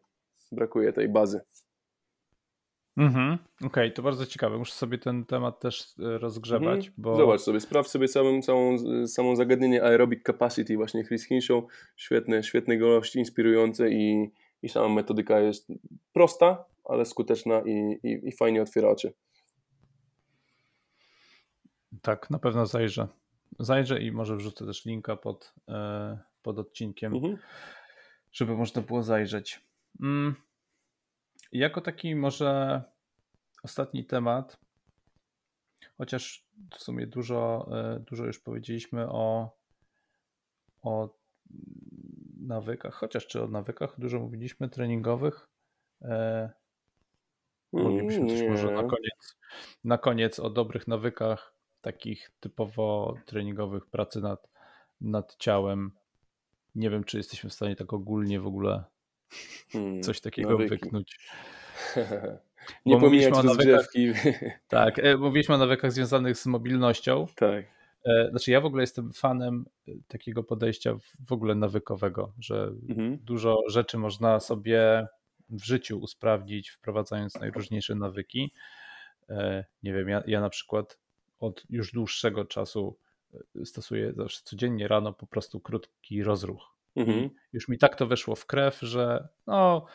brakuje 0.52 0.94
tej 0.94 1.10
bazy. 1.10 1.42
Mhm, 2.98 3.34
Okej, 3.56 3.68
okay, 3.68 3.91
to 3.91 4.02
bardzo 4.02 4.26
ciekawe. 4.26 4.58
Muszę 4.58 4.74
sobie 4.74 4.98
ten 4.98 5.26
temat 5.26 5.60
też 5.60 5.96
e, 6.00 6.18
rozgrzebać. 6.18 6.88
Mhm. 6.88 6.93
Bo... 6.98 7.16
Zobacz 7.16 7.41
sobie, 7.41 7.60
sprawdź 7.60 7.89
sobie 7.89 8.08
samą, 8.08 8.41
całą, 8.41 8.78
samą 9.08 9.36
zagadnienie 9.36 9.84
aerobic 9.84 10.24
capacity, 10.24 10.76
właśnie 10.76 11.04
Chris 11.04 11.28
Hinshaw. 11.28 11.64
Świetny, 11.96 12.43
świetny 12.43 12.78
gość, 12.78 13.16
inspirujący 13.16 13.89
i, 13.91 14.32
i 14.62 14.70
sama 14.70 14.89
metodyka 14.89 15.39
jest 15.39 15.68
prosta, 16.14 16.66
ale 16.86 17.06
skuteczna 17.06 17.62
i, 17.66 18.00
i, 18.04 18.28
i 18.28 18.32
fajnie 18.32 18.62
otwiera 18.62 18.89
oczy. 18.89 19.14
Tak, 22.02 22.30
na 22.30 22.39
pewno 22.39 22.66
zajrzę. 22.66 23.08
Zajrzę 23.60 24.02
i 24.02 24.12
może 24.12 24.36
wrzucę 24.36 24.66
też 24.66 24.86
linka 24.86 25.16
pod, 25.16 25.54
e, 25.70 26.20
pod 26.41 26.60
odcinkiem, 26.60 27.14
mhm. 27.14 27.38
żeby 28.32 28.58
można 28.58 28.82
było 28.82 29.04
zajrzeć. 29.04 29.62
Mm 30.02 30.45
jako 31.52 31.82
taki 31.82 32.16
może 32.16 32.84
ostatni 33.64 34.06
temat, 34.06 34.60
chociaż 35.98 36.46
w 36.72 36.84
sumie 36.84 37.08
dużo, 37.08 37.70
e, 37.72 38.00
dużo 38.00 38.26
już 38.26 38.39
powiedzieliśmy 38.39 39.10
o, 39.10 39.58
o 40.82 41.10
nawykach, 42.38 42.93
chociaż 42.93 43.28
czy 43.28 43.43
o 43.43 43.48
nawykach 43.48 44.00
dużo 44.00 44.20
mówiliśmy 44.20 44.70
treningowych. 44.70 45.50
E, 46.02 46.50
moglibyśmy 47.74 48.28
też 48.28 48.50
może 48.50 48.72
na 48.72 48.84
koniec, 48.84 49.38
na 49.84 49.98
koniec 49.98 50.39
o 50.39 50.50
dobrych 50.50 50.88
nawykach, 50.88 51.56
takich 51.82 52.32
typowo 52.39 53.16
treningowych, 53.26 53.86
pracy 53.86 54.22
nad, 54.22 54.50
nad 55.02 55.36
ciałem. 55.36 55.91
Nie 56.76 56.89
wiem, 56.89 57.04
czy 57.04 57.18
jesteśmy 57.18 57.50
w 57.50 57.54
stanie 57.54 57.76
tak 57.76 57.93
ogólnie 57.93 58.39
w 58.39 58.48
ogóle 58.48 58.84
hmm, 59.72 60.04
coś 60.04 60.22
takiego 60.22 60.50
nawyki. 60.50 60.70
wyknąć. 60.70 61.20
Nie 62.86 63.00
pomijać 63.00 63.44
rozgrzewki. 63.44 64.14
tak, 64.68 65.00
e, 65.00 65.18
mówiliśmy 65.18 65.56
o 65.56 65.58
nawykach 65.58 65.92
związanych 65.92 66.38
z 66.38 66.46
mobilnością. 66.46 67.26
Tak. 67.36 67.66
E, 68.06 68.30
znaczy 68.30 68.52
ja 68.52 68.62
w 68.62 68.66
ogóle 68.66 68.84
jestem 68.84 69.14
fanem 69.14 69.66
e, 69.88 69.92
takiego 70.08 70.44
podejścia 70.44 70.98
w 71.28 71.32
ogóle 71.32 71.56
nawykowego, 71.56 72.34
że 72.40 72.72
mhm. 72.90 73.18
dużo 73.18 73.58
rzeczy 73.70 73.98
można 73.98 74.40
sobie 74.40 75.08
w 75.50 75.64
życiu 75.64 76.00
usprawnić, 76.00 76.70
wprowadzając 76.70 77.36
najróżniejsze 77.36 77.96
nawyki. 77.96 78.54
Nie 79.84 79.94
wiem, 79.94 80.10
ja, 80.10 80.24
ja 80.28 80.42
na 80.42 80.50
przykład 80.50 81.00
od 81.40 81.64
już 81.70 81.92
dłuższego 81.92 82.46
czasu 82.46 82.98
stosuję 83.66 84.14
zawsze 84.14 84.42
codziennie 84.44 84.88
rano 84.88 85.14
po 85.14 85.28
prostu 85.28 85.60
krótki 85.60 86.24
rozruch. 86.24 86.75
Mhm. 86.96 87.30
Już 87.54 87.68
mi 87.68 87.78
tak 87.78 87.96
to 87.96 88.08
weszło 88.08 88.36
w 88.36 88.46
krew, 88.46 88.80
że 88.82 89.28
no, 89.48 89.86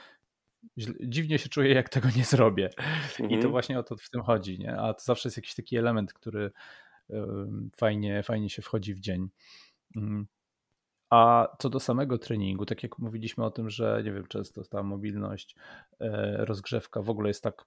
dziwnie 1.00 1.38
się 1.38 1.48
czuję, 1.48 1.74
jak 1.74 1.88
tego 1.88 2.08
nie 2.16 2.24
zrobię. 2.24 2.70
Mhm. 2.78 3.30
I 3.30 3.32
to 3.32 3.34
mhm. 3.34 3.50
właśnie 3.50 3.78
o 3.78 3.82
to 3.82 3.96
w 3.96 4.10
tym 4.10 4.22
chodzi. 4.22 4.58
Nie? 4.58 4.76
A 4.76 4.94
to 4.94 5.00
zawsze 5.04 5.28
jest 5.28 5.36
jakiś 5.36 5.54
taki 5.54 5.76
element, 5.76 6.12
który 6.12 6.50
fajnie, 7.76 8.22
fajnie 8.22 8.50
się 8.50 8.62
wchodzi 8.62 8.94
w 8.94 9.00
dzień. 9.00 9.28
Mm. 9.96 10.26
A 11.10 11.48
co 11.58 11.70
do 11.70 11.80
samego 11.80 12.18
treningu, 12.18 12.66
tak 12.66 12.82
jak 12.82 12.98
mówiliśmy 12.98 13.44
o 13.44 13.50
tym, 13.50 13.70
że 13.70 14.02
nie 14.04 14.12
wiem, 14.12 14.26
często 14.26 14.64
ta 14.64 14.82
mobilność, 14.82 15.56
e, 16.00 16.36
rozgrzewka 16.44 17.02
w 17.02 17.10
ogóle 17.10 17.28
jest 17.28 17.42
tak 17.42 17.64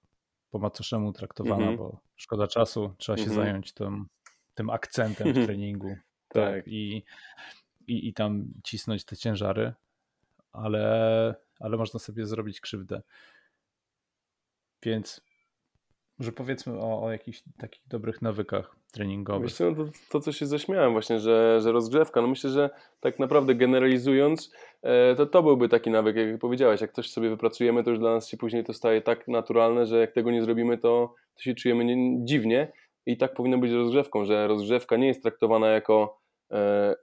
po 0.50 0.58
macoszemu 0.58 1.12
traktowana, 1.12 1.56
mhm. 1.56 1.76
bo 1.76 2.00
szkoda 2.16 2.46
czasu, 2.46 2.94
trzeba 2.98 3.18
się 3.18 3.24
mhm. 3.24 3.40
zająć 3.40 3.72
tym, 3.72 4.06
tym 4.54 4.70
akcentem 4.70 5.32
w 5.32 5.34
treningu. 5.46 5.96
tak. 6.28 6.54
tak. 6.54 6.64
I, 6.66 7.04
i, 7.86 8.08
I 8.08 8.14
tam 8.14 8.44
cisnąć 8.64 9.04
te 9.04 9.16
ciężary, 9.16 9.72
ale 10.52 11.34
ale 11.60 11.76
można 11.76 12.00
sobie 12.00 12.26
zrobić 12.26 12.60
krzywdę. 12.60 13.02
Więc 14.82 15.20
może 16.18 16.32
powiedzmy 16.32 16.78
o, 16.80 17.02
o 17.02 17.12
jakichś 17.12 17.42
takich 17.58 17.82
dobrych 17.88 18.22
nawykach 18.22 18.76
treningowych. 18.92 19.42
Myślę, 19.42 19.70
no 19.70 19.84
to, 19.84 19.90
to, 20.10 20.20
co 20.20 20.32
się 20.32 20.46
zaśmiałem 20.46 20.92
właśnie, 20.92 21.18
że, 21.18 21.60
że 21.60 21.72
rozgrzewka, 21.72 22.22
no 22.22 22.28
myślę, 22.28 22.50
że 22.50 22.70
tak 23.00 23.18
naprawdę 23.18 23.54
generalizując, 23.54 24.52
e, 24.82 25.14
to 25.14 25.26
to 25.26 25.42
byłby 25.42 25.68
taki 25.68 25.90
nawyk, 25.90 26.16
jak 26.16 26.38
powiedziałeś, 26.38 26.80
jak 26.80 26.92
coś 26.92 27.10
sobie 27.10 27.30
wypracujemy, 27.30 27.84
to 27.84 27.90
już 27.90 27.98
dla 27.98 28.14
nas 28.14 28.28
się 28.28 28.36
później 28.36 28.64
to 28.64 28.72
staje 28.72 29.02
tak 29.02 29.28
naturalne, 29.28 29.86
że 29.86 29.98
jak 29.98 30.12
tego 30.12 30.30
nie 30.30 30.42
zrobimy, 30.42 30.78
to, 30.78 31.14
to 31.34 31.42
się 31.42 31.54
czujemy 31.54 31.84
nie, 31.84 32.24
dziwnie 32.24 32.72
i 33.06 33.16
tak 33.16 33.34
powinno 33.34 33.58
być 33.58 33.72
rozgrzewką, 33.72 34.24
że 34.24 34.48
rozgrzewka 34.48 34.96
nie 34.96 35.06
jest 35.06 35.22
traktowana 35.22 35.68
jako 35.68 36.23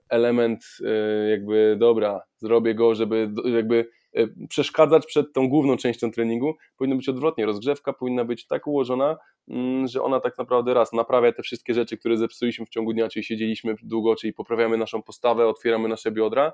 element 0.08 0.64
e, 0.84 1.30
jakby 1.30 1.76
dobra, 1.80 2.20
zrobię 2.38 2.74
go, 2.74 2.94
żeby 2.94 3.30
jakby 3.44 3.88
E, 4.14 4.46
przeszkadzać 4.48 5.06
przed 5.06 5.32
tą 5.32 5.48
główną 5.48 5.76
częścią 5.76 6.10
treningu. 6.10 6.54
Powinno 6.76 6.96
być 6.96 7.08
odwrotnie. 7.08 7.46
Rozgrzewka 7.46 7.92
powinna 7.92 8.24
być 8.24 8.46
tak 8.46 8.66
ułożona, 8.66 9.16
mm, 9.48 9.86
że 9.86 10.02
ona 10.02 10.20
tak 10.20 10.38
naprawdę 10.38 10.74
raz 10.74 10.92
naprawia 10.92 11.32
te 11.32 11.42
wszystkie 11.42 11.74
rzeczy, 11.74 11.98
które 11.98 12.16
zepsuliśmy 12.16 12.66
w 12.66 12.68
ciągu 12.68 12.92
dnia, 12.92 13.08
czyli 13.08 13.24
siedzieliśmy 13.24 13.74
długo, 13.82 14.16
czyli 14.16 14.32
poprawiamy 14.32 14.76
naszą 14.76 15.02
postawę, 15.02 15.46
otwieramy 15.46 15.88
nasze 15.88 16.10
biodra. 16.10 16.52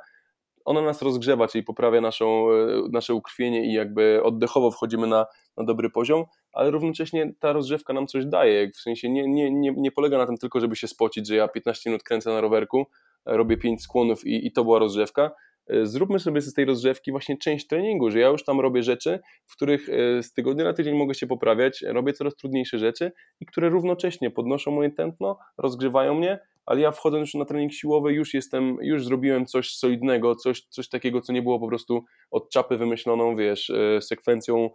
Ona 0.69 0.83
nas 0.83 1.03
rozgrzewa, 1.03 1.49
czyli 1.49 1.65
poprawia 1.65 2.01
naszą, 2.01 2.51
e, 2.51 2.57
nasze 2.93 3.15
ukrwienie 3.15 3.65
i 3.65 3.73
jakby 3.73 4.23
oddechowo 4.23 4.71
wchodzimy 4.71 5.07
na, 5.07 5.27
na 5.57 5.65
dobry 5.65 5.91
poziom, 5.91 6.25
ale 6.53 6.71
równocześnie 6.71 7.33
ta 7.41 7.53
rozgrzewka 7.53 7.93
nam 7.93 8.07
coś 8.07 8.27
daje. 8.27 8.71
W 8.71 8.81
sensie 8.81 9.09
nie, 9.09 9.29
nie, 9.29 9.51
nie, 9.51 9.73
nie 9.77 9.93
polega 9.93 10.19
na 10.19 10.27
tym 10.27 10.37
tylko, 10.37 10.61
żeby 10.61 10.77
się 10.77 10.89
spocić, 10.89 11.29
że 11.29 11.35
ja 11.35 11.49
15 11.49 11.91
minut 11.91 12.03
kręcę 12.03 12.31
na 12.31 12.41
rowerku, 12.41 12.87
robię 13.27 13.57
5 13.57 13.83
skłonów 13.83 14.27
i, 14.27 14.47
i 14.47 14.53
to 14.53 14.65
była 14.65 14.79
rozgrzewka, 14.79 15.31
E, 15.69 15.87
zróbmy 15.87 16.19
sobie 16.19 16.41
z 16.41 16.55
tej 16.55 16.65
rozgrzewki 16.65 17.11
właśnie 17.11 17.39
część 17.39 17.67
treningu, 17.67 18.11
że 18.11 18.21
ja 18.21 18.29
już 18.29 18.45
tam 18.45 18.61
robię 18.61 18.83
rzeczy, 18.83 19.21
w 19.47 19.57
których 19.57 19.89
e, 19.89 20.23
z 20.23 20.33
tygodnia 20.33 20.65
na 20.65 20.73
tydzień 20.73 20.97
mogę 20.97 21.15
się 21.15 21.27
poprawiać, 21.27 21.83
robię 21.83 22.13
coraz 22.13 22.37
trudniejsze 22.37 22.79
rzeczy 22.79 23.13
i 23.41 23.47
które 23.47 23.69
równocześnie 23.69 24.31
podnoszą 24.31 24.71
moje 24.71 24.91
tętno, 24.91 25.39
rozgrzewają 25.59 26.15
mnie, 26.15 26.39
ale 26.69 26.81
ja 26.81 26.91
wchodząc 26.91 27.21
już 27.21 27.35
na 27.35 27.45
trening 27.45 27.73
siłowy 27.73 28.13
już 28.13 28.35
jestem, 28.35 28.77
już 28.81 29.05
zrobiłem 29.05 29.47
coś 29.47 29.75
solidnego, 29.75 30.35
coś, 30.35 30.63
coś 30.63 30.89
takiego, 30.89 31.21
co 31.21 31.33
nie 31.33 31.43
było 31.43 31.61
po 31.61 31.69
prostu 31.69 32.05
od 32.31 32.51
czapy 32.51 32.79
wymyśloną, 32.79 33.37
wiesz, 33.37 33.71
e, 33.71 34.03
sekwencją 34.03 34.71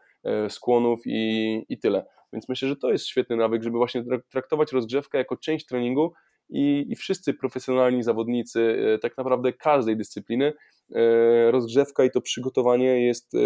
skłonów 0.49 1.01
i, 1.05 1.65
i 1.69 1.79
tyle. 1.79 2.05
Więc 2.33 2.49
myślę, 2.49 2.67
że 2.67 2.75
to 2.75 2.91
jest 2.91 3.07
świetny 3.07 3.35
nawyk, 3.35 3.63
żeby 3.63 3.77
właśnie 3.77 4.03
traktować 4.29 4.71
rozgrzewkę 4.71 5.17
jako 5.17 5.37
część 5.37 5.65
treningu, 5.65 6.13
i, 6.49 6.85
i 6.89 6.95
wszyscy 6.95 7.33
profesjonalni 7.33 8.03
zawodnicy, 8.03 8.77
tak 9.01 9.17
naprawdę 9.17 9.53
każdej 9.53 9.97
dyscypliny, 9.97 10.53
E, 10.91 11.51
rozgrzewka 11.51 12.03
i 12.03 12.11
to 12.11 12.21
przygotowanie 12.21 13.05
jest 13.05 13.35
e, 13.35 13.37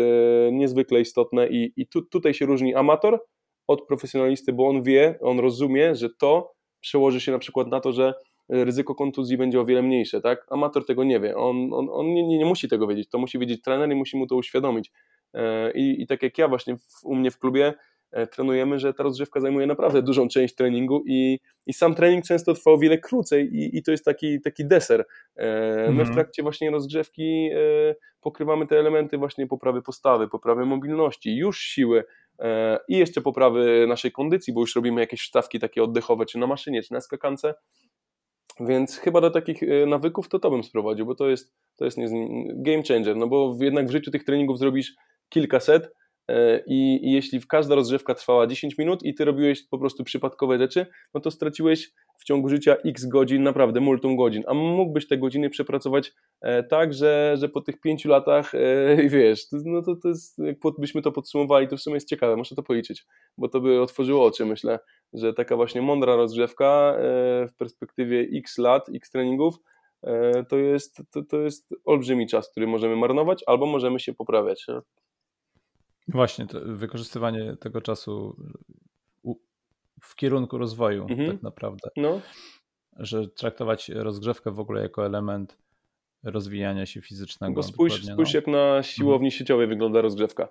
niezwykle 0.52 1.02
istotne 1.02 1.48
i, 1.48 1.74
i 1.78 1.88
tu, 1.88 2.02
tutaj 2.02 2.34
się 2.34 2.46
różni 2.46 2.76
amator 2.76 3.20
od 3.68 3.88
profesjonalisty, 3.88 4.54
bo 4.54 4.68
on 4.68 4.84
wie, 4.84 5.20
on 5.22 5.40
rozumie, 5.40 5.96
że 5.96 6.10
to 6.10 6.54
przełoży 6.80 7.22
się 7.22 7.32
na 7.32 7.40
przykład 7.40 7.68
na 7.68 7.80
to, 7.80 7.92
że 7.92 8.14
ryzyko 8.50 8.96
kontuzji 8.96 9.38
będzie 9.38 9.62
o 9.62 9.66
wiele 9.66 9.82
mniejsze, 9.82 10.22
tak? 10.22 10.46
Amator 10.50 10.86
tego 10.86 11.04
nie 11.04 11.20
wie, 11.20 11.38
on, 11.38 11.74
on, 11.74 11.88
on 11.92 12.14
nie, 12.14 12.28
nie, 12.28 12.38
nie 12.38 12.46
musi 12.46 12.70
tego 12.70 12.88
wiedzieć, 12.88 13.10
to 13.10 13.18
musi 13.18 13.40
wiedzieć 13.40 13.62
trener 13.62 13.92
i 13.92 13.96
musi 13.96 14.18
mu 14.18 14.28
to 14.28 14.36
uświadomić. 14.36 14.92
E, 15.34 15.72
I, 15.72 16.02
i 16.02 16.08
tak 16.08 16.24
jak 16.24 16.38
ja 16.38 16.48
właśnie 16.48 16.78
w, 16.78 17.04
u 17.04 17.16
mnie 17.16 17.32
w 17.32 17.40
klubie 17.40 17.74
E, 18.12 18.28
trenujemy, 18.28 18.80
że 18.80 18.94
ta 18.94 19.04
rozgrzewka 19.04 19.40
zajmuje 19.40 19.68
naprawdę 19.68 20.02
dużą 20.02 20.28
część 20.28 20.56
treningu 20.56 21.04
i, 21.08 21.40
i 21.66 21.74
sam 21.74 21.96
trening 21.96 22.26
często 22.26 22.54
trwa 22.54 22.72
o 22.72 22.78
wiele 22.78 22.98
krócej 22.98 23.56
i, 23.56 23.78
i 23.78 23.84
to 23.84 23.92
jest 23.92 24.06
taki, 24.06 24.42
taki 24.42 24.66
deser. 24.66 25.06
E, 25.36 25.46
my 25.88 25.98
w 25.98 26.00
mhm. 26.00 26.14
trakcie 26.14 26.44
właśnie 26.44 26.72
rozgrzewki 26.72 27.50
pokrywamy 28.22 28.68
te 28.68 28.80
elementy 28.80 29.18
właśnie 29.18 29.48
poprawy 29.48 29.82
postawy, 29.82 30.28
poprawy 30.28 30.66
mobilności, 30.66 31.38
już 31.38 31.60
siły 31.60 32.04
i 32.88 32.98
jeszcze 32.98 33.22
poprawy 33.22 33.86
naszej 33.88 34.12
kondycji, 34.12 34.54
bo 34.54 34.62
już 34.62 34.76
robimy 34.76 35.02
jakieś 35.02 35.22
stawki 35.22 35.60
takie 35.60 35.84
oddechowe, 35.84 36.26
czy 36.26 36.38
na 36.38 36.48
maszynie, 36.48 36.84
czy 36.84 36.94
na 36.94 37.02
skakance. 37.02 37.54
Więc 38.60 38.98
chyba 38.98 39.22
do 39.22 39.32
takich 39.32 39.62
nawyków 39.88 40.30
to 40.30 40.40
to 40.40 40.52
bym 40.52 40.64
sprowadził, 40.64 41.06
bo 41.06 41.16
to 41.16 41.30
jest, 41.30 41.54
to 41.76 41.86
jest 41.86 41.98
game 42.56 42.84
changer, 42.84 43.16
no 43.16 43.28
bo 43.28 43.58
jednak 43.60 43.88
w 43.88 43.92
życiu 43.92 44.12
tych 44.12 44.24
treningów 44.24 44.60
zrobisz 44.60 44.96
kilkaset, 45.30 45.94
I, 46.66 47.00
I, 47.08 47.12
jeśli 47.12 47.42
każda 47.48 47.76
rozgrzewka 47.76 48.16
trwała 48.16 48.48
10 48.48 48.78
minut 48.78 49.04
i 49.04 49.14
ty 49.14 49.26
robiłeś 49.26 49.68
po 49.68 49.78
prostu 49.78 50.04
przypadkowe 50.04 50.58
rzeczy, 50.58 50.86
no 51.14 51.22
to 51.22 51.32
straciłeś 51.32 51.92
w 52.18 52.24
ciągu 52.24 52.50
życia 52.50 52.76
x 52.86 53.06
godzin, 53.06 53.44
naprawdę 53.44 53.80
multum 53.80 54.16
godzin, 54.16 54.44
a 54.48 54.54
mógłbyś 54.54 55.08
te 55.08 55.18
godziny 55.18 55.50
przepracować 55.50 56.14
e, 56.42 56.64
tak, 56.64 56.94
że, 56.94 57.36
że 57.40 57.50
po 57.50 57.62
tych 57.62 57.82
5 57.82 58.06
latach, 58.06 58.56
e, 58.56 59.10
wiesz, 59.10 59.46
no 59.52 59.82
to, 59.82 59.96
to 59.96 60.08
jest, 60.08 60.38
jakbyśmy 60.40 61.02
to 61.02 61.12
podsumowali, 61.12 61.68
to 61.68 61.78
w 61.78 61.82
sumie 61.82 61.96
jest 61.96 62.10
ciekawe, 62.10 62.36
muszę 62.36 62.56
to 62.56 62.64
policzyć, 62.64 63.06
bo 63.38 63.50
to 63.50 63.62
by 63.62 63.82
otworzyło 63.82 64.26
oczy, 64.26 64.46
myślę, 64.46 64.80
że 65.14 65.34
taka 65.34 65.56
właśnie 65.56 65.82
mądra 65.82 66.16
rozgrzewka 66.16 66.96
w 67.50 67.56
perspektywie 67.58 68.28
x 68.34 68.58
lat, 68.58 68.90
x 68.96 69.12
treningów, 69.12 69.56
to 70.50 70.58
jest, 70.58 71.02
to, 71.12 71.24
to 71.24 71.42
jest 71.42 71.76
olbrzymi 71.86 72.28
czas, 72.28 72.52
który 72.52 72.68
możemy 72.68 72.96
marnować 72.96 73.44
albo 73.48 73.66
możemy 73.66 74.00
się 74.00 74.14
poprawiać. 74.14 74.66
Nie? 76.08 76.12
Właśnie, 76.14 76.48
wykorzystywanie 76.66 77.56
tego 77.60 77.82
czasu 77.82 78.36
w 80.02 80.16
kierunku 80.16 80.58
rozwoju, 80.58 81.08
mhm. 81.10 81.32
tak 81.32 81.44
naprawdę. 81.44 81.90
No. 81.98 82.22
Że 82.98 83.28
traktować 83.28 83.90
rozgrzewkę 83.90 84.52
w 84.52 84.60
ogóle 84.60 84.82
jako 84.82 85.06
element 85.06 85.58
rozwijania 86.24 86.86
się 86.86 87.02
fizycznego. 87.02 87.54
Bo 87.54 87.64
spójrz, 87.64 88.06
spójrz 88.06 88.34
no. 88.34 88.38
jak 88.38 88.48
na 88.48 88.84
siłowni 88.84 89.28
mhm. 89.28 89.40
sieciowej 89.40 89.68
wygląda 89.68 90.02
rozgrzewka. 90.02 90.48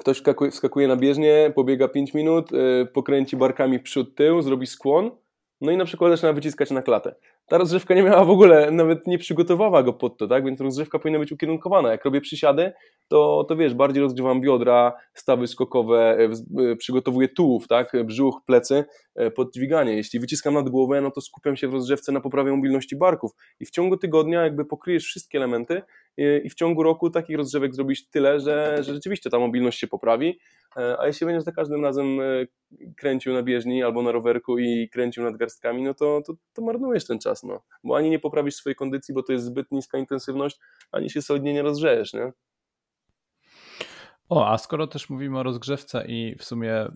Ktoś 0.00 0.22
wskakuje, 0.50 0.88
na 0.88 0.96
bieżnię, 0.96 1.52
pobiega 1.54 1.88
5 1.88 2.14
minut, 2.14 2.52
yy, 2.52 2.86
pokręci 2.86 3.36
barkami 3.36 3.80
przód, 3.80 4.14
tył, 4.14 4.42
zrobi 4.42 4.66
skłon, 4.66 5.10
no 5.60 5.72
i 5.72 5.76
na 5.76 5.84
przykład 5.84 6.12
zaczyna 6.12 6.32
wyciskać 6.32 6.70
na 6.70 6.82
klatę 6.82 7.14
ta 7.52 7.58
rozgrzewka 7.58 7.94
nie 7.94 8.02
miała 8.02 8.24
w 8.24 8.30
ogóle, 8.30 8.70
nawet 8.70 9.06
nie 9.06 9.18
przygotowała 9.18 9.82
go 9.82 9.92
pod 9.92 10.18
to, 10.18 10.28
tak? 10.28 10.44
Więc 10.44 10.60
rozgrzewka 10.60 10.98
powinna 10.98 11.18
być 11.18 11.32
ukierunkowana. 11.32 11.90
Jak 11.90 12.04
robię 12.04 12.20
przysiady, 12.20 12.72
to, 13.08 13.44
to 13.48 13.56
wiesz, 13.56 13.74
bardziej 13.74 14.02
rozgrzewam 14.02 14.40
biodra, 14.40 14.92
stawy 15.14 15.46
skokowe, 15.46 16.18
e, 16.18 16.30
e, 16.70 16.76
przygotowuję 16.76 17.28
tułów, 17.28 17.68
tak? 17.68 17.92
Brzuch, 18.04 18.40
plecy 18.46 18.84
e, 19.14 19.30
pod 19.30 19.54
dźwiganie. 19.54 19.96
Jeśli 19.96 20.20
wyciskam 20.20 20.54
nad 20.54 20.68
głowę, 20.68 21.00
no 21.00 21.10
to 21.10 21.20
skupiam 21.20 21.56
się 21.56 21.68
w 21.68 21.72
rozgrzewce 21.72 22.12
na 22.12 22.20
poprawie 22.20 22.50
mobilności 22.52 22.96
barków. 22.96 23.30
I 23.60 23.66
w 23.66 23.70
ciągu 23.70 23.96
tygodnia 23.96 24.42
jakby 24.42 24.64
pokryjesz 24.64 25.04
wszystkie 25.04 25.38
elementy 25.38 25.82
i 26.16 26.50
w 26.50 26.54
ciągu 26.54 26.82
roku 26.82 27.10
takich 27.10 27.36
rozgrzewek 27.36 27.74
zrobisz 27.74 28.08
tyle, 28.08 28.40
że, 28.40 28.76
że 28.80 28.94
rzeczywiście 28.94 29.30
ta 29.30 29.38
mobilność 29.38 29.80
się 29.80 29.86
poprawi. 29.86 30.38
A 30.98 31.06
jeśli 31.06 31.26
będziesz 31.26 31.44
za 31.44 31.52
każdym 31.52 31.84
razem 31.84 32.18
kręcił 32.96 33.32
na 33.32 33.42
bieżni 33.42 33.82
albo 33.82 34.02
na 34.02 34.12
rowerku 34.12 34.58
i 34.58 34.88
kręcił 34.92 35.22
nad 35.22 35.36
garstkami, 35.36 35.82
no 35.82 35.94
to, 35.94 36.22
to, 36.26 36.32
to 36.52 36.62
marnujesz 36.62 37.06
ten 37.06 37.18
czas, 37.18 37.41
no. 37.42 37.62
Bo 37.84 37.96
ani 37.96 38.10
nie 38.10 38.18
poprawisz 38.18 38.54
swojej 38.54 38.76
kondycji, 38.76 39.14
bo 39.14 39.22
to 39.22 39.32
jest 39.32 39.44
zbyt 39.44 39.70
niska 39.70 39.98
intensywność, 39.98 40.58
ani 40.92 41.10
się 41.10 41.22
solidnie 41.22 41.52
nie 41.52 41.62
rozgrzejesz, 41.62 42.12
nie? 42.12 42.32
O, 44.28 44.48
a 44.48 44.58
skoro 44.58 44.86
też 44.86 45.10
mówimy 45.10 45.38
o 45.38 45.42
rozgrzewce 45.42 46.04
i 46.06 46.36
w 46.38 46.44
sumie 46.44 46.88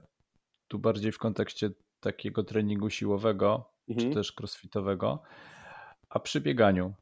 tu 0.69 0.79
bardziej 0.79 1.13
w 1.13 1.19
kontekście 1.19 1.71
takiego 2.01 2.45
treningu 2.45 2.91
siłowego, 2.91 3.71
mhm. 3.89 4.09
czy 4.09 4.15
też 4.15 4.33
crossfitowego, 4.41 5.23
a 6.09 6.21
przy 6.21 6.41
bieganiu. 6.41 6.95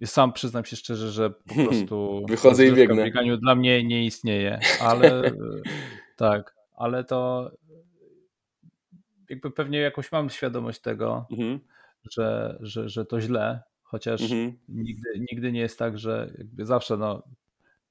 Ja 0.00 0.06
sam 0.06 0.32
przyznam 0.32 0.64
się 0.64 0.76
szczerze, 0.76 1.10
że 1.10 1.30
po 1.30 1.54
prostu 1.66 2.22
wychodzę 2.28 2.66
i 2.66 2.72
biegnę. 2.72 3.04
Bieganiu 3.04 3.36
dla 3.36 3.54
mnie 3.54 3.84
nie 3.84 4.04
istnieje, 4.04 4.60
ale 4.88 5.32
tak, 6.16 6.54
ale 6.76 7.04
to 7.04 7.50
jakby 9.28 9.50
pewnie 9.50 9.78
jakoś 9.78 10.12
mam 10.12 10.30
świadomość 10.30 10.80
tego, 10.80 11.26
mhm. 11.30 11.60
Że, 12.10 12.58
że, 12.60 12.88
że 12.88 13.04
to 13.04 13.20
źle, 13.20 13.62
chociaż 13.82 14.22
mhm. 14.22 14.58
nigdy, 14.68 15.08
nigdy 15.32 15.52
nie 15.52 15.60
jest 15.60 15.78
tak, 15.78 15.98
że 15.98 16.32
jakby 16.38 16.66
zawsze 16.66 16.96
no, 16.96 17.22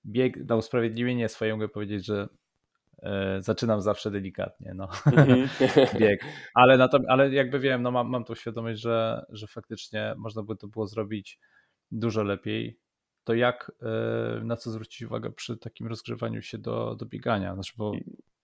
bieg 0.05 0.49
na 0.49 0.55
usprawiedliwienie 0.55 1.29
swoje 1.29 1.53
mogę 1.53 1.69
powiedzieć, 1.69 2.05
że 2.05 2.27
e, 3.03 3.41
zaczynam 3.41 3.81
zawsze 3.81 4.11
delikatnie, 4.11 4.73
no, 4.75 4.89
mhm. 5.05 5.49
bieg, 5.99 6.25
ale, 6.53 6.77
na 6.77 6.88
to, 6.88 6.99
ale 7.07 7.33
jakby 7.33 7.59
wiem, 7.59 7.81
no 7.81 7.91
mam, 7.91 8.09
mam 8.09 8.23
tą 8.23 8.35
świadomość, 8.35 8.81
że, 8.81 9.25
że 9.29 9.47
faktycznie 9.47 10.13
można 10.17 10.43
by 10.43 10.55
to 10.55 10.67
było 10.67 10.88
zrobić 10.88 11.39
dużo 11.91 12.23
lepiej, 12.23 12.79
to 13.23 13.33
jak, 13.33 13.71
e, 13.81 14.43
na 14.43 14.57
co 14.57 14.71
zwrócić 14.71 15.01
uwagę 15.01 15.31
przy 15.31 15.57
takim 15.57 15.88
rozgrzewaniu 15.88 16.41
się 16.41 16.57
do, 16.57 16.95
do 16.95 17.05
biegania, 17.05 17.53
znaczy, 17.53 17.73
bo 17.77 17.91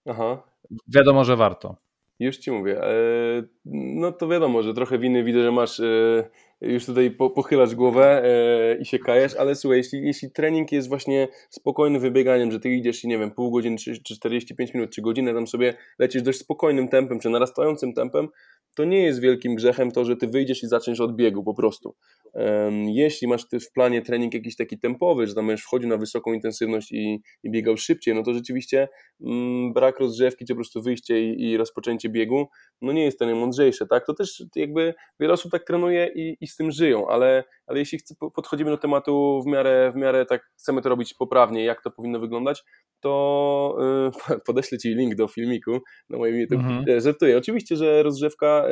Aha. 0.06 0.42
wiadomo, 0.88 1.24
że 1.24 1.36
warto. 1.36 1.87
Już 2.18 2.36
ci 2.36 2.50
mówię. 2.50 2.82
E, 2.82 2.92
no 3.64 4.12
to 4.12 4.28
wiadomo, 4.28 4.62
że 4.62 4.74
trochę 4.74 4.98
winy 4.98 5.24
widzę, 5.24 5.42
że 5.42 5.52
masz 5.52 5.80
e, 5.80 6.30
już 6.60 6.86
tutaj 6.86 7.10
pochylasz 7.10 7.74
głowę 7.74 8.22
e, 8.24 8.78
i 8.78 8.84
się 8.84 8.98
kajesz, 8.98 9.34
ale 9.34 9.54
słuchaj, 9.54 9.78
jeśli, 9.78 10.06
jeśli 10.06 10.30
trening 10.30 10.72
jest 10.72 10.88
właśnie 10.88 11.28
spokojnym 11.50 12.00
wybieganiem, 12.00 12.52
że 12.52 12.60
ty 12.60 12.70
idziesz 12.70 13.04
i 13.04 13.08
nie 13.08 13.18
wiem, 13.18 13.30
pół 13.30 13.50
godziny, 13.50 13.76
czy, 13.76 14.02
czy 14.02 14.16
45 14.16 14.74
minut, 14.74 14.90
czy 14.90 15.02
godzinę 15.02 15.34
tam 15.34 15.46
sobie 15.46 15.74
lecisz 15.98 16.22
dość 16.22 16.38
spokojnym 16.38 16.88
tempem, 16.88 17.20
czy 17.20 17.30
narastającym 17.30 17.92
tempem, 17.92 18.28
to 18.78 18.84
nie 18.84 19.02
jest 19.02 19.20
wielkim 19.20 19.54
grzechem 19.54 19.90
to, 19.90 20.04
że 20.04 20.16
ty 20.16 20.26
wyjdziesz 20.26 20.62
i 20.62 20.66
zaczniesz 20.66 21.00
od 21.00 21.16
biegu 21.16 21.44
po 21.44 21.54
prostu. 21.54 21.94
Jeśli 22.86 23.28
masz 23.28 23.48
ty 23.48 23.60
w 23.60 23.72
planie 23.72 24.02
trening 24.02 24.34
jakiś 24.34 24.56
taki 24.56 24.78
tempowy, 24.78 25.26
że 25.26 25.34
tam 25.34 25.46
będziesz 25.46 25.64
wchodził 25.64 25.88
na 25.88 25.96
wysoką 25.96 26.32
intensywność 26.32 26.92
i, 26.92 27.22
i 27.42 27.50
biegał 27.50 27.76
szybciej, 27.76 28.14
no 28.14 28.22
to 28.22 28.34
rzeczywiście 28.34 28.88
mm, 29.20 29.72
brak 29.72 30.00
rozgrzewki, 30.00 30.44
czy 30.44 30.52
po 30.52 30.56
prostu 30.56 30.82
wyjście 30.82 31.20
i, 31.20 31.42
i, 31.42 31.56
rozpoczęcie 31.56 32.08
biegu, 32.08 32.48
no 32.82 32.92
nie 32.92 33.04
jest 33.04 33.18
to 33.18 33.24
najmądrzejsze, 33.24 33.86
tak? 33.86 34.06
To 34.06 34.14
też 34.14 34.44
jakby 34.56 34.94
wiele 35.20 35.32
osób 35.32 35.52
tak 35.52 35.64
trenuje 35.64 36.10
i, 36.14 36.36
i 36.40 36.46
z 36.46 36.56
tym 36.56 36.70
żyją, 36.70 37.08
ale, 37.08 37.44
ale 37.66 37.78
jeśli 37.78 37.98
chce, 37.98 38.14
podchodzimy 38.34 38.70
do 38.70 38.78
tematu 38.78 39.42
w 39.42 39.46
miarę, 39.46 39.92
w 39.94 39.96
miarę 39.96 40.26
tak 40.26 40.42
chcemy 40.58 40.82
to 40.82 40.88
robić 40.88 41.14
poprawnie, 41.14 41.64
jak 41.64 41.82
to 41.82 41.90
powinno 41.90 42.20
wyglądać, 42.20 42.64
to 43.00 43.76
yy, 44.30 44.38
podeślę 44.46 44.78
Ci 44.78 44.94
link 44.94 45.14
do 45.14 45.28
filmiku 45.28 45.78
na 46.10 46.18
moim 46.18 46.36
YouTube. 46.36 46.60
Mhm. 46.60 47.00
Żartuję. 47.00 47.38
Oczywiście, 47.38 47.76
że 47.76 48.02
rozgrzewka 48.02 48.67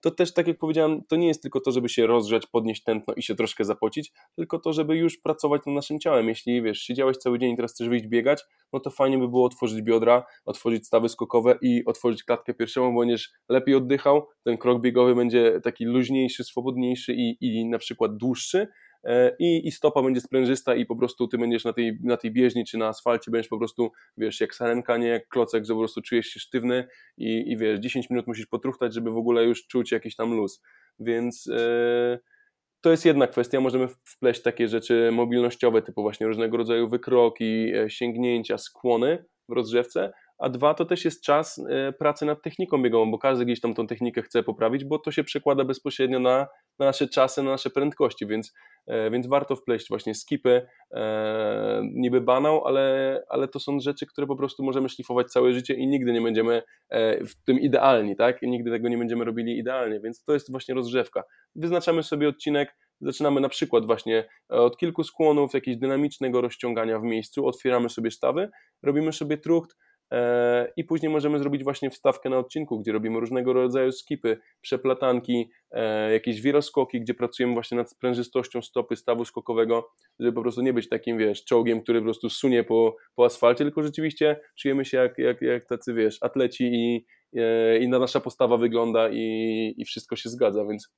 to 0.00 0.10
też, 0.10 0.34
tak 0.34 0.46
jak 0.46 0.58
powiedziałem, 0.58 1.02
to 1.08 1.16
nie 1.16 1.28
jest 1.28 1.42
tylko 1.42 1.60
to, 1.60 1.72
żeby 1.72 1.88
się 1.88 2.06
rozgrzać, 2.06 2.46
podnieść 2.46 2.82
tętno 2.82 3.14
i 3.14 3.22
się 3.22 3.34
troszkę 3.34 3.64
zapocić, 3.64 4.12
tylko 4.36 4.58
to, 4.58 4.72
żeby 4.72 4.96
już 4.96 5.18
pracować 5.18 5.62
nad 5.66 5.74
naszym 5.74 6.00
ciałem. 6.00 6.28
Jeśli, 6.28 6.62
wiesz, 6.62 6.78
siedziałeś 6.78 7.16
cały 7.16 7.38
dzień 7.38 7.52
i 7.52 7.56
teraz 7.56 7.72
chcesz 7.72 7.88
wyjść 7.88 8.06
biegać, 8.06 8.42
no 8.72 8.80
to 8.80 8.90
fajnie 8.90 9.18
by 9.18 9.28
było 9.28 9.44
otworzyć 9.44 9.82
biodra, 9.82 10.26
otworzyć 10.44 10.86
stawy 10.86 11.08
skokowe 11.08 11.58
i 11.62 11.84
otworzyć 11.84 12.24
klatkę 12.24 12.54
piersiową, 12.54 12.94
bo 12.94 13.00
będziesz 13.00 13.32
lepiej 13.48 13.74
oddychał, 13.74 14.28
ten 14.44 14.58
krok 14.58 14.80
biegowy 14.80 15.14
będzie 15.14 15.60
taki 15.60 15.84
luźniejszy, 15.84 16.44
swobodniejszy 16.44 17.14
i, 17.14 17.36
i 17.40 17.66
na 17.66 17.78
przykład 17.78 18.16
dłuższy, 18.16 18.68
i, 19.38 19.68
i 19.68 19.72
stopa 19.72 20.02
będzie 20.02 20.20
sprężysta 20.20 20.74
i 20.74 20.86
po 20.86 20.96
prostu 20.96 21.28
ty 21.28 21.38
będziesz 21.38 21.64
na 21.64 21.72
tej, 21.72 21.98
na 22.02 22.16
tej 22.16 22.30
bieżni 22.30 22.64
czy 22.64 22.78
na 22.78 22.88
asfalcie, 22.88 23.30
będziesz 23.30 23.48
po 23.48 23.58
prostu, 23.58 23.90
wiesz, 24.16 24.40
jak 24.40 24.54
sarenka, 24.54 24.96
nie? 24.96 25.08
Jak 25.08 25.28
klocek, 25.28 25.64
że 25.64 25.72
po 25.72 25.78
prostu 25.78 26.02
czujesz 26.02 26.26
się 26.26 26.40
sztywny 26.40 26.88
i, 27.16 27.52
i 27.52 27.56
wiesz, 27.56 27.80
10 27.80 28.10
minut 28.10 28.26
musisz 28.26 28.46
potruchtać, 28.46 28.94
żeby 28.94 29.10
w 29.10 29.16
ogóle 29.16 29.44
już 29.44 29.66
czuć 29.66 29.92
jakiś 29.92 30.16
tam 30.16 30.32
luz, 30.32 30.62
więc 30.98 31.46
yy, 31.46 32.18
to 32.80 32.90
jest 32.90 33.04
jedna 33.04 33.26
kwestia, 33.26 33.60
możemy 33.60 33.88
wpleść 33.88 34.42
takie 34.42 34.68
rzeczy 34.68 35.10
mobilnościowe, 35.12 35.82
typu 35.82 36.02
właśnie 36.02 36.26
różnego 36.26 36.56
rodzaju 36.56 36.88
wykroki, 36.88 37.72
e, 37.74 37.90
sięgnięcia, 37.90 38.58
skłony 38.58 39.24
w 39.48 39.52
rozgrzewce, 39.52 40.12
a 40.38 40.48
dwa 40.48 40.74
to 40.74 40.84
też 40.84 41.04
jest 41.04 41.22
czas 41.22 41.60
pracy 41.98 42.24
nad 42.26 42.42
techniką 42.42 42.82
biegową, 42.82 43.10
bo 43.10 43.18
każdy 43.18 43.44
gdzieś 43.44 43.60
tam 43.60 43.74
tą 43.74 43.86
technikę 43.86 44.22
chce 44.22 44.42
poprawić, 44.42 44.84
bo 44.84 44.98
to 44.98 45.12
się 45.12 45.24
przekłada 45.24 45.64
bezpośrednio 45.64 46.18
na, 46.18 46.46
na 46.80 46.86
nasze 46.86 47.08
czasy, 47.08 47.42
na 47.42 47.50
nasze 47.50 47.70
prędkości, 47.70 48.26
więc 48.26 48.52
E, 48.86 49.10
więc 49.10 49.26
warto 49.26 49.56
wpleść 49.56 49.88
właśnie 49.88 50.14
skipy, 50.14 50.66
e, 50.90 51.82
niby 51.92 52.20
banał, 52.20 52.66
ale, 52.66 53.22
ale 53.28 53.48
to 53.48 53.60
są 53.60 53.80
rzeczy, 53.80 54.06
które 54.06 54.26
po 54.26 54.36
prostu 54.36 54.64
możemy 54.64 54.88
szlifować 54.88 55.26
całe 55.26 55.52
życie 55.52 55.74
i 55.74 55.86
nigdy 55.86 56.12
nie 56.12 56.20
będziemy 56.20 56.62
e, 56.88 57.24
w 57.24 57.34
tym 57.44 57.60
idealni, 57.60 58.16
tak? 58.16 58.42
I 58.42 58.48
nigdy 58.48 58.70
tego 58.70 58.88
nie 58.88 58.98
będziemy 58.98 59.24
robili 59.24 59.58
idealnie, 59.58 60.00
więc 60.00 60.24
to 60.24 60.32
jest 60.32 60.50
właśnie 60.50 60.74
rozgrzewka. 60.74 61.22
Wyznaczamy 61.54 62.02
sobie 62.02 62.28
odcinek, 62.28 62.76
zaczynamy 63.00 63.40
na 63.40 63.48
przykład 63.48 63.86
właśnie 63.86 64.28
od 64.48 64.76
kilku 64.76 65.04
skłonów, 65.04 65.54
jakiegoś 65.54 65.80
dynamicznego 65.80 66.40
rozciągania 66.40 66.98
w 66.98 67.02
miejscu, 67.02 67.46
otwieramy 67.46 67.88
sobie 67.88 68.10
stawy, 68.10 68.50
robimy 68.82 69.12
sobie 69.12 69.38
trucht, 69.38 69.76
i 70.76 70.84
później 70.84 71.12
możemy 71.12 71.38
zrobić 71.38 71.64
właśnie 71.64 71.90
wstawkę 71.90 72.30
na 72.30 72.38
odcinku, 72.38 72.80
gdzie 72.80 72.92
robimy 72.92 73.20
różnego 73.20 73.52
rodzaju 73.52 73.92
skipy, 73.92 74.38
przeplatanki, 74.60 75.50
e, 75.70 76.12
jakieś 76.12 76.40
wieloskoki, 76.40 77.00
gdzie 77.00 77.14
pracujemy 77.14 77.54
właśnie 77.54 77.76
nad 77.76 77.90
sprężystością 77.90 78.62
stopy 78.62 78.96
stawu 78.96 79.24
skokowego, 79.24 79.90
żeby 80.20 80.32
po 80.32 80.42
prostu 80.42 80.62
nie 80.62 80.72
być 80.72 80.88
takim, 80.88 81.18
wiesz, 81.18 81.44
czołgiem, 81.44 81.82
który 81.82 82.00
po 82.00 82.04
prostu 82.04 82.30
sunie 82.30 82.64
po, 82.64 82.96
po 83.14 83.24
asfalcie, 83.24 83.64
tylko 83.64 83.82
rzeczywiście 83.82 84.40
czujemy 84.58 84.84
się 84.84 84.96
jak, 84.96 85.18
jak, 85.18 85.42
jak 85.42 85.64
tacy, 85.64 85.94
wiesz, 85.94 86.18
atleci 86.20 86.64
i, 86.64 87.06
e, 87.36 87.78
i 87.78 87.88
nasza 87.88 88.20
postawa 88.20 88.56
wygląda 88.56 89.08
i, 89.12 89.74
i 89.76 89.84
wszystko 89.84 90.16
się 90.16 90.28
zgadza, 90.28 90.64
więc 90.64 90.88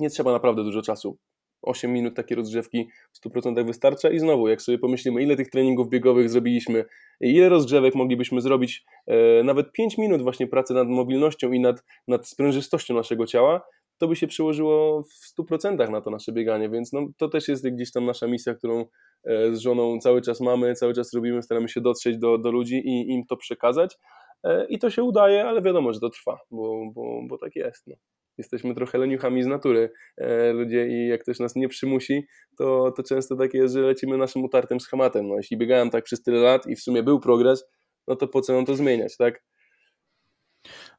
nie 0.00 0.10
trzeba 0.10 0.32
naprawdę 0.32 0.64
dużo 0.64 0.82
czasu 0.82 1.18
8 1.66 1.92
minut 1.92 2.14
takiej 2.16 2.36
rozgrzewki 2.36 2.88
w 3.12 3.28
100% 3.28 3.66
wystarcza. 3.66 4.10
I 4.10 4.18
znowu, 4.18 4.48
jak 4.48 4.62
sobie 4.62 4.78
pomyślimy, 4.78 5.22
ile 5.22 5.36
tych 5.36 5.50
treningów 5.50 5.88
biegowych 5.88 6.30
zrobiliśmy, 6.30 6.84
ile 7.20 7.48
rozgrzewek 7.48 7.94
moglibyśmy 7.94 8.40
zrobić, 8.40 8.84
e, 9.06 9.42
nawet 9.42 9.72
5 9.72 9.98
minut 9.98 10.22
właśnie 10.22 10.46
pracy 10.46 10.74
nad 10.74 10.88
mobilnością 10.88 11.52
i 11.52 11.60
nad, 11.60 11.84
nad 12.08 12.28
sprężystością 12.28 12.94
naszego 12.94 13.26
ciała, 13.26 13.62
to 13.98 14.08
by 14.08 14.16
się 14.16 14.26
przełożyło 14.26 15.02
w 15.02 15.40
100% 15.40 15.90
na 15.90 16.00
to 16.00 16.10
nasze 16.10 16.32
bieganie, 16.32 16.70
więc 16.70 16.92
no, 16.92 17.06
to 17.16 17.28
też 17.28 17.48
jest 17.48 17.68
gdzieś 17.68 17.92
tam 17.92 18.04
nasza 18.04 18.26
misja, 18.26 18.54
którą 18.54 18.84
e, 19.24 19.54
z 19.54 19.58
żoną 19.58 19.98
cały 19.98 20.22
czas 20.22 20.40
mamy, 20.40 20.74
cały 20.74 20.94
czas 20.94 21.12
robimy, 21.14 21.42
staramy 21.42 21.68
się 21.68 21.80
dotrzeć 21.80 22.18
do, 22.18 22.38
do 22.38 22.50
ludzi 22.50 22.76
i 22.76 23.12
im 23.12 23.26
to 23.26 23.36
przekazać. 23.36 23.98
E, 24.44 24.66
i 24.66 24.78
to 24.78 24.90
się 24.90 25.02
udaje, 25.02 25.44
ale 25.44 25.62
wiadomo, 25.62 25.92
że 25.92 26.00
to 26.00 26.10
trwa, 26.10 26.38
bo, 26.50 26.90
bo, 26.94 27.22
bo 27.28 27.38
tak 27.38 27.56
jest. 27.56 27.86
No 27.86 27.96
jesteśmy 28.38 28.74
trochę 28.74 28.98
leniuchami 28.98 29.42
z 29.42 29.46
natury 29.46 29.92
e, 30.16 30.52
ludzie 30.52 30.88
i 30.88 31.08
jak 31.08 31.22
ktoś 31.22 31.38
nas 31.38 31.56
nie 31.56 31.68
przymusi, 31.68 32.26
to, 32.58 32.92
to 32.96 33.02
często 33.02 33.36
takie 33.36 33.58
jest, 33.58 33.74
że 33.74 33.80
lecimy 33.80 34.18
naszym 34.18 34.44
utartym 34.44 34.80
schematem. 34.80 35.28
No, 35.28 35.36
jeśli 35.36 35.56
biegałem 35.56 35.90
tak 35.90 36.04
przez 36.04 36.22
tyle 36.22 36.38
lat 36.38 36.66
i 36.66 36.76
w 36.76 36.80
sumie 36.80 37.02
był 37.02 37.20
progres, 37.20 37.64
no 38.08 38.16
to 38.16 38.28
po 38.28 38.40
co 38.40 38.52
nam 38.52 38.64
to 38.64 38.76
zmieniać, 38.76 39.16
tak? 39.16 39.42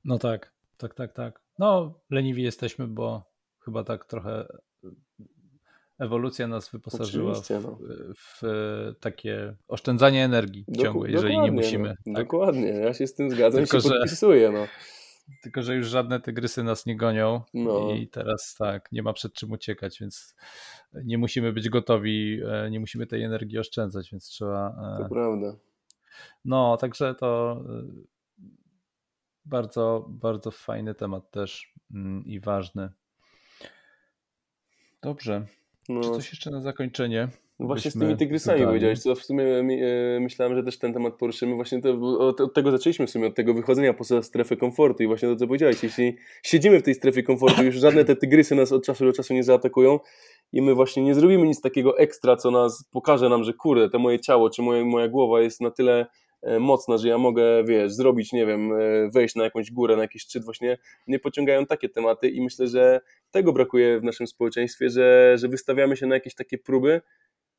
No 0.06 0.18
tak, 0.18 0.54
tak, 0.78 0.94
tak, 0.94 1.14
tak. 1.14 1.42
No 1.60 2.00
leniwi 2.10 2.44
jesteśmy, 2.44 2.88
bo 2.88 3.24
chyba 3.60 3.84
tak 3.84 4.06
trochę 4.06 4.48
ewolucja 6.00 6.48
nas 6.48 6.70
wyposażyła 6.70 7.34
w, 7.34 7.50
no. 7.50 7.78
w, 8.18 8.42
takie 9.00 9.56
oszczędzanie 9.68 10.26
energii 10.26 10.66
ciągłej, 10.82 11.14
jeżeli 11.14 11.40
nie 11.40 11.52
musimy. 11.52 11.96
No, 12.06 12.16
tak? 12.16 12.26
Dokładnie, 12.26 12.68
ja 12.68 12.94
się 12.94 13.08
z 13.08 13.14
tym 13.14 13.30
zgadzam 13.30 13.62
Tylko, 13.62 13.78
i 13.78 13.82
się 13.82 13.90
że... 13.90 13.96
podpisuję. 13.96 14.52
No. 14.52 14.68
Tylko, 15.42 15.62
że 15.62 15.76
już 15.76 15.88
żadne 15.88 16.20
tygrysy 16.20 16.64
nas 16.64 16.86
nie 16.86 16.98
gonią 16.98 17.42
no. 17.54 17.94
i 17.94 18.08
teraz 18.08 18.56
tak, 18.56 18.92
nie 18.92 19.04
ma 19.04 19.14
przed 19.14 19.34
czym 19.34 19.52
uciekać, 19.52 20.00
więc 20.00 20.36
nie 20.94 21.18
musimy 21.18 21.54
być 21.54 21.70
gotowi, 21.70 22.42
e, 22.50 22.70
nie 22.70 22.80
musimy 22.80 23.08
tej 23.08 23.24
energii 23.24 23.60
oszczędzać, 23.60 24.12
więc 24.12 24.26
trzeba. 24.26 24.96
E, 24.96 25.04
to 25.04 25.10
prawda. 25.10 25.56
No, 26.46 26.78
także 26.78 27.16
to 27.16 27.62
e, 27.70 27.84
bardzo, 29.46 30.06
bardzo 30.10 30.52
fajny 30.52 30.96
temat 30.96 31.32
też 31.32 31.74
mm, 31.92 32.26
i 32.26 32.40
ważny. 32.40 32.90
Dobrze. 35.02 35.46
No. 35.90 36.02
Czy 36.02 36.10
coś 36.10 36.32
jeszcze 36.32 36.52
na 36.52 36.62
zakończenie? 36.62 37.30
No 37.60 37.68
właśnie 37.68 37.92
z 37.92 38.00
tymi 38.00 38.18
tygrysami 38.18 38.60
dodali. 38.60 38.70
powiedziałeś, 38.70 39.00
co 39.00 39.16
w 39.16 39.24
sumie 39.24 39.44
e, 39.44 40.20
myślałem, 40.20 40.56
że 40.56 40.64
też 40.64 40.78
ten 40.78 40.94
temat 40.94 41.14
poruszymy. 41.14 41.56
Właśnie 41.56 41.82
to, 41.82 42.18
od, 42.20 42.42
od, 42.42 42.54
tego 42.54 42.72
zaczęliśmy 42.72 43.08
w 43.08 43.10
sumie, 43.10 43.28
od 43.28 43.36
tego 43.36 43.54
wychodzenia 43.54 43.94
poza 43.94 44.24
strefę 44.24 44.58
komfortu 44.58 45.04
i 45.04 45.08
właśnie 45.08 45.30
to, 45.30 45.36
co 45.36 45.48
powiedziałeś. 45.48 45.84
Jeśli 45.84 46.16
siedzimy 46.44 46.80
w 46.80 46.84
tej 46.84 46.94
strefie 46.94 47.24
komfortu, 47.24 47.64
już 47.64 47.76
żadne 47.76 48.06
te 48.06 48.16
tygrysy 48.16 48.56
nas 48.56 48.72
od 48.72 48.86
czasu 48.86 49.06
do 49.06 49.14
czasu 49.14 49.34
nie 49.34 49.44
zaatakują 49.44 50.00
i 50.54 50.62
my 50.62 50.74
właśnie 50.74 51.04
nie 51.04 51.16
zrobimy 51.16 51.48
nic 51.48 51.62
takiego 51.62 51.98
ekstra, 51.98 52.36
co 52.36 52.52
nas 52.52 52.84
pokaże 52.92 53.30
nam, 53.30 53.44
że 53.44 53.54
kurde, 53.54 53.90
to 53.90 54.00
moje 54.00 54.20
ciało 54.20 54.50
czy 54.50 54.62
moje, 54.62 54.86
moja 54.86 55.08
głowa 55.08 55.42
jest 55.42 55.62
na 55.62 55.72
tyle 55.72 56.06
e, 56.42 56.60
mocna, 56.60 56.98
że 56.98 57.08
ja 57.08 57.18
mogę, 57.18 57.64
wiesz, 57.64 57.94
zrobić, 57.94 58.34
nie 58.34 58.46
wiem, 58.46 58.72
e, 58.72 59.10
wejść 59.14 59.36
na 59.36 59.44
jakąś 59.44 59.72
górę, 59.72 59.96
na 59.96 60.02
jakiś 60.02 60.22
szczyt, 60.22 60.46
właśnie 60.46 60.78
nie 61.08 61.20
pociągają 61.20 61.66
takie 61.66 61.90
tematy 61.90 62.30
i 62.30 62.42
myślę, 62.42 62.68
że 62.68 63.02
tego 63.32 63.54
brakuje 63.54 64.00
w 64.00 64.04
naszym 64.04 64.28
społeczeństwie, 64.28 64.90
że, 64.90 65.36
że 65.38 65.48
wystawiamy 65.48 65.98
się 65.98 66.08
na 66.08 66.16
jakieś 66.16 66.36
takie 66.36 66.58
próby, 66.58 67.02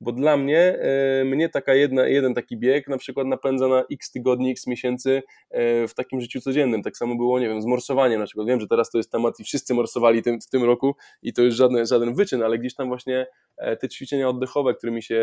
bo 0.00 0.12
dla 0.12 0.36
mnie, 0.36 0.78
e, 1.20 1.24
mnie 1.24 1.48
taka 1.48 1.74
jedna, 1.74 2.06
jeden 2.06 2.34
taki 2.34 2.56
bieg 2.56 2.88
na 2.88 2.98
przykład 2.98 3.26
napędza 3.26 3.68
na 3.68 3.84
x 3.92 4.10
tygodni, 4.10 4.50
x 4.50 4.66
miesięcy 4.66 5.22
e, 5.50 5.88
w 5.88 5.94
takim 5.94 6.20
życiu 6.20 6.40
codziennym. 6.40 6.82
Tak 6.82 6.96
samo 6.96 7.16
było, 7.16 7.40
nie 7.40 7.48
wiem, 7.48 7.62
z 7.62 7.66
morsowaniem 7.66 8.20
na 8.20 8.26
przykład. 8.26 8.46
Wiem, 8.46 8.60
że 8.60 8.66
teraz 8.66 8.90
to 8.90 8.98
jest 8.98 9.12
temat 9.12 9.40
i 9.40 9.44
wszyscy 9.44 9.74
morsowali 9.74 10.22
tym, 10.22 10.40
w 10.40 10.46
tym 10.46 10.64
roku 10.64 10.96
i 11.22 11.32
to 11.32 11.42
już 11.42 11.54
żaden, 11.54 11.86
żaden 11.86 12.14
wyczyn, 12.14 12.42
ale 12.42 12.58
gdzieś 12.58 12.74
tam 12.74 12.88
właśnie 12.88 13.26
e, 13.56 13.76
te 13.76 13.88
ćwiczenia 13.88 14.28
oddechowe, 14.28 14.74
którymi 14.74 15.02
się 15.02 15.20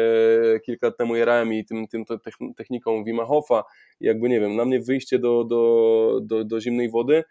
kilka 0.66 0.88
lat 0.88 0.98
temu 0.98 1.16
jarałem 1.16 1.54
i 1.54 1.66
tym, 1.66 1.88
tym 1.88 2.06
techniką 2.58 3.04
Wima 3.04 3.26
Hofa, 3.26 3.64
jakby 4.00 4.30
nie 4.30 4.40
wiem, 4.40 4.56
na 4.56 4.66
mnie 4.66 4.80
wyjście 4.80 5.20
do, 5.20 5.44
do, 5.44 6.20
do, 6.24 6.44
do 6.44 6.62
zimnej 6.62 6.90
wody 6.90 7.24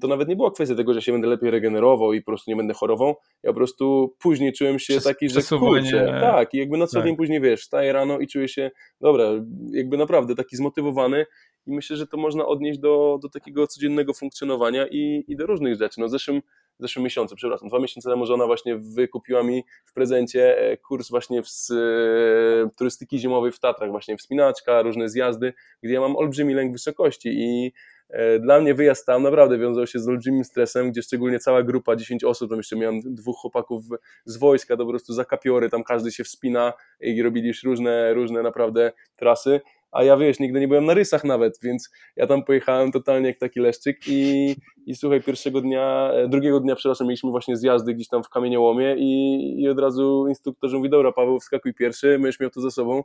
to 0.00 0.08
nawet 0.08 0.28
nie 0.28 0.36
była 0.36 0.50
kwestia 0.50 0.74
tego, 0.74 0.94
że 0.94 1.02
się 1.02 1.12
będę 1.12 1.28
lepiej 1.28 1.50
regenerował 1.50 2.12
i 2.12 2.22
po 2.22 2.26
prostu 2.26 2.50
nie 2.50 2.56
będę 2.56 2.74
chorował. 2.74 3.14
Ja 3.42 3.50
po 3.50 3.54
prostu 3.54 4.14
później 4.18 4.52
czułem 4.52 4.78
się 4.78 5.00
taki, 5.00 5.28
że 5.28 5.42
kurczę, 5.58 6.18
tak, 6.20 6.54
i 6.54 6.58
jakby 6.58 6.78
na 6.78 6.86
co 6.86 6.98
tak. 6.98 7.06
dzień 7.06 7.16
później 7.16 7.40
wiesz, 7.40 7.60
wstaję 7.60 7.92
rano 7.92 8.18
i 8.18 8.26
czuję 8.26 8.48
się, 8.48 8.70
dobra, 9.00 9.24
jakby 9.72 9.96
naprawdę 9.96 10.34
taki 10.34 10.56
zmotywowany 10.56 11.26
i 11.68 11.72
myślę, 11.72 11.96
że 11.96 12.06
to 12.06 12.16
można 12.16 12.46
odnieść 12.46 12.78
do, 12.78 13.18
do 13.22 13.28
takiego 13.28 13.66
codziennego 13.66 14.14
funkcjonowania 14.14 14.86
i, 14.86 15.24
i 15.28 15.36
do 15.36 15.46
różnych 15.46 15.78
rzeczy. 15.78 16.00
No 16.00 16.06
w 16.06 16.10
zeszłym, 16.10 16.42
w 16.78 16.82
zeszłym 16.82 17.04
miesiącu, 17.04 17.36
przepraszam, 17.36 17.68
dwa 17.68 17.78
miesiące 17.78 18.10
temu 18.10 18.26
żona 18.26 18.46
właśnie 18.46 18.76
wykupiła 18.76 19.42
mi 19.42 19.64
w 19.84 19.92
prezencie 19.92 20.58
e, 20.58 20.76
kurs 20.76 21.10
właśnie 21.10 21.42
z, 21.44 21.70
e, 21.70 22.70
turystyki 22.76 23.18
zimowej 23.18 23.52
w 23.52 23.60
Tatrach, 23.60 23.90
właśnie 23.90 24.16
wspinaczka, 24.16 24.82
różne 24.82 25.08
zjazdy, 25.08 25.52
gdzie 25.82 25.94
ja 25.94 26.00
mam 26.00 26.16
olbrzymi 26.16 26.54
lęk 26.54 26.72
wysokości 26.72 27.28
i 27.28 27.72
dla 28.40 28.60
mnie 28.60 28.74
wyjazd 28.74 29.06
tam 29.06 29.22
naprawdę 29.22 29.58
wiązał 29.58 29.86
się 29.86 29.98
z 29.98 30.08
olbrzymim 30.08 30.44
stresem, 30.44 30.90
gdzie 30.90 31.02
szczególnie 31.02 31.38
cała 31.38 31.62
grupa, 31.62 31.96
10 31.96 32.24
osób, 32.24 32.50
tam 32.50 32.58
jeszcze 32.58 32.76
miałem 32.76 33.00
dwóch 33.04 33.36
chłopaków 33.36 33.84
z 34.24 34.36
wojska, 34.36 34.76
to 34.76 34.84
po 34.84 34.90
prostu 34.90 35.12
za 35.12 35.24
kapiory, 35.24 35.70
tam 35.70 35.84
każdy 35.84 36.12
się 36.12 36.24
wspina 36.24 36.72
i 37.00 37.22
robili 37.22 37.48
już 37.48 37.62
różne, 37.62 38.14
różne 38.14 38.42
naprawdę 38.42 38.92
trasy, 39.16 39.60
a 39.92 40.04
ja 40.04 40.16
wiesz, 40.16 40.38
nigdy 40.40 40.60
nie 40.60 40.68
byłem 40.68 40.84
na 40.84 40.94
rysach 40.94 41.24
nawet, 41.24 41.58
więc 41.62 41.90
ja 42.16 42.26
tam 42.26 42.44
pojechałem 42.44 42.92
totalnie 42.92 43.28
jak 43.28 43.38
taki 43.38 43.60
leszczyk 43.60 43.98
i, 44.08 44.54
i 44.86 44.94
słuchaj, 44.94 45.22
pierwszego 45.22 45.60
dnia, 45.60 46.10
e, 46.12 46.28
drugiego 46.28 46.60
dnia, 46.60 46.74
przepraszam, 46.74 47.06
mieliśmy 47.06 47.30
właśnie 47.30 47.56
zjazdy 47.56 47.94
gdzieś 47.94 48.08
tam 48.08 48.22
w 48.22 48.28
kamieniołomie 48.28 48.96
i, 48.98 49.62
i 49.62 49.68
od 49.68 49.78
razu 49.78 50.26
instruktorzy 50.28 50.76
mówi, 50.76 50.90
dobra 50.90 51.12
Paweł, 51.12 51.40
wskakuj 51.40 51.74
pierwszy, 51.74 52.18
myś 52.18 52.40
miał 52.40 52.50
to 52.50 52.60
ze 52.60 52.70
sobą 52.70 53.02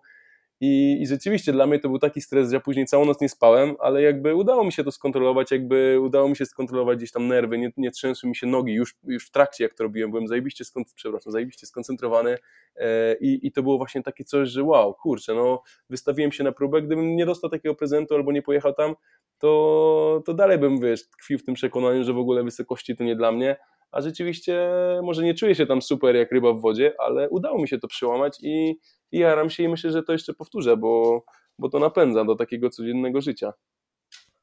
i, 0.61 0.97
I 1.01 1.07
rzeczywiście 1.07 1.53
dla 1.53 1.67
mnie 1.67 1.79
to 1.79 1.89
był 1.89 1.99
taki 1.99 2.21
stres, 2.21 2.49
że 2.49 2.55
ja 2.55 2.59
później 2.59 2.85
całą 2.85 3.05
noc 3.05 3.21
nie 3.21 3.29
spałem, 3.29 3.75
ale 3.79 4.01
jakby 4.01 4.35
udało 4.35 4.63
mi 4.63 4.71
się 4.71 4.83
to 4.83 4.91
skontrolować, 4.91 5.51
jakby 5.51 5.99
udało 6.01 6.29
mi 6.29 6.35
się 6.35 6.45
skontrolować 6.45 6.97
gdzieś 6.97 7.11
tam 7.11 7.27
nerwy, 7.27 7.57
nie, 7.57 7.71
nie 7.77 7.91
trzęsły 7.91 8.29
mi 8.29 8.35
się 8.35 8.47
nogi. 8.47 8.73
Już, 8.73 8.95
już 9.03 9.27
w 9.27 9.31
trakcie, 9.31 9.63
jak 9.63 9.73
to 9.73 9.83
robiłem, 9.83 10.11
byłem 10.11 10.27
zajebiście, 10.27 10.65
skon, 10.65 10.83
przepraszam, 10.95 11.31
zajebiście 11.31 11.67
skoncentrowany 11.67 12.37
e, 12.75 13.15
i, 13.15 13.47
i 13.47 13.51
to 13.51 13.63
było 13.63 13.77
właśnie 13.77 14.03
takie 14.03 14.23
coś, 14.23 14.49
że 14.49 14.63
wow, 14.63 14.93
kurczę, 14.93 15.33
no 15.33 15.63
wystawiłem 15.89 16.31
się 16.31 16.43
na 16.43 16.51
próbę, 16.51 16.81
gdybym 16.81 17.15
nie 17.15 17.25
dostał 17.25 17.49
takiego 17.49 17.75
prezentu 17.75 18.15
albo 18.15 18.31
nie 18.31 18.41
pojechał 18.41 18.73
tam, 18.73 18.95
to, 19.37 20.23
to 20.25 20.33
dalej 20.33 20.57
bym, 20.57 20.79
wiesz, 20.79 21.09
tkwił 21.09 21.39
w 21.39 21.43
tym 21.43 21.55
przekonaniu, 21.55 22.03
że 22.03 22.13
w 22.13 22.17
ogóle 22.17 22.43
wysokości 22.43 22.95
to 22.95 23.03
nie 23.03 23.15
dla 23.15 23.31
mnie, 23.31 23.55
a 23.93 24.01
rzeczywiście 24.01 24.69
może 25.03 25.23
nie 25.23 25.33
czuję 25.33 25.55
się 25.55 25.65
tam 25.65 25.81
super 25.81 26.15
jak 26.15 26.31
ryba 26.31 26.53
w 26.53 26.61
wodzie, 26.61 26.93
ale 26.99 27.29
udało 27.29 27.61
mi 27.61 27.67
się 27.67 27.79
to 27.79 27.87
przełamać 27.87 28.37
i, 28.41 28.75
i 29.11 29.19
jaram 29.19 29.49
się 29.49 29.63
i 29.63 29.69
myślę, 29.69 29.91
że 29.91 30.03
to 30.03 30.11
jeszcze 30.11 30.33
powtórzę, 30.33 30.77
bo, 30.77 31.23
bo 31.59 31.69
to 31.69 31.79
napędza 31.79 32.25
do 32.25 32.35
takiego 32.35 32.69
codziennego 32.69 33.21
życia. 33.21 33.53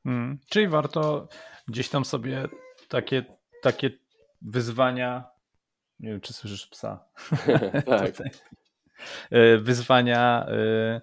Hmm. 0.05 0.39
Czyli 0.49 0.69
warto 0.69 1.29
gdzieś 1.69 1.89
tam 1.89 2.05
sobie 2.05 2.49
takie, 2.89 3.25
takie 3.63 3.91
wyzwania, 4.43 5.25
nie 6.01 6.11
wiem 6.11 6.21
czy 6.21 6.33
słyszysz 6.33 6.67
psa, 6.67 7.05
tak. 7.87 8.13
E, 9.31 9.59
wyzwania 9.59 10.47
e, 10.49 11.01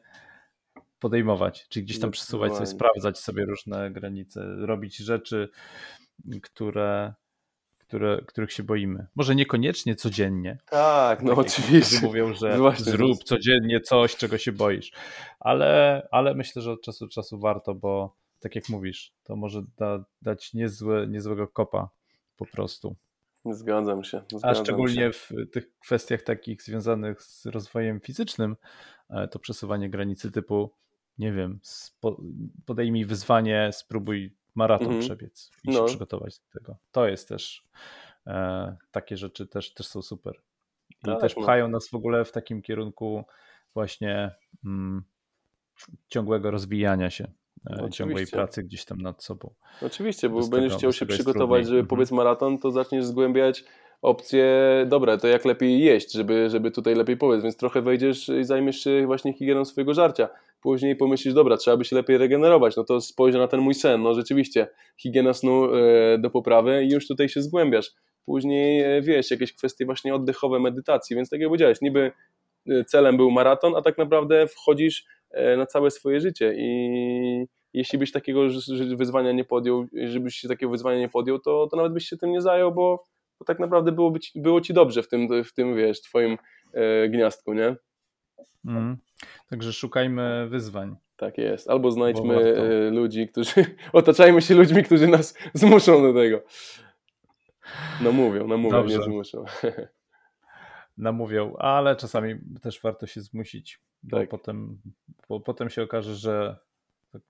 podejmować, 1.00 1.68
czyli 1.70 1.86
gdzieś 1.86 2.00
tam 2.00 2.12
przesuwać 2.12 2.54
sobie, 2.54 2.66
sprawdzać 2.66 3.20
sobie 3.20 3.46
różne 3.46 3.92
granice, 3.92 4.46
robić 4.46 4.98
rzeczy, 4.98 5.50
które 6.42 7.14
które, 7.88 8.22
których 8.28 8.52
się 8.52 8.64
boimy. 8.64 9.08
Może 9.16 9.36
niekoniecznie 9.36 9.96
codziennie. 9.96 10.58
Tak, 10.70 11.24
no 11.24 11.30
tak 11.36 11.46
oczywiście. 11.46 12.00
Mówią, 12.08 12.34
że 12.34 12.58
Właśnie 12.58 12.92
zrób 12.92 13.24
codziennie 13.24 13.82
coś, 13.82 14.16
czego 14.16 14.38
się 14.38 14.52
boisz. 14.52 14.92
Ale, 15.40 16.08
ale 16.12 16.36
myślę, 16.36 16.62
że 16.62 16.72
od 16.72 16.82
czasu 16.82 17.06
do 17.06 17.12
czasu 17.12 17.40
warto, 17.40 17.76
bo 17.76 18.16
tak 18.40 18.56
jak 18.56 18.70
mówisz, 18.70 19.14
to 19.24 19.36
może 19.36 19.62
da, 19.78 20.06
dać 20.22 20.54
niezłe, 20.54 21.08
niezłego 21.08 21.48
kopa 21.48 21.90
po 22.38 22.46
prostu. 22.46 22.96
Zgadzam 23.46 24.04
się. 24.04 24.22
Zgadzam 24.30 24.50
A 24.50 24.56
szczególnie 24.56 25.02
się. 25.02 25.12
w 25.12 25.32
tych 25.52 25.80
kwestiach 25.80 26.22
takich 26.22 26.62
związanych 26.62 27.22
z 27.22 27.46
rozwojem 27.46 28.00
fizycznym, 28.00 28.56
e, 29.10 29.28
to 29.28 29.40
przesuwanie 29.40 29.90
granicy 29.90 30.32
typu, 30.32 30.74
nie 31.18 31.34
wiem, 31.34 31.60
podejmij 32.66 33.06
wyzwanie, 33.06 33.70
spróbuj 33.74 34.36
maraton 34.58 34.88
-hmm. 34.88 35.00
przebiec 35.00 35.52
i 35.64 35.72
no. 35.72 35.74
się 35.74 35.86
przygotować 35.86 36.40
do 36.40 36.60
tego. 36.60 36.78
To 36.92 37.08
jest 37.08 37.30
też 37.30 37.64
e, 38.28 38.78
takie 38.92 39.18
rzeczy 39.18 39.48
też, 39.48 39.74
też 39.74 39.88
są 39.88 40.02
super. 40.02 40.42
I 40.90 41.06
tak, 41.06 41.22
też 41.22 41.36
no. 41.36 41.44
pchają 41.44 41.68
nas 41.68 41.88
w 41.90 41.94
ogóle 41.94 42.26
w 42.26 42.32
takim 42.32 42.62
kierunku 42.62 43.24
właśnie 43.74 44.32
mm, 44.66 45.04
ciągłego 46.10 46.52
rozwijania 46.52 47.10
się. 47.10 47.32
No, 47.64 47.90
ciągłej 47.90 48.28
pracy 48.28 48.64
gdzieś 48.64 48.86
tam 48.86 49.02
nad 49.02 49.24
sobą. 49.24 49.54
Oczywiście, 49.82 50.30
bo 50.30 50.48
będziesz 50.48 50.74
chciał 50.74 50.94
się 50.94 51.06
przygotować, 51.06 51.66
żeby 51.66 51.80
mhm. 51.80 51.88
powiedz 51.88 52.12
maraton, 52.12 52.60
to 52.60 52.72
zaczniesz 52.72 53.06
zgłębiać 53.06 53.64
opcje, 54.02 54.46
dobre, 54.88 55.18
to 55.18 55.28
jak 55.28 55.46
lepiej 55.46 55.80
jeść, 55.80 56.14
żeby, 56.14 56.50
żeby 56.50 56.72
tutaj 56.72 56.96
lepiej 56.96 57.18
powiedz, 57.18 57.44
więc 57.44 57.58
trochę 57.58 57.82
wejdziesz 57.82 58.30
i 58.30 58.44
zajmiesz 58.44 58.84
się 58.84 59.06
właśnie 59.06 59.34
higieną 59.34 59.66
swojego 59.66 59.94
żarcia. 59.94 60.30
Później 60.62 60.96
pomyślisz, 60.96 61.34
dobra, 61.34 61.58
trzeba 61.58 61.78
by 61.78 61.86
się 61.86 61.96
lepiej 61.96 62.18
regenerować, 62.18 62.76
no 62.76 62.84
to 62.84 63.02
spojrz 63.02 63.36
na 63.36 63.48
ten 63.48 63.60
mój 63.60 63.74
sen, 63.74 64.02
no 64.02 64.14
rzeczywiście, 64.14 64.68
higiena 64.98 65.34
snu 65.34 65.76
e, 65.76 66.18
do 66.18 66.30
poprawy 66.30 66.84
i 66.84 66.90
już 66.90 67.08
tutaj 67.08 67.30
się 67.30 67.42
zgłębiasz. 67.42 67.92
Później, 68.26 68.82
e, 68.82 69.02
wiesz, 69.02 69.32
jakieś 69.32 69.54
kwestie 69.54 69.86
właśnie 69.86 70.16
oddechowe, 70.16 70.60
medytacji, 70.60 71.16
więc 71.16 71.30
tak 71.30 71.40
jak 71.40 71.50
powiedziałeś, 71.50 71.82
niby 71.82 72.12
e, 72.70 72.84
celem 72.84 73.18
był 73.18 73.32
maraton, 73.32 73.76
a 73.76 73.82
tak 73.82 73.98
naprawdę 73.98 74.48
wchodzisz 74.48 75.06
na 75.58 75.66
całe 75.66 75.92
swoje 75.92 76.20
życie 76.20 76.54
i 76.58 77.46
jeśli 77.74 78.00
byś 78.00 78.12
takiego 78.12 78.42
wyzwania 78.96 79.32
nie 79.32 79.46
podjął, 79.46 79.86
żebyś 80.04 80.36
się 80.36 80.48
takiego 80.48 80.72
wyzwania 80.72 81.00
nie 81.00 81.10
podjął, 81.10 81.40
to, 81.40 81.68
to 81.72 81.78
nawet 81.78 81.94
byś 81.94 82.06
się 82.06 82.18
tym 82.18 82.32
nie 82.32 82.42
zajął, 82.42 82.72
bo 82.72 83.04
bo 83.40 83.46
tak 83.46 83.60
naprawdę 83.60 83.92
było, 83.92 84.12
być, 84.12 84.32
było 84.36 84.62
ci 84.62 84.74
dobrze 84.74 85.04
w 85.04 85.08
tym, 85.08 85.44
w 85.44 85.54
tym 85.54 85.76
wiesz, 85.76 86.02
twoim 86.02 86.38
e, 86.74 87.10
gniazdku, 87.10 87.54
nie? 87.54 87.76
Mm. 88.66 88.98
Także 89.50 89.74
szukajmy 89.74 90.48
wyzwań. 90.50 90.96
Tak 91.18 91.38
jest. 91.38 91.70
Albo 91.70 91.92
znajdźmy 91.92 92.36
e, 92.36 92.90
ludzi, 92.92 93.28
którzy. 93.28 93.66
Otaczajmy 93.94 94.42
się 94.42 94.56
ludźmi, 94.56 94.84
którzy 94.84 95.08
nas 95.08 95.38
zmuszą 95.54 96.02
do 96.02 96.14
tego. 96.14 96.42
Namówią, 98.02 98.48
namówią, 98.48 98.78
Dobrze. 98.78 98.98
nie 98.98 99.04
zmuszą. 99.04 99.46
Namówią, 100.98 101.58
ale 101.58 101.96
czasami 101.96 102.36
też 102.62 102.82
warto 102.82 103.08
się 103.08 103.22
zmusić, 103.22 103.82
bo, 104.04 104.18
tak. 104.18 104.30
potem, 104.30 104.82
bo 105.30 105.40
potem 105.40 105.70
się 105.70 105.84
okaże, 105.84 106.16
że 106.16 106.58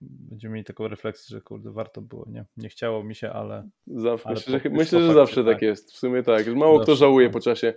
będziemy 0.01 0.53
mieli 0.53 0.65
taką 0.65 0.87
refleksję, 0.87 1.35
że 1.35 1.41
kurde, 1.41 1.71
warto 1.71 2.01
było, 2.01 2.25
nie, 2.29 2.45
nie 2.57 2.69
chciało 2.69 3.03
mi 3.03 3.15
się, 3.15 3.29
ale... 3.29 3.69
Zawsze, 3.87 4.27
ale 4.27 4.35
myślę, 4.35 4.59
że, 4.63 4.69
myślę, 4.69 5.01
że 5.01 5.13
zawsze 5.13 5.43
tak. 5.43 5.53
tak 5.53 5.61
jest, 5.61 5.91
w 5.91 5.97
sumie 5.97 6.23
tak, 6.23 6.47
mało 6.47 6.77
zawsze. 6.77 6.83
kto 6.91 6.95
żałuje 6.95 7.29
po 7.29 7.39
czasie. 7.39 7.73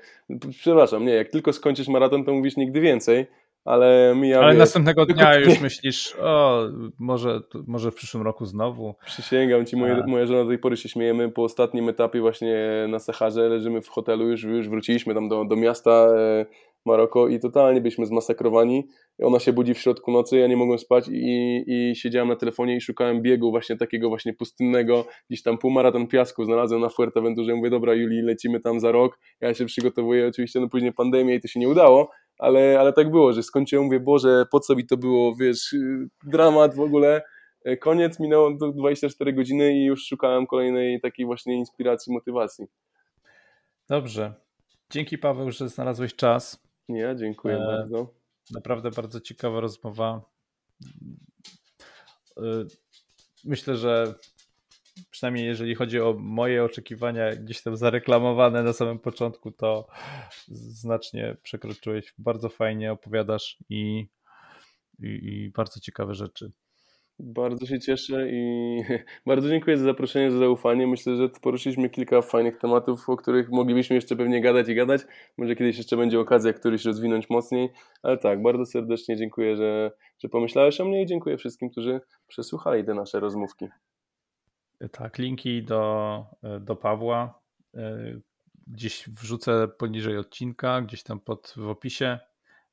Przepraszam, 0.50 1.04
nie, 1.06 1.12
jak 1.12 1.28
tylko 1.28 1.52
skończysz 1.52 1.88
maraton, 1.88 2.24
to 2.24 2.32
mówisz 2.32 2.56
nigdy 2.56 2.80
więcej, 2.80 3.26
ale 3.64 4.14
mija... 4.16 4.40
Ale 4.40 4.54
następnego 4.54 5.06
dnia 5.06 5.38
już 5.38 5.60
myślisz, 5.70 6.16
o, 6.16 6.62
może, 6.98 7.40
może 7.66 7.90
w 7.90 7.94
przyszłym 7.94 8.22
roku 8.22 8.46
znowu. 8.46 8.94
Przysięgam 9.06 9.66
ci, 9.66 9.76
moje, 9.76 10.02
moja 10.06 10.26
żona 10.26 10.42
do 10.42 10.48
tej 10.48 10.58
pory 10.58 10.76
się 10.76 10.88
śmiejemy, 10.88 11.28
po 11.28 11.44
ostatnim 11.44 11.88
etapie 11.88 12.20
właśnie 12.20 12.86
na 12.88 12.98
Saharze 12.98 13.48
leżymy 13.48 13.80
w 13.80 13.88
hotelu, 13.88 14.28
już, 14.28 14.42
już 14.42 14.68
wróciliśmy 14.68 15.14
tam 15.14 15.28
do, 15.28 15.44
do 15.44 15.56
miasta, 15.56 15.90
e, 15.90 16.46
Maroko 16.86 17.28
i 17.28 17.40
totalnie 17.40 17.80
byliśmy 17.80 18.06
zmasakrowani. 18.06 18.88
Ona 19.22 19.38
się 19.38 19.52
budzi 19.52 19.74
w 19.74 19.78
środku 19.78 20.12
nocy, 20.12 20.38
ja 20.38 20.46
nie 20.46 20.56
mogłem 20.56 20.78
spać 20.78 21.08
i, 21.08 21.64
i 21.66 21.96
siedziałem 21.96 22.28
na 22.28 22.36
telefonie 22.36 22.76
i 22.76 22.80
szukałem 22.80 23.22
biegu 23.22 23.50
właśnie 23.50 23.76
takiego 23.76 24.08
właśnie 24.08 24.34
pustynnego, 24.34 25.04
gdzieś 25.30 25.42
tam 25.42 25.58
półmaraton 25.58 26.06
piasku 26.06 26.44
znalazłem 26.44 26.80
na 26.80 26.88
Fuerteventurze, 26.88 27.54
mówię 27.54 27.70
dobra 27.70 27.94
Juli, 27.94 28.22
lecimy 28.22 28.60
tam 28.60 28.80
za 28.80 28.92
rok, 28.92 29.18
ja 29.40 29.54
się 29.54 29.66
przygotowuję, 29.66 30.28
oczywiście 30.28 30.60
no 30.60 30.68
później 30.68 30.92
pandemia 30.92 31.34
i 31.34 31.40
to 31.40 31.48
się 31.48 31.60
nie 31.60 31.68
udało, 31.68 32.10
ale, 32.38 32.80
ale 32.80 32.92
tak 32.92 33.10
było, 33.10 33.32
że 33.32 33.42
skończyłem, 33.42 33.84
mówię 33.84 34.00
Boże, 34.00 34.44
po 34.50 34.60
co 34.60 34.76
mi 34.76 34.86
to 34.86 34.96
było, 34.96 35.34
wiesz, 35.34 35.74
dramat 36.24 36.74
w 36.74 36.80
ogóle, 36.80 37.22
koniec, 37.80 38.20
minęło 38.20 38.50
24 38.74 39.32
godziny 39.32 39.72
i 39.72 39.84
już 39.84 40.06
szukałem 40.06 40.46
kolejnej 40.46 41.00
takiej 41.00 41.26
właśnie 41.26 41.54
inspiracji, 41.54 42.12
motywacji. 42.12 42.66
Dobrze. 43.88 44.34
Dzięki 44.90 45.18
Paweł, 45.18 45.50
że 45.50 45.68
znalazłeś 45.68 46.14
czas. 46.14 46.69
Ja 46.94 47.14
dziękuję 47.14 47.56
e, 47.56 47.66
bardzo. 47.66 48.14
Naprawdę 48.50 48.90
bardzo 48.90 49.20
ciekawa 49.20 49.60
rozmowa. 49.60 50.22
E, 52.36 52.42
myślę, 53.44 53.76
że 53.76 54.14
przynajmniej 55.10 55.46
jeżeli 55.46 55.74
chodzi 55.74 56.00
o 56.00 56.14
moje 56.18 56.64
oczekiwania 56.64 57.36
gdzieś 57.36 57.62
tam 57.62 57.76
zareklamowane 57.76 58.62
na 58.62 58.72
samym 58.72 58.98
początku, 58.98 59.52
to 59.52 59.88
znacznie 60.48 61.36
przekroczyłeś. 61.42 62.14
Bardzo 62.18 62.48
fajnie 62.48 62.92
opowiadasz 62.92 63.58
i, 63.68 64.08
i, 64.98 65.06
i 65.06 65.50
bardzo 65.50 65.80
ciekawe 65.80 66.14
rzeczy. 66.14 66.52
Bardzo 67.22 67.66
się 67.66 67.80
cieszę 67.80 68.30
i 68.30 68.82
bardzo 69.26 69.48
dziękuję 69.48 69.78
za 69.78 69.84
zaproszenie, 69.84 70.30
za 70.30 70.38
zaufanie. 70.38 70.86
Myślę, 70.86 71.16
że 71.16 71.28
poruszyliśmy 71.28 71.90
kilka 71.90 72.22
fajnych 72.22 72.58
tematów, 72.58 73.08
o 73.08 73.16
których 73.16 73.50
moglibyśmy 73.50 73.96
jeszcze 73.96 74.16
pewnie 74.16 74.40
gadać 74.40 74.68
i 74.68 74.74
gadać. 74.74 75.00
Może 75.38 75.56
kiedyś 75.56 75.78
jeszcze 75.78 75.96
będzie 75.96 76.20
okazja 76.20 76.52
któryś 76.52 76.84
rozwinąć 76.84 77.30
mocniej. 77.30 77.68
Ale 78.02 78.18
tak, 78.18 78.42
bardzo 78.42 78.66
serdecznie 78.66 79.16
dziękuję, 79.16 79.56
że, 79.56 79.92
że 80.18 80.28
pomyślałeś 80.28 80.80
o 80.80 80.84
mnie 80.84 81.02
i 81.02 81.06
dziękuję 81.06 81.36
wszystkim, 81.36 81.70
którzy 81.70 82.00
przesłuchali 82.28 82.84
te 82.84 82.94
nasze 82.94 83.20
rozmówki. 83.20 83.68
Tak, 84.92 85.18
linki 85.18 85.62
do, 85.62 86.24
do 86.60 86.76
Pawła 86.76 87.40
e, 87.74 88.20
gdzieś 88.66 89.08
wrzucę 89.08 89.68
poniżej 89.68 90.18
odcinka, 90.18 90.82
gdzieś 90.82 91.02
tam 91.02 91.20
pod, 91.20 91.54
w 91.56 91.68
opisie. 91.68 92.18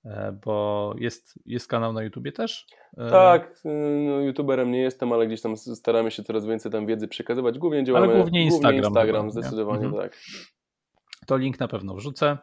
E, 0.06 0.40
bo 0.46 0.96
jest, 0.98 1.40
jest 1.46 1.68
kanał 1.68 1.94
na 1.94 2.04
YouTubie 2.04 2.32
też? 2.32 2.68
E, 2.98 3.10
tak, 3.10 3.62
no, 4.06 4.20
YouTuberem 4.20 4.72
nie 4.72 4.82
jestem, 4.82 5.14
ale 5.14 5.28
gdzieś 5.28 5.42
tam 5.42 5.58
staramy 5.58 6.12
się 6.12 6.24
coraz 6.24 6.46
więcej 6.46 6.72
tam 6.72 6.86
wiedzy 6.86 7.08
przekazywać. 7.08 7.60
Głównie 7.60 7.84
działamy, 7.84 8.08
ale 8.08 8.16
głównie 8.16 8.44
Instagram. 8.44 8.72
Głównie 8.72 8.88
Instagram, 8.88 9.32
zdecydowanie 9.32 9.86
mhm. 9.86 10.04
tak. 10.04 10.18
To 11.26 11.38
link 11.38 11.60
na 11.60 11.68
pewno 11.68 11.96
wrzucę. 11.96 12.38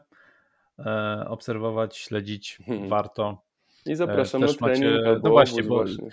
E, 0.79 1.25
obserwować, 1.29 1.97
śledzić, 1.97 2.59
hmm. 2.67 2.89
warto. 2.89 3.43
I 3.87 3.95
zapraszam 3.95 4.41
też 4.41 4.61
na 4.61 4.67
trening 4.67 5.05
macie, 5.05 5.21
no 5.23 5.31
właśnie, 5.31 5.63
bo, 5.63 5.75
właśnie. 5.75 6.09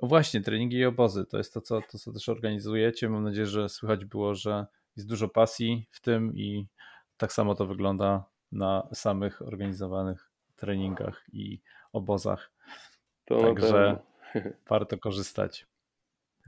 właśnie, 0.00 0.40
treningi 0.40 0.76
i 0.76 0.84
obozy, 0.84 1.26
to 1.26 1.38
jest 1.38 1.54
to 1.54 1.60
co, 1.60 1.80
to, 1.80 1.98
co 1.98 2.12
też 2.12 2.28
organizujecie. 2.28 3.08
Mam 3.08 3.24
nadzieję, 3.24 3.46
że 3.46 3.68
słychać 3.68 4.04
było, 4.04 4.34
że 4.34 4.66
jest 4.96 5.08
dużo 5.08 5.28
pasji 5.28 5.86
w 5.90 6.00
tym 6.00 6.36
i 6.36 6.66
tak 7.16 7.32
samo 7.32 7.54
to 7.54 7.66
wygląda 7.66 8.24
na 8.52 8.88
samych 8.92 9.42
organizowanych 9.42 10.29
treningach 10.60 11.24
i 11.32 11.60
obozach. 11.92 12.50
To 13.24 13.40
Także 13.40 13.98
warto 14.70 14.98
korzystać. 14.98 15.66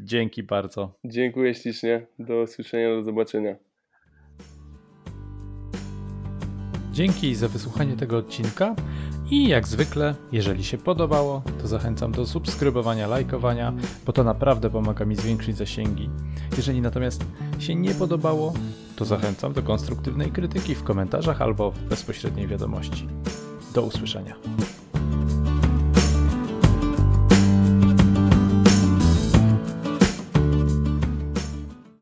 Dzięki 0.01 0.43
bardzo. 0.43 0.95
Dziękuję 1.05 1.55
ślicznie. 1.55 2.07
Do 2.19 2.43
usłyszenia, 2.43 2.89
do 2.89 3.03
zobaczenia. 3.03 3.57
Dzięki 6.93 7.35
za 7.35 7.49
wysłuchanie 7.49 7.97
tego 7.97 8.17
odcinka 8.17 8.75
i 9.31 9.49
jak 9.49 9.69
zwykle, 9.69 10.15
jeżeli 10.33 10.65
się 10.65 10.79
podobało, 10.79 11.43
to 11.61 11.67
zachęcam 11.67 12.13
do 12.13 12.27
subskrybowania, 12.27 13.07
lajkowania, 13.07 13.73
bo 14.07 14.13
to 14.13 14.25
naprawdę 14.25 14.71
pomaga 14.71 15.05
mi 15.05 15.17
zwiększyć 15.17 15.57
zasięgi. 15.57 16.11
Jeżeli 16.57 16.81
natomiast 16.81 17.25
się 17.59 17.75
nie 17.75 17.95
podobało, 17.95 18.53
to 18.97 19.05
zachęcam 19.05 19.53
do 19.53 19.63
konstruktywnej 19.63 20.31
krytyki 20.31 20.75
w 20.75 20.83
komentarzach 20.83 21.43
albo 21.43 21.71
w 21.71 21.83
bezpośredniej 21.83 22.47
wiadomości. 22.47 23.09
Do 23.74 23.82
usłyszenia. 23.82 24.36